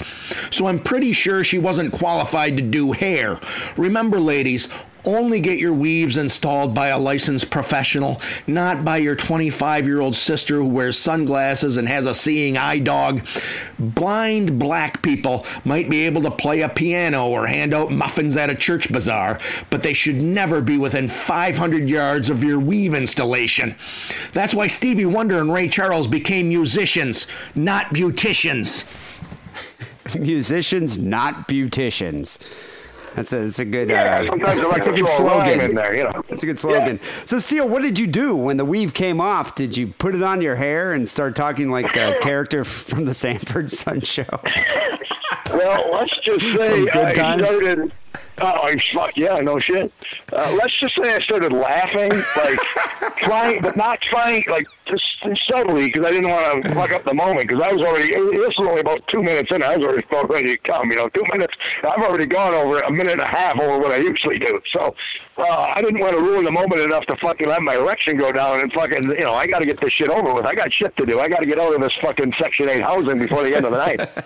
So 0.51 0.67
I'm 0.67 0.81
pretty 0.81 1.13
sure 1.13 1.45
she 1.45 1.59
wasn't 1.59 1.93
qualified 1.93 2.57
to 2.57 2.63
do 2.63 2.93
hair. 2.93 3.39
Remember, 3.77 4.19
ladies, 4.21 4.69
only 5.07 5.41
get 5.41 5.59
your 5.59 5.73
weaves 5.73 6.17
installed 6.17 6.75
by 6.75 6.89
a 6.89 6.99
licensed 6.99 7.51
professional, 7.51 8.21
not 8.47 8.85
by 8.85 8.97
your 8.97 9.15
25 9.15 9.87
year 9.87 10.01
old 10.01 10.15
sister 10.15 10.57
who 10.57 10.67
wears 10.67 10.99
sunglasses 10.99 11.77
and 11.77 11.89
has 11.89 12.07
a 12.07 12.15
seeing 12.15 12.57
eye 12.57 12.79
dog. 12.79 13.27
Blind 13.79 14.59
black 14.59 15.03
people 15.03 15.47
might 15.65 15.89
be 15.89 16.05
able 16.05 16.23
to 16.23 16.31
play 16.31 16.61
a 16.61 16.69
piano 16.69 17.29
or 17.29 17.47
hand 17.47 17.73
out 17.73 17.91
muffins 17.91 18.37
at 18.37 18.51
a 18.51 18.55
church 18.55 18.93
bazaar, 18.93 19.39
but 19.71 19.83
they 19.83 19.95
should 19.95 20.21
never 20.21 20.61
be 20.61 20.77
within 20.77 21.09
500 21.09 21.89
yards 21.89 22.29
of 22.29 22.43
your 22.43 22.59
weave 22.59 22.95
installation. 22.95 23.77
That's 24.33 24.55
why 24.55 24.69
Stevie 24.69 25.07
Wonder 25.07 25.41
and 25.41 25.53
Ray 25.53 25.69
Charles 25.69 26.09
became 26.09 26.49
musicians, 26.49 27.27
not 27.55 27.87
beauticians. 27.87 28.85
Musicians, 30.19 31.01
not 31.01 31.49
beauticians. 31.49 32.41
That's 33.17 33.33
a 33.33 33.39
that's 33.39 33.59
a 33.59 33.65
good. 33.65 33.89
Yeah, 33.89 34.21
uh, 34.21 34.27
sometimes 34.29 34.61
I 34.61 34.63
like 34.65 34.77
that's 34.77 34.87
a 34.89 34.93
good 34.93 35.09
throw 35.09 35.27
a 35.27 35.29
rhyme 35.39 35.47
slogan. 35.49 35.71
in 35.71 35.75
there, 35.75 35.97
you 35.97 36.05
know. 36.05 36.23
That's 36.29 36.43
a 36.43 36.47
good 36.47 36.59
slogan. 36.59 37.01
So, 37.25 37.39
Steele, 37.39 37.67
what 37.67 37.81
did 37.81 37.99
you 37.99 38.07
do 38.07 38.37
when 38.37 38.59
the 38.59 38.65
weave 38.67 38.93
came 38.93 39.23
off? 39.23 39.55
Did 39.55 39.75
you 39.75 39.87
put 39.89 40.15
it 40.15 40.23
on 40.23 40.43
your 40.43 40.57
hair 40.57 40.93
and 40.93 41.09
start 41.09 41.35
talking 41.35 41.71
like 41.71 41.97
a 41.97 42.19
character 42.23 42.63
from 42.63 43.07
the 43.07 43.15
Sanford 43.15 43.71
Sun 43.71 44.03
Show? 44.03 44.27
Well, 45.51 45.91
let's 45.93 46.19
just 46.21 46.41
say 46.45 46.85
Good 46.85 46.95
I 46.95 47.13
Times? 47.15 47.49
started. 47.49 47.93
Oh, 48.39 48.45
I 48.47 48.77
fuck 48.95 49.17
yeah, 49.17 49.39
no 49.41 49.59
shit. 49.59 49.91
Uh, 50.31 50.55
let's 50.59 50.79
just 50.79 50.95
say 51.03 51.15
I 51.15 51.21
started 51.21 51.53
laughing, 51.53 52.11
like 52.37 52.59
trying, 53.17 53.63
but 53.63 53.77
not 53.77 53.99
trying, 54.03 54.45
like 54.51 54.67
just 54.87 55.03
subtly, 55.49 55.87
because 55.87 56.05
I 56.05 56.11
didn't 56.11 56.31
want 56.31 56.63
to 56.65 56.75
fuck 56.75 56.93
up 56.93 57.05
the 57.05 57.15
moment. 57.15 57.49
Because 57.49 57.63
I 57.63 57.73
was 57.73 57.87
already. 57.87 58.09
This 58.13 58.55
was 58.59 58.69
only 58.69 58.81
about 58.83 59.03
two 59.09 59.23
minutes 59.23 59.51
in. 59.55 59.63
I 59.63 59.77
was 59.79 59.87
already 59.87 60.07
about 60.11 60.29
ready 60.31 60.55
to 60.55 60.59
come. 60.59 60.91
You 60.91 60.97
know, 60.99 61.09
two 61.09 61.25
minutes. 61.33 61.55
I've 61.83 62.03
already 62.03 62.27
gone 62.27 62.53
over 62.53 62.81
a 62.81 62.91
minute 62.91 63.13
and 63.15 63.23
a 63.23 63.27
half 63.27 63.59
over 63.59 63.79
what 63.79 63.93
I 63.93 63.97
usually 63.97 64.39
do. 64.39 64.61
So 64.75 64.95
uh, 65.39 65.73
I 65.75 65.81
didn't 65.81 66.01
want 66.01 66.13
to 66.15 66.21
ruin 66.21 66.45
the 66.45 66.53
moment 66.53 66.83
enough 66.83 67.07
to 67.07 67.17
fucking 67.17 67.49
let 67.49 67.63
my 67.63 67.77
erection 67.77 68.19
go 68.19 68.33
down 68.33 68.61
and 68.61 68.71
fucking. 68.73 69.05
You 69.05 69.25
know, 69.25 69.35
I 69.35 69.47
got 69.47 69.61
to 69.61 69.67
get 69.67 69.81
this 69.81 69.93
shit 69.95 70.11
over 70.11 70.35
with. 70.35 70.45
I 70.45 70.55
got 70.55 70.71
shit 70.73 70.95
to 70.99 71.07
do. 71.07 71.21
I 71.21 71.29
got 71.29 71.41
to 71.41 71.47
get 71.47 71.59
out 71.59 71.75
of 71.75 71.81
this 71.81 71.93
fucking 72.03 72.35
Section 72.39 72.69
Eight 72.69 72.83
housing 72.83 73.19
before 73.19 73.45
the 73.45 73.57
end 73.57 73.65
of 73.65 73.73
the 73.73 73.79
night. 73.79 74.01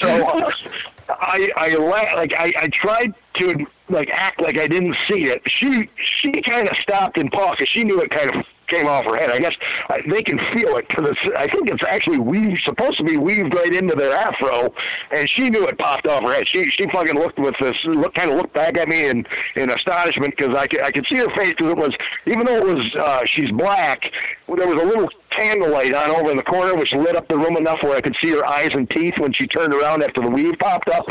So 0.00 0.08
uh, 0.08 0.50
I 1.08 1.48
I 1.56 1.74
la- 1.74 2.16
like 2.16 2.32
I, 2.36 2.50
I 2.58 2.68
tried 2.72 3.14
to 3.34 3.66
like 3.88 4.08
act 4.12 4.40
like 4.40 4.58
I 4.58 4.66
didn't 4.66 4.96
see 5.10 5.24
it. 5.24 5.42
She 5.60 5.88
she 6.22 6.32
kind 6.42 6.68
of 6.68 6.76
stopped 6.82 7.18
and 7.18 7.30
paused 7.30 7.58
because 7.58 7.70
she 7.70 7.84
knew 7.84 8.00
it 8.00 8.10
kind 8.10 8.34
of 8.34 8.44
came 8.66 8.86
off 8.86 9.04
her 9.04 9.16
head. 9.16 9.30
I 9.30 9.38
guess 9.38 9.52
uh, 9.90 9.96
they 10.10 10.22
can 10.22 10.38
feel 10.54 10.76
it 10.76 10.86
because 10.88 11.16
I 11.36 11.46
think 11.46 11.70
it's 11.70 11.82
actually 11.88 12.18
weaved, 12.18 12.62
supposed 12.64 12.96
to 12.98 13.04
be 13.04 13.16
weaved 13.16 13.54
right 13.54 13.72
into 13.72 13.94
their 13.94 14.16
afro, 14.16 14.72
and 15.14 15.28
she 15.30 15.50
knew 15.50 15.66
it 15.66 15.78
popped 15.78 16.06
off 16.06 16.22
her 16.22 16.32
head. 16.32 16.44
She 16.52 16.64
she 16.70 16.86
fucking 16.90 17.14
looked 17.14 17.38
with 17.38 17.54
this 17.60 17.76
look 17.84 18.14
kind 18.14 18.30
of 18.30 18.36
looked 18.36 18.54
back 18.54 18.78
at 18.78 18.88
me 18.88 19.06
in 19.06 19.24
in 19.56 19.70
astonishment 19.70 20.34
because 20.36 20.56
I 20.56 20.66
could 20.66 20.82
I 20.82 20.90
could 20.90 21.06
see 21.10 21.18
her 21.18 21.28
face 21.36 21.50
because 21.50 21.72
it 21.72 21.76
was 21.76 21.94
even 22.26 22.46
though 22.46 22.56
it 22.56 22.74
was 22.74 22.94
uh, 22.98 23.20
she's 23.26 23.50
black, 23.52 24.00
there 24.48 24.68
was 24.68 24.82
a 24.82 24.86
little 24.86 25.08
candlelight 25.38 25.94
on 25.94 26.10
over 26.10 26.30
in 26.30 26.36
the 26.36 26.44
corner 26.44 26.74
which 26.74 26.92
lit 26.92 27.16
up 27.16 27.28
the 27.28 27.36
room 27.36 27.56
enough 27.56 27.78
where 27.82 27.96
I 27.96 28.00
could 28.00 28.16
see 28.22 28.30
her 28.30 28.46
eyes 28.48 28.70
and 28.72 28.88
teeth 28.90 29.14
when 29.18 29.32
she 29.32 29.46
turned 29.46 29.74
around 29.74 30.02
after 30.02 30.20
the 30.20 30.30
weave 30.30 30.54
popped 30.60 30.88
up. 30.88 31.06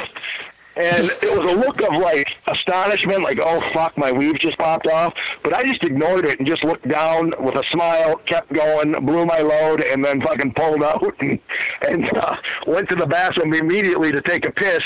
And 0.75 1.03
it 1.03 1.37
was 1.37 1.51
a 1.51 1.55
look 1.55 1.81
of 1.81 2.01
like 2.01 2.27
astonishment, 2.47 3.21
like, 3.21 3.39
oh 3.41 3.61
fuck, 3.73 3.95
my 3.97 4.11
weave 4.11 4.39
just 4.39 4.57
popped 4.57 4.87
off. 4.87 5.13
But 5.43 5.55
I 5.55 5.61
just 5.61 5.83
ignored 5.83 6.25
it 6.25 6.39
and 6.39 6.47
just 6.47 6.63
looked 6.63 6.87
down 6.87 7.33
with 7.39 7.55
a 7.55 7.63
smile, 7.71 8.15
kept 8.25 8.51
going, 8.51 8.93
blew 9.05 9.25
my 9.25 9.39
load, 9.39 9.83
and 9.85 10.03
then 10.03 10.21
fucking 10.21 10.53
pulled 10.53 10.83
out 10.83 11.03
and, 11.19 11.39
and 11.87 12.17
uh, 12.17 12.35
went 12.65 12.89
to 12.89 12.95
the 12.95 13.05
bathroom 13.05 13.53
immediately 13.53 14.11
to 14.11 14.21
take 14.21 14.47
a 14.47 14.51
piss, 14.51 14.81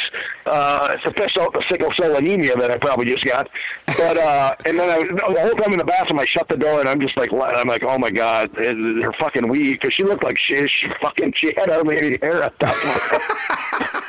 uh, 0.46 0.96
to 0.96 1.12
piss 1.14 1.32
out 1.40 1.54
the 1.54 1.64
sickle 1.72 1.94
cell 2.00 2.18
anemia 2.18 2.56
that 2.58 2.70
I 2.70 2.78
probably 2.78 3.06
just 3.06 3.24
got. 3.24 3.50
But 3.86 4.18
uh, 4.18 4.56
and 4.66 4.78
then 4.78 4.90
I, 4.90 5.04
the 5.34 5.40
whole 5.40 5.56
time 5.56 5.72
in 5.72 5.80
the 5.80 5.86
bathroom, 5.86 6.20
I 6.20 6.26
shut 6.26 6.50
the 6.50 6.58
door 6.58 6.82
and 6.82 6.90
I'm 6.90 7.00
just 7.00 7.16
like, 7.16 7.32
I'm 7.32 7.68
like, 7.68 7.84
oh 7.84 7.98
my 7.98 8.12
god, 8.12 8.50
her 8.56 9.14
fucking 9.20 9.48
weave, 9.48 9.76
because 9.80 9.94
she 9.94 10.04
looked 10.04 10.24
like 10.24 10.38
she, 10.38 10.56
she 10.68 10.88
fucking 11.02 11.34
she 11.38 11.54
had 11.56 11.70
hardly 11.70 11.98
any 11.98 12.18
hair 12.22 12.44
up 12.44 12.58
top. 12.60 12.76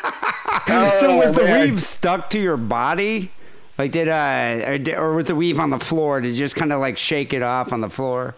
so 0.97 1.17
was 1.17 1.35
the 1.35 1.45
man. 1.45 1.71
weave 1.71 1.83
stuck 1.83 2.31
to 2.31 2.41
your 2.41 2.57
body? 2.57 3.33
Like 3.77 3.93
did 3.93 4.09
uh, 4.09 4.95
or, 4.97 4.99
or 5.01 5.15
was 5.15 5.27
the 5.27 5.37
weave 5.37 5.59
on 5.61 5.71
the 5.71 5.79
floor? 5.79 6.21
Did 6.21 6.31
you 6.31 6.39
just 6.39 6.57
kind 6.57 6.73
of 6.73 6.81
like 6.81 6.97
shake 6.97 7.33
it 7.33 7.43
off 7.43 7.73
on 7.73 7.81
the 7.81 7.91
floor? 7.91 8.35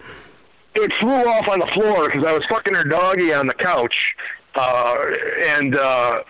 it 0.75 0.93
flew 1.01 1.11
off 1.11 1.49
on 1.49 1.59
the 1.59 1.67
floor 1.75 2.07
because 2.07 2.25
I 2.27 2.33
was 2.33 2.45
fucking 2.49 2.75
her 2.75 2.85
doggy 2.85 3.33
on 3.33 3.47
the 3.47 3.55
couch, 3.55 3.95
uh, 4.55 4.97
and 5.47 5.77
uh, 5.77 6.23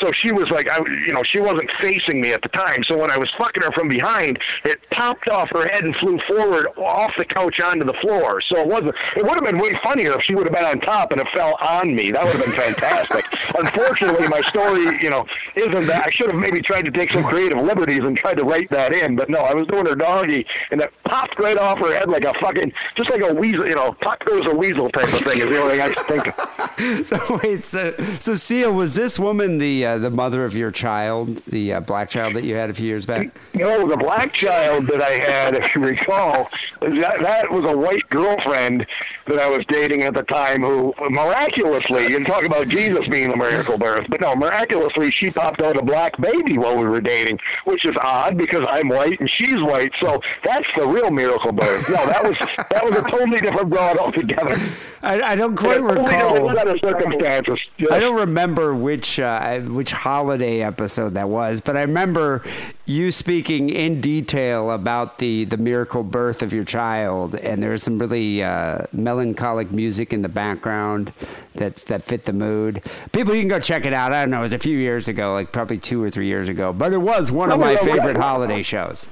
so 0.00 0.10
she 0.22 0.32
was 0.32 0.48
like, 0.50 0.68
I, 0.70 0.78
you 1.06 1.12
know, 1.12 1.22
she 1.24 1.40
wasn't 1.40 1.70
facing 1.80 2.20
me 2.20 2.32
at 2.32 2.42
the 2.42 2.48
time. 2.48 2.84
So 2.88 2.96
when 2.96 3.10
I 3.10 3.18
was 3.18 3.30
fucking 3.38 3.62
her 3.62 3.72
from 3.72 3.88
behind, 3.88 4.38
it 4.64 4.78
popped 4.90 5.28
off 5.28 5.48
her 5.52 5.68
head 5.68 5.84
and 5.84 5.94
flew 5.96 6.18
forward 6.28 6.68
off 6.76 7.12
the 7.18 7.24
couch 7.24 7.60
onto 7.60 7.84
the 7.84 7.94
floor. 8.00 8.40
So 8.48 8.60
it 8.60 8.66
wasn't. 8.66 8.94
It 9.16 9.22
would 9.22 9.34
have 9.34 9.44
been 9.44 9.58
way 9.58 9.78
funnier 9.82 10.12
if 10.12 10.22
she 10.24 10.34
would 10.34 10.46
have 10.46 10.54
been 10.54 10.64
on 10.64 10.80
top 10.80 11.12
and 11.12 11.20
it 11.20 11.26
fell 11.34 11.56
on 11.60 11.94
me. 11.94 12.10
That 12.10 12.24
would 12.24 12.36
have 12.36 12.44
been 12.44 12.54
fantastic. 12.54 13.24
Unfortunately, 13.58 14.28
my 14.28 14.40
story, 14.48 15.02
you 15.02 15.10
know, 15.10 15.24
isn't 15.56 15.86
that. 15.86 16.06
I 16.06 16.10
should 16.14 16.30
have 16.30 16.40
maybe 16.40 16.60
tried 16.60 16.84
to 16.84 16.90
take 16.90 17.10
some 17.10 17.24
creative 17.24 17.60
liberties 17.60 18.00
and 18.00 18.16
tried 18.16 18.38
to 18.38 18.44
write 18.44 18.70
that 18.70 18.92
in, 18.92 19.16
but 19.16 19.30
no, 19.30 19.40
I 19.40 19.54
was 19.54 19.66
doing 19.66 19.86
her 19.86 19.94
doggy, 19.94 20.46
and 20.70 20.80
it 20.80 20.92
popped 21.04 21.38
right 21.38 21.56
off 21.56 21.78
her 21.78 21.92
head 21.92 22.08
like 22.08 22.24
a 22.24 22.32
fucking, 22.40 22.72
just 22.96 23.10
like 23.10 23.22
a 23.22 23.34
weasel, 23.34 23.66
you 23.66 23.74
know, 23.74 23.94
pop 24.00 24.24
goes 24.24 24.42
a 24.46 24.54
weasel 24.54 24.90
type 24.90 25.12
of 25.12 25.20
thing 25.20 25.40
is 25.40 25.48
the 25.48 25.60
only 25.60 25.78
thing 25.78 25.80
I 25.80 25.94
can 25.94 26.04
think 26.04 26.38
of. 26.38 26.46
So 27.06 27.40
wait, 27.42 27.62
so 27.62 27.94
so 28.20 28.34
Steele, 28.34 28.72
was 28.72 28.94
this 28.94 29.18
woman 29.18 29.45
the 29.58 29.84
uh, 29.86 29.98
the 29.98 30.10
mother 30.10 30.44
of 30.44 30.56
your 30.56 30.70
child, 30.70 31.36
the 31.46 31.74
uh, 31.74 31.80
black 31.80 32.10
child 32.10 32.34
that 32.34 32.44
you 32.44 32.54
had 32.54 32.70
a 32.70 32.74
few 32.74 32.86
years 32.86 33.06
back? 33.06 33.28
No, 33.54 33.88
the 33.88 33.96
black 33.96 34.32
child 34.34 34.86
that 34.86 35.00
I 35.00 35.12
had, 35.12 35.54
if 35.54 35.74
you 35.74 35.80
recall, 35.82 36.50
that, 36.80 37.16
that 37.22 37.50
was 37.50 37.64
a 37.64 37.76
white 37.76 38.08
girlfriend 38.10 38.86
that 39.26 39.38
I 39.38 39.48
was 39.48 39.64
dating 39.68 40.02
at 40.02 40.14
the 40.14 40.22
time 40.22 40.62
who 40.62 40.94
miraculously, 41.10 42.02
you 42.02 42.10
can 42.10 42.24
talk 42.24 42.44
about 42.44 42.68
Jesus 42.68 43.06
being 43.08 43.28
the 43.30 43.36
miracle 43.36 43.76
birth, 43.76 44.06
but 44.08 44.20
no, 44.20 44.36
miraculously 44.36 45.10
she 45.12 45.30
popped 45.30 45.60
out 45.62 45.76
a 45.76 45.82
black 45.82 46.16
baby 46.20 46.58
while 46.58 46.76
we 46.76 46.84
were 46.84 47.00
dating, 47.00 47.38
which 47.64 47.84
is 47.84 47.92
odd 48.02 48.36
because 48.38 48.64
I'm 48.70 48.88
white 48.88 49.18
and 49.18 49.28
she's 49.28 49.56
white, 49.62 49.90
so 50.00 50.20
that's 50.44 50.66
the 50.76 50.86
real 50.86 51.10
miracle 51.10 51.52
birth. 51.52 51.88
No, 51.88 52.06
that 52.06 52.22
was 52.22 52.38
that 52.70 52.84
was 52.84 52.94
a 52.96 53.02
totally 53.10 53.38
different 53.38 53.68
broad 53.70 53.96
altogether. 53.98 54.60
I, 55.02 55.20
I 55.22 55.36
don't 55.36 55.56
quite 55.56 55.78
Totally 55.78 56.00
recall. 56.04 56.32
different 56.34 56.56
set 56.56 56.68
of 56.68 56.80
circumstances. 56.80 57.58
Yes. 57.78 57.90
I 57.92 57.98
don't 58.00 58.16
remember 58.16 58.74
which 58.74 59.18
uh, 59.18 59.35
which 59.60 59.90
holiday 59.90 60.62
episode 60.62 61.14
that 61.14 61.28
was, 61.28 61.60
but 61.60 61.76
I 61.76 61.82
remember 61.82 62.42
you 62.84 63.10
speaking 63.10 63.70
in 63.70 64.00
detail 64.00 64.70
about 64.70 65.18
the 65.18 65.44
the 65.44 65.56
miracle 65.56 66.02
birth 66.02 66.42
of 66.42 66.52
your 66.52 66.64
child, 66.64 67.34
and 67.34 67.62
there 67.62 67.70
was 67.70 67.82
some 67.82 67.98
really 67.98 68.42
uh, 68.42 68.82
melancholic 68.92 69.70
music 69.72 70.12
in 70.12 70.22
the 70.22 70.28
background 70.28 71.12
that's 71.54 71.84
that 71.84 72.02
fit 72.02 72.24
the 72.24 72.32
mood. 72.32 72.82
People, 73.12 73.34
you 73.34 73.42
can 73.42 73.48
go 73.48 73.60
check 73.60 73.84
it 73.84 73.92
out. 73.92 74.12
I 74.12 74.22
don't 74.22 74.30
know, 74.30 74.40
it 74.40 74.42
was 74.42 74.52
a 74.52 74.58
few 74.58 74.78
years 74.78 75.08
ago, 75.08 75.32
like 75.32 75.52
probably 75.52 75.78
two 75.78 76.02
or 76.02 76.10
three 76.10 76.26
years 76.26 76.48
ago, 76.48 76.72
but 76.72 76.92
it 76.92 76.98
was 76.98 77.30
one 77.30 77.50
of 77.50 77.58
my 77.60 77.76
favorite 77.76 78.16
holiday 78.16 78.62
shows. 78.62 79.08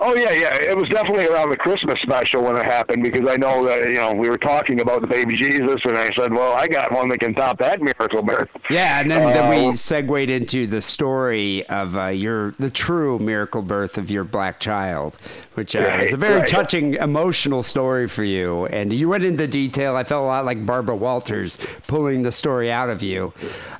Oh 0.00 0.14
yeah, 0.14 0.30
yeah. 0.30 0.54
It 0.54 0.76
was 0.76 0.88
definitely 0.88 1.26
around 1.26 1.50
the 1.50 1.56
Christmas 1.56 2.00
special 2.00 2.42
when 2.42 2.56
it 2.56 2.64
happened 2.64 3.02
because 3.02 3.28
I 3.28 3.36
know 3.36 3.64
that 3.64 3.86
you 3.88 3.94
know 3.94 4.12
we 4.12 4.28
were 4.30 4.38
talking 4.38 4.80
about 4.80 5.00
the 5.00 5.06
baby 5.06 5.36
Jesus, 5.36 5.80
and 5.84 5.96
I 5.96 6.10
said, 6.16 6.32
"Well, 6.32 6.52
I 6.52 6.66
got 6.66 6.92
one 6.92 7.08
that 7.10 7.18
can 7.18 7.34
top 7.34 7.58
that 7.58 7.80
miracle 7.80 8.22
birth." 8.22 8.48
Yeah, 8.70 9.00
and 9.00 9.10
then, 9.10 9.22
then 9.32 9.50
we 9.50 9.68
Uh, 9.70 9.74
segued 9.74 10.30
into 10.30 10.66
the 10.66 10.82
story 10.82 11.64
of 11.68 11.96
uh, 11.96 12.06
your 12.08 12.52
the 12.58 12.70
true 12.70 13.18
miracle 13.18 13.62
birth 13.62 13.98
of 13.98 14.10
your 14.10 14.24
black 14.24 14.60
child, 14.60 15.16
which 15.54 15.76
uh, 15.76 15.98
was 16.02 16.12
a 16.12 16.16
very 16.16 16.38
right. 16.40 16.48
touching, 16.48 16.94
emotional 16.94 17.62
story 17.62 18.08
for 18.08 18.24
you. 18.24 18.66
And 18.66 18.92
you 18.92 19.08
went 19.08 19.24
into 19.24 19.46
detail. 19.46 19.94
I 19.96 20.04
felt 20.04 20.22
a 20.24 20.26
lot 20.26 20.44
like 20.44 20.64
Barbara 20.64 20.96
Walters 20.96 21.58
pulling 21.86 22.22
the 22.22 22.32
story 22.32 22.70
out 22.72 22.90
of 22.90 23.02
you. 23.02 23.32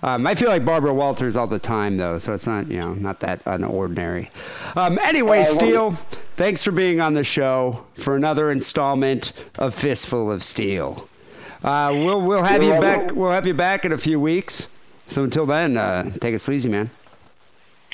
Um, 0.03 0.27
I 0.27 0.35
feel 0.35 0.49
like 0.49 0.65
Barbara 0.65 0.93
Walters 0.95 1.37
all 1.37 1.47
the 1.47 1.59
time, 1.59 1.97
though, 1.97 2.19
so 2.19 2.33
it's 2.35 2.47
not 2.47 2.69
you 2.71 2.79
know 2.79 2.95
not 2.95 3.21
that 3.21 3.45
unordinary. 3.45 4.29
Um, 4.77 4.99
anyway, 5.03 5.41
Uh, 5.43 5.45
Steele, 5.45 5.97
thanks 6.37 6.63
for 6.65 6.73
being 6.73 7.01
on 7.01 7.15
the 7.15 7.25
show 7.25 7.87
for 7.95 8.17
another 8.17 8.51
installment 8.51 9.33
of 9.59 9.75
Fistful 9.75 10.31
of 10.31 10.43
Steele. 10.43 11.09
Uh, 11.63 11.93
we'll 11.95 12.21
we'll 12.21 12.43
have 12.43 12.63
you 12.63 12.71
You're 12.71 12.81
back. 12.81 13.15
We'll 13.15 13.31
have 13.31 13.47
you 13.47 13.55
back 13.55 13.85
in 13.85 13.93
a 13.93 13.99
few 13.99 14.19
weeks. 14.19 14.69
So 15.07 15.25
until 15.25 15.47
then, 15.47 15.77
uh, 15.77 16.11
take 16.21 16.35
it 16.35 16.41
sleazy, 16.41 16.69
man. 16.69 16.91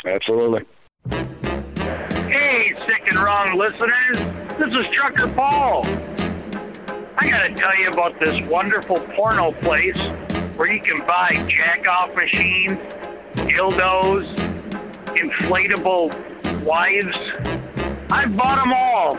Absolutely. 0.07 0.65
Hey, 1.11 2.75
sick 2.87 3.03
and 3.09 3.19
wrong 3.19 3.59
listeners. 3.59 4.17
This 4.59 4.75
is 4.75 4.87
Trucker 4.95 5.29
Paul. 5.29 5.85
I 7.21 7.29
gotta 7.29 7.53
tell 7.55 7.77
you 7.77 7.89
about 7.91 8.19
this 8.21 8.41
wonderful 8.49 8.97
porno 9.17 9.53
place 9.53 9.99
where 10.57 10.73
you 10.73 10.81
can 10.81 10.99
buy 11.07 11.29
jack 11.49 11.87
off 11.89 12.15
machines, 12.15 12.79
dildos, 13.35 14.35
inflatable 15.09 16.15
wives. 16.65 17.68
I've 18.11 18.35
bought 18.37 18.57
them 18.57 18.73
all. 18.73 19.17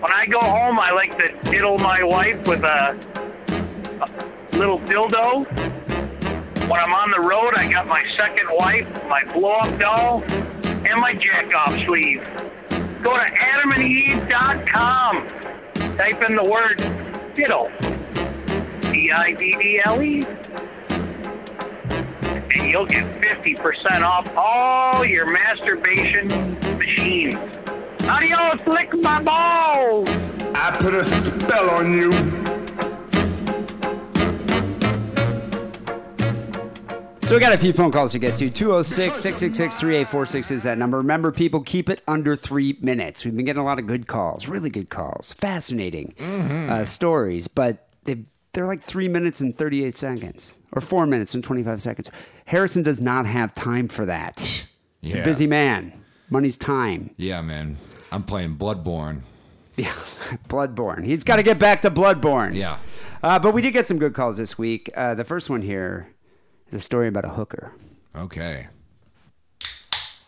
When 0.00 0.12
I 0.12 0.26
go 0.26 0.40
home, 0.40 0.80
I 0.80 0.90
like 0.90 1.16
to 1.18 1.32
diddle 1.50 1.78
my 1.78 2.02
wife 2.02 2.48
with 2.48 2.64
a, 2.64 2.98
a 4.00 4.08
little 4.56 4.80
dildo. 4.80 5.46
When 6.68 6.80
I'm 6.80 6.92
on 6.92 7.10
the 7.10 7.20
road, 7.20 7.54
I 7.56 7.70
got 7.70 7.86
my 7.86 8.02
second 8.16 8.48
wife, 8.58 8.88
my 9.08 9.22
blow 9.32 9.52
up 9.52 9.78
doll, 9.78 10.24
and 10.24 11.00
my 11.00 11.14
jack 11.14 11.54
off 11.54 11.72
sleeve. 11.84 12.24
Go 13.02 13.16
to 13.16 13.24
adamandeve.com. 13.24 15.28
Type 15.96 16.22
in 16.28 16.34
the 16.34 16.42
word 16.50 16.78
diddle. 17.34 17.70
D 18.92 19.12
I 19.12 19.32
D 19.34 19.52
D 19.52 19.80
L 19.84 20.02
E. 20.02 20.24
And 22.54 22.70
you'll 22.70 22.84
get 22.86 23.04
50% 23.20 24.02
off 24.02 24.28
all 24.36 25.04
your 25.04 25.26
masturbation 25.30 26.58
machines. 26.76 27.36
Adios, 28.08 28.60
lick 28.66 28.92
my 29.02 29.22
balls! 29.22 30.08
I 30.54 30.76
put 30.78 30.94
a 30.94 31.04
spell 31.04 31.70
on 31.70 31.92
you. 31.92 32.12
So 37.32 37.36
we 37.36 37.40
got 37.40 37.54
a 37.54 37.58
few 37.58 37.72
phone 37.72 37.90
calls 37.90 38.12
to 38.12 38.18
get 38.18 38.36
to. 38.36 38.50
206 38.50 39.18
666 39.18 39.80
3846 39.80 40.50
is 40.50 40.62
that 40.64 40.76
number. 40.76 40.98
Remember, 40.98 41.32
people, 41.32 41.62
keep 41.62 41.88
it 41.88 42.02
under 42.06 42.36
three 42.36 42.76
minutes. 42.82 43.24
We've 43.24 43.34
been 43.34 43.46
getting 43.46 43.62
a 43.62 43.64
lot 43.64 43.78
of 43.78 43.86
good 43.86 44.06
calls, 44.06 44.48
really 44.48 44.68
good 44.68 44.90
calls, 44.90 45.32
fascinating 45.32 46.14
uh, 46.20 46.84
stories, 46.84 47.48
but 47.48 47.88
they, 48.04 48.24
they're 48.52 48.66
like 48.66 48.82
three 48.82 49.08
minutes 49.08 49.40
and 49.40 49.56
38 49.56 49.94
seconds 49.94 50.52
or 50.72 50.82
four 50.82 51.06
minutes 51.06 51.34
and 51.34 51.42
25 51.42 51.80
seconds. 51.80 52.10
Harrison 52.46 52.82
does 52.82 53.00
not 53.00 53.24
have 53.24 53.54
time 53.54 53.88
for 53.88 54.04
that. 54.04 54.66
He's 55.00 55.14
a 55.14 55.22
busy 55.22 55.46
man. 55.46 56.04
Money's 56.28 56.58
time. 56.58 57.14
Yeah, 57.16 57.40
man. 57.40 57.78
I'm 58.12 58.22
playing 58.22 58.56
Bloodborne. 58.56 59.22
Yeah, 59.74 59.92
Bloodborne. 60.48 61.06
He's 61.06 61.24
got 61.24 61.36
to 61.36 61.42
get 61.42 61.58
back 61.58 61.80
to 61.82 61.90
Bloodborne. 61.90 62.54
Yeah. 62.54 62.78
Uh, 63.22 63.38
but 63.38 63.54
we 63.54 63.62
did 63.62 63.72
get 63.72 63.86
some 63.86 63.98
good 63.98 64.12
calls 64.12 64.36
this 64.36 64.58
week. 64.58 64.90
Uh, 64.94 65.14
the 65.14 65.24
first 65.24 65.48
one 65.48 65.62
here 65.62 66.08
is 66.68 66.74
a 66.74 66.80
story 66.80 67.08
about 67.08 67.24
a 67.24 67.30
hooker. 67.30 67.72
Okay. 68.14 68.66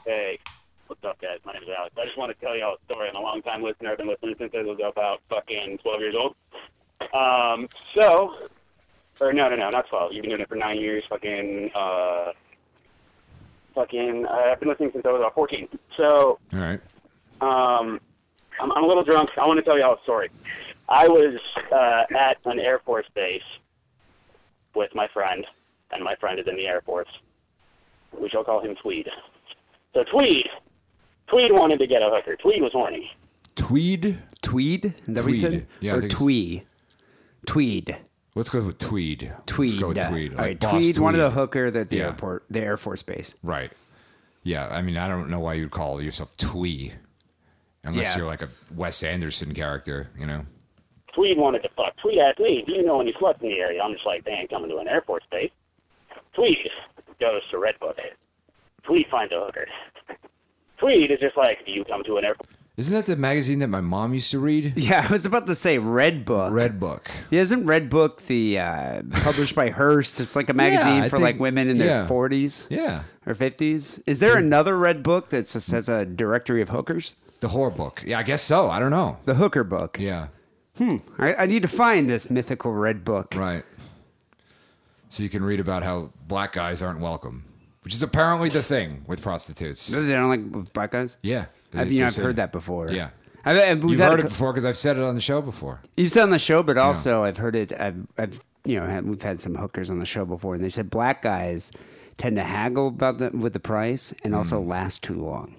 Hey, 0.06 0.38
what's 0.86 1.04
up, 1.04 1.20
guys? 1.20 1.40
My 1.44 1.52
name 1.52 1.64
is 1.64 1.68
Alex. 1.68 1.94
I 2.00 2.06
just 2.06 2.16
want 2.16 2.32
to 2.32 2.44
tell 2.44 2.56
y'all 2.56 2.76
a 2.76 2.92
story. 2.92 3.08
I'm 3.10 3.16
a 3.16 3.20
long 3.20 3.42
time 3.42 3.62
listener. 3.62 3.90
I've 3.90 3.98
been 3.98 4.06
listening 4.06 4.36
since 4.38 4.54
I 4.54 4.62
was 4.62 4.80
about 4.82 5.20
fucking 5.28 5.78
12 5.78 6.00
years 6.00 6.14
old. 6.14 6.36
Um, 7.12 7.68
so, 7.92 8.48
or 9.20 9.34
no, 9.34 9.50
no, 9.50 9.56
no, 9.56 9.68
not 9.68 9.88
12. 9.88 10.14
You've 10.14 10.22
been 10.22 10.30
doing 10.30 10.40
it 10.40 10.48
for 10.48 10.56
nine 10.56 10.78
years. 10.78 11.04
Fucking, 11.06 11.70
uh, 11.74 12.32
fucking, 13.74 14.24
uh, 14.24 14.30
I've 14.30 14.60
been 14.60 14.70
listening 14.70 14.92
since 14.92 15.04
I 15.04 15.10
was 15.10 15.20
about 15.20 15.34
14. 15.34 15.68
So, 15.94 16.38
All 16.54 16.60
right. 16.60 16.80
Um, 17.40 18.00
I'm, 18.60 18.72
I'm 18.72 18.84
a 18.84 18.86
little 18.86 19.02
drunk. 19.04 19.30
I 19.38 19.46
want 19.46 19.58
to 19.58 19.64
tell 19.64 19.78
y'all 19.78 19.94
a 19.94 20.02
story. 20.02 20.28
I 20.88 21.08
was 21.08 21.40
uh, 21.72 22.04
at 22.16 22.38
an 22.44 22.58
Air 22.60 22.78
Force 22.80 23.08
base 23.14 23.42
with 24.74 24.94
my 24.94 25.06
friend, 25.08 25.46
and 25.92 26.02
my 26.04 26.14
friend 26.16 26.38
is 26.38 26.46
in 26.46 26.56
the 26.56 26.66
Air 26.68 26.80
Force. 26.82 27.08
We 28.18 28.28
shall 28.28 28.44
call 28.44 28.60
him 28.60 28.74
Tweed. 28.76 29.08
So 29.94 30.04
Tweed, 30.04 30.48
Tweed 31.26 31.52
wanted 31.52 31.78
to 31.80 31.86
get 31.86 32.02
a 32.02 32.10
hooker. 32.10 32.36
Tweed 32.36 32.62
was 32.62 32.72
horny. 32.72 33.10
Tweed? 33.56 34.18
Tweed? 34.42 34.94
Is 35.06 35.14
that 35.14 35.24
what 35.24 35.32
you 35.32 35.40
said? 35.40 35.50
Tweed. 35.52 35.66
Yeah, 35.80 35.92
I 35.92 35.96
or 35.96 36.00
think 36.00 36.12
it's- 36.12 36.22
twee? 36.22 36.64
Tweed. 37.46 37.96
Let's 38.36 38.50
go 38.50 38.62
with 38.62 38.78
Tweed. 38.78 39.32
Tweed. 39.46 39.70
Let's 39.70 39.80
go 39.80 39.88
with 39.88 40.08
Tweed. 40.08 40.32
All 40.32 40.38
like 40.38 40.44
right, 40.46 40.60
Boss 40.60 40.70
Tweed 40.84 40.98
wanted 40.98 41.20
a 41.20 41.24
Tweed. 41.26 41.34
hooker 41.34 41.66
at 41.66 41.88
the 41.90 41.96
Yeah. 41.96 42.04
airport, 42.06 42.44
the 42.50 42.60
Air 42.60 42.76
Force 42.76 43.02
base. 43.02 43.32
Right. 43.44 43.70
Yeah, 44.42 44.66
I 44.68 44.82
mean, 44.82 44.96
I 44.96 45.06
don't 45.08 45.30
know 45.30 45.38
why 45.40 45.54
you'd 45.54 45.70
call 45.70 46.02
yourself 46.02 46.36
Twee. 46.36 46.92
Unless 47.84 48.12
Yeah. 48.12 48.16
you're 48.18 48.26
like 48.26 48.42
a 48.42 48.48
Wes 48.74 49.02
Anderson 49.02 49.54
character, 49.54 50.08
you 50.18 50.26
know? 50.26 50.44
Tweed 51.12 51.38
wanted 51.38 51.62
to 51.62 51.68
fuck. 51.76 51.96
Tweed 51.96 52.18
asked 52.18 52.40
me, 52.40 52.62
do 52.66 52.72
you 52.72 52.82
know 52.84 53.00
any 53.00 53.12
sluts 53.12 53.40
in 53.42 53.48
the 53.48 53.60
area? 53.60 53.82
I'm 53.82 53.92
just 53.92 54.06
like, 54.06 54.24
they 54.24 54.32
ain't 54.32 54.50
coming 54.50 54.70
to 54.70 54.78
an 54.78 54.88
airport 54.88 55.22
Force 55.22 55.30
base. 55.30 55.50
Tweed 56.32 56.70
goes 57.20 57.42
to 57.50 57.56
Redbook. 57.58 57.98
Tweed 58.82 59.06
finds 59.08 59.32
a 59.32 59.38
hooker. 59.44 59.66
Tweed 60.78 61.10
is 61.10 61.20
just 61.20 61.36
like, 61.36 61.64
do 61.64 61.72
you 61.72 61.84
come 61.84 62.02
to 62.04 62.16
an 62.16 62.24
Air 62.24 62.34
Isn't 62.76 62.92
that 62.94 63.06
the 63.06 63.14
magazine 63.16 63.60
that 63.60 63.68
my 63.68 63.80
mom 63.80 64.12
used 64.14 64.30
to 64.32 64.38
read? 64.40 64.72
Yeah, 64.76 65.06
I 65.08 65.12
was 65.12 65.24
about 65.24 65.46
to 65.46 65.54
say 65.54 65.78
Red 65.78 66.24
Book. 66.24 66.52
Red 66.52 66.80
Book. 66.80 67.10
Yeah, 67.30 67.42
isn't 67.42 67.64
Red 67.64 67.88
Book 67.88 68.26
the 68.26 68.58
uh, 68.58 69.02
published 69.22 69.54
by 69.54 69.70
Hearst? 69.70 70.20
It's 70.20 70.34
like 70.34 70.48
a 70.48 70.54
magazine 70.64 71.02
I 71.02 71.08
for 71.08 71.16
think- 71.18 71.22
like 71.22 71.38
women 71.38 71.68
in 71.68 71.76
yeah. 71.76 71.84
their 71.84 72.08
forties 72.08 72.66
Yeah. 72.70 73.04
or 73.26 73.34
fifties. 73.36 74.00
Is 74.06 74.18
there 74.18 74.36
another 74.36 74.76
Red 74.76 75.02
Book 75.04 75.30
that 75.30 75.46
just 75.46 75.70
has 75.70 75.88
a 75.88 76.04
directory 76.04 76.60
of 76.60 76.70
hookers? 76.70 77.14
The 77.44 77.50
whore 77.50 77.76
book. 77.76 78.02
Yeah, 78.06 78.18
I 78.18 78.22
guess 78.22 78.40
so. 78.40 78.70
I 78.70 78.78
don't 78.78 78.90
know. 78.90 79.18
The 79.26 79.34
Hooker 79.34 79.64
Book. 79.64 79.98
Yeah. 80.00 80.28
Hmm. 80.78 80.96
I, 81.18 81.34
I 81.34 81.46
need 81.46 81.60
to 81.60 81.68
find 81.68 82.08
this 82.08 82.30
mythical 82.30 82.72
Red 82.72 83.04
Book. 83.04 83.34
Right. 83.36 83.64
So 85.10 85.22
you 85.22 85.28
can 85.28 85.44
read 85.44 85.60
about 85.60 85.82
how 85.82 86.10
black 86.26 86.54
guys 86.54 86.80
aren't 86.80 87.00
welcome, 87.00 87.44
which 87.82 87.92
is 87.92 88.02
apparently 88.02 88.48
the 88.48 88.62
thing 88.62 89.04
with 89.06 89.20
prostitutes. 89.20 89.88
They 89.88 90.08
don't 90.08 90.30
like 90.30 90.72
black 90.72 90.92
guys. 90.92 91.18
Yeah. 91.22 91.44
I've, 91.74 91.92
you 91.92 92.00
know, 92.00 92.06
I've 92.06 92.16
heard 92.16 92.36
that 92.36 92.50
before. 92.50 92.88
Yeah. 92.90 93.10
I've, 93.44 93.58
I've, 93.58 93.84
we've 93.84 93.98
You've 93.98 94.08
heard 94.08 94.20
it 94.20 94.28
before 94.28 94.54
because 94.54 94.64
I've 94.64 94.78
said 94.78 94.96
it 94.96 95.02
on 95.02 95.14
the 95.14 95.20
show 95.20 95.42
before. 95.42 95.82
You've 95.98 96.12
said 96.12 96.22
on 96.22 96.30
the 96.30 96.38
show, 96.38 96.62
but 96.62 96.78
also 96.78 97.24
I've 97.24 97.36
heard 97.36 97.56
it. 97.56 97.74
I've, 97.78 98.06
I've 98.16 98.40
you 98.64 98.80
know, 98.80 98.86
had, 98.86 99.06
we've 99.06 99.20
had 99.22 99.42
some 99.42 99.54
hookers 99.56 99.90
on 99.90 99.98
the 99.98 100.06
show 100.06 100.24
before, 100.24 100.54
and 100.54 100.64
they 100.64 100.70
said 100.70 100.88
black 100.88 101.20
guys 101.20 101.72
tend 102.16 102.36
to 102.36 102.42
haggle 102.42 102.88
about 102.88 103.18
the 103.18 103.28
with 103.36 103.52
the 103.52 103.60
price 103.60 104.14
and 104.24 104.34
also 104.34 104.62
Mm. 104.62 104.68
last 104.68 105.02
too 105.02 105.22
long. 105.22 105.56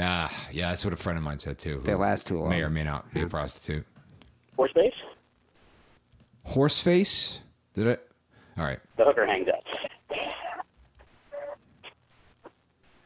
Yeah, 0.00 0.30
yeah, 0.50 0.70
that's 0.70 0.82
what 0.82 0.94
a 0.94 0.96
friend 0.96 1.18
of 1.18 1.24
mine 1.24 1.38
said 1.38 1.58
too. 1.58 1.82
They 1.84 1.92
who 1.92 1.98
last 1.98 2.26
too 2.26 2.40
long. 2.40 2.48
May 2.48 2.62
or 2.62 2.70
may 2.70 2.84
not 2.84 3.12
be 3.12 3.20
a 3.20 3.26
prostitute. 3.26 3.84
Horse 4.56 4.72
face? 4.72 4.94
Horseface? 6.48 7.40
Did 7.74 7.86
it? 7.86 8.10
All 8.56 8.64
right. 8.64 8.78
The 8.96 9.04
hooker 9.04 9.26
hangs 9.26 9.48
up. 9.48 9.62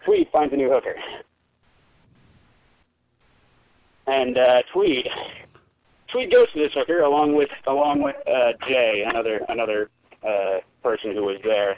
Tweed 0.04 0.28
finds 0.28 0.54
a 0.54 0.56
new 0.56 0.70
hooker. 0.70 0.94
And 4.06 4.38
uh, 4.38 4.62
Tweed, 4.70 5.10
Tweed 6.06 6.30
goes 6.30 6.52
to 6.52 6.60
this 6.60 6.74
hooker 6.74 7.00
along 7.00 7.34
with 7.34 7.50
along 7.66 8.02
with 8.02 8.16
uh, 8.28 8.52
Jay, 8.68 9.02
another 9.02 9.44
another 9.48 9.90
uh, 10.22 10.60
person 10.80 11.10
who 11.16 11.24
was 11.24 11.40
there. 11.42 11.76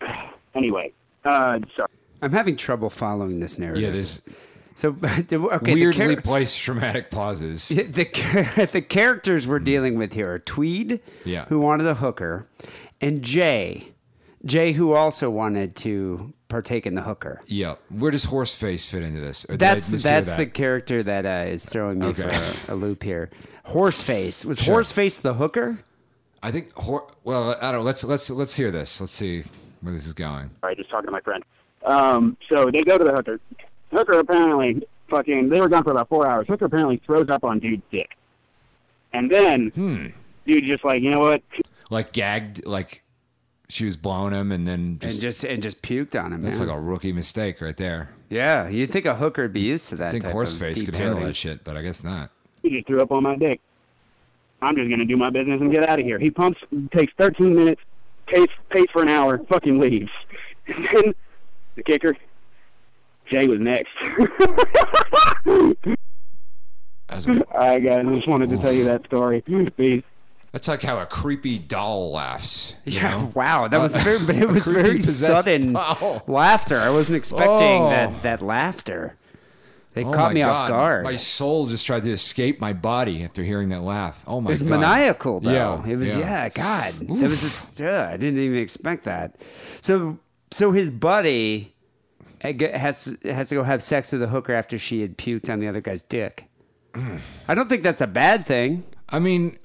Anyway, 0.54 0.90
uh, 1.26 1.60
sorry. 1.74 1.88
I'm 2.22 2.32
having 2.32 2.56
trouble 2.56 2.88
following 2.90 3.40
this 3.40 3.58
narrative. 3.58 3.82
Yeah, 3.82 3.90
there's 3.90 4.22
so 4.74 4.96
okay. 5.04 5.74
weirdly 5.74 6.06
the, 6.06 6.14
char- 6.16 6.22
placed 6.22 6.62
dramatic 6.62 7.10
pauses. 7.10 7.68
the 7.68 8.04
char- 8.12 8.66
the 8.66 8.82
characters 8.82 9.46
we're 9.46 9.58
dealing 9.58 9.96
with 9.98 10.12
here 10.12 10.32
are 10.32 10.38
Tweed, 10.38 11.00
Yeah. 11.24 11.44
who 11.46 11.58
wanted 11.60 11.86
a 11.86 11.94
hooker, 11.94 12.46
and 13.00 13.22
Jay, 13.22 13.88
Jay, 14.44 14.72
who 14.72 14.92
also 14.92 15.28
wanted 15.30 15.76
to 15.76 16.32
partake 16.48 16.86
in 16.86 16.94
the 16.94 17.02
hooker. 17.02 17.40
Yeah. 17.46 17.74
Where 17.90 18.10
does 18.10 18.26
Horseface 18.26 18.88
fit 18.88 19.02
into 19.02 19.20
this? 19.20 19.44
Or 19.48 19.56
That's 19.56 19.88
that's 19.90 20.30
that? 20.30 20.36
the 20.36 20.46
character 20.46 21.02
that 21.02 21.26
uh, 21.26 21.50
is 21.50 21.64
throwing 21.64 21.98
me 21.98 22.06
Okay. 22.06 22.22
for 22.22 22.72
a, 22.72 22.74
a 22.74 22.76
loop 22.76 23.02
here. 23.02 23.30
Horseface 23.66 24.44
was 24.44 24.58
Sure. 24.58 24.80
Horseface 24.82 25.20
the 25.20 25.34
hooker? 25.34 25.78
I 26.42 26.52
think. 26.52 26.72
Hor- 26.74 27.10
well, 27.24 27.56
I 27.60 27.72
don't. 27.72 27.84
Let's 27.84 28.04
let's 28.04 28.30
let's 28.30 28.54
hear 28.54 28.70
this. 28.70 29.00
Let's 29.00 29.12
see 29.12 29.42
where 29.82 29.92
this 29.94 30.06
is 30.06 30.12
going. 30.12 30.50
All 30.62 30.68
right, 30.68 30.76
just 30.76 30.90
talking 30.90 31.06
to 31.06 31.12
my 31.12 31.20
friend. 31.20 31.44
Um, 31.84 32.36
so 32.48 32.70
they 32.70 32.82
go 32.82 32.98
to 32.98 33.04
the 33.04 33.12
hooker. 33.12 33.40
Hooker 33.92 34.18
apparently 34.18 34.86
fucking. 35.08 35.48
They 35.48 35.60
were 35.60 35.68
gone 35.68 35.84
for 35.84 35.90
about 35.92 36.08
four 36.08 36.26
hours. 36.26 36.46
Hooker 36.48 36.64
apparently 36.64 36.96
throws 36.98 37.28
up 37.30 37.44
on 37.44 37.58
dude's 37.60 37.82
dick, 37.90 38.16
and 39.12 39.30
then 39.30 39.68
Hmm. 39.74 40.06
dude 40.46 40.64
just 40.64 40.84
like 40.84 41.02
you 41.02 41.10
know 41.10 41.20
what? 41.20 41.42
Like 41.90 42.12
gagged, 42.12 42.66
like 42.66 43.02
she 43.68 43.84
was 43.84 43.96
blowing 43.96 44.32
him, 44.32 44.50
and 44.52 44.66
then 44.66 44.98
just, 44.98 45.14
and 45.16 45.22
just 45.22 45.44
and 45.44 45.62
just 45.62 45.82
puked 45.82 46.20
on 46.20 46.32
him. 46.32 46.40
that's 46.40 46.58
man. 46.58 46.68
like 46.68 46.76
a 46.76 46.80
rookie 46.80 47.12
mistake 47.12 47.60
right 47.60 47.76
there. 47.76 48.08
yeah. 48.30 48.68
You'd 48.68 48.90
think 48.90 49.06
a 49.06 49.14
hooker 49.14 49.42
would 49.42 49.52
be 49.52 49.60
used 49.60 49.88
to 49.90 49.96
that. 49.96 50.08
I 50.08 50.10
think 50.10 50.24
Horseface 50.24 50.84
could 50.84 50.96
handle 50.96 51.20
that 51.20 51.36
shit, 51.36 51.62
but 51.62 51.76
I 51.76 51.82
guess 51.82 52.02
not. 52.02 52.30
He 52.62 52.70
just 52.70 52.86
threw 52.88 53.00
up 53.02 53.12
on 53.12 53.22
my 53.22 53.36
dick. 53.36 53.60
I'm 54.62 54.74
just 54.74 54.88
gonna 54.90 55.04
do 55.04 55.16
my 55.16 55.30
business 55.30 55.60
and 55.60 55.70
get 55.70 55.88
out 55.88 56.00
of 56.00 56.04
here. 56.04 56.18
He 56.18 56.30
pumps, 56.30 56.64
takes 56.90 57.12
13 57.12 57.54
minutes, 57.54 57.82
pays 58.26 58.48
pays 58.70 58.90
for 58.90 59.02
an 59.02 59.08
hour, 59.08 59.38
fucking 59.48 59.78
leaves. 59.78 60.12
And 60.66 60.88
then 60.92 61.14
the 61.76 61.82
kicker, 61.82 62.16
Jay 63.26 63.46
was 63.48 63.60
next. 63.60 63.92
That's, 67.08 67.26
All 67.28 67.34
right, 67.54 67.78
guys, 67.82 68.04
I 68.06 68.14
just 68.14 68.26
wanted 68.28 68.50
to 68.50 68.56
tell 68.58 68.72
you 68.72 68.84
that 68.84 69.04
story. 69.04 69.40
Peace. 69.76 70.02
that's 70.50 70.66
like 70.66 70.82
how 70.82 70.98
a 70.98 71.06
creepy 71.06 71.56
doll 71.58 72.10
laughs. 72.12 72.74
Yeah, 72.84 73.10
know? 73.10 73.32
wow, 73.34 73.68
that 73.68 73.78
was 73.78 73.96
very, 73.96 74.18
but 74.24 74.34
it 74.36 74.48
was 74.50 74.66
very 74.66 75.00
sudden 75.00 75.74
doll. 75.74 76.24
laughter. 76.26 76.78
I 76.80 76.90
wasn't 76.90 77.16
expecting 77.18 77.48
Oh. 77.82 77.90
that 77.90 78.22
that 78.24 78.42
laughter. 78.42 79.14
They 79.96 80.04
Oh 80.04 80.12
caught 80.12 80.34
me 80.34 80.40
God. 80.40 80.50
off 80.50 80.68
guard. 80.68 81.04
My 81.04 81.16
soul 81.16 81.68
just 81.68 81.86
tried 81.86 82.02
to 82.02 82.10
escape 82.10 82.60
my 82.60 82.74
body 82.74 83.24
after 83.24 83.42
hearing 83.42 83.70
that 83.70 83.80
laugh. 83.80 84.22
Oh 84.26 84.42
my 84.42 84.48
god. 84.48 84.50
it 84.50 84.52
was 84.52 84.62
god. 84.62 84.80
maniacal, 84.80 85.40
though. 85.40 85.50
Yeah, 85.50 85.86
it 85.88 85.96
was 85.96 86.08
yeah. 86.08 86.18
yeah, 86.18 86.48
God. 86.50 87.00
It 87.00 87.08
was 87.08 87.40
just 87.40 87.80
yeah, 87.80 88.06
I 88.12 88.18
didn't 88.18 88.38
even 88.38 88.58
expect 88.58 89.04
that. 89.04 89.36
So 89.80 90.18
so 90.50 90.72
his 90.72 90.90
buddy 90.90 91.74
eh, 92.42 92.76
has 92.76 93.04
to, 93.04 93.32
has 93.32 93.48
to 93.48 93.54
go 93.54 93.62
have 93.62 93.82
sex 93.82 94.12
with 94.12 94.22
a 94.22 94.26
hooker 94.26 94.52
after 94.52 94.78
she 94.78 95.00
had 95.00 95.16
puked 95.16 95.48
on 95.48 95.60
the 95.60 95.66
other 95.66 95.80
guy's 95.80 96.02
dick. 96.02 96.44
I 97.48 97.54
don't 97.54 97.70
think 97.70 97.82
that's 97.82 98.02
a 98.02 98.06
bad 98.06 98.44
thing. 98.44 98.84
I 99.08 99.18
mean, 99.18 99.56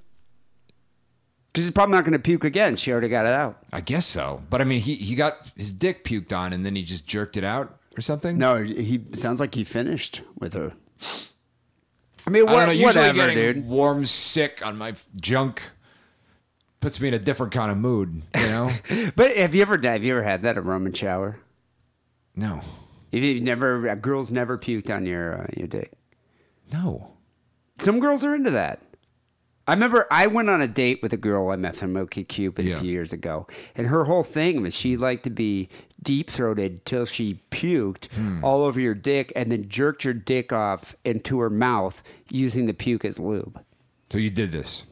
because 1.51 1.65
he's 1.65 1.71
probably 1.71 1.95
not 1.95 2.05
going 2.05 2.13
to 2.13 2.19
puke 2.19 2.45
again. 2.45 2.77
She 2.77 2.89
already 2.93 3.09
got 3.09 3.25
it 3.25 3.33
out. 3.33 3.61
I 3.73 3.81
guess 3.81 4.05
so. 4.05 4.43
But 4.49 4.61
I 4.61 4.63
mean, 4.63 4.79
he, 4.79 4.95
he 4.95 5.13
got 5.13 5.51
his 5.57 5.73
dick 5.73 6.05
puked 6.05 6.31
on 6.31 6.53
and 6.53 6.65
then 6.65 6.77
he 6.77 6.83
just 6.83 7.05
jerked 7.05 7.35
it 7.35 7.43
out 7.43 7.80
or 7.97 8.01
something. 8.01 8.37
No, 8.37 8.57
he 8.63 9.01
sounds 9.13 9.39
like 9.39 9.55
he 9.55 9.63
finished 9.63 10.21
with 10.39 10.53
her. 10.53 10.73
I 12.25 12.29
mean, 12.29 12.43
I 12.43 12.45
don't 12.45 12.53
what, 12.53 12.65
know. 12.67 12.71
Usually 12.71 12.85
whatever, 13.07 13.17
getting 13.33 13.53
dude. 13.61 13.67
warm, 13.67 14.05
sick 14.05 14.65
on 14.65 14.77
my 14.77 14.93
junk 15.19 15.63
puts 16.79 16.99
me 17.01 17.07
in 17.07 17.13
a 17.13 17.19
different 17.19 17.51
kind 17.51 17.71
of 17.71 17.77
mood. 17.77 18.21
You 18.35 18.41
know? 18.47 18.71
But 19.15 19.35
have 19.37 19.55
you 19.55 19.61
ever 19.61 19.77
have 19.81 20.03
you 20.03 20.13
ever 20.13 20.23
had 20.23 20.41
that 20.43 20.57
a 20.57 20.61
Roman 20.61 20.93
shower? 20.93 21.39
no, 22.35 22.61
If 23.11 23.21
you 23.23 23.41
never, 23.41 23.89
uh, 23.89 23.95
girls 23.95 24.31
never 24.31 24.57
puked 24.57 24.89
on 24.93 25.05
your 25.05 25.43
uh, 25.43 25.47
your 25.55 25.67
dick. 25.67 25.91
no. 26.71 27.07
Some 27.79 27.99
girls 27.99 28.23
are 28.23 28.35
into 28.35 28.51
that. 28.51 28.79
I 29.71 29.73
remember 29.73 30.05
I 30.11 30.27
went 30.27 30.49
on 30.49 30.59
a 30.61 30.67
date 30.67 31.01
with 31.01 31.13
a 31.13 31.17
girl 31.17 31.49
I 31.49 31.55
met 31.55 31.77
from 31.77 31.93
OkCupid 31.93 32.63
Yeah. 32.65 32.75
a 32.75 32.79
few 32.81 32.91
years 32.91 33.13
ago, 33.13 33.47
and 33.73 33.87
her 33.87 34.03
whole 34.03 34.23
thing 34.23 34.61
was 34.61 34.73
she 34.73 34.97
liked 34.97 35.23
to 35.23 35.29
be 35.29 35.69
deep 36.03 36.29
throated 36.29 36.85
till 36.85 37.05
she 37.05 37.39
puked 37.51 38.11
Hmm. 38.13 38.43
all 38.43 38.63
over 38.63 38.79
your 38.81 38.93
dick, 38.95 39.31
and 39.35 39.49
then 39.51 39.69
jerked 39.69 40.03
your 40.03 40.13
dick 40.13 40.51
off 40.51 40.95
into 41.05 41.39
her 41.39 41.49
mouth 41.49 42.03
using 42.29 42.65
the 42.65 42.73
puke 42.73 43.05
as 43.05 43.17
lube. 43.17 43.61
So 44.09 44.17
you 44.17 44.29
did 44.29 44.51
this. 44.51 44.85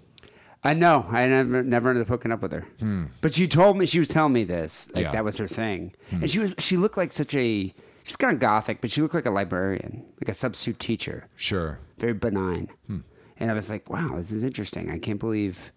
I 0.63 0.73
know. 0.75 1.05
I 1.09 1.27
never 1.27 1.61
never 1.61 1.89
ended 1.89 2.03
up 2.03 2.07
hooking 2.09 2.31
up 2.31 2.41
with 2.41 2.51
her. 2.53 2.65
Hmm. 2.79 3.05
But 3.21 3.33
she 3.33 3.47
told 3.49 3.77
me 3.77 3.85
she 3.85 3.99
was 3.99 4.07
telling 4.07 4.31
me 4.33 4.45
this. 4.45 4.89
Like 4.95 5.03
Yeah. 5.05 5.11
that 5.11 5.25
was 5.25 5.35
her 5.37 5.47
thing. 5.47 5.91
Hmm. 6.09 6.21
And 6.21 6.31
she 6.31 6.39
was 6.39 6.55
she 6.57 6.77
looked 6.77 6.95
like 6.97 7.11
such 7.11 7.35
a 7.35 7.73
she's 8.03 8.15
kind 8.15 8.33
of 8.33 8.39
gothic, 8.39 8.79
but 8.81 8.91
she 8.91 9.01
looked 9.01 9.13
like 9.13 9.25
a 9.25 9.31
librarian, 9.31 10.03
like 10.21 10.29
a 10.29 10.33
substitute 10.33 10.79
teacher. 10.79 11.27
Sure. 11.35 11.79
Very 11.97 12.13
benign. 12.13 12.69
Hmm. 12.87 12.99
And 13.39 13.49
I 13.49 13.53
was 13.53 13.69
like, 13.69 13.89
wow, 13.89 14.15
this 14.17 14.31
is 14.31 14.43
interesting. 14.43 14.89
I 14.91 14.99
can't 14.99 15.19
believe 15.19 15.71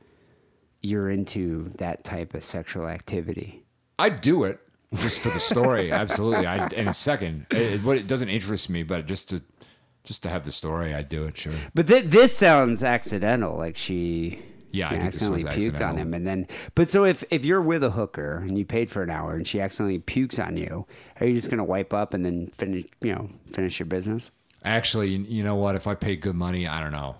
you're 0.83 1.11
into 1.11 1.73
that 1.79 2.05
type 2.05 2.35
of 2.35 2.43
sexual 2.43 2.89
activity. 2.89 3.65
I'd 3.99 4.21
do 4.21 4.45
it 4.45 4.59
just 4.97 5.21
for 5.21 5.31
the 5.31 5.41
story. 5.41 5.93
Absolutely. 5.93 6.47
I 6.47 6.67
in 6.69 6.89
a 6.89 6.93
second. 6.93 7.47
It, 7.51 7.83
what 7.83 7.97
it 7.97 8.07
doesn't 8.07 8.29
interest 8.29 8.69
me, 8.69 8.83
but 8.83 9.07
just 9.07 9.31
to 9.31 9.43
just 10.05 10.25
to 10.25 10.29
have 10.29 10.45
the 10.45 10.51
story, 10.53 10.95
I'd 10.95 11.09
do 11.09 11.25
it. 11.27 11.37
Sure. 11.39 11.53
But 11.75 11.87
th- 11.87 12.07
this 12.07 12.37
sounds 12.37 12.83
accidental. 12.83 13.57
Like 13.57 13.77
she 13.77 14.41
Yeah, 14.73 14.89
I 14.89 14.95
you 14.95 14.99
know, 14.99 15.05
this 15.07 15.29
was 15.29 15.45
accidentally 15.45 15.71
puked 15.71 15.89
on 15.89 15.97
him, 15.97 16.15
and 16.15 16.27
then. 16.27 16.49
But 16.75 16.91
so 16.91 17.05
if 17.05 17.23
if 17.31 17.45
you're 17.45 17.63
with 17.63 17.85
a 17.85 17.91
hooker 17.91 18.39
and 18.39 18.59
you 18.59 18.65
paid 18.65 18.91
for 18.91 19.03
an 19.03 19.11
hour 19.11 19.35
and 19.35 19.47
she 19.47 19.61
accidentally 19.61 20.01
pukes 20.01 20.41
on 20.41 20.57
you, 20.57 20.87
are 21.21 21.27
you 21.27 21.35
just 21.35 21.51
gonna 21.51 21.65
wipe 21.65 21.95
up 21.95 22.13
and 22.13 22.25
then 22.25 22.49
finish 22.59 22.87
you 23.01 23.15
know 23.15 23.29
finish 23.53 23.79
your 23.79 23.87
business? 23.87 24.31
Actually, 24.65 25.11
you, 25.11 25.25
you 25.29 25.45
know 25.45 25.57
what? 25.57 25.75
If 25.77 25.87
I 25.87 25.95
paid 25.95 26.21
good 26.21 26.37
money, 26.37 26.67
I 26.67 26.81
don't 26.81 26.93
know. 26.93 27.17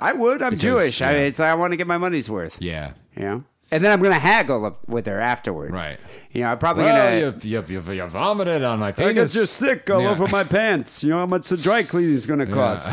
I 0.00 0.12
would. 0.12 0.42
I'm 0.42 0.50
Because, 0.50 0.62
Jewish. 0.62 1.02
I, 1.02 1.12
yeah. 1.12 1.18
it's 1.20 1.40
I 1.40 1.54
want 1.54 1.72
to 1.72 1.76
get 1.76 1.86
my 1.86 1.98
money's 1.98 2.28
worth. 2.28 2.56
Yeah. 2.60 2.92
You 3.16 3.22
know. 3.22 3.44
And 3.70 3.84
then 3.84 3.90
I'm 3.92 4.02
gonna 4.02 4.18
haggle 4.18 4.64
up 4.66 4.86
with 4.88 5.06
her 5.06 5.20
afterwards. 5.20 5.72
Right. 5.72 5.98
You 6.32 6.42
know, 6.42 6.48
I'm 6.48 6.58
probably 6.58 6.84
Well, 6.84 7.22
gonna. 7.30 7.38
you, 7.42 7.58
you, 7.68 7.80
you, 7.80 7.92
you 7.94 8.06
vomited 8.06 8.62
on 8.62 8.78
my 8.78 8.88
I 8.88 9.12
get 9.12 9.30
just 9.30 9.54
sick 9.54 9.88
all 9.90 10.02
Yeah. 10.02 10.10
over 10.10 10.26
my 10.28 10.44
pants. 10.58 11.02
You 11.02 11.10
know 11.10 11.18
how 11.18 11.26
much 11.26 11.48
the 11.48 11.56
dry 11.56 11.82
cleaning 11.82 12.14
is 12.14 12.26
going 12.26 12.40
to 12.40 12.46
Yeah. 12.46 12.54
cost. 12.54 12.92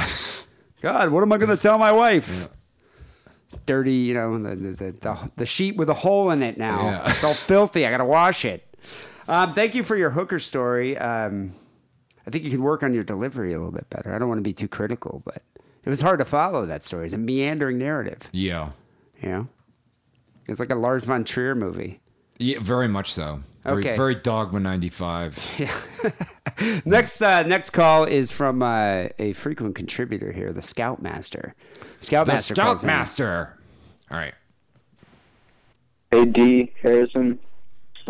God, 0.82 1.10
what 1.10 1.22
am 1.22 1.32
I 1.34 1.38
going 1.38 1.50
to 1.50 1.58
tell 1.62 1.78
my 1.78 1.92
wife? 1.92 2.48
Dirty, 3.66 3.94
you 3.94 4.14
know, 4.14 4.42
the, 4.42 4.56
the, 4.56 4.92
the, 4.94 5.32
the 5.36 5.46
sheet 5.46 5.76
with 5.76 5.90
a 5.90 5.94
hole 5.94 6.32
in 6.32 6.42
it 6.42 6.58
now. 6.58 6.82
Yeah. 6.84 7.12
It's 7.12 7.24
all 7.24 7.34
filthy. 7.34 7.86
I 7.86 7.92
got 7.92 7.98
to 7.98 8.06
wash 8.06 8.46
it. 8.46 8.66
Um, 9.28 9.54
thank 9.54 9.76
you 9.76 9.84
for 9.84 9.96
your 9.98 10.10
hooker 10.10 10.40
story. 10.40 10.98
Um, 10.98 11.52
I 12.26 12.30
think 12.32 12.44
you 12.46 12.50
could 12.52 12.62
work 12.62 12.82
on 12.82 12.94
your 12.94 13.04
delivery 13.04 13.54
a 13.54 13.58
little 13.58 13.72
bit 13.74 13.90
better. 13.90 14.16
I 14.16 14.20
don't 14.20 14.30
want 14.30 14.38
to 14.40 14.44
be 14.44 14.54
too 14.54 14.68
critical, 14.70 15.22
but 15.26 15.44
it 15.86 15.90
was 15.90 16.02
hard 16.02 16.20
to 16.20 16.26
follow 16.26 16.66
that 16.66 16.84
story. 16.84 17.06
It's 17.06 17.14
a 17.14 17.18
meandering 17.18 17.78
narrative. 17.78 18.20
Yeah. 18.32 18.72
You 19.22 19.30
know, 19.30 19.48
it's 20.48 20.60
like 20.60 20.70
a 20.72 20.76
Lars 20.76 21.06
von 21.06 21.24
Trier 21.24 21.56
movie. 21.56 22.00
Yeah, 22.40 22.60
very 22.60 22.88
much 22.88 23.14
so. 23.14 23.42
Very, 23.64 23.82
Okay. 23.84 23.96
very 23.96 24.16
Dogma 24.16 24.60
95. 24.60 25.38
Yeah. 25.60 25.72
Next, 26.86 27.22
uh, 27.22 27.44
next 27.44 27.70
call 27.72 28.04
is 28.06 28.32
from 28.32 28.62
uh, 28.62 29.08
a 29.20 29.34
frequent 29.34 29.76
contributor 29.76 30.32
here, 30.32 30.52
the 30.54 30.62
Scoutmaster. 30.62 31.56
Scoutmaster. 32.00 32.54
the 32.56 32.62
calls. 32.62 32.80
Scoutmaster. 32.82 33.58
All 34.12 34.18
right. 34.18 34.34
Hey 36.12 36.26
Dee 36.26 36.74
Harrison, 36.82 37.40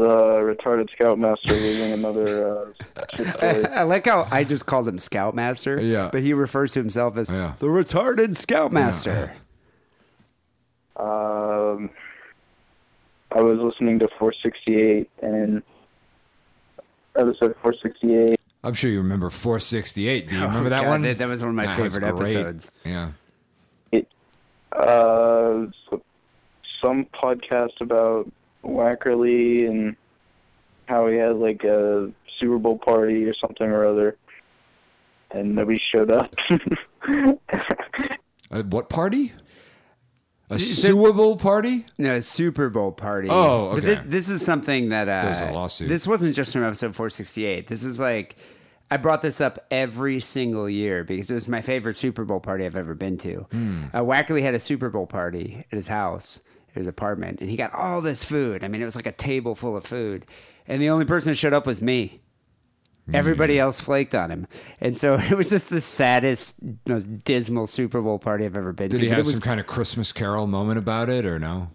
it's 0.01 0.07
the 0.07 0.55
retarded 0.63 0.89
scoutmaster 0.89 1.53
leaving 1.53 1.91
another 1.93 2.73
uh. 3.19 3.67
I 3.71 3.83
like 3.83 4.05
how 4.05 4.27
I 4.31 4.43
just 4.43 4.65
called 4.65 4.87
him 4.87 4.99
Scoutmaster. 4.99 5.79
Yeah. 5.81 6.09
But 6.11 6.21
he 6.21 6.33
refers 6.33 6.73
to 6.73 6.79
himself 6.79 7.17
as 7.17 7.29
Yeah. 7.29 7.53
the 7.59 7.67
retarded 7.67 8.35
Scoutmaster. 8.35 9.33
Um, 10.97 11.89
I 13.31 13.41
was 13.41 13.59
listening 13.59 13.99
to 13.99 14.07
468 14.07 15.09
and 15.21 15.63
episode 17.15 17.55
468. 17.61 18.39
I'm 18.63 18.73
sure 18.73 18.91
you 18.91 18.99
remember 18.99 19.29
468. 19.29 20.29
Do 20.29 20.35
you 20.35 20.41
remember 20.45 20.67
Oh, 20.67 20.69
that 20.69 20.81
God, 20.83 20.89
one? 20.89 21.01
that- 21.03 21.17
that 21.17 21.27
was 21.27 21.41
one 21.41 21.49
of 21.49 21.55
my 21.55 21.65
That 21.65 21.77
favorite 21.79 22.03
episodes. 22.03 22.71
Yeah. 22.85 23.11
Uh, 24.71 25.65
some 26.79 27.03
podcast 27.05 27.81
about 27.81 28.31
Wackerly 28.63 29.67
and 29.69 29.95
how 30.87 31.07
he 31.07 31.15
had 31.17 31.35
like 31.37 31.63
a 31.63 32.11
Super 32.27 32.57
Bowl 32.57 32.77
party 32.77 33.25
or 33.25 33.33
something 33.33 33.69
or 33.69 33.85
other, 33.85 34.17
and 35.31 35.55
nobody 35.55 35.77
showed 35.77 36.11
up. 36.11 36.33
Uh, 38.51 38.63
what 38.63 38.89
party? 38.89 39.31
A 40.49 40.59
Super 40.59 41.13
Bowl 41.13 41.37
party? 41.37 41.85
No, 41.97 42.15
a 42.15 42.21
Super 42.21 42.69
Bowl 42.69 42.91
party. 42.91 43.29
Oh, 43.31 43.73
But 43.75 43.85
okay. 43.85 43.95
thi- 43.95 44.09
this 44.09 44.27
is 44.27 44.43
something 44.43 44.89
that 44.89 45.07
uh, 45.07 45.21
There 45.21 45.31
was 45.31 45.41
a 45.41 45.51
lawsuit. 45.53 45.87
This 45.87 46.05
wasn't 46.05 46.35
just 46.35 46.51
from 46.51 46.65
episode 46.65 46.93
468. 46.93 47.67
This 47.67 47.85
is 47.85 47.97
like 47.97 48.35
I 48.89 48.97
brought 48.97 49.21
this 49.21 49.39
up 49.39 49.65
every 49.71 50.19
single 50.19 50.69
year 50.69 51.05
because 51.05 51.31
it 51.31 51.33
was 51.33 51.47
my 51.47 51.61
favorite 51.61 51.93
Super 51.93 52.25
Bowl 52.25 52.41
party 52.41 52.65
I've 52.65 52.75
ever 52.75 52.93
been 52.93 53.17
to. 53.19 53.47
Hmm. 53.51 53.83
Uh, 53.93 54.01
Wackerly 54.01 54.41
had 54.41 54.53
a 54.53 54.59
Super 54.59 54.89
Bowl 54.89 55.07
party 55.07 55.63
at 55.71 55.77
his 55.77 55.87
house, 55.87 56.41
at 56.49 56.50
his 56.73 56.87
apartment, 56.87 57.41
and 57.41 57.49
he 57.49 57.57
got 57.57 57.73
all 57.73 58.01
this 58.01 58.23
food. 58.23 58.63
I 58.63 58.67
mean, 58.67 58.81
it 58.81 58.85
was 58.85 58.95
like 58.95 59.07
a 59.07 59.11
table 59.11 59.55
full 59.55 59.75
of 59.75 59.85
food, 59.85 60.25
and 60.67 60.81
the 60.81 60.89
only 60.89 61.05
person 61.05 61.31
that 61.31 61.37
showed 61.37 61.53
up 61.53 61.65
was 61.65 61.81
me. 61.81 62.21
Hmm. 63.07 63.15
Everybody 63.15 63.57
else 63.57 63.79
flaked 63.79 64.13
on 64.13 64.29
him, 64.29 64.47
and 64.79 64.97
so 64.97 65.15
it 65.19 65.37
was 65.37 65.49
just 65.49 65.69
the 65.69 65.81
saddest, 65.81 66.55
most 66.87 67.23
dismal 67.23 67.67
Super 67.67 68.01
Bowl 68.01 68.19
party 68.19 68.45
I've 68.45 68.57
ever 68.57 68.73
been 68.73 68.89
Did 68.89 68.97
to. 68.97 69.01
Did 69.01 69.03
he 69.05 69.09
have 69.09 69.19
was 69.19 69.31
some 69.31 69.41
kind 69.41 69.59
of 69.59 69.67
Christmas 69.67 70.11
Carol 70.11 70.47
moment 70.47 70.79
about 70.79 71.09
it 71.09 71.25
or 71.25 71.39
no? 71.39 71.69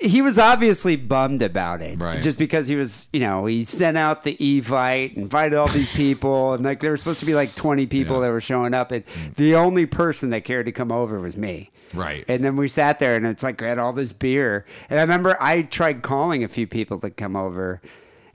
he 0.00 0.20
was 0.22 0.38
obviously 0.38 0.96
bummed 0.96 1.42
about 1.42 1.80
it, 1.80 1.98
Right. 1.98 2.22
Just 2.22 2.38
because 2.38 2.68
he 2.68 2.76
was, 2.76 3.06
you 3.12 3.20
know, 3.20 3.46
he 3.46 3.64
sent 3.64 3.96
out 3.96 4.24
the 4.24 4.36
evite, 4.36 5.16
invited 5.16 5.56
all 5.56 5.68
these 5.68 5.92
people, 5.94 6.54
and 6.54 6.64
like 6.64 6.80
there 6.80 6.90
were 6.90 6.96
supposed 6.96 7.20
to 7.20 7.26
be 7.26 7.34
like 7.34 7.54
twenty 7.54 7.86
people 7.86 8.20
that 8.20 8.30
were 8.30 8.40
showing 8.40 8.74
up, 8.74 8.90
and 8.90 9.04
the 9.36 9.54
only 9.54 9.86
person 9.86 10.30
that 10.30 10.44
cared 10.44 10.66
to 10.66 10.72
come 10.72 10.90
over 10.90 11.20
was 11.20 11.36
me. 11.36 11.70
Right. 11.94 12.24
And 12.28 12.44
then 12.44 12.56
we 12.56 12.68
sat 12.68 12.98
there, 12.98 13.16
and 13.16 13.26
it's 13.26 13.42
like 13.42 13.62
I 13.62 13.68
had 13.68 13.78
all 13.78 13.92
this 13.92 14.12
beer, 14.12 14.64
and 14.90 14.98
I 14.98 15.02
remember 15.02 15.36
I 15.40 15.62
tried 15.62 16.02
calling 16.02 16.44
a 16.44 16.48
few 16.48 16.66
people 16.66 16.98
to 17.00 17.10
come 17.10 17.36
over, 17.36 17.80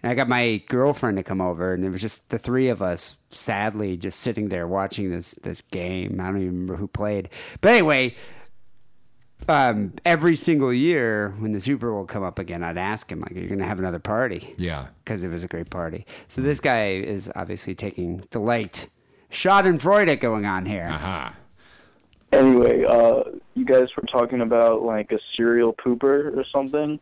and 0.02 0.12
I 0.12 0.16
got 0.16 0.30
my 0.30 0.64
girlfriend 0.68 1.18
to 1.18 1.24
come 1.24 1.42
over, 1.42 1.74
and 1.74 1.84
it 1.84 1.90
was 1.90 2.02
just 2.02 2.30
the 2.30 2.38
three 2.38 2.70
of 2.70 2.82
us, 2.82 3.18
sadly, 3.30 3.98
just 3.98 4.20
sitting 4.20 4.50
there 4.50 4.68
watching 4.68 5.10
this 5.10 5.32
this 5.36 5.62
game. 5.62 6.20
I 6.20 6.28
don't 6.28 6.38
even 6.38 6.48
remember 6.48 6.76
who 6.78 6.88
played, 6.88 7.30
but 7.62 7.72
anyway 7.72 8.16
um, 9.48 9.94
every 10.06 10.36
single 10.36 10.74
year 10.74 11.34
when 11.40 11.54
the 11.54 11.62
Super 11.62 11.92
Bowl 11.92 12.06
come 12.06 12.24
up 12.24 12.40
again, 12.40 12.64
I'd 12.64 12.78
ask 12.78 13.12
him 13.12 13.22
like, 13.22 13.32
"Are 13.32 13.40
you 13.40 13.48
going 13.48 13.60
to 13.60 13.66
have 13.66 13.80
another 13.80 14.00
party?" 14.00 14.54
Yeah. 14.58 14.88
because 15.04 15.24
it 15.24 15.30
was 15.30 15.44
a 15.44 15.48
great 15.48 15.70
party. 15.70 16.06
So 16.28 16.42
this 16.42 16.60
guy 16.60 16.94
is 16.94 17.32
obviously 17.36 17.74
taking 17.76 18.18
delight, 18.32 18.90
Schadenfreude 19.32 20.20
going 20.20 20.46
on 20.46 20.66
here. 20.66 20.90
Uh-huh. 20.92 21.32
Anyway, 22.32 22.84
uh, 22.84 23.24
you 23.56 23.66
guys 23.66 23.96
were 23.96 24.04
talking 24.04 24.42
about 24.42 24.84
like 24.84 25.12
a 25.12 25.20
serial 25.34 25.74
pooper 25.74 26.36
or 26.38 26.44
something. 26.44 27.00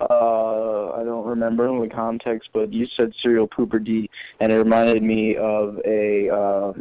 Uh, 0.00 0.90
I 0.92 1.04
don't 1.04 1.24
remember 1.24 1.80
the 1.80 1.88
context, 1.88 2.50
but 2.52 2.72
you 2.72 2.86
said 2.86 3.14
serial 3.14 3.48
pooper 3.48 3.82
Dee, 3.82 4.10
and 4.40 4.52
it 4.52 4.56
reminded 4.56 5.02
me 5.02 5.36
of 5.36 5.80
a 5.84 6.28
uh, 6.28 6.72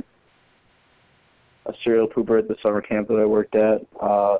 a 1.67 1.73
serial 1.81 2.07
pooper 2.07 2.39
at 2.39 2.47
the 2.47 2.57
summer 2.57 2.81
camp 2.81 3.07
that 3.07 3.19
I 3.19 3.25
worked 3.25 3.55
at. 3.55 3.85
Uh, 3.99 4.39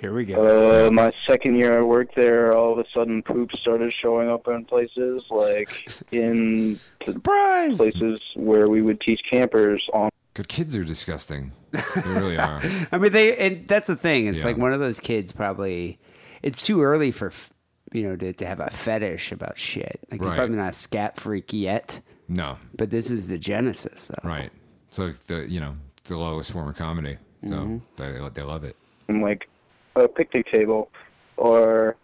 Here 0.00 0.14
we 0.14 0.24
go. 0.24 0.86
uh, 0.86 0.90
my 0.90 1.12
second 1.26 1.56
year 1.56 1.78
I 1.78 1.82
worked 1.82 2.14
there, 2.14 2.54
all 2.54 2.72
of 2.72 2.78
a 2.78 2.88
sudden 2.88 3.22
poops 3.22 3.60
started 3.60 3.92
showing 3.92 4.30
up 4.30 4.48
in 4.48 4.64
places 4.64 5.26
like 5.30 5.92
in 6.12 6.80
Surprise! 7.04 7.76
places 7.76 8.20
where 8.36 8.68
we 8.68 8.80
would 8.82 9.00
teach 9.00 9.22
campers 9.24 9.88
on 9.92 10.10
Good 10.38 10.46
kids 10.46 10.76
are 10.76 10.84
disgusting. 10.84 11.50
They 11.72 11.82
really 12.04 12.38
are. 12.38 12.62
I 12.92 12.98
mean, 12.98 13.10
they 13.10 13.36
and 13.36 13.66
that's 13.66 13.88
the 13.88 13.96
thing. 13.96 14.28
It's 14.28 14.38
Yeah. 14.38 14.44
like 14.44 14.56
one 14.56 14.72
of 14.72 14.78
those 14.78 15.00
kids 15.00 15.32
probably. 15.32 15.98
It's 16.42 16.64
too 16.64 16.80
early 16.80 17.10
for 17.10 17.26
f- 17.26 17.52
you 17.92 18.04
know 18.04 18.14
to, 18.14 18.32
to 18.34 18.46
have 18.46 18.60
a 18.60 18.70
fetish 18.70 19.32
about 19.32 19.58
shit. 19.58 19.98
Like 20.12 20.20
he's 20.20 20.28
Right. 20.30 20.36
probably 20.36 20.54
not 20.56 20.70
a 20.70 20.72
scat 20.76 21.18
freak 21.18 21.52
yet, 21.52 22.00
No. 22.28 22.58
but 22.76 22.90
this 22.90 23.10
is 23.10 23.26
the 23.26 23.36
genesis, 23.36 24.06
though. 24.06 24.28
Right. 24.28 24.50
So 24.90 25.12
the 25.26 25.44
you 25.50 25.58
know 25.58 25.74
the 26.04 26.16
lowest 26.16 26.52
form 26.52 26.68
of 26.68 26.76
comedy. 26.76 27.18
So 27.48 27.54
Mm-hmm. 27.54 27.78
they 27.96 28.28
they 28.34 28.42
love 28.42 28.62
it. 28.62 28.76
And 29.08 29.20
like 29.20 29.48
a 29.96 30.06
picnic 30.06 30.46
table 30.46 30.88
or 31.36 31.96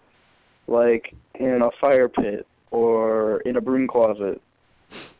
like 0.66 1.14
in 1.36 1.62
a 1.62 1.70
fire 1.70 2.08
pit 2.08 2.48
or 2.72 3.38
in 3.42 3.54
a 3.54 3.60
broom 3.60 3.86
closet. 3.86 4.42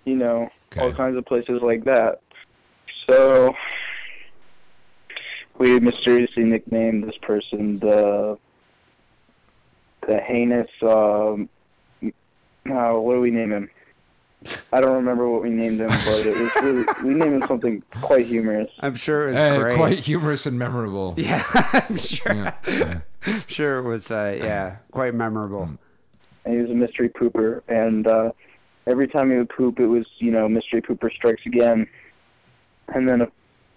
You 0.05 0.17
know, 0.17 0.51
all 0.79 0.93
kinds 0.93 1.17
of 1.17 1.25
places 1.25 1.63
like 1.63 1.85
that. 1.85 2.21
So 3.07 3.55
we 5.59 5.79
mysteriously 5.81 6.45
nicknamed 6.45 7.05
this 7.05 7.19
person 7.19 7.79
the 7.79 8.39
the 10.07 10.21
heinous 10.21 10.71
um 10.83 11.49
uh, 12.03 12.95
what 12.95 13.15
do 13.15 13.21
we 13.21 13.31
name 13.31 13.53
him? 13.53 13.71
I 14.73 14.81
don't 14.81 14.95
remember 14.97 15.29
what 15.29 15.43
we 15.43 15.51
named 15.51 15.81
him, 15.81 15.89
but 15.89 16.27
it 16.27 16.37
was 16.39 16.51
really 16.63 16.85
we 17.03 17.15
named 17.15 17.43
him 17.43 17.49
something 17.49 17.83
quite 18.01 18.27
humorous. 18.27 18.71
I'm 18.81 18.95
sure 18.95 19.29
it 19.29 19.35
was 19.35 19.63
great. 19.63 19.77
quite 19.77 19.99
humorous 19.99 20.47
and 20.47 20.59
memorable. 20.59 21.15
Yeah, 21.19 21.43
I'm 21.73 21.97
sure. 21.99 22.55
I'm 22.67 23.43
sure 23.47 23.79
it 23.79 23.83
was. 23.83 24.11
Uh, 24.11 24.37
yeah, 24.39 24.77
quite 24.93 25.15
memorable. 25.15 25.71
and 26.45 26.55
he 26.55 26.61
was 26.61 26.71
a 26.71 26.75
mystery 26.75 27.09
pooper. 27.09 27.63
And 27.69 28.07
uh, 28.07 28.33
every 28.87 29.09
time 29.09 29.31
he 29.31 29.37
would 29.39 29.49
poop, 29.51 29.81
it 29.81 29.87
was 29.87 30.07
you 30.19 30.31
know 30.31 30.49
mystery 30.49 30.83
pooper 30.83 31.11
strikes 31.11 31.47
again. 31.47 31.87
And 32.89 33.09
then 33.09 33.23
a 33.23 33.29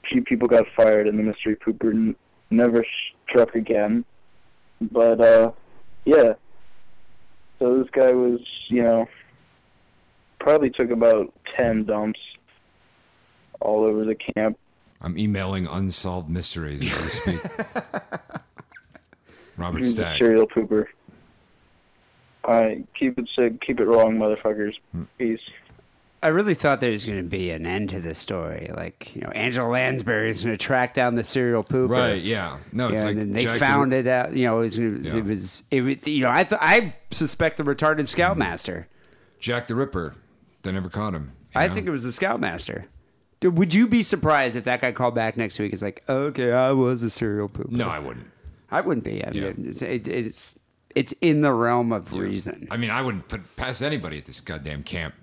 few 0.04 0.22
people 0.22 0.48
got 0.48 0.68
fired, 0.68 1.08
and 1.08 1.18
the 1.18 1.24
mystery 1.24 1.56
pooper 1.56 1.92
n- 1.92 2.16
never 2.50 2.86
struck 3.26 3.56
again. 3.56 4.06
But 4.82 5.22
uh, 5.22 5.52
yeah, 6.06 6.34
so 7.60 7.82
this 7.82 7.90
guy 7.90 8.14
was 8.14 8.42
you 8.68 8.84
know 8.84 9.08
probably 10.40 10.70
took 10.70 10.92
about 10.92 11.34
ten 11.46 11.84
dumps 11.84 12.20
all 13.60 13.84
over 13.84 14.06
the 14.06 14.16
camp. 14.16 14.58
I'm 15.02 15.18
emailing 15.18 15.68
unsolved 15.68 16.30
mysteries 16.30 16.82
as 16.82 17.02
we 17.02 17.10
speak. 17.10 17.42
Robert 19.58 19.80
He's 19.80 19.94
Stack. 19.94 20.18
serial 20.18 20.48
pooper. 20.48 20.86
All 22.44 22.62
right, 22.62 22.86
keep 22.94 23.20
it 23.20 23.28
sick, 23.28 23.60
keep 23.60 23.80
it 23.80 23.86
wrong, 23.86 24.18
motherfuckers. 24.18 24.80
Peace. 25.18 25.50
I 26.24 26.30
really 26.30 26.56
thought 26.56 26.80
there 26.82 26.92
was 26.92 27.06
going 27.06 27.22
to 27.24 27.30
be 27.30 27.52
an 27.52 27.66
end 27.68 27.90
to 27.92 28.00
this 28.00 28.18
story. 28.18 28.72
Like, 28.76 29.16
you 29.16 29.22
know, 29.22 29.30
Angela 29.30 29.68
Lansbury 29.70 30.30
is 30.32 30.44
going 30.44 30.58
to 30.58 30.64
track 30.64 30.94
down 30.96 31.14
the 31.16 31.24
serial 31.24 31.64
pooper. 31.64 31.90
Right, 31.90 32.22
yeah. 32.22 32.58
No, 32.72 32.88
it's 32.88 32.98
Yeah, 32.98 33.04
like 33.04 33.12
and 33.12 33.22
then 33.22 33.34
they 33.34 33.42
Jack 33.42 33.60
found 33.60 33.92
Rip- 33.92 34.06
it 34.06 34.10
out. 34.10 34.34
You 34.36 34.46
know, 34.46 34.58
it 34.60 34.64
was, 34.64 34.80
it 34.80 34.88
was, 34.90 35.14
Yeah. 35.14 35.20
it 35.20 35.26
was, 35.26 35.64
it 35.70 35.82
was 35.82 36.08
you 36.08 36.22
know, 36.24 36.32
I, 36.32 36.44
th- 36.44 36.60
I 36.62 36.96
suspect 37.12 37.58
the 37.58 37.64
retarded 37.64 38.08
scoutmaster. 38.08 38.88
Jack 39.40 39.68
the 39.68 39.76
Ripper. 39.76 40.16
They 40.64 40.72
never 40.72 40.90
caught 40.90 41.14
him. 41.14 41.34
I 41.56 41.68
know? 41.68 41.74
think 41.76 41.88
it 41.88 41.92
was 41.92 42.04
the 42.04 42.12
scoutmaster. 42.12 42.88
Dude, 43.40 43.56
would 43.58 43.74
you 43.76 43.88
be 43.88 44.02
surprised 44.02 44.56
if 44.56 44.64
that 44.64 44.82
guy 44.82 44.92
called 44.92 45.14
back 45.14 45.38
next 45.38 45.60
week? 45.60 45.72
It's 45.72 45.84
like, 45.84 46.04
okay, 46.10 46.52
I 46.52 46.72
was 46.72 47.04
a 47.04 47.10
serial 47.12 47.48
pooper. 47.48 47.70
No, 47.70 47.88
I 47.88 48.00
wouldn't. 48.00 48.26
I 48.72 48.82
wouldn't 48.82 49.04
be. 49.06 49.24
I 49.24 49.30
mean, 49.30 49.44
Yeah. 49.44 49.52
it's, 49.70 49.82
it, 49.84 50.08
it's 50.08 50.60
it's 50.96 51.14
in 51.22 51.42
the 51.42 51.54
realm 51.54 51.94
of 51.94 52.12
reason. 52.12 52.68
I 52.72 52.78
mean, 52.78 52.90
I 52.90 53.02
wouldn't 53.04 53.28
put 53.28 53.56
past 53.56 53.84
anybody 53.84 54.18
at 54.18 54.26
this 54.26 54.42
goddamn 54.42 54.82
camp. 54.82 55.14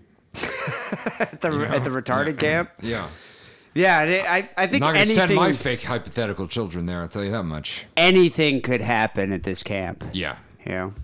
At 1.21 1.41
the 1.41 1.51
You 1.53 1.59
know? 1.59 1.65
at 1.65 1.85
the 1.85 1.91
retarded 1.91 2.39
camp. 2.39 2.71
Yeah. 2.83 3.09
Yeah, 3.77 3.99
I 3.99 4.49
I 4.57 4.67
think 4.69 4.83
not 4.83 4.95
going 4.95 5.09
to 5.09 5.13
send 5.13 5.35
my 5.35 5.53
fake 5.53 5.83
hypothetical 5.83 6.47
children 6.47 6.87
there. 6.87 7.01
I'll 7.01 7.09
tell 7.09 7.25
you 7.25 7.33
that 7.33 7.43
much. 7.43 7.87
anything 7.97 8.63
could 8.63 8.81
happen 8.81 9.33
at 9.33 9.43
this 9.43 9.65
camp. 9.65 10.05
Yeah. 10.13 10.37
You 10.65 10.73
know? 10.73 10.95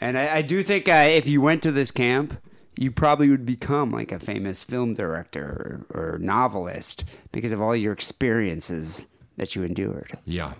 And 0.00 0.16
I, 0.16 0.36
I 0.36 0.42
do 0.42 0.62
think 0.62 0.88
uh, 0.88 1.06
if 1.10 1.26
you 1.26 1.40
went 1.40 1.60
to 1.64 1.72
this 1.72 1.90
camp, 1.90 2.40
you 2.76 2.92
probably 2.92 3.28
would 3.30 3.44
become 3.44 3.90
like 3.90 4.12
a 4.12 4.20
famous 4.20 4.62
film 4.62 4.94
director 4.94 5.86
or, 5.92 6.12
or 6.14 6.18
novelist 6.18 7.02
because 7.32 7.50
of 7.50 7.60
all 7.60 7.74
your 7.74 7.92
experiences 7.94 9.04
that 9.36 9.56
you 9.56 9.64
endured. 9.64 10.12
Yeah. 10.24 10.52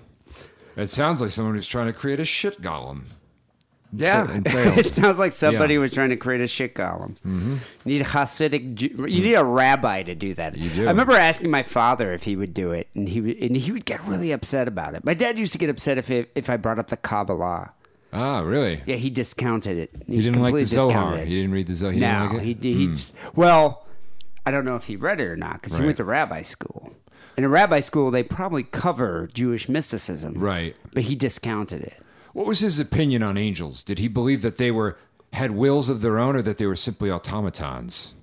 It 0.74 0.90
sounds 0.90 1.20
like 1.20 1.30
someone 1.30 1.54
who's 1.54 1.68
trying 1.68 1.86
to 1.86 1.92
create 1.92 2.18
a 2.18 2.24
shit 2.24 2.60
golem. 2.60 3.04
Yeah, 3.92 4.26
it 4.44 4.90
sounds 4.90 5.18
like 5.18 5.32
somebody 5.32 5.74
Yeah. 5.74 5.80
was 5.80 5.92
trying 5.94 6.10
to 6.10 6.16
create 6.16 6.40
a 6.42 6.46
shit 6.46 6.74
golem. 6.74 7.16
Mhm. 7.26 7.58
You 7.84 7.92
need 7.94 8.00
a 8.02 8.04
Hasidic. 8.04 8.74
Jew- 8.74 9.06
You 9.08 9.22
need 9.22 9.34
a 9.34 9.44
rabbi 9.44 10.02
to 10.02 10.14
do 10.14 10.34
that. 10.34 10.56
You 10.58 10.68
do. 10.70 10.82
I 10.86 10.90
remember 10.90 11.14
asking 11.14 11.50
my 11.50 11.62
father 11.62 12.12
if 12.12 12.24
he 12.24 12.36
would 12.36 12.52
do 12.52 12.72
it, 12.72 12.88
and 12.94 13.08
he 13.08 13.20
would, 13.22 13.36
and 13.38 13.56
he 13.56 13.72
would 13.72 13.84
get 13.86 14.04
really 14.06 14.30
upset 14.32 14.68
about 14.68 14.94
it. 14.94 15.04
My 15.04 15.14
dad 15.14 15.38
used 15.38 15.52
to 15.52 15.58
get 15.58 15.70
upset 15.70 15.96
if 15.96 16.10
it, 16.10 16.30
if 16.34 16.50
I 16.50 16.56
brought 16.58 16.78
up 16.78 16.88
the 16.88 16.96
Kabbalah. 16.98 17.72
Ah, 18.12 18.40
really? 18.40 18.82
Yeah, 18.86 18.96
he 18.96 19.10
discounted 19.10 19.76
it. 19.78 19.90
He 20.06 20.22
didn't 20.22 20.40
like 20.42 20.54
the 20.54 20.64
Zohar. 20.66 21.16
it. 21.16 21.28
He 21.28 21.34
didn't 21.36 21.52
read 21.52 21.66
the 21.66 21.74
Zohar. 21.74 21.92
He 21.92 22.00
no, 22.00 22.06
didn't 22.30 22.36
like 22.46 22.62
he 22.62 22.74
he 22.74 22.86
Hmm. 22.86 22.92
just 22.94 23.14
well, 23.34 23.86
I 24.46 24.50
don't 24.50 24.64
know 24.64 24.76
if 24.76 24.84
he 24.84 24.96
read 24.96 25.20
it 25.20 25.26
or 25.26 25.36
not 25.36 25.54
because 25.54 25.76
he 25.76 25.84
went 25.84 25.96
to 25.98 26.04
rabbi 26.04 26.42
school. 26.42 26.92
In 27.36 27.44
a 27.44 27.48
rabbi 27.48 27.80
school, 27.80 28.10
they 28.10 28.22
probably 28.22 28.64
cover 28.64 29.28
Jewish 29.32 29.68
mysticism, 29.68 30.34
Right. 30.36 30.74
But 30.94 31.04
he 31.04 31.14
discounted 31.14 31.82
it. 31.82 32.02
What 32.38 32.46
was 32.46 32.60
his 32.60 32.78
opinion 32.78 33.24
on 33.24 33.36
angels? 33.36 33.82
Did 33.82 33.98
he 33.98 34.06
believe 34.06 34.42
that 34.42 34.58
they 34.58 34.70
were 34.70 34.96
had 35.32 35.50
wills 35.50 35.88
of 35.88 36.02
their 36.02 36.20
own, 36.20 36.36
or 36.36 36.42
that 36.42 36.56
they 36.56 36.66
were 36.66 36.76
simply 36.76 37.10
automatons? 37.10 38.14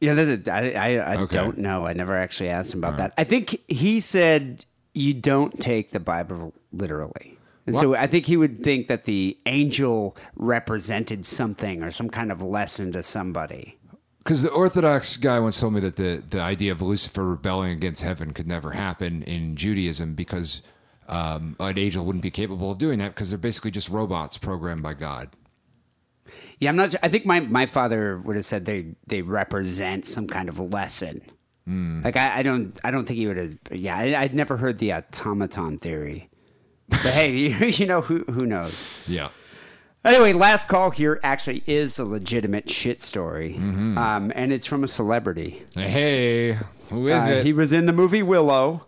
Yeah, 0.00 0.14
that's 0.14 0.46
a, 0.48 0.52
I, 0.52 0.70
I, 0.70 1.14
I 1.14 1.16
Okay. 1.22 1.36
don't 1.36 1.58
know. 1.58 1.86
I 1.86 1.92
never 1.92 2.16
actually 2.16 2.48
asked 2.48 2.72
him 2.72 2.78
about 2.78 2.98
that. 2.98 3.14
I 3.18 3.24
think 3.24 3.60
he 3.66 3.98
said 3.98 4.64
you 4.94 5.12
don't 5.12 5.58
take 5.60 5.90
the 5.90 5.98
Bible 5.98 6.54
literally. 6.72 7.36
And 7.66 7.74
so 7.74 7.96
I 7.96 8.06
think 8.06 8.26
he 8.26 8.36
would 8.36 8.62
think 8.62 8.86
that 8.86 9.06
the 9.06 9.36
angel 9.46 10.16
represented 10.36 11.26
something 11.26 11.82
or 11.82 11.90
some 11.90 12.10
kind 12.10 12.30
of 12.30 12.40
lesson 12.40 12.92
to 12.92 13.02
somebody. 13.02 13.76
Because 14.18 14.42
the 14.42 14.50
Orthodox 14.52 15.16
guy 15.16 15.40
once 15.40 15.58
told 15.58 15.74
me 15.74 15.80
that 15.80 15.96
the, 15.96 16.22
the 16.30 16.40
idea 16.40 16.70
of 16.70 16.80
Lucifer 16.80 17.24
rebelling 17.24 17.72
against 17.72 18.02
heaven 18.02 18.32
could 18.32 18.46
never 18.46 18.70
happen 18.70 19.22
in 19.24 19.56
Judaism 19.56 20.14
because 20.14 20.62
um, 21.10 21.56
an 21.60 21.76
angel 21.78 22.04
wouldn't 22.04 22.22
be 22.22 22.30
capable 22.30 22.70
of 22.72 22.78
doing 22.78 22.98
that 23.00 23.14
because 23.14 23.30
they're 23.30 23.38
basically 23.38 23.70
just 23.70 23.88
robots 23.88 24.38
programmed 24.38 24.82
by 24.82 24.94
God. 24.94 25.28
Yeah, 26.58 26.68
I'm 26.70 26.76
not. 26.76 26.94
I 27.02 27.08
think 27.08 27.24
my, 27.26 27.40
my 27.40 27.66
father 27.66 28.18
would 28.18 28.36
have 28.36 28.44
said 28.44 28.64
they 28.66 28.94
they 29.06 29.22
represent 29.22 30.06
some 30.06 30.26
kind 30.26 30.48
of 30.48 30.58
lesson. 30.60 31.22
Hmm. 31.66 32.02
Like 32.02 32.16
I, 32.16 32.38
I 32.38 32.42
don't 32.42 32.78
I 32.84 32.90
don't 32.90 33.06
think 33.06 33.18
he 33.18 33.26
would 33.26 33.36
have. 33.38 33.54
Yeah, 33.72 33.96
I, 33.96 34.14
I'd 34.22 34.34
never 34.34 34.56
heard 34.58 34.78
the 34.78 34.92
automaton 34.92 35.78
theory. 35.78 36.28
But 36.88 37.00
hey, 37.00 37.30
you, 37.36 37.66
you 37.66 37.86
know 37.86 38.02
who 38.02 38.24
who 38.30 38.44
knows? 38.46 38.86
Yeah. 39.06 39.30
Anyway, 40.04 40.32
last 40.32 40.66
call 40.68 40.90
here 40.90 41.20
actually 41.22 41.62
is 41.66 41.98
a 41.98 42.04
legitimate 42.06 42.70
shit 42.70 43.02
story, 43.02 43.56
um, 43.56 44.32
and 44.34 44.50
it's 44.50 44.64
from 44.64 44.82
a 44.82 44.88
celebrity. 44.88 45.62
Hey, 45.74 46.56
who 46.88 47.06
is 47.08 47.22
Uh, 47.24 47.28
it? 47.28 47.44
He 47.46 47.52
was 47.52 47.70
in 47.70 47.84
the 47.84 47.92
movie 47.92 48.22
Willow. 48.22 48.86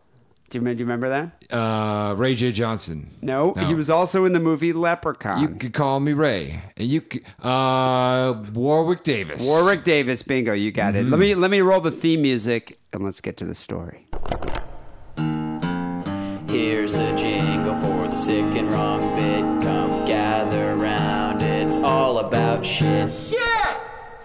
Do 0.52 0.58
you, 0.58 0.60
remember- 0.60 0.74
do 0.76 0.80
you 0.80 0.84
remember 0.84 1.08
that? 1.48 1.56
uh, 1.56 2.14
Ray 2.14 2.34
J. 2.34 2.52
Johnson. 2.52 3.08
No, 3.22 3.54
he 3.54 3.72
was 3.74 3.88
also 3.88 4.26
in 4.26 4.34
the 4.34 4.38
movie 4.40 4.74
Leprechaun. 4.74 5.40
You 5.40 5.48
could 5.48 5.72
call 5.72 5.98
me 5.98 6.12
Ray. 6.12 6.60
And 6.76 6.86
you, 6.88 7.02
c- 7.10 7.22
uh, 7.42 8.34
Warwick 8.52 9.02
Davis. 9.02 9.46
Warwick 9.48 9.82
Davis, 9.82 10.22
bingo, 10.22 10.52
you 10.52 10.70
got 10.70 10.94
it. 10.94 11.06
Let 11.06 11.18
me 11.18 11.34
let 11.34 11.50
me 11.50 11.62
roll 11.62 11.80
the 11.80 11.90
theme 11.90 12.20
music 12.20 12.78
and 12.92 13.02
let's 13.02 13.22
get 13.22 13.38
to 13.38 13.46
the 13.46 13.54
story. 13.54 14.06
Here's 16.50 16.92
the 16.92 17.14
jingle 17.16 17.74
for 17.76 18.08
the 18.08 18.16
sick 18.16 18.44
and 18.44 18.70
wrong 18.70 19.00
bit. 19.16 19.40
Come 19.66 20.04
gather 20.06 20.76
round, 20.76 21.40
it's 21.40 21.78
all 21.78 22.18
about 22.18 22.62
shit. 22.66 23.10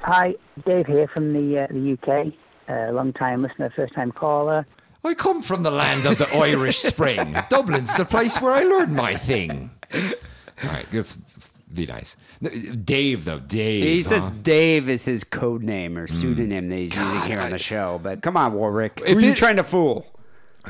Hi, 0.03 0.35
Dave 0.65 0.87
here 0.87 1.07
from 1.07 1.31
the 1.31 1.59
uh, 1.59 1.67
the 1.69 1.93
UK. 1.93 2.33
Uh, 2.67 2.91
long 2.91 3.13
time 3.13 3.41
listener, 3.41 3.69
first 3.69 3.93
time 3.93 4.11
caller. 4.11 4.65
I 5.07 5.13
come 5.13 5.41
from 5.41 5.63
the 5.63 5.71
land 5.71 6.05
of 6.05 6.17
the 6.17 6.27
Irish 6.35 6.79
Spring. 6.79 7.35
Dublin's 7.49 7.93
the 7.93 8.05
place 8.05 8.41
where 8.41 8.51
I 8.51 8.63
learned 8.63 8.93
my 8.93 9.15
thing. 9.15 9.71
All 9.93 10.01
right, 10.63 10.85
let's, 10.91 11.17
let's 11.33 11.49
be 11.73 11.85
nice. 11.85 12.15
Dave, 12.83 13.25
though, 13.25 13.39
Dave. 13.39 13.83
He 13.83 14.01
huh? 14.01 14.09
says 14.09 14.31
Dave 14.31 14.89
is 14.89 15.05
his 15.05 15.23
code 15.23 15.63
name 15.63 15.97
or 15.97 16.07
pseudonym 16.07 16.69
that 16.69 16.75
he's 16.75 16.95
using 16.95 17.21
here 17.21 17.39
on 17.39 17.51
the 17.51 17.59
show. 17.59 17.99
But 18.03 18.21
come 18.21 18.37
on, 18.37 18.53
Warwick. 18.53 19.01
If 19.05 19.13
Who 19.13 19.17
are 19.17 19.21
you 19.21 19.31
it- 19.31 19.37
trying 19.37 19.55
to 19.55 19.63
fool? 19.63 20.05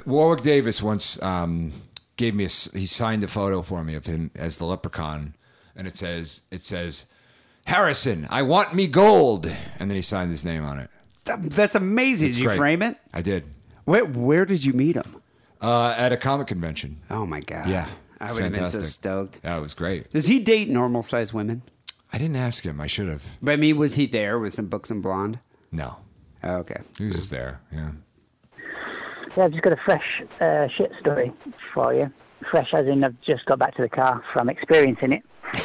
Warwick 0.05 0.43
Davis 0.43 0.81
once 0.81 1.21
um, 1.23 1.73
gave 2.17 2.35
me 2.35 2.43
a, 2.45 2.49
he 2.77 2.85
signed 2.85 3.23
a 3.23 3.27
photo 3.27 3.63
for 3.63 3.83
me 3.83 3.95
of 3.95 4.05
him 4.05 4.29
as 4.35 4.57
the 4.57 4.65
leprechaun, 4.65 5.33
and 5.75 5.87
it 5.87 5.97
says 5.97 6.43
it 6.51 6.61
says 6.61 7.07
Harrison, 7.65 8.27
I 8.29 8.43
want 8.43 8.75
me 8.75 8.85
gold, 8.87 9.47
and 9.79 9.89
then 9.89 9.95
he 9.95 10.03
signed 10.03 10.29
his 10.29 10.45
name 10.45 10.63
on 10.63 10.77
it. 10.79 10.91
That- 11.23 11.49
that's 11.49 11.73
amazing. 11.75 12.29
It's 12.29 12.37
did 12.37 12.43
you 12.43 12.47
great. 12.49 12.57
frame 12.57 12.81
it? 12.83 12.97
I 13.11 13.23
did 13.23 13.43
Where, 13.87 14.03
where 14.05 14.45
did 14.45 14.65
you 14.65 14.73
meet 14.73 14.95
him? 14.97 15.21
uh, 15.61 15.95
at 15.97 16.11
a 16.11 16.17
comic 16.17 16.47
convention. 16.47 16.99
Oh 17.09 17.25
my 17.25 17.39
god. 17.39 17.67
Yeah, 17.67 17.87
I 18.19 18.25
it's 18.25 18.33
would 18.33 18.43
have 18.43 18.51
been 18.51 18.67
so 18.67 18.71
fantastic. 18.79 18.85
stoked. 18.99 19.39
Yeah, 19.43 19.57
it 19.57 19.61
was 19.61 19.73
great. 19.73 20.11
Does 20.11 20.27
he 20.27 20.39
date 20.39 20.67
normal 20.69 21.03
sized 21.03 21.31
women? 21.33 21.61
I 22.13 22.17
didn't 22.17 22.35
ask 22.35 22.63
him. 22.65 22.79
I 22.81 22.87
should 22.87 23.07
have. 23.09 23.23
But 23.41 23.53
I 23.53 23.55
mean, 23.55 23.77
was 23.77 23.95
he 23.95 24.05
there 24.05 24.39
with 24.39 24.53
some 24.53 24.67
books 24.67 24.91
and 24.91 25.01
blonde? 25.01 25.39
No, 25.71 25.95
Oh, 26.43 26.57
okay. 26.57 26.81
he 26.97 27.05
was 27.05 27.15
just 27.15 27.31
there. 27.31 27.59
Yeah. 27.71 27.91
Yeah, 29.35 29.45
I've 29.45 29.51
just 29.51 29.63
got 29.63 29.73
a 29.73 29.77
fresh 29.77 30.23
uh, 30.41 30.67
shit 30.67 30.93
story 30.95 31.31
for 31.73 31.93
you. 31.93 32.11
Fresh 32.43 32.73
as 32.73 32.87
in 32.87 33.03
I've 33.03 33.19
just 33.21 33.45
got 33.45 33.57
back 33.59 33.73
to 33.75 33.81
the 33.81 33.89
car 33.89 34.21
from 34.31 34.49
experiencing 34.49 35.13
it. 35.13 35.23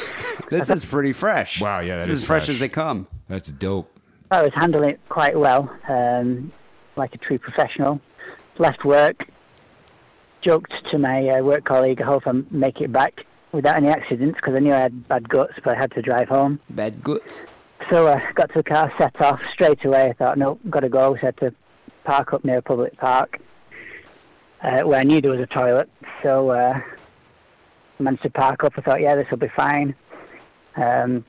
This 0.48 0.68
is 0.68 0.84
pretty 0.84 1.14
fresh. 1.14 1.62
Wow, 1.62 1.80
yeah, 1.80 1.94
that 1.96 2.00
this 2.02 2.10
is 2.10 2.20
is 2.20 2.26
fresh 2.26 2.42
fresh. 2.44 2.54
as 2.56 2.60
they 2.60 2.68
come. 2.68 3.06
That's 3.28 3.50
dope. 3.50 3.90
I 4.30 4.42
was 4.42 4.52
handling 4.52 4.90
it 4.90 5.00
quite 5.08 5.38
well, 5.38 5.74
um, 5.88 6.52
like 6.96 7.14
a 7.14 7.18
true 7.18 7.38
professional. 7.38 8.02
Left 8.58 8.84
work, 8.84 9.28
joked 10.40 10.84
to 10.86 10.98
my 10.98 11.28
uh, 11.28 11.42
work 11.42 11.64
colleague, 11.64 12.00
I 12.02 12.04
hope 12.04 12.26
I 12.26 12.32
make 12.50 12.80
it 12.80 12.92
back 12.92 13.26
without 13.52 13.76
any 13.76 13.88
accidents 13.88 14.36
because 14.36 14.54
I 14.54 14.58
knew 14.58 14.72
I 14.72 14.80
had 14.80 15.08
bad 15.08 15.28
guts, 15.28 15.54
but 15.62 15.76
I 15.76 15.80
had 15.80 15.90
to 15.92 16.02
drive 16.02 16.28
home. 16.28 16.60
Bad 16.70 17.02
guts. 17.02 17.44
So 17.88 18.08
I 18.08 18.32
got 18.32 18.48
to 18.50 18.58
the 18.58 18.62
car, 18.62 18.92
set 18.96 19.20
off 19.20 19.44
straight 19.46 19.84
away. 19.84 20.10
I 20.10 20.12
thought, 20.12 20.38
no, 20.38 20.58
got 20.70 20.80
to 20.80 20.88
go. 20.88 21.14
So 21.16 21.22
I 21.22 21.26
had 21.26 21.36
to 21.38 21.54
park 22.04 22.32
up 22.32 22.44
near 22.44 22.58
a 22.58 22.62
public 22.62 22.96
park 22.96 23.40
uh, 24.62 24.82
where 24.82 25.00
I 25.00 25.04
knew 25.04 25.20
there 25.20 25.30
was 25.30 25.40
a 25.40 25.46
toilet. 25.46 25.88
So 26.22 26.50
uh, 26.50 26.80
managed 27.98 28.22
to 28.22 28.30
park 28.30 28.64
up. 28.64 28.74
I 28.76 28.80
thought, 28.82 29.00
yeah, 29.00 29.14
this 29.14 29.30
will 29.30 29.38
be 29.38 29.48
fine. 29.48 29.94
Um, 30.76 31.24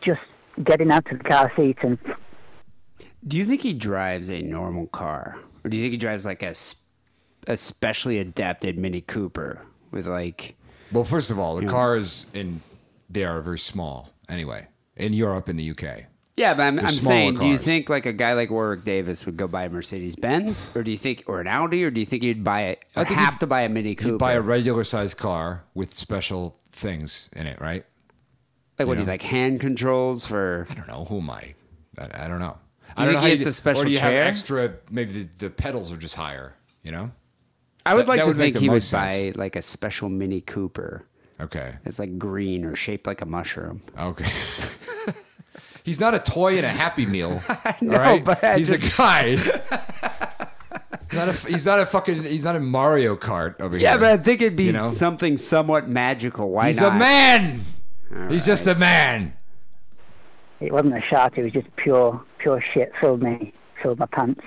just 0.00 0.22
getting 0.62 0.90
out 0.90 1.10
of 1.10 1.18
the 1.18 1.24
car 1.24 1.52
seat 1.56 1.82
and 1.82 1.98
Do 3.26 3.36
you 3.36 3.44
think 3.44 3.62
he 3.62 3.72
drives 3.72 4.30
a 4.30 4.40
normal 4.42 4.86
car, 4.86 5.38
or 5.64 5.70
do 5.70 5.76
you 5.76 5.84
think 5.84 5.92
he 5.92 5.98
drives 5.98 6.26
like 6.26 6.42
a 6.42 6.54
specially 7.56 8.18
adapted 8.18 8.78
Mini 8.78 9.00
Cooper 9.00 9.62
with 9.90 10.06
like? 10.06 10.56
Well, 10.92 11.04
first 11.04 11.30
of 11.30 11.38
all, 11.38 11.56
the 11.56 11.66
cars 11.66 12.26
in 12.34 12.60
they 13.08 13.24
are 13.24 13.40
very 13.40 13.58
small. 13.58 14.10
Anyway, 14.28 14.68
in 14.96 15.12
Europe 15.12 15.48
and 15.48 15.58
the 15.58 15.70
UK. 15.70 16.04
Yeah, 16.36 16.54
but 16.54 16.64
I'm, 16.64 16.80
I'm 16.80 16.88
saying, 16.88 17.38
do 17.38 17.46
you 17.46 17.58
think 17.58 17.88
like 17.88 18.06
a 18.06 18.12
guy 18.12 18.32
like 18.32 18.50
Warwick 18.50 18.82
Davis 18.84 19.24
would 19.24 19.36
go 19.36 19.46
buy 19.46 19.64
a 19.64 19.70
Mercedes 19.70 20.16
Benz, 20.16 20.66
or 20.74 20.82
do 20.82 20.90
you 20.90 20.98
think, 20.98 21.22
or 21.26 21.40
an 21.40 21.46
Audi, 21.46 21.84
or 21.84 21.92
do 21.92 22.00
you 22.00 22.06
think 22.06 22.24
he'd 22.24 22.42
buy 22.42 22.62
it? 22.62 22.84
I 22.96 23.04
think 23.04 23.20
have 23.20 23.38
to 23.38 23.46
buy 23.46 23.62
a 23.62 23.68
Mini 23.68 23.94
Cooper. 23.94 24.10
You'd 24.10 24.18
buy 24.18 24.32
a 24.32 24.40
regular 24.40 24.82
sized 24.82 25.16
car 25.16 25.62
with 25.74 25.94
special 25.94 26.58
things 26.72 27.30
in 27.36 27.46
it, 27.46 27.60
right? 27.60 27.84
like 28.78 28.88
what 28.88 28.94
do 28.94 29.00
you 29.00 29.06
know? 29.06 29.12
like 29.12 29.22
hand 29.22 29.60
controls 29.60 30.26
for? 30.26 30.66
I 30.70 30.74
don't 30.74 30.88
know. 30.88 31.04
Who 31.04 31.18
am 31.18 31.30
I? 31.30 31.54
I, 31.98 32.24
I 32.24 32.28
don't 32.28 32.40
know. 32.40 32.58
You 32.96 33.02
I 33.02 33.04
don't 33.06 33.06
think 33.06 33.14
know 33.14 33.20
how 33.20 33.26
he 33.26 33.32
you 33.32 33.38
gets 33.38 33.48
a 33.48 33.52
special 33.52 33.82
or 33.82 33.84
do 33.86 33.90
you 33.90 33.98
chair? 33.98 34.18
have 34.18 34.26
extra? 34.28 34.74
Maybe 34.90 35.22
the, 35.24 35.28
the 35.46 35.50
pedals 35.50 35.90
are 35.92 35.96
just 35.96 36.14
higher. 36.14 36.54
You 36.82 36.92
know. 36.92 37.10
I 37.86 37.94
would 37.94 38.02
That- 38.06 38.08
like 38.08 38.16
that 38.18 38.22
to 38.24 38.28
would 38.28 38.36
make 38.38 38.44
think 38.46 38.54
the 38.54 38.60
he 38.60 38.68
would 38.68 38.74
most 38.76 38.92
buy 38.92 39.10
sense. 39.10 39.36
like 39.36 39.56
a 39.56 39.62
special 39.62 40.08
Mini 40.08 40.40
Cooper. 40.40 41.04
Okay. 41.40 41.74
It's 41.84 41.98
like 41.98 42.16
green 42.18 42.64
or 42.64 42.76
shaped 42.76 43.06
like 43.06 43.20
a 43.20 43.26
mushroom. 43.26 43.82
Okay. 43.98 44.30
He's 45.82 46.00
not 46.00 46.14
a 46.14 46.18
toy 46.18 46.56
in 46.56 46.64
a 46.64 46.68
Happy 46.68 47.04
Meal. 47.04 47.42
know, 47.82 47.92
all 47.92 47.98
right? 47.98 48.24
but 48.24 48.42
I 48.42 48.56
he's 48.58 48.68
just- 48.70 48.94
a 48.94 48.96
guy. 48.96 49.36
not 51.12 51.28
a, 51.28 51.32
he's 51.32 51.66
not 51.66 51.78
a 51.80 51.84
fucking. 51.86 52.22
He's 52.24 52.42
not 52.44 52.56
a 52.56 52.60
Mario 52.60 53.16
Kart 53.16 53.60
over 53.60 53.76
here. 53.76 53.84
Yeah, 53.88 53.98
but 53.98 54.06
I 54.12 54.16
think 54.16 54.40
it'd 54.40 54.56
be 54.56 54.64
you 54.64 54.72
know? 54.72 54.88
something 54.88 55.36
somewhat 55.36 55.86
magical. 55.88 56.50
Why 56.50 56.68
He's 56.68 56.80
not? 56.80 56.92
a 56.92 56.98
man. 56.98 57.60
All 58.16 58.28
He's 58.28 58.46
just 58.46 58.66
a 58.66 58.74
man. 58.76 59.34
It 60.66 60.72
wasn't 60.72 60.96
a 60.96 61.00
shark. 61.00 61.38
It 61.38 61.42
was 61.42 61.52
just 61.52 61.74
pure, 61.76 62.20
pure 62.38 62.60
shit. 62.60 62.94
Filled 62.96 63.22
me, 63.22 63.52
filled 63.80 63.98
my 63.98 64.06
pants. 64.06 64.44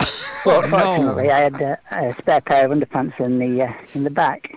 But 0.44 0.64
Oh, 0.64 0.68
no. 0.68 0.78
fortunately, 0.78 1.30
I 1.32 1.40
had 1.40 1.60
uh, 1.60 1.76
a 1.90 2.14
spare 2.16 2.40
pair 2.40 2.64
of 2.64 2.70
underpants 2.70 3.18
in 3.18 3.40
the 3.40 3.62
uh, 3.64 3.72
in 3.94 4.04
the 4.04 4.10
back, 4.10 4.54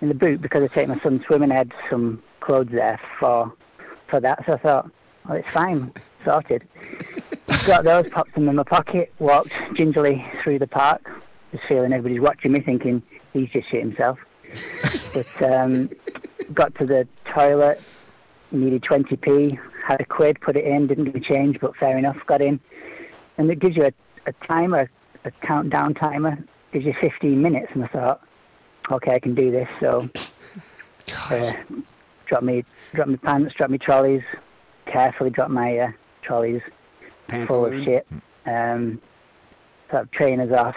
in 0.00 0.08
the 0.08 0.14
boot, 0.14 0.40
because 0.40 0.62
I 0.64 0.68
take 0.68 0.88
my 0.88 0.98
son 1.00 1.22
swimming. 1.22 1.52
I 1.52 1.56
had 1.56 1.72
some 1.90 2.22
clothes 2.40 2.70
there 2.70 2.98
for 3.18 3.52
for 4.06 4.20
that. 4.20 4.44
So 4.46 4.54
I 4.54 4.56
thought, 4.56 4.90
well, 5.28 5.36
it's 5.36 5.48
fine, 5.50 5.92
sorted. 6.24 6.66
Got 7.66 7.84
those, 7.84 8.08
popped 8.08 8.34
them 8.34 8.48
in 8.48 8.56
my 8.56 8.62
pocket, 8.62 9.12
walked 9.18 9.52
gingerly 9.74 10.24
through 10.40 10.58
the 10.60 10.66
park, 10.66 11.10
just 11.52 11.64
feeling 11.64 11.92
everybody's 11.92 12.20
watching 12.20 12.52
me, 12.52 12.60
thinking 12.60 13.02
he's 13.34 13.50
just 13.50 13.68
shit 13.68 13.80
himself. 13.82 14.18
but 15.12 15.42
um, 15.42 15.90
got 16.54 16.74
to 16.76 16.86
the 16.86 17.06
toilet, 17.26 17.80
needed 18.50 18.82
20p, 18.82 19.58
had 19.88 20.00
a 20.00 20.04
quid, 20.04 20.40
put 20.40 20.56
it 20.56 20.64
in, 20.64 20.86
didn't 20.86 21.04
give 21.04 21.14
a 21.14 21.20
change, 21.20 21.60
but 21.60 21.76
fair 21.76 21.96
enough, 21.96 22.24
got 22.26 22.40
in. 22.40 22.60
And 23.38 23.50
it 23.50 23.58
gives 23.58 23.76
you 23.76 23.84
a, 23.84 23.92
a 24.26 24.32
timer, 24.32 24.90
a 25.24 25.30
countdown 25.30 25.94
timer, 25.94 26.38
gives 26.72 26.84
you 26.84 26.92
15 26.92 27.40
minutes, 27.40 27.72
and 27.72 27.84
I 27.84 27.86
thought, 27.86 28.20
okay, 28.90 29.14
I 29.14 29.18
can 29.18 29.34
do 29.34 29.50
this. 29.50 29.68
So 29.80 30.08
Uh, 31.30 31.52
drop 32.26 32.42
me, 32.42 32.64
drop 32.94 33.08
me 33.08 33.16
pants, 33.16 33.54
drop 33.54 33.70
me 33.70 33.78
trolleys. 33.78 34.24
Carefully 34.86 35.30
drop 35.30 35.50
my 35.50 35.78
uh, 35.78 35.92
trolleys 36.22 36.62
full 37.46 37.66
of 37.66 37.82
shit. 37.82 38.06
Um, 38.46 39.00
sort 39.90 40.04
of 40.04 40.10
trainers 40.10 40.52
off. 40.52 40.76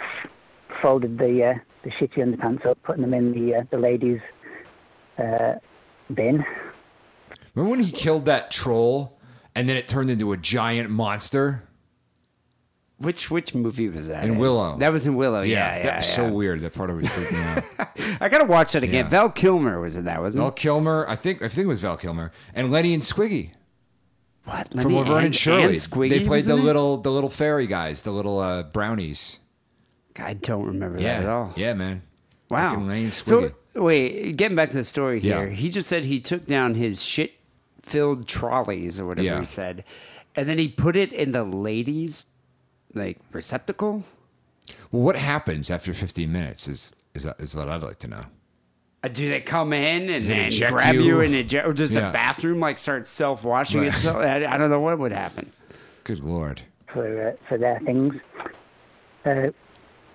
Folded 0.68 1.18
the 1.18 1.44
uh, 1.44 1.54
the 1.82 1.90
shitty 1.90 2.24
underpants 2.24 2.64
up, 2.66 2.82
putting 2.82 3.02
them 3.02 3.14
in 3.14 3.32
the 3.32 3.56
uh, 3.56 3.64
the 3.70 3.78
ladies' 3.78 4.20
uh, 5.18 5.54
bin. 6.12 6.44
Remember 7.54 7.70
when 7.70 7.80
he 7.80 7.92
killed 7.92 8.24
that 8.26 8.50
troll 8.50 9.18
and 9.54 9.68
then 9.68 9.76
it 9.76 9.88
turned 9.88 10.10
into 10.10 10.32
a 10.32 10.36
giant 10.36 10.90
monster? 10.90 11.68
Which 12.98 13.30
which 13.32 13.52
movie 13.52 13.88
was 13.88 14.08
that? 14.08 14.24
In 14.24 14.38
Willow. 14.38 14.78
That 14.78 14.92
was 14.92 15.06
in 15.08 15.16
Willow. 15.16 15.42
Yeah, 15.42 15.76
yeah. 15.76 15.82
that 15.82 15.96
was 15.96 16.08
yeah. 16.08 16.14
so 16.16 16.32
weird. 16.32 16.60
That 16.60 16.72
part 16.72 16.88
always 16.88 17.08
freaked 17.08 17.32
me 17.32 17.40
out. 17.40 17.64
I 18.20 18.28
gotta 18.28 18.44
watch 18.44 18.72
that 18.74 18.84
again. 18.84 19.06
Yeah. 19.06 19.10
Val 19.10 19.28
Kilmer 19.30 19.80
was 19.80 19.96
in 19.96 20.04
that, 20.04 20.20
wasn't 20.20 20.40
it? 20.40 20.44
Val 20.44 20.52
Kilmer, 20.52 21.04
I 21.08 21.16
think 21.16 21.42
I 21.42 21.48
think 21.48 21.64
it 21.64 21.68
was 21.68 21.80
Val 21.80 21.96
Kilmer, 21.96 22.30
and 22.54 22.70
Lenny 22.70 22.94
and 22.94 23.02
Squiggy 23.02 23.50
What? 24.44 24.68
from 24.70 24.82
Lenny 24.82 24.94
Laverne 24.94 25.16
and, 25.16 25.26
and- 25.26 25.34
Shirley. 25.34 25.62
and 25.64 25.74
Squiggy 25.74 26.10
they 26.10 26.24
played 26.24 26.44
the 26.44 26.52
it? 26.56 26.62
little 26.62 26.96
the 26.98 27.10
little 27.10 27.28
fairy 27.30 27.66
guys, 27.66 28.02
the 28.02 28.12
little 28.12 28.38
uh, 28.38 28.62
brownies. 28.62 29.40
I 30.16 30.34
don't 30.34 30.66
remember 30.66 31.00
Yeah, 31.00 31.18
that 31.18 31.22
at 31.24 31.28
all. 31.28 31.52
yeah, 31.56 31.74
man. 31.74 32.02
Wow. 32.50 32.76
Lenny 32.78 33.04
and 33.04 33.12
Squiggy. 33.12 33.52
So 33.74 33.82
wait, 33.82 34.36
getting 34.36 34.54
back 34.54 34.70
to 34.70 34.76
the 34.76 34.84
story 34.84 35.18
here. 35.18 35.48
Yeah. 35.48 35.52
He 35.54 35.70
just 35.70 35.88
said 35.88 36.04
he 36.04 36.20
took 36.20 36.46
down 36.46 36.76
his 36.76 37.02
shit-filled 37.82 38.28
trolleys 38.28 39.00
or 39.00 39.06
whatever 39.06 39.24
Yeah. 39.26 39.38
he 39.40 39.44
said, 39.44 39.84
and 40.34 40.48
then 40.48 40.58
he 40.58 40.68
put 40.68 40.96
it 40.96 41.12
in 41.12 41.32
the 41.32 41.44
ladies' 41.44 42.26
like 42.94 43.18
receptacle. 43.32 44.04
Well, 44.90 45.02
what 45.02 45.16
happens 45.16 45.70
after 45.70 45.92
15 45.92 46.30
minutes 46.32 46.68
is 46.68 46.92
is, 47.14 47.26
is 47.38 47.54
what 47.56 47.68
I'd 47.68 47.82
like 47.82 47.98
to 48.00 48.08
know. 48.08 48.24
Uh, 49.04 49.08
do 49.08 49.28
they 49.28 49.40
come 49.40 49.72
in 49.72 50.02
and, 50.02 50.08
Does 50.08 50.28
it 50.28 50.38
and 50.38 50.46
eject 50.46 50.72
grab 50.72 50.94
you, 50.94 51.02
you? 51.02 51.20
and 51.20 51.34
eject, 51.34 51.66
or 51.66 51.72
does 51.74 51.92
Yeah. 51.92 52.06
the 52.06 52.12
bathroom 52.12 52.60
like 52.60 52.78
start 52.78 53.06
self-washing 53.08 53.80
Right. 53.82 53.88
itself? 53.88 54.16
I, 54.18 54.44
I 54.46 54.56
don't 54.56 54.70
know 54.70 54.80
what 54.80 54.98
would 54.98 55.12
happen. 55.12 55.52
Good 56.04 56.24
lord. 56.24 56.62
for 56.86 57.28
uh, 57.28 57.32
for 57.46 57.58
their 57.58 57.78
things. 57.80 58.20
Uh, 59.24 59.50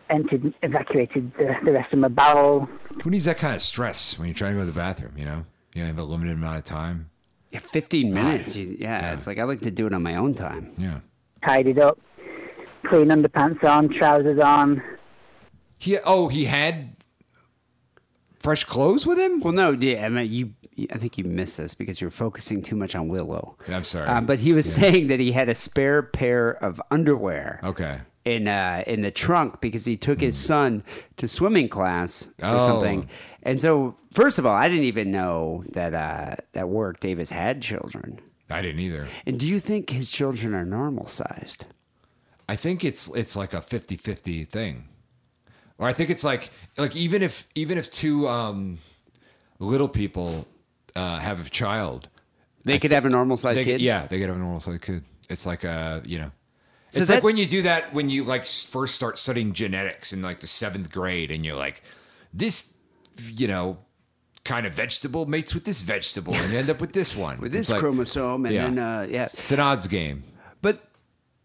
entered, 0.10 0.54
evacuated 0.64 1.34
the, 1.36 1.58
the 1.64 1.72
rest 1.74 1.92
of 1.94 2.00
my 2.00 2.08
bowel. 2.08 2.68
Who 3.04 3.10
needs 3.10 3.26
that 3.26 3.38
kind 3.38 3.56
of 3.56 3.62
stress 3.62 4.18
when 4.18 4.28
you're 4.28 4.36
trying 4.36 4.54
to 4.54 4.60
go 4.60 4.66
to 4.66 4.72
the 4.72 4.78
bathroom? 4.78 5.14
You 5.18 5.26
know, 5.26 5.46
you 5.74 5.84
have 5.84 5.98
a 5.98 6.04
limited 6.04 6.34
amount 6.34 6.58
of 6.60 6.64
time. 6.64 7.10
Yeah, 7.52 7.60
15 7.60 8.14
minutes. 8.14 8.56
you- 8.56 8.76
yeah, 8.80 9.14
it's 9.14 9.26
like 9.28 9.38
I 9.38 9.44
like 9.44 9.62
to 9.62 9.72
do 9.72 9.88
it 9.88 9.94
on 9.94 10.04
my 10.04 10.16
own 10.16 10.34
time. 10.34 10.70
Yeah. 10.78 11.00
tidied 11.42 11.80
up, 11.80 11.98
clean 12.84 13.08
underpants 13.10 13.64
on, 13.64 13.90
trousers 13.90 14.40
on. 14.40 14.82
He 15.78 15.98
oh 16.00 16.28
he 16.28 16.46
had 16.46 16.96
fresh 18.40 18.64
clothes 18.64 19.06
with 19.06 19.18
him. 19.18 19.40
Well, 19.40 19.54
no, 19.54 19.72
yeah, 19.72 20.06
I 20.06 20.10
mean, 20.10 20.32
you. 20.32 20.54
I 20.92 21.00
think 21.00 21.18
you 21.18 21.24
missed 21.24 21.58
this 21.58 21.74
because 21.74 22.00
you're 22.00 22.12
focusing 22.12 22.62
too 22.62 22.76
much 22.76 22.94
on 22.96 23.08
Willow. 23.08 23.56
I'm 23.68 23.84
sorry. 23.84 24.08
Um, 24.08 24.28
but 24.28 24.38
he 24.40 24.54
was 24.54 24.72
saying 24.72 25.08
that 25.08 25.20
he 25.20 25.32
had 25.32 25.50
a 25.50 25.56
spare 25.56 26.04
pair 26.04 26.52
of 26.64 26.80
underwear 26.92 27.60
Okay. 27.64 28.00
in 28.26 28.48
uh, 28.48 28.84
in 28.86 29.02
the 29.02 29.10
trunk 29.10 29.60
because 29.60 29.86
he 29.86 29.98
took 29.98 30.22
his 30.22 30.38
son 30.38 30.84
to 31.18 31.28
swimming 31.28 31.68
class 31.70 32.28
or 32.44 32.50
Oh. 32.50 32.66
something. 32.68 33.10
And 33.48 33.62
so, 33.62 33.96
first 34.12 34.38
of 34.40 34.46
all, 34.46 34.54
I 34.54 34.68
didn't 34.68 34.84
even 34.84 35.10
know 35.10 35.64
that 35.72 35.94
uh, 35.94 36.36
that 36.52 36.68
Warwick 36.68 37.00
Davis 37.00 37.30
had 37.30 37.62
children. 37.62 38.20
I 38.50 38.62
didn't 38.62 38.82
either. 38.82 39.08
And 39.26 39.40
do 39.40 39.48
you 39.48 39.62
think 39.62 39.90
his 39.90 40.12
children 40.12 40.54
are 40.54 40.66
normal 40.66 41.08
sized? 41.08 41.66
I 42.50 42.58
think 42.58 42.84
it's 42.84 43.08
it's 43.16 43.36
like 43.38 43.54
a 43.54 43.62
50-50 43.62 44.48
thing. 44.48 44.90
Or 45.78 45.88
I 45.88 45.94
think 45.94 46.10
it's 46.10 46.26
like 46.26 46.50
like 46.78 46.96
even 46.96 47.22
if 47.24 47.48
even 47.56 47.78
if 47.78 47.90
two 47.90 48.28
um, 48.28 48.80
little 49.60 49.88
people 49.88 50.46
uh, 50.96 51.20
have 51.20 51.46
a 51.46 51.50
child, 51.50 52.10
They 52.66 52.80
could 52.80 52.92
have 52.92 53.06
a 53.06 53.10
normal 53.10 53.38
sized 53.38 53.64
kid. 53.64 53.80
Yeah, 53.80 54.08
they 54.08 54.20
could 54.20 54.28
have 54.28 54.38
a 54.38 54.42
normal 54.42 54.60
sized 54.60 54.82
kid. 54.82 55.04
It's 55.30 55.46
like 55.46 55.64
a 55.64 56.02
you 56.06 56.20
know. 56.20 56.32
So 56.90 57.00
it's 57.00 57.08
that- 57.08 57.16
like 57.16 57.24
when 57.24 57.38
you 57.38 57.46
do 57.46 57.62
that 57.62 57.94
when 57.94 58.10
you 58.10 58.26
like 58.26 58.46
first 58.46 58.96
start 58.96 59.20
studying 59.20 59.54
genetics 59.54 60.12
in 60.12 60.22
like 60.22 60.42
the 60.42 60.48
seventh 60.48 60.92
grade, 60.92 61.32
and 61.32 61.46
you're 61.46 61.56
like, 61.56 61.82
this, 62.34 62.74
you 63.20 63.48
know, 63.48 63.78
kind 64.44 64.66
of 64.66 64.74
vegetable 64.74 65.26
mates 65.26 65.54
with 65.54 65.66
this 65.66 65.82
vegetable, 65.82 66.34
and 66.34 66.52
you 66.54 66.58
end 66.60 66.70
up 66.70 66.80
with 66.82 66.94
this 66.94 67.16
one 67.16 67.40
with 67.40 67.52
this 67.52 67.70
like- 67.70 67.80
chromosome, 67.80 68.46
and 68.46 68.56
Yeah. 68.56 68.64
then 68.64 68.80
uh, 68.80 69.08
yeah, 69.10 69.24
It's 69.26 69.52
an 69.52 69.60
odds 69.60 69.88
game. 69.88 70.24
But 70.62 70.84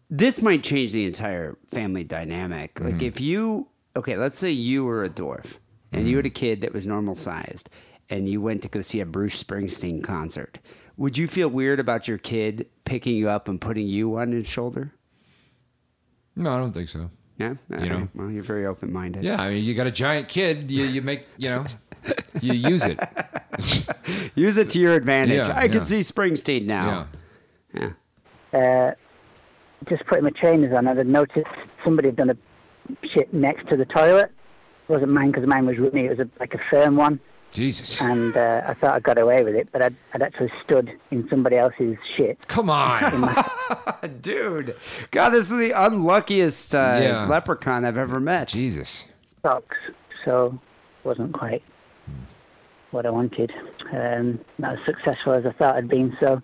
this 0.09 0.41
might 0.41 0.63
change 0.63 0.91
the 0.91 1.05
entire 1.05 1.57
family 1.71 2.03
dynamic. 2.03 2.79
Like 2.79 2.95
Mm-hmm. 2.95 3.05
if 3.05 3.19
you 3.21 3.67
okay, 3.95 4.17
let's 4.17 4.39
say 4.39 4.49
you 4.51 4.83
were 4.85 5.03
a 5.03 5.09
dwarf 5.09 5.57
and 5.91 6.07
you 6.07 6.15
had 6.17 6.25
a 6.25 6.29
kid 6.31 6.61
that 6.61 6.73
was 6.73 6.87
normal 6.87 7.13
sized 7.15 7.69
and 8.09 8.27
you 8.27 8.41
went 8.41 8.61
to 8.63 8.67
go 8.67 8.81
see 8.81 8.99
a 9.01 9.05
Bruce 9.05 9.41
Springsteen 9.43 10.03
concert. 10.03 10.57
Would 10.97 11.17
you 11.17 11.27
feel 11.27 11.47
weird 11.47 11.79
about 11.79 12.07
your 12.07 12.17
kid 12.17 12.67
picking 12.85 13.15
you 13.15 13.29
up 13.29 13.47
and 13.47 13.59
putting 13.61 13.87
you 13.87 14.17
on 14.17 14.31
his 14.31 14.47
shoulder? 14.49 14.93
No, 16.35 16.51
I 16.53 16.57
don't 16.57 16.71
think 16.73 16.89
so. 16.89 17.09
Yeah, 17.37 17.55
you 17.79 17.89
know, 17.89 18.07
well, 18.13 18.29
you're 18.29 18.43
very 18.43 18.65
open 18.65 18.93
minded. 18.93 19.23
Yeah, 19.23 19.41
I 19.41 19.49
mean, 19.49 19.63
you 19.63 19.73
got 19.73 19.87
a 19.87 19.91
giant 19.91 20.29
kid, 20.29 20.69
you 20.69 20.85
you 20.85 21.01
make 21.01 21.25
you 21.37 21.49
know, 21.49 21.65
you 22.41 22.53
use 22.53 22.85
it. 22.85 22.99
use 24.35 24.57
it 24.57 24.69
to 24.71 24.79
your 24.79 24.93
advantage. 24.93 25.37
Yeah, 25.37 25.53
I 25.55 25.67
can 25.67 25.79
yeah. 25.79 25.83
see 25.83 25.99
Springsteen 25.99 26.65
now. 26.65 27.07
Yeah. 27.73 27.89
Yeah. 28.53 28.59
Uh, 28.59 28.93
just 29.85 30.05
putting 30.05 30.23
my 30.23 30.29
trainers 30.29 30.73
on, 30.73 30.87
and 30.87 30.99
I'd 30.99 31.07
noticed 31.07 31.49
somebody 31.83 32.09
had 32.09 32.15
done 32.15 32.29
a 32.29 32.37
shit 33.07 33.33
next 33.33 33.67
to 33.67 33.77
the 33.77 33.85
toilet. 33.85 34.31
It 34.87 34.91
wasn't 34.91 35.11
mine 35.11 35.31
because 35.31 35.47
mine 35.47 35.65
was 35.65 35.79
running. 35.79 36.05
It 36.05 36.17
was 36.17 36.19
a, 36.19 36.29
like 36.39 36.53
a 36.53 36.57
firm 36.59 36.95
one. 36.95 37.19
Jesus. 37.53 38.01
And 38.01 38.35
uh, 38.35 38.63
I 38.67 38.73
thought 38.73 38.95
I 38.95 38.99
got 38.99 39.17
away 39.17 39.43
with 39.43 39.55
it, 39.55 39.69
but 39.71 39.81
I'd, 39.81 39.95
I'd 40.13 40.21
actually 40.21 40.51
stood 40.61 40.97
in 41.11 41.27
somebody 41.29 41.57
else's 41.57 41.97
shit. 42.03 42.47
Come 42.47 42.69
on. 42.69 43.35
Dude, 44.21 44.75
God, 45.11 45.29
this 45.29 45.49
is 45.51 45.57
the 45.57 45.71
unluckiest 45.71 46.73
uh, 46.75 46.99
Yeah. 47.01 47.25
leprechaun 47.27 47.85
I've 47.85 47.97
ever 47.97 48.19
met. 48.19 48.47
Jesus. 48.49 49.07
socks, 49.43 49.77
so 50.23 50.59
wasn't 51.03 51.33
quite 51.33 51.63
what 52.91 53.05
I 53.05 53.09
wanted. 53.09 53.53
Um, 53.91 54.39
not 54.57 54.77
as 54.79 54.85
successful 54.85 55.33
as 55.33 55.45
I 55.45 55.51
thought 55.51 55.75
I'd 55.75 55.87
been. 55.87 56.15
So, 56.19 56.41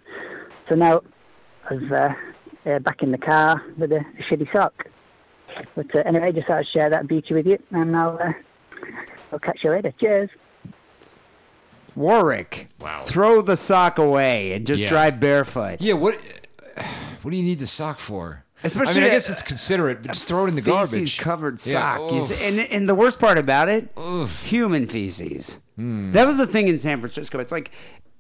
so 0.68 0.76
now 0.76 1.02
I 1.70 1.74
was 1.76 1.92
uh, 1.92 2.14
uh, 2.66 2.80
back 2.80 3.04
in 3.04 3.12
the 3.12 3.18
car 3.18 3.64
with 3.78 3.92
a, 3.92 4.00
a 4.00 4.22
shitty 4.22 4.52
sock. 4.52 4.88
But 5.76 5.94
uh, 5.96 6.00
anyway, 6.06 6.32
just 6.32 6.48
thought 6.48 6.60
I'd 6.60 6.68
share 6.68 6.90
that 6.90 7.08
beauty 7.08 7.34
with 7.34 7.48
you, 7.48 7.58
and 7.72 7.96
I'll 7.96 8.18
uh, 8.22 8.34
I'll 9.32 9.40
catch 9.40 9.64
you 9.64 9.72
later. 9.72 9.92
Cheers. 10.00 10.30
Warwick. 11.96 12.70
Wow. 12.80 13.04
Throw 13.06 13.42
the 13.42 13.58
sock 13.58 13.98
away 13.98 14.54
and 14.54 14.66
just 14.68 14.82
Yeah. 14.82 14.90
drive 14.90 15.20
barefoot. 15.20 15.82
Yeah, 15.82 15.94
what 15.94 16.16
what 17.22 17.32
do 17.32 17.38
you 17.38 17.44
need 17.44 17.60
the 17.60 17.68
sock 17.68 18.00
for? 18.00 18.44
Especially 18.64 18.92
I 18.92 18.96
mean, 18.96 19.04
I 19.06 19.10
guess 19.16 19.30
it's 19.30 19.42
considerate, 19.42 20.02
but 20.02 20.12
just 20.12 20.28
throw 20.28 20.46
it 20.46 20.50
in 20.50 20.56
the 20.56 20.62
feces 20.62 20.92
garbage. 20.92 21.18
covered 21.20 21.66
Yeah, 21.66 21.96
sock. 21.98 22.12
You 22.12 22.18
oof. 22.18 22.26
see- 22.26 22.44
and, 22.46 22.60
and 22.60 22.90
the 22.90 22.96
worst 22.96 23.18
part 23.18 23.38
about 23.38 23.70
it, 23.70 23.90
human 24.44 24.86
feces. 24.86 25.60
Hmm. 25.78 26.12
That 26.12 26.28
was 26.28 26.36
the 26.38 26.46
thing 26.48 26.68
in 26.68 26.78
San 26.78 27.00
Francisco. 27.00 27.40
It's 27.40 27.54
like, 27.54 27.72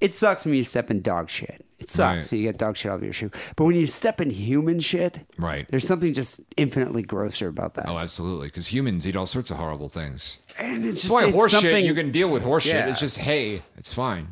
it 0.01 0.15
sucks 0.15 0.45
when 0.45 0.53
you 0.55 0.63
step 0.63 0.89
in 0.91 1.01
dog 1.01 1.29
shit. 1.29 1.65
It 1.79 1.89
sucks. 1.89 2.17
Right. 2.17 2.25
So 2.25 2.35
you 2.35 2.43
get 2.43 2.57
dog 2.57 2.75
shit 2.77 2.91
over 2.91 3.03
your 3.03 3.13
shoe. 3.13 3.31
But 3.55 3.65
when 3.65 3.75
you 3.75 3.87
step 3.87 4.19
in 4.19 4.29
human 4.31 4.79
shit, 4.81 5.19
Right. 5.37 5.65
there's 5.69 5.87
something 5.87 6.13
just 6.13 6.41
infinitely 6.57 7.03
grosser 7.03 7.47
about 7.47 7.75
that. 7.75 7.87
Oh, 7.87 7.97
absolutely. 7.97 8.47
Because 8.47 8.67
humans 8.73 9.07
eat 9.07 9.15
all 9.15 9.25
sorts 9.25 9.49
of 9.51 9.57
horrible 9.57 9.87
things. 9.89 10.39
And 10.59 10.83
it's 10.85 10.85
That's 10.85 11.01
just 11.03 11.13
why 11.13 11.23
it's 11.25 11.33
horse 11.33 11.51
shit, 11.51 11.61
something- 11.61 11.85
you 11.85 11.93
can 11.93 12.11
deal 12.11 12.29
with 12.29 12.43
horse 12.43 12.65
Yeah. 12.65 12.81
shit. 12.81 12.89
It's 12.89 12.99
just 12.99 13.17
hay. 13.19 13.61
It's 13.77 13.93
fine. 13.93 14.29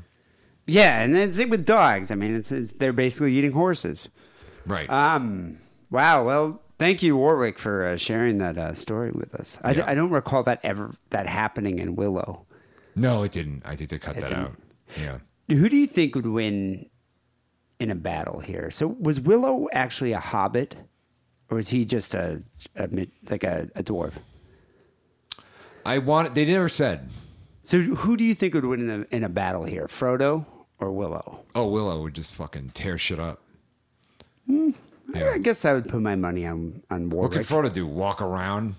Yeah, 0.65 1.01
and 1.01 1.15
it's 1.15 1.37
it 1.37 1.49
with 1.49 1.65
dogs. 1.65 2.11
I 2.11 2.15
mean, 2.15 2.35
it's, 2.35 2.51
it's 2.51 2.73
they're 2.73 2.91
basically 2.91 3.33
eating 3.33 3.53
horses. 3.53 4.09
Right. 4.65 4.89
Um. 4.89 5.55
Wow. 5.89 6.25
Well, 6.25 6.61
thank 6.77 7.01
you, 7.01 7.15
Warwick, 7.15 7.57
for 7.57 7.85
uh, 7.85 7.95
sharing 7.95 8.39
that 8.39 8.57
uh, 8.57 8.73
story 8.73 9.11
with 9.11 9.33
us. 9.33 9.57
I, 9.63 9.71
d- 9.71 9.79
Yeah. 9.79 9.85
I 9.89 9.95
don't 9.95 10.09
recall 10.09 10.43
that 10.43 10.59
ever 10.63 10.95
that 11.11 11.27
happening 11.27 11.79
in 11.79 11.95
Willow. 11.95 12.45
No, 12.97 13.23
it 13.23 13.31
didn't. 13.31 13.61
I 13.65 13.77
think 13.77 13.89
they 13.91 13.97
cut 13.99 14.17
It 14.17 14.21
that 14.21 14.29
didn't. 14.29 14.43
out. 14.43 14.55
Yeah. 14.99 15.17
Who 15.47 15.69
do 15.69 15.77
you 15.77 15.87
think 15.87 16.15
would 16.15 16.25
win 16.25 16.89
in 17.79 17.89
a 17.91 17.95
battle 17.95 18.39
here? 18.39 18.69
So 18.71 18.87
was 18.87 19.19
Willow 19.19 19.67
actually 19.71 20.11
a 20.11 20.19
hobbit, 20.19 20.75
or 21.49 21.57
was 21.57 21.69
he 21.69 21.85
just 21.85 22.13
a, 22.13 22.41
a 22.75 22.89
like 23.29 23.43
a, 23.43 23.69
a 23.75 23.83
dwarf? 23.83 24.13
I 25.85 25.99
want. 25.99 26.35
They 26.35 26.45
never 26.45 26.67
said. 26.69 27.09
So 27.63 27.81
who 27.81 28.17
do 28.17 28.23
you 28.23 28.35
think 28.35 28.53
would 28.53 28.65
win 28.65 28.89
in 28.89 29.01
a, 29.11 29.15
in 29.15 29.23
a 29.23 29.29
battle 29.29 29.63
here, 29.63 29.87
Frodo 29.87 30.45
or 30.79 30.91
Willow? 30.91 31.43
Oh, 31.55 31.67
Willow 31.67 32.01
would 32.01 32.13
just 32.13 32.33
fucking 32.33 32.71
tear 32.73 32.97
shit 32.97 33.19
up. 33.19 33.41
Hmm. 34.45 34.71
Yeah, 35.13 35.31
I 35.35 35.37
guess 35.37 35.63
I 35.63 35.73
would 35.73 35.87
put 35.87 36.01
my 36.01 36.15
money 36.15 36.45
on 36.45 36.81
on 36.91 37.09
What 37.09 37.31
Warwick. 37.31 37.31
could 37.33 37.41
Frodo 37.45 37.71
do? 37.71 37.87
Walk 37.87 38.21
around? 38.21 38.75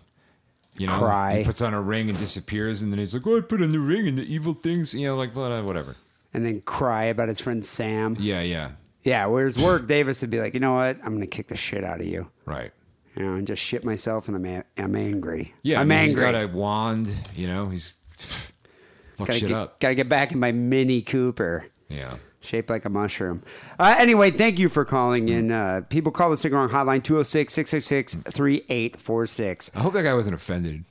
You 0.77 0.86
know, 0.86 0.99
Cry. 0.99 1.39
He 1.39 1.45
puts 1.45 1.61
on 1.62 1.74
a 1.74 1.81
ring 1.81 2.09
and 2.09 2.19
disappears, 2.19 2.82
and 2.82 2.93
then 2.93 2.99
he's 2.99 3.12
like, 3.15 3.27
"Oh, 3.27 3.39
I 3.39 3.40
put 3.40 3.62
on 3.62 3.70
the 3.70 3.81
ring, 3.81 4.07
and 4.07 4.16
the 4.16 4.23
evil 4.32 4.53
things." 4.53 4.95
You 4.95 5.07
know, 5.07 5.16
like 5.16 5.35
uh, 5.35 5.62
whatever. 5.62 5.97
And 6.34 6.44
then 6.44 6.60
cry 6.62 7.05
about 7.05 7.28
his 7.28 7.40
friend 7.40 7.64
Sam. 7.64 8.16
Yeah, 8.18 8.40
yeah, 8.42 8.72
Yeah, 9.02 9.26
whereas 9.26 9.56
Warwick 9.59 9.86
Davis 9.86 10.20
would 10.20 10.30
be 10.30 10.40
like, 10.40 10.55
you 10.55 10.60
know 10.60 10.74
what? 10.74 10.96
I'm 11.02 11.09
going 11.10 11.20
to 11.20 11.26
kick 11.26 11.48
the 11.48 11.56
shit 11.56 11.84
out 11.84 12.00
of 12.00 12.06
you. 12.06 12.28
right. 12.44 12.72
You 13.16 13.24
know, 13.24 13.34
and 13.34 13.46
just 13.48 13.60
shit 13.60 13.84
myself, 13.84 14.28
and 14.28 14.36
I'm 14.36 14.46
a- 14.46 14.64
I'm 14.76 14.94
angry. 14.94 15.52
Yeah, 15.64 15.78
I 15.78 15.80
I'm 15.80 15.88
mean, 15.88 15.98
angry. 15.98 16.24
He's 16.24 16.32
got 16.32 16.34
a 16.36 16.46
wand. 16.46 17.12
You 17.34 17.48
know, 17.48 17.68
he's 17.68 17.96
Fuck 18.16 19.26
gotta 19.26 19.32
shit 19.32 19.48
get, 19.48 19.56
up. 19.59 19.80
Gotta 19.80 19.96
get 19.96 20.09
back 20.09 20.30
in 20.30 20.38
my 20.38 20.52
Mini 20.52 21.02
Cooper. 21.02 21.66
Yeah. 21.88 22.14
Shaped 22.40 22.70
like 22.70 22.84
a 22.84 22.88
mushroom. 22.88 23.42
Uh, 23.80 23.96
anyway, 23.98 24.30
thank 24.30 24.60
you 24.60 24.68
for 24.68 24.84
calling 24.84 25.28
in. 25.28 25.50
Uh, 25.50 25.80
people 25.88 26.12
call 26.12 26.30
the 26.30 26.40
and 26.46 26.55
Wrong 26.55 26.68
hotline 26.68 27.02
206 27.02 27.52
666 27.52 28.14
3846. 28.32 29.70
I 29.74 29.80
hope 29.80 29.94
that 29.94 30.05
guy 30.05 30.14
wasn't 30.14 30.36
offended. 30.36 30.84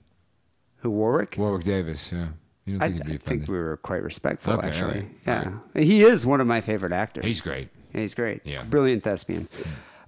Who, 0.78 0.92
Warwick? 0.92 1.36
Warwick 1.38 1.64
Davis, 1.64 2.12
yeah. 2.12 2.28
You 2.68 2.74
don't 2.78 2.84
I, 2.84 2.88
think 2.92 2.98
he'd 3.08 3.10
be 3.10 3.16
I 3.16 3.18
think 3.18 3.48
we 3.50 3.58
were 3.58 3.78
quite 3.78 4.04
respectful, 4.04 4.54
Okay, 4.54 4.68
actually. 4.68 4.88
all 4.92 4.98
right, 5.00 5.10
Yeah. 5.46 5.52
all 5.76 5.82
He 5.84 6.04
is 6.04 6.26
one 6.26 6.42
of 6.42 6.48
my 6.48 6.62
favorite 6.62 6.92
actors. 6.92 7.26
He's 7.26 7.42
great. 7.42 7.70
Yeah, 7.94 8.02
he's 8.02 8.14
great. 8.14 8.42
Yeah. 8.46 8.64
Brilliant 8.64 9.04
thespian. 9.04 9.48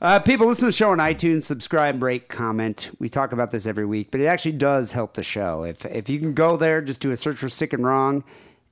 Uh, 0.01 0.19
people, 0.19 0.47
listen 0.47 0.61
to 0.61 0.65
the 0.67 0.71
show 0.73 0.91
on 0.91 0.97
iTunes, 0.99 1.43
subscribe, 1.43 2.01
rate, 2.03 2.29
comment. 2.29 2.89
We 2.99 3.09
talk 3.09 3.31
about 3.31 3.51
this 3.51 3.65
every 3.65 3.85
week, 3.85 4.11
but 4.11 4.21
it 4.21 4.25
actually 4.27 4.53
does 4.53 4.91
help 4.91 5.13
the 5.15 5.23
show. 5.23 5.63
If, 5.63 5.85
if 5.85 6.07
you 6.09 6.19
can 6.19 6.33
go 6.33 6.55
there, 6.57 6.81
just 6.81 7.01
do 7.01 7.11
a 7.11 7.17
search 7.17 7.37
for 7.37 7.49
Sick 7.49 7.73
and 7.73 7.83
Wrong 7.85 8.23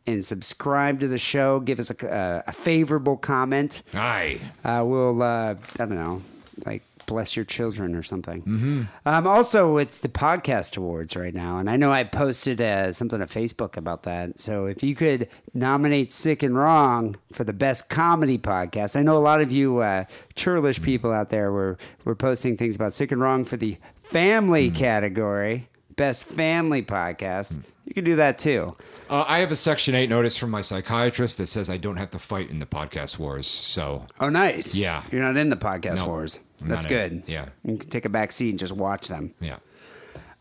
and 0.06 0.24
subscribe 0.24 1.02
to 1.02 1.08
the 1.10 1.18
show, 1.18 1.60
give 1.60 1.80
us 1.80 1.90
a, 1.92 2.10
uh, 2.14 2.42
a 2.48 2.52
favorable 2.54 3.18
comment. 3.18 3.82
Aye. 3.94 4.40
Uh, 4.64 4.84
we'll, 4.86 5.22
uh, 5.22 5.56
I 5.56 5.78
don't 5.86 5.96
know, 5.96 6.22
like 6.66 6.82
bless 7.08 7.36
your 7.36 7.46
children 7.46 7.96
or 7.96 8.04
something. 8.04 8.42
Mm-hmm. 8.44 8.84
Um, 9.06 9.26
also, 9.26 9.78
it's 9.78 9.98
the 9.98 10.10
podcast 10.10 10.78
awards 10.78 11.16
right 11.16 11.34
now, 11.34 11.58
and 11.58 11.70
I 11.70 11.78
know 11.78 11.92
I 11.92 12.04
posted 12.04 12.62
uh, 12.62 12.92
something 12.92 13.20
on 13.20 13.28
Facebook 13.28 13.76
about 13.76 14.04
that. 14.04 14.40
So 14.40 14.68
if 14.68 14.84
you 14.84 14.94
could 14.94 15.28
nominate 15.56 16.12
Sick 16.12 16.44
and 16.44 16.56
Wrong 16.56 17.16
for 17.34 17.44
the 17.44 17.54
best 17.54 17.90
comedy 17.90 18.38
podcast, 18.38 18.96
I 18.96 19.02
know 19.02 19.18
a 19.18 19.20
lot 19.20 19.42
of 19.42 19.52
you 19.52 19.80
uh, 19.80 20.06
churlish 20.36 20.82
people 20.82 21.12
out 21.12 21.30
there 21.30 21.52
were 21.52 21.80
were 22.06 22.16
posting 22.16 22.56
things 22.58 22.76
about 22.76 22.94
Sick 22.94 23.12
and 23.12 23.22
Wrong 23.22 23.44
for 23.44 23.58
the 23.58 23.78
family 24.04 24.70
category, 24.70 25.70
best 25.96 26.26
family 26.26 26.84
podcast. 26.84 27.64
You 27.88 27.94
can 27.94 28.04
do 28.04 28.18
that 28.18 28.38
too. 28.38 28.76
Uh, 29.10 29.24
I 29.26 29.38
have 29.40 29.50
a 29.52 29.56
Section 29.56 29.96
8 29.96 30.10
notice 30.10 30.36
from 30.36 30.52
my 30.52 30.60
psychiatrist 30.62 31.38
that 31.38 31.48
says 31.48 31.70
I 31.70 31.78
don't 31.78 31.96
have 31.96 32.12
to 32.12 32.20
fight 32.20 32.50
in 32.50 32.60
the 32.60 32.66
podcast 32.66 33.18
wars. 33.18 33.48
So, 33.48 34.06
Oh, 34.20 34.28
nice. 34.28 34.76
Yeah. 34.76 35.04
You're 35.12 35.22
not 35.22 35.38
in 35.38 35.50
the 35.50 35.56
podcast 35.56 36.00
No, 36.00 36.08
wars. 36.08 36.40
I'm 36.62 36.68
That's 36.68 36.84
not 36.84 36.92
in. 36.92 37.20
good. 37.20 37.24
Yeah. 37.30 37.46
You 37.64 37.78
can 37.78 37.90
take 37.90 38.04
a 38.04 38.10
back 38.10 38.34
seat 38.34 38.50
and 38.50 38.60
just 38.60 38.74
watch 38.74 39.08
them. 39.08 39.34
yeah. 39.40 39.58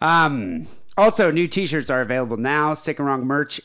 Um, 0.00 0.66
also, 0.98 1.30
new 1.30 1.46
T-shirts 1.48 1.88
are 1.90 2.00
available 2.00 2.36
now. 2.36 2.74
Sick 2.74 2.98
and 2.98 3.06
Wrong 3.06 3.24
merch. 3.24 3.60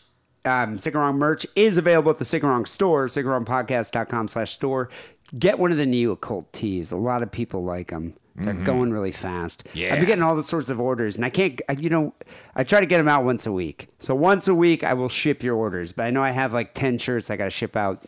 Um, 0.45 0.77
Sick 0.77 0.93
and 0.93 1.01
Wrong 1.01 1.17
merch 1.17 1.45
is 1.55 1.77
available 1.77 2.11
at 2.11 2.19
the 2.19 2.25
Sick 2.25 2.43
and 2.43 2.51
Wrong 2.51 2.65
store, 2.65 3.07
sickandwrongpodcast.com 3.07 4.27
slash 4.27 4.51
store. 4.51 4.89
Get 5.37 5.59
one 5.59 5.71
of 5.71 5.77
the 5.77 5.85
new 5.85 6.11
occult 6.11 6.51
tees. 6.53 6.91
A 6.91 6.97
lot 6.97 7.23
of 7.23 7.31
people 7.31 7.63
like 7.63 7.89
them. 7.89 8.13
They're 8.43 8.53
Mhm. 8.53 8.65
going 8.65 8.91
really 8.91 9.11
fast. 9.11 9.68
Yeah. 9.73 9.93
I've 9.93 9.99
been 9.99 10.07
getting 10.07 10.23
all 10.23 10.35
the 10.35 10.43
sorts 10.43 10.69
of 10.69 10.80
orders, 10.80 11.15
and 11.15 11.26
I 11.26 11.30
can't, 11.30 11.61
I, 11.69 11.73
you 11.73 11.89
know, 11.89 12.13
I 12.55 12.63
try 12.63 12.80
to 12.80 12.85
get 12.85 12.97
them 12.97 13.07
out 13.07 13.23
once 13.23 13.45
a 13.45 13.51
week. 13.51 13.88
So 13.99 14.13
once 14.15 14.47
a 14.47 14.55
week, 14.55 14.84
I 14.84 14.93
will 14.93 15.09
ship 15.09 15.43
your 15.43 15.55
orders. 15.55 15.91
But 15.91 16.03
I 16.03 16.09
know 16.11 16.23
I 16.23 16.31
have 16.31 16.53
like 16.53 16.73
10 16.73 16.97
shirts 16.97 17.30
I 17.30 17.35
got 17.38 17.45
to 17.45 17.49
ship 17.49 17.76
out 17.76 18.03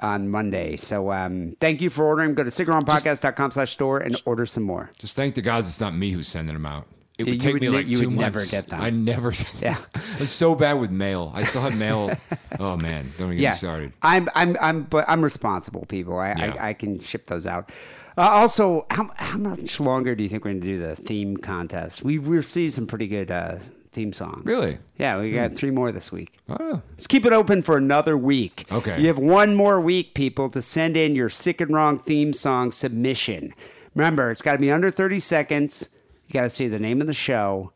on 0.00 0.28
Monday. 0.28 0.76
So 0.76 1.12
um, 1.12 1.56
thank 1.60 1.80
you 1.80 1.88
for 1.90 2.04
ordering. 2.04 2.34
Go 2.34 2.42
to 2.44 2.50
sickandwrongpodcast.com 2.50 3.52
slash 3.52 3.72
store 3.72 3.98
and 3.98 4.20
order 4.24 4.46
some 4.46 4.64
more. 4.64 4.90
Just 4.98 5.16
thank 5.16 5.34
the 5.34 5.42
gods 5.42 5.68
it's 5.68 5.80
not 5.80 5.94
me 5.96 6.10
who's 6.10 6.26
sending 6.28 6.54
them 6.54 6.66
out. 6.66 6.86
It 7.16 7.26
You 7.28 7.34
would 7.34 7.40
take 7.40 7.52
would 7.52 7.62
me 7.62 7.68
like 7.68 7.86
you 7.86 8.00
two 8.00 8.08
would 8.08 8.18
never 8.18 8.44
get 8.44 8.66
that. 8.68 8.80
I 8.80 8.90
never. 8.90 9.32
Yeah. 9.60 9.76
it's 10.18 10.32
so 10.32 10.56
bad 10.56 10.80
with 10.80 10.90
mail. 10.90 11.30
I 11.32 11.44
still 11.44 11.62
have 11.62 11.76
mail. 11.76 12.10
oh 12.58 12.76
man, 12.76 13.12
don't 13.16 13.28
even 13.28 13.40
get 13.40 13.50
me 13.50 13.56
started. 13.56 13.92
I'm 14.02 14.28
I'm 14.34 14.56
I'm 14.60 14.82
but 14.82 15.04
I'm 15.06 15.22
responsible, 15.22 15.84
people. 15.86 16.18
I 16.18 16.30
Yeah. 16.36 16.56
I, 16.58 16.68
I 16.70 16.72
can 16.72 16.98
ship 16.98 17.26
those 17.26 17.46
out. 17.46 17.70
Uh, 18.16 18.20
also, 18.22 18.86
how 18.90 19.10
how 19.16 19.38
much 19.38 19.80
longer 19.80 20.14
do 20.14 20.22
you 20.22 20.28
think 20.28 20.44
we're 20.44 20.52
going 20.52 20.60
to 20.60 20.66
do 20.66 20.78
the 20.78 20.94
theme 20.96 21.36
contest? 21.36 22.02
We 22.04 22.18
received 22.18 22.74
some 22.74 22.86
pretty 22.86 23.08
good 23.08 23.30
uh, 23.30 23.56
theme 23.92 24.12
songs. 24.12 24.44
Really? 24.46 24.78
Yeah, 24.98 25.18
we 25.20 25.32
got 25.32 25.50
Hmm. 25.50 25.56
three 25.56 25.70
more 25.70 25.90
this 25.92 26.12
week. 26.12 26.36
Oh. 26.48 26.80
Let's 26.90 27.06
keep 27.08 27.24
it 27.26 27.32
open 27.32 27.62
for 27.62 27.76
another 27.76 28.16
week. 28.16 28.66
Okay. 28.70 29.00
You 29.00 29.08
have 29.08 29.18
one 29.18 29.54
more 29.56 29.80
week, 29.80 30.14
people, 30.14 30.48
to 30.50 30.62
send 30.62 30.96
in 30.96 31.14
your 31.16 31.28
sick 31.28 31.60
and 31.60 31.72
wrong 31.72 31.98
theme 31.98 32.32
song 32.32 32.70
submission. 32.72 33.52
Remember, 33.94 34.30
it's 34.30 34.42
got 34.42 34.52
to 34.52 34.58
be 34.58 34.70
under 34.70 34.90
30 34.90 35.18
seconds. 35.20 35.88
You 36.28 36.32
got 36.34 36.42
to 36.42 36.50
say 36.50 36.68
the 36.68 36.78
name 36.80 37.00
of 37.00 37.06
the 37.06 37.12
show. 37.14 37.72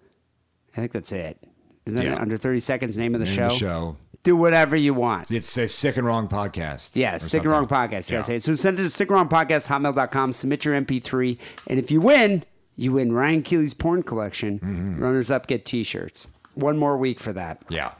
I 0.77 0.81
think 0.81 0.93
that's 0.93 1.12
it. 1.12 1.39
Isn't 1.86 1.97
that 1.98 2.05
Yeah. 2.05 2.12
it? 2.15 2.20
under 2.20 2.36
30 2.36 2.60
seconds? 2.60 2.97
Name 2.98 3.15
of 3.15 3.20
the 3.20 3.27
Name 3.27 3.35
show. 3.35 3.43
of 3.47 3.51
the 3.52 3.56
show. 3.59 3.97
Do 4.24 4.36
whatever 4.36 4.76
you 4.76 4.94
want. 4.94 5.30
It's 5.30 5.56
a 5.56 5.68
sick 5.68 5.96
and 5.96 6.06
wrong 6.06 6.28
podcast. 6.28 6.96
Yeah, 6.96 7.16
Sick 7.18 7.42
and 7.42 7.50
Wrong. 7.50 7.66
Podcast. 7.66 8.10
Yeah. 8.10 8.20
say 8.20 8.36
it. 8.36 8.42
So 8.42 8.54
send 8.56 8.78
it 8.78 8.82
to 8.82 8.90
Sick 8.90 9.08
and 9.08 9.16
Wrong 9.16 9.28
Podcast, 9.28 9.68
hotmail.com, 9.68 10.32
submit 10.32 10.64
your 10.64 10.74
MP3, 10.74 11.38
and 11.66 11.78
if 11.78 11.90
you 11.90 12.00
win, 12.00 12.44
you 12.76 12.92
win 12.92 13.12
Ryan 13.12 13.42
Keeley's 13.42 13.74
porn 13.74 14.02
collection. 14.02 14.58
Mm-hmm. 14.58 15.02
Runners 15.02 15.30
up 15.30 15.46
get 15.46 15.64
t 15.64 15.82
shirts. 15.82 16.28
One 16.54 16.76
more 16.76 16.96
week 16.98 17.20
for 17.20 17.32
that. 17.32 17.62
Yeah. 17.68 17.92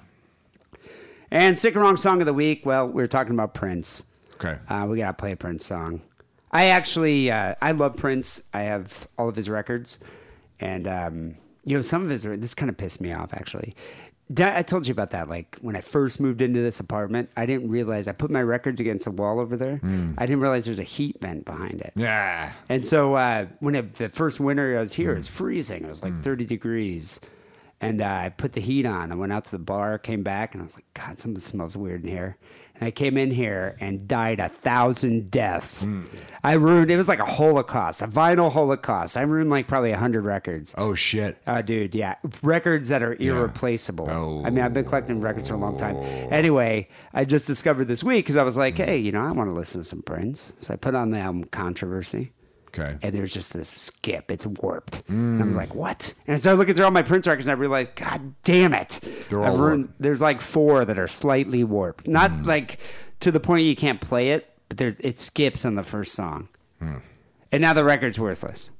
And 1.30 1.58
Sick 1.58 1.74
and 1.74 1.82
Wrong 1.82 1.96
Song 1.96 2.20
of 2.20 2.26
the 2.26 2.34
Week, 2.34 2.64
well, 2.66 2.86
we 2.86 3.02
were 3.02 3.06
talking 3.06 3.34
about 3.34 3.54
Prince. 3.54 4.02
Okay. 4.34 4.58
Uh, 4.68 4.86
we 4.88 4.98
gotta 4.98 5.14
play 5.14 5.32
a 5.32 5.36
Prince 5.36 5.66
song. 5.66 6.00
I 6.50 6.66
actually, 6.66 7.30
uh, 7.30 7.54
I 7.60 7.72
love 7.72 7.96
Prince. 7.96 8.42
I 8.54 8.62
have 8.62 9.06
all 9.18 9.28
of 9.28 9.36
his 9.36 9.48
records, 9.48 9.98
and 10.58 10.88
um, 10.88 11.34
you 11.64 11.76
know, 11.76 11.82
some 11.82 12.02
of 12.02 12.08
his. 12.10 12.22
This 12.22 12.54
kind 12.54 12.70
of 12.70 12.76
pissed 12.76 13.00
me 13.00 13.12
off 13.12 13.34
actually. 13.34 13.74
I 14.36 14.62
told 14.62 14.86
you 14.86 14.92
about 14.92 15.10
that. 15.10 15.28
Like 15.28 15.56
when 15.62 15.74
I 15.74 15.80
first 15.80 16.20
moved 16.20 16.42
into 16.42 16.60
this 16.60 16.80
apartment, 16.80 17.30
I 17.36 17.46
didn't 17.46 17.70
realize 17.70 18.06
I 18.09 18.12
put 18.12 18.30
my 18.30 18.42
records 18.42 18.78
against 18.80 19.05
the 19.06 19.10
wall 19.10 19.40
over 19.40 19.56
there. 19.56 19.78
Mm. 19.78 20.14
I 20.18 20.26
didn't 20.26 20.40
realize 20.40 20.64
there's 20.66 20.78
a 20.78 20.82
heat 20.82 21.16
vent 21.20 21.44
behind 21.44 21.80
it. 21.80 21.92
Yeah. 21.96 22.52
And 22.68 22.84
so 22.84 23.14
uh, 23.14 23.46
when 23.60 23.74
it, 23.74 23.94
the 23.94 24.10
first 24.10 24.38
winter 24.40 24.76
I 24.76 24.80
was 24.80 24.92
here, 24.92 25.10
it 25.10 25.14
Hmm. 25.14 25.18
was 25.18 25.28
freezing. 25.28 25.84
It 25.84 25.88
was 25.88 26.02
like 26.02 26.22
30 26.22 26.44
degrees. 26.44 27.20
And 27.80 28.02
uh, 28.02 28.06
I 28.06 28.28
put 28.30 28.52
the 28.55 28.60
heat 28.60 28.84
on. 28.86 29.12
I 29.12 29.14
went 29.14 29.32
out 29.32 29.44
to 29.46 29.50
the 29.52 29.59
bar, 29.59 29.98
came 29.98 30.22
back, 30.24 30.52
and 30.55 30.62
I 30.62 30.66
was 30.66 30.74
like, 30.74 30.84
God, 30.94 31.18
something 31.18 31.40
smells 31.40 31.76
weird 31.76 32.02
in 32.05 32.10
here. 32.10 32.36
I 32.80 32.90
came 32.90 33.16
in 33.16 33.30
here 33.30 33.76
and 33.80 34.06
died 34.06 34.40
a 34.40 34.48
thousand 34.48 35.30
deaths. 35.30 35.82
Hmm. 35.82 36.05
I 36.44 36.55
ruined, 36.55 36.90
it 36.90 36.96
was 36.96 37.09
like 37.09 37.18
a 37.18 37.24
holocaust, 37.24 38.02
a 38.02 38.06
vinyl 38.06 38.52
holocaust. 38.52 39.16
I 39.16 39.22
ruined 39.22 39.50
like 39.50 39.66
probably 39.66 39.90
a 39.90 39.94
100 39.94 40.24
records. 40.24 40.74
Oh, 40.78 40.94
shit. 40.94 41.38
Uh, 41.46 41.62
dude, 41.62 41.94
yeah. 41.94 42.14
Records 42.42 42.88
that 42.88 43.02
are 43.02 43.14
irreplaceable. 43.14 44.09
Oh. 44.09 44.42
I 44.44 44.50
mean, 44.50 44.64
I've 44.64 44.74
been 44.74 44.84
collecting 44.84 45.20
records 45.20 45.48
for 45.48 45.55
a 45.55 45.59
long 45.59 45.78
time. 45.78 45.96
Anyway, 46.32 46.88
I 47.12 47.24
just 47.24 47.46
discovered 47.46 47.86
this 47.86 48.05
week 48.05 48.24
because 48.24 48.36
I 48.36 48.42
was 48.42 48.56
like, 48.56 48.76
hey, 48.76 48.98
you 48.98 49.12
know, 49.12 49.22
I 49.22 49.32
want 49.32 49.50
to 49.50 49.55
listen 49.55 49.80
to 49.80 49.84
some 49.84 50.02
Prince. 50.02 50.52
So 50.59 50.72
I 50.72 50.76
put 50.76 50.94
on 50.94 51.10
the 51.10 51.18
album 51.18 51.44
Controversy. 51.44 52.32
Okay. 52.68 52.96
And 53.02 53.14
there's 53.14 53.32
just 53.32 53.52
this 53.52 53.68
skip. 53.68 54.30
It's 54.30 54.46
warped. 54.46 55.02
And 55.08 55.42
I 55.42 55.46
was 55.46 55.56
mm. 55.56 55.58
like, 55.58 55.74
what? 55.74 56.12
And 56.26 56.28
so 56.28 56.32
I 56.34 56.36
started 56.38 56.58
looking 56.58 56.74
through 56.74 56.84
all 56.84 56.90
my 56.90 57.02
Prince 57.02 57.26
records 57.26 57.46
and 57.46 57.56
I 57.56 57.60
realized, 57.60 57.94
God 57.96 58.34
damn 58.44 58.74
it. 58.74 59.00
They're 59.28 59.42
all 59.42 59.56
ruined- 59.56 59.92
There's 59.98 60.20
like 60.20 60.40
four 60.40 60.84
that 60.84 60.98
are 60.98 61.08
slightly 61.08 61.64
warped. 61.64 62.06
Not 62.06 62.30
mm. 62.30 62.46
like 62.46 62.78
to 63.20 63.30
the 63.30 63.40
point 63.40 63.64
you 63.64 63.76
can't 63.76 64.00
play 64.00 64.30
it, 64.30 64.54
but 64.68 64.78
there, 64.78 64.94
it 65.00 65.18
skips 65.18 65.64
on 65.64 65.74
the 65.74 65.82
first 65.82 66.14
song. 66.14 66.48
Mm. 66.82 67.00
And 67.50 67.62
now 67.62 67.72
the 67.72 67.84
record's 67.84 68.18
worthless. 68.18 68.70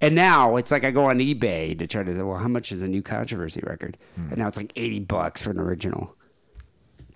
And 0.00 0.14
now 0.14 0.56
it's 0.56 0.70
like 0.70 0.84
I 0.84 0.90
go 0.90 1.04
on 1.04 1.18
eBay 1.18 1.78
to 1.78 1.86
try 1.86 2.02
to, 2.02 2.22
well, 2.24 2.38
how 2.38 2.48
much 2.48 2.72
is 2.72 2.82
a 2.82 2.88
new 2.88 3.02
controversy 3.02 3.60
record? 3.64 3.96
And 4.16 4.36
now 4.36 4.48
it's 4.48 4.56
like 4.56 4.72
80 4.74 5.00
bucks 5.00 5.42
for 5.42 5.52
an 5.52 5.60
original. 5.60 6.16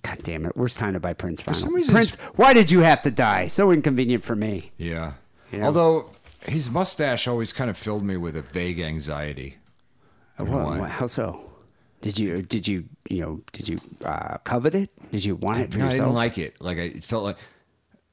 God 0.03 0.19
damn 0.23 0.47
it. 0.47 0.57
Worst 0.57 0.79
time 0.79 0.93
to 0.93 1.01
buy 1.01 1.13
Prince 1.13 1.43
vinyl. 1.43 1.57
some 1.57 1.75
reason 1.75 1.93
Prince, 1.93 2.15
why 2.37 2.53
did 2.53 2.71
you 2.71 2.81
have 2.81 3.03
to 3.03 3.11
die? 3.11 3.49
So 3.49 3.73
inconvenient 3.73 4.23
for 4.23 4.37
me. 4.37 4.71
Yeah. 4.77 5.15
You 5.51 5.59
know? 5.59 5.67
Although 5.67 6.11
his 6.47 6.71
mustache 6.71 7.27
always 7.29 7.53
kind 7.53 7.71
of 7.71 7.77
filled 7.77 8.05
me 8.05 8.17
with 8.17 8.37
a 8.37 8.43
vague 8.43 8.81
anxiety. 8.81 9.57
I 10.39 10.43
What, 10.43 10.91
how 10.91 11.07
so? 11.07 11.41
Did 12.03 12.19
you 12.19 12.43
did 12.43 12.69
you 12.69 12.85
you 13.09 13.23
know 13.23 13.41
did 13.53 13.69
you 13.69 13.79
uh, 14.05 14.39
covet 14.39 14.75
it? 14.75 14.91
Did 15.11 15.25
you 15.25 15.37
want 15.37 15.61
it 15.61 15.73
for 15.73 15.79
No, 15.79 15.85
I 15.85 15.89
yourself? 15.89 16.07
didn't 16.07 16.15
like 16.15 16.39
it. 16.39 16.61
Like 16.61 16.79
I, 16.79 16.83
it 16.83 17.05
felt 17.05 17.25
like 17.25 17.37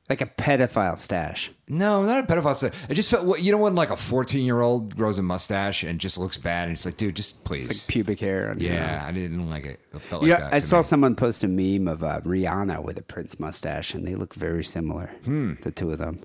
like 0.09 0.21
a 0.21 0.25
pedophile 0.25 0.97
stash. 0.99 1.51
no, 1.67 2.03
not 2.03 2.23
a 2.23 2.27
pedophile. 2.27 2.55
stuff. 2.55 2.73
It 2.89 2.95
just 2.95 3.09
felt 3.11 3.39
you 3.39 3.51
know 3.51 3.57
when 3.57 3.75
like 3.75 3.89
a 3.89 3.95
fourteen 3.97 4.45
year 4.45 4.61
old 4.61 4.95
grows 4.95 5.17
a 5.17 5.21
mustache 5.21 5.83
and 5.83 5.99
just 5.99 6.17
looks 6.17 6.37
bad, 6.37 6.65
and 6.65 6.73
it's 6.73 6.85
like, 6.85 6.97
dude, 6.97 7.15
just 7.15 7.43
please. 7.43 7.65
It's 7.69 7.85
like 7.87 7.91
pubic 7.93 8.19
hair. 8.19 8.51
On 8.51 8.59
yeah, 8.59 9.03
I 9.05 9.11
didn't 9.11 9.49
like 9.49 9.65
it. 9.65 9.79
It 9.93 10.01
felt 10.01 10.23
like 10.23 10.29
yeah, 10.29 10.39
that. 10.39 10.53
I 10.53 10.59
saw 10.59 10.77
me. 10.77 10.83
someone 10.83 11.15
post 11.15 11.43
a 11.43 11.47
meme 11.47 11.87
of 11.87 12.03
uh, 12.03 12.21
Rihanna 12.21 12.83
with 12.83 12.97
a 12.97 13.01
Prince 13.03 13.39
mustache, 13.39 13.93
and 13.93 14.07
they 14.07 14.15
look 14.15 14.33
very 14.33 14.63
similar. 14.63 15.11
The 15.25 15.71
two 15.75 15.91
of 15.91 15.99
them. 15.99 16.21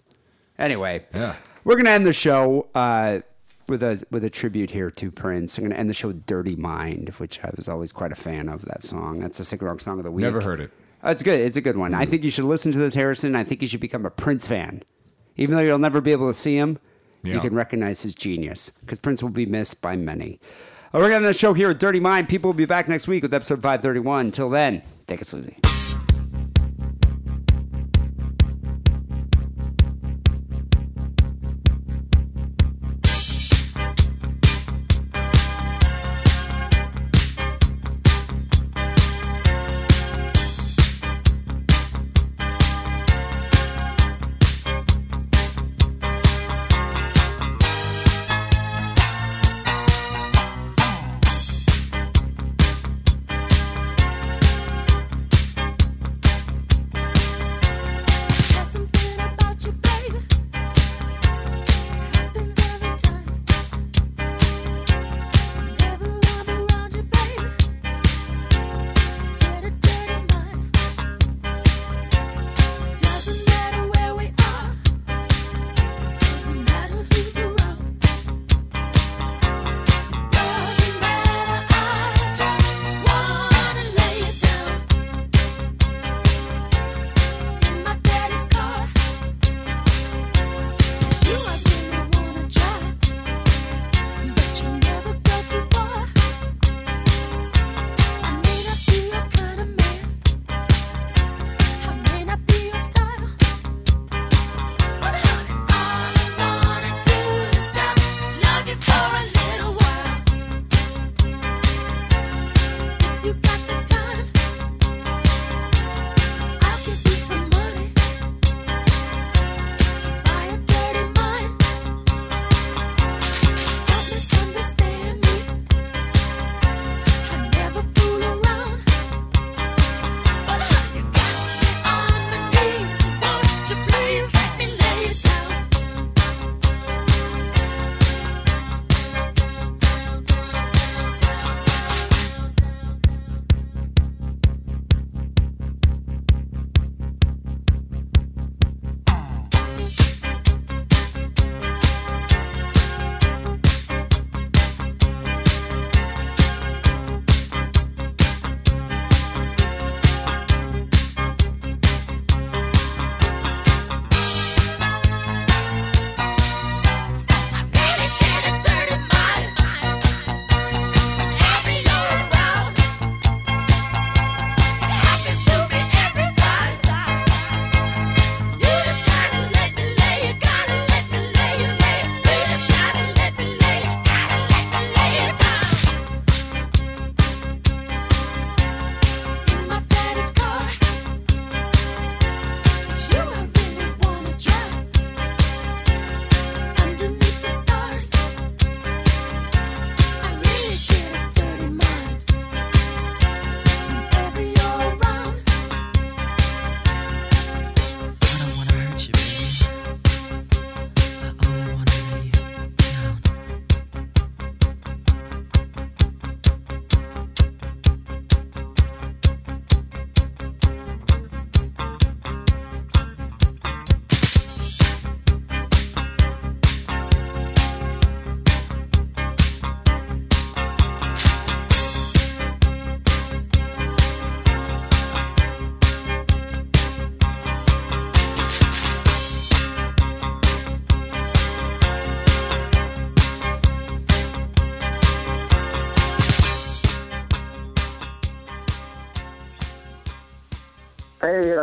Anyway, 0.58 1.04
Hmm. 1.12 1.18
Yeah. 1.18 1.36
We're 1.68 1.76
gonna 1.76 1.90
end 1.90 2.06
the 2.06 2.14
show 2.14 2.66
uh, 2.74 3.20
with 3.68 3.82
a 3.82 4.02
with 4.10 4.24
a 4.24 4.30
tribute 4.30 4.70
here 4.70 4.90
to 4.90 5.10
Prince. 5.10 5.58
I'm 5.58 5.64
gonna 5.64 5.74
end 5.74 5.90
the 5.90 5.94
show 5.94 6.08
with 6.08 6.24
"Dirty 6.24 6.56
Mind," 6.56 7.10
which 7.18 7.44
I 7.44 7.50
was 7.54 7.68
always 7.68 7.92
quite 7.92 8.10
a 8.10 8.16
fan 8.16 8.48
of. 8.48 8.64
That 8.64 8.82
song. 8.82 9.20
That's 9.20 9.38
a 9.38 9.44
sick 9.44 9.60
rock 9.60 9.82
song 9.82 9.98
of 9.98 10.04
the 10.04 10.10
week. 10.10 10.22
Never 10.22 10.40
heard 10.40 10.60
it. 10.60 10.70
Uh, 11.04 11.10
it's 11.10 11.22
good. 11.22 11.38
It's 11.38 11.58
a 11.58 11.60
good 11.60 11.76
one. 11.76 11.92
I 11.92 12.06
think 12.06 12.24
you 12.24 12.30
should 12.30 12.46
listen 12.46 12.72
to 12.72 12.78
this, 12.78 12.94
Harrison. 12.94 13.36
I 13.36 13.44
think 13.44 13.60
you 13.60 13.68
should 13.68 13.80
become 13.80 14.06
a 14.06 14.10
Prince 14.10 14.46
fan, 14.46 14.82
even 15.36 15.54
though 15.54 15.62
you'll 15.62 15.78
never 15.78 16.00
be 16.00 16.10
able 16.12 16.32
to 16.32 16.38
see 16.38 16.56
him. 16.56 16.78
You 17.22 17.40
can 17.40 17.54
recognize 17.54 18.02
his 18.02 18.14
genius 18.14 18.70
because 18.80 18.98
Prince 18.98 19.22
will 19.22 19.28
be 19.28 19.44
missed 19.44 19.82
by 19.82 19.96
many. 19.96 20.40
Uh, 20.94 20.98
we're 20.98 21.10
going 21.10 21.10
to 21.10 21.16
end 21.16 21.26
the 21.26 21.34
show 21.34 21.52
here 21.52 21.68
at 21.68 21.78
Dirty 21.78 22.00
Mind. 22.00 22.26
People 22.26 22.48
will 22.48 22.56
be 22.56 22.64
back 22.64 22.88
next 22.88 23.06
week 23.06 23.22
with 23.22 23.34
episode 23.34 23.60
531. 23.60 24.26
Until 24.26 24.48
then, 24.48 24.82
take 25.06 25.20
it 25.20 25.34
easy. 25.34 25.58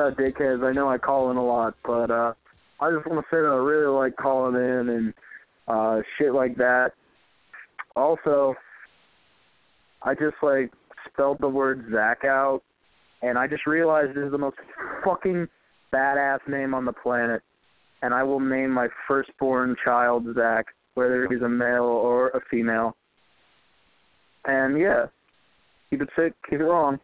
Hey, 0.06 0.12
uh, 0.12 0.16
dickheads, 0.16 0.64
I 0.64 0.72
know 0.72 0.88
I 0.88 0.98
call 0.98 1.32
in 1.32 1.38
a 1.38 1.44
lot, 1.44 1.76
but 1.84 2.12
uh, 2.12 2.34
I 2.80 2.92
just 2.92 3.08
want 3.08 3.26
to 3.26 3.36
say 3.36 3.42
that 3.42 3.48
I 3.48 3.56
really 3.56 3.88
like 3.88 4.16
calling 4.16 4.56
in 4.56 4.90
and 4.90 5.14
uh, 5.68 6.02
shit 6.18 6.34
like 6.34 6.58
that. 6.58 6.92
Also, 7.96 8.56
I 10.04 10.14
just 10.14 10.36
like 10.44 10.72
spelled 11.08 11.38
the 11.40 11.50
word 11.50 11.88
Zach 11.92 12.24
out, 12.24 12.62
and 13.24 13.38
I 13.38 13.48
just 13.48 13.66
realized 13.66 14.12
this 14.12 14.26
is 14.26 14.32
the 14.32 14.38
most 14.38 14.58
fucking 15.04 15.48
badass 15.92 16.40
name 16.48 16.76
on 16.76 16.86
the 16.86 16.94
planet, 16.94 17.42
and 18.04 18.14
I 18.14 18.22
will 18.22 18.40
name 18.40 18.72
my 18.72 18.90
firstborn 19.08 19.76
child 19.84 20.28
Zach, 20.36 20.68
whether 20.94 21.28
he's 21.28 21.42
a 21.42 21.50
male 21.50 21.84
or 21.84 22.30
a 22.30 22.42
female. 22.52 22.96
And 24.46 24.78
yeah, 24.78 25.08
keep 25.90 26.02
it 26.02 26.10
sick, 26.16 26.34
keep 26.48 26.60
it 26.60 26.66
wrong. 26.66 27.00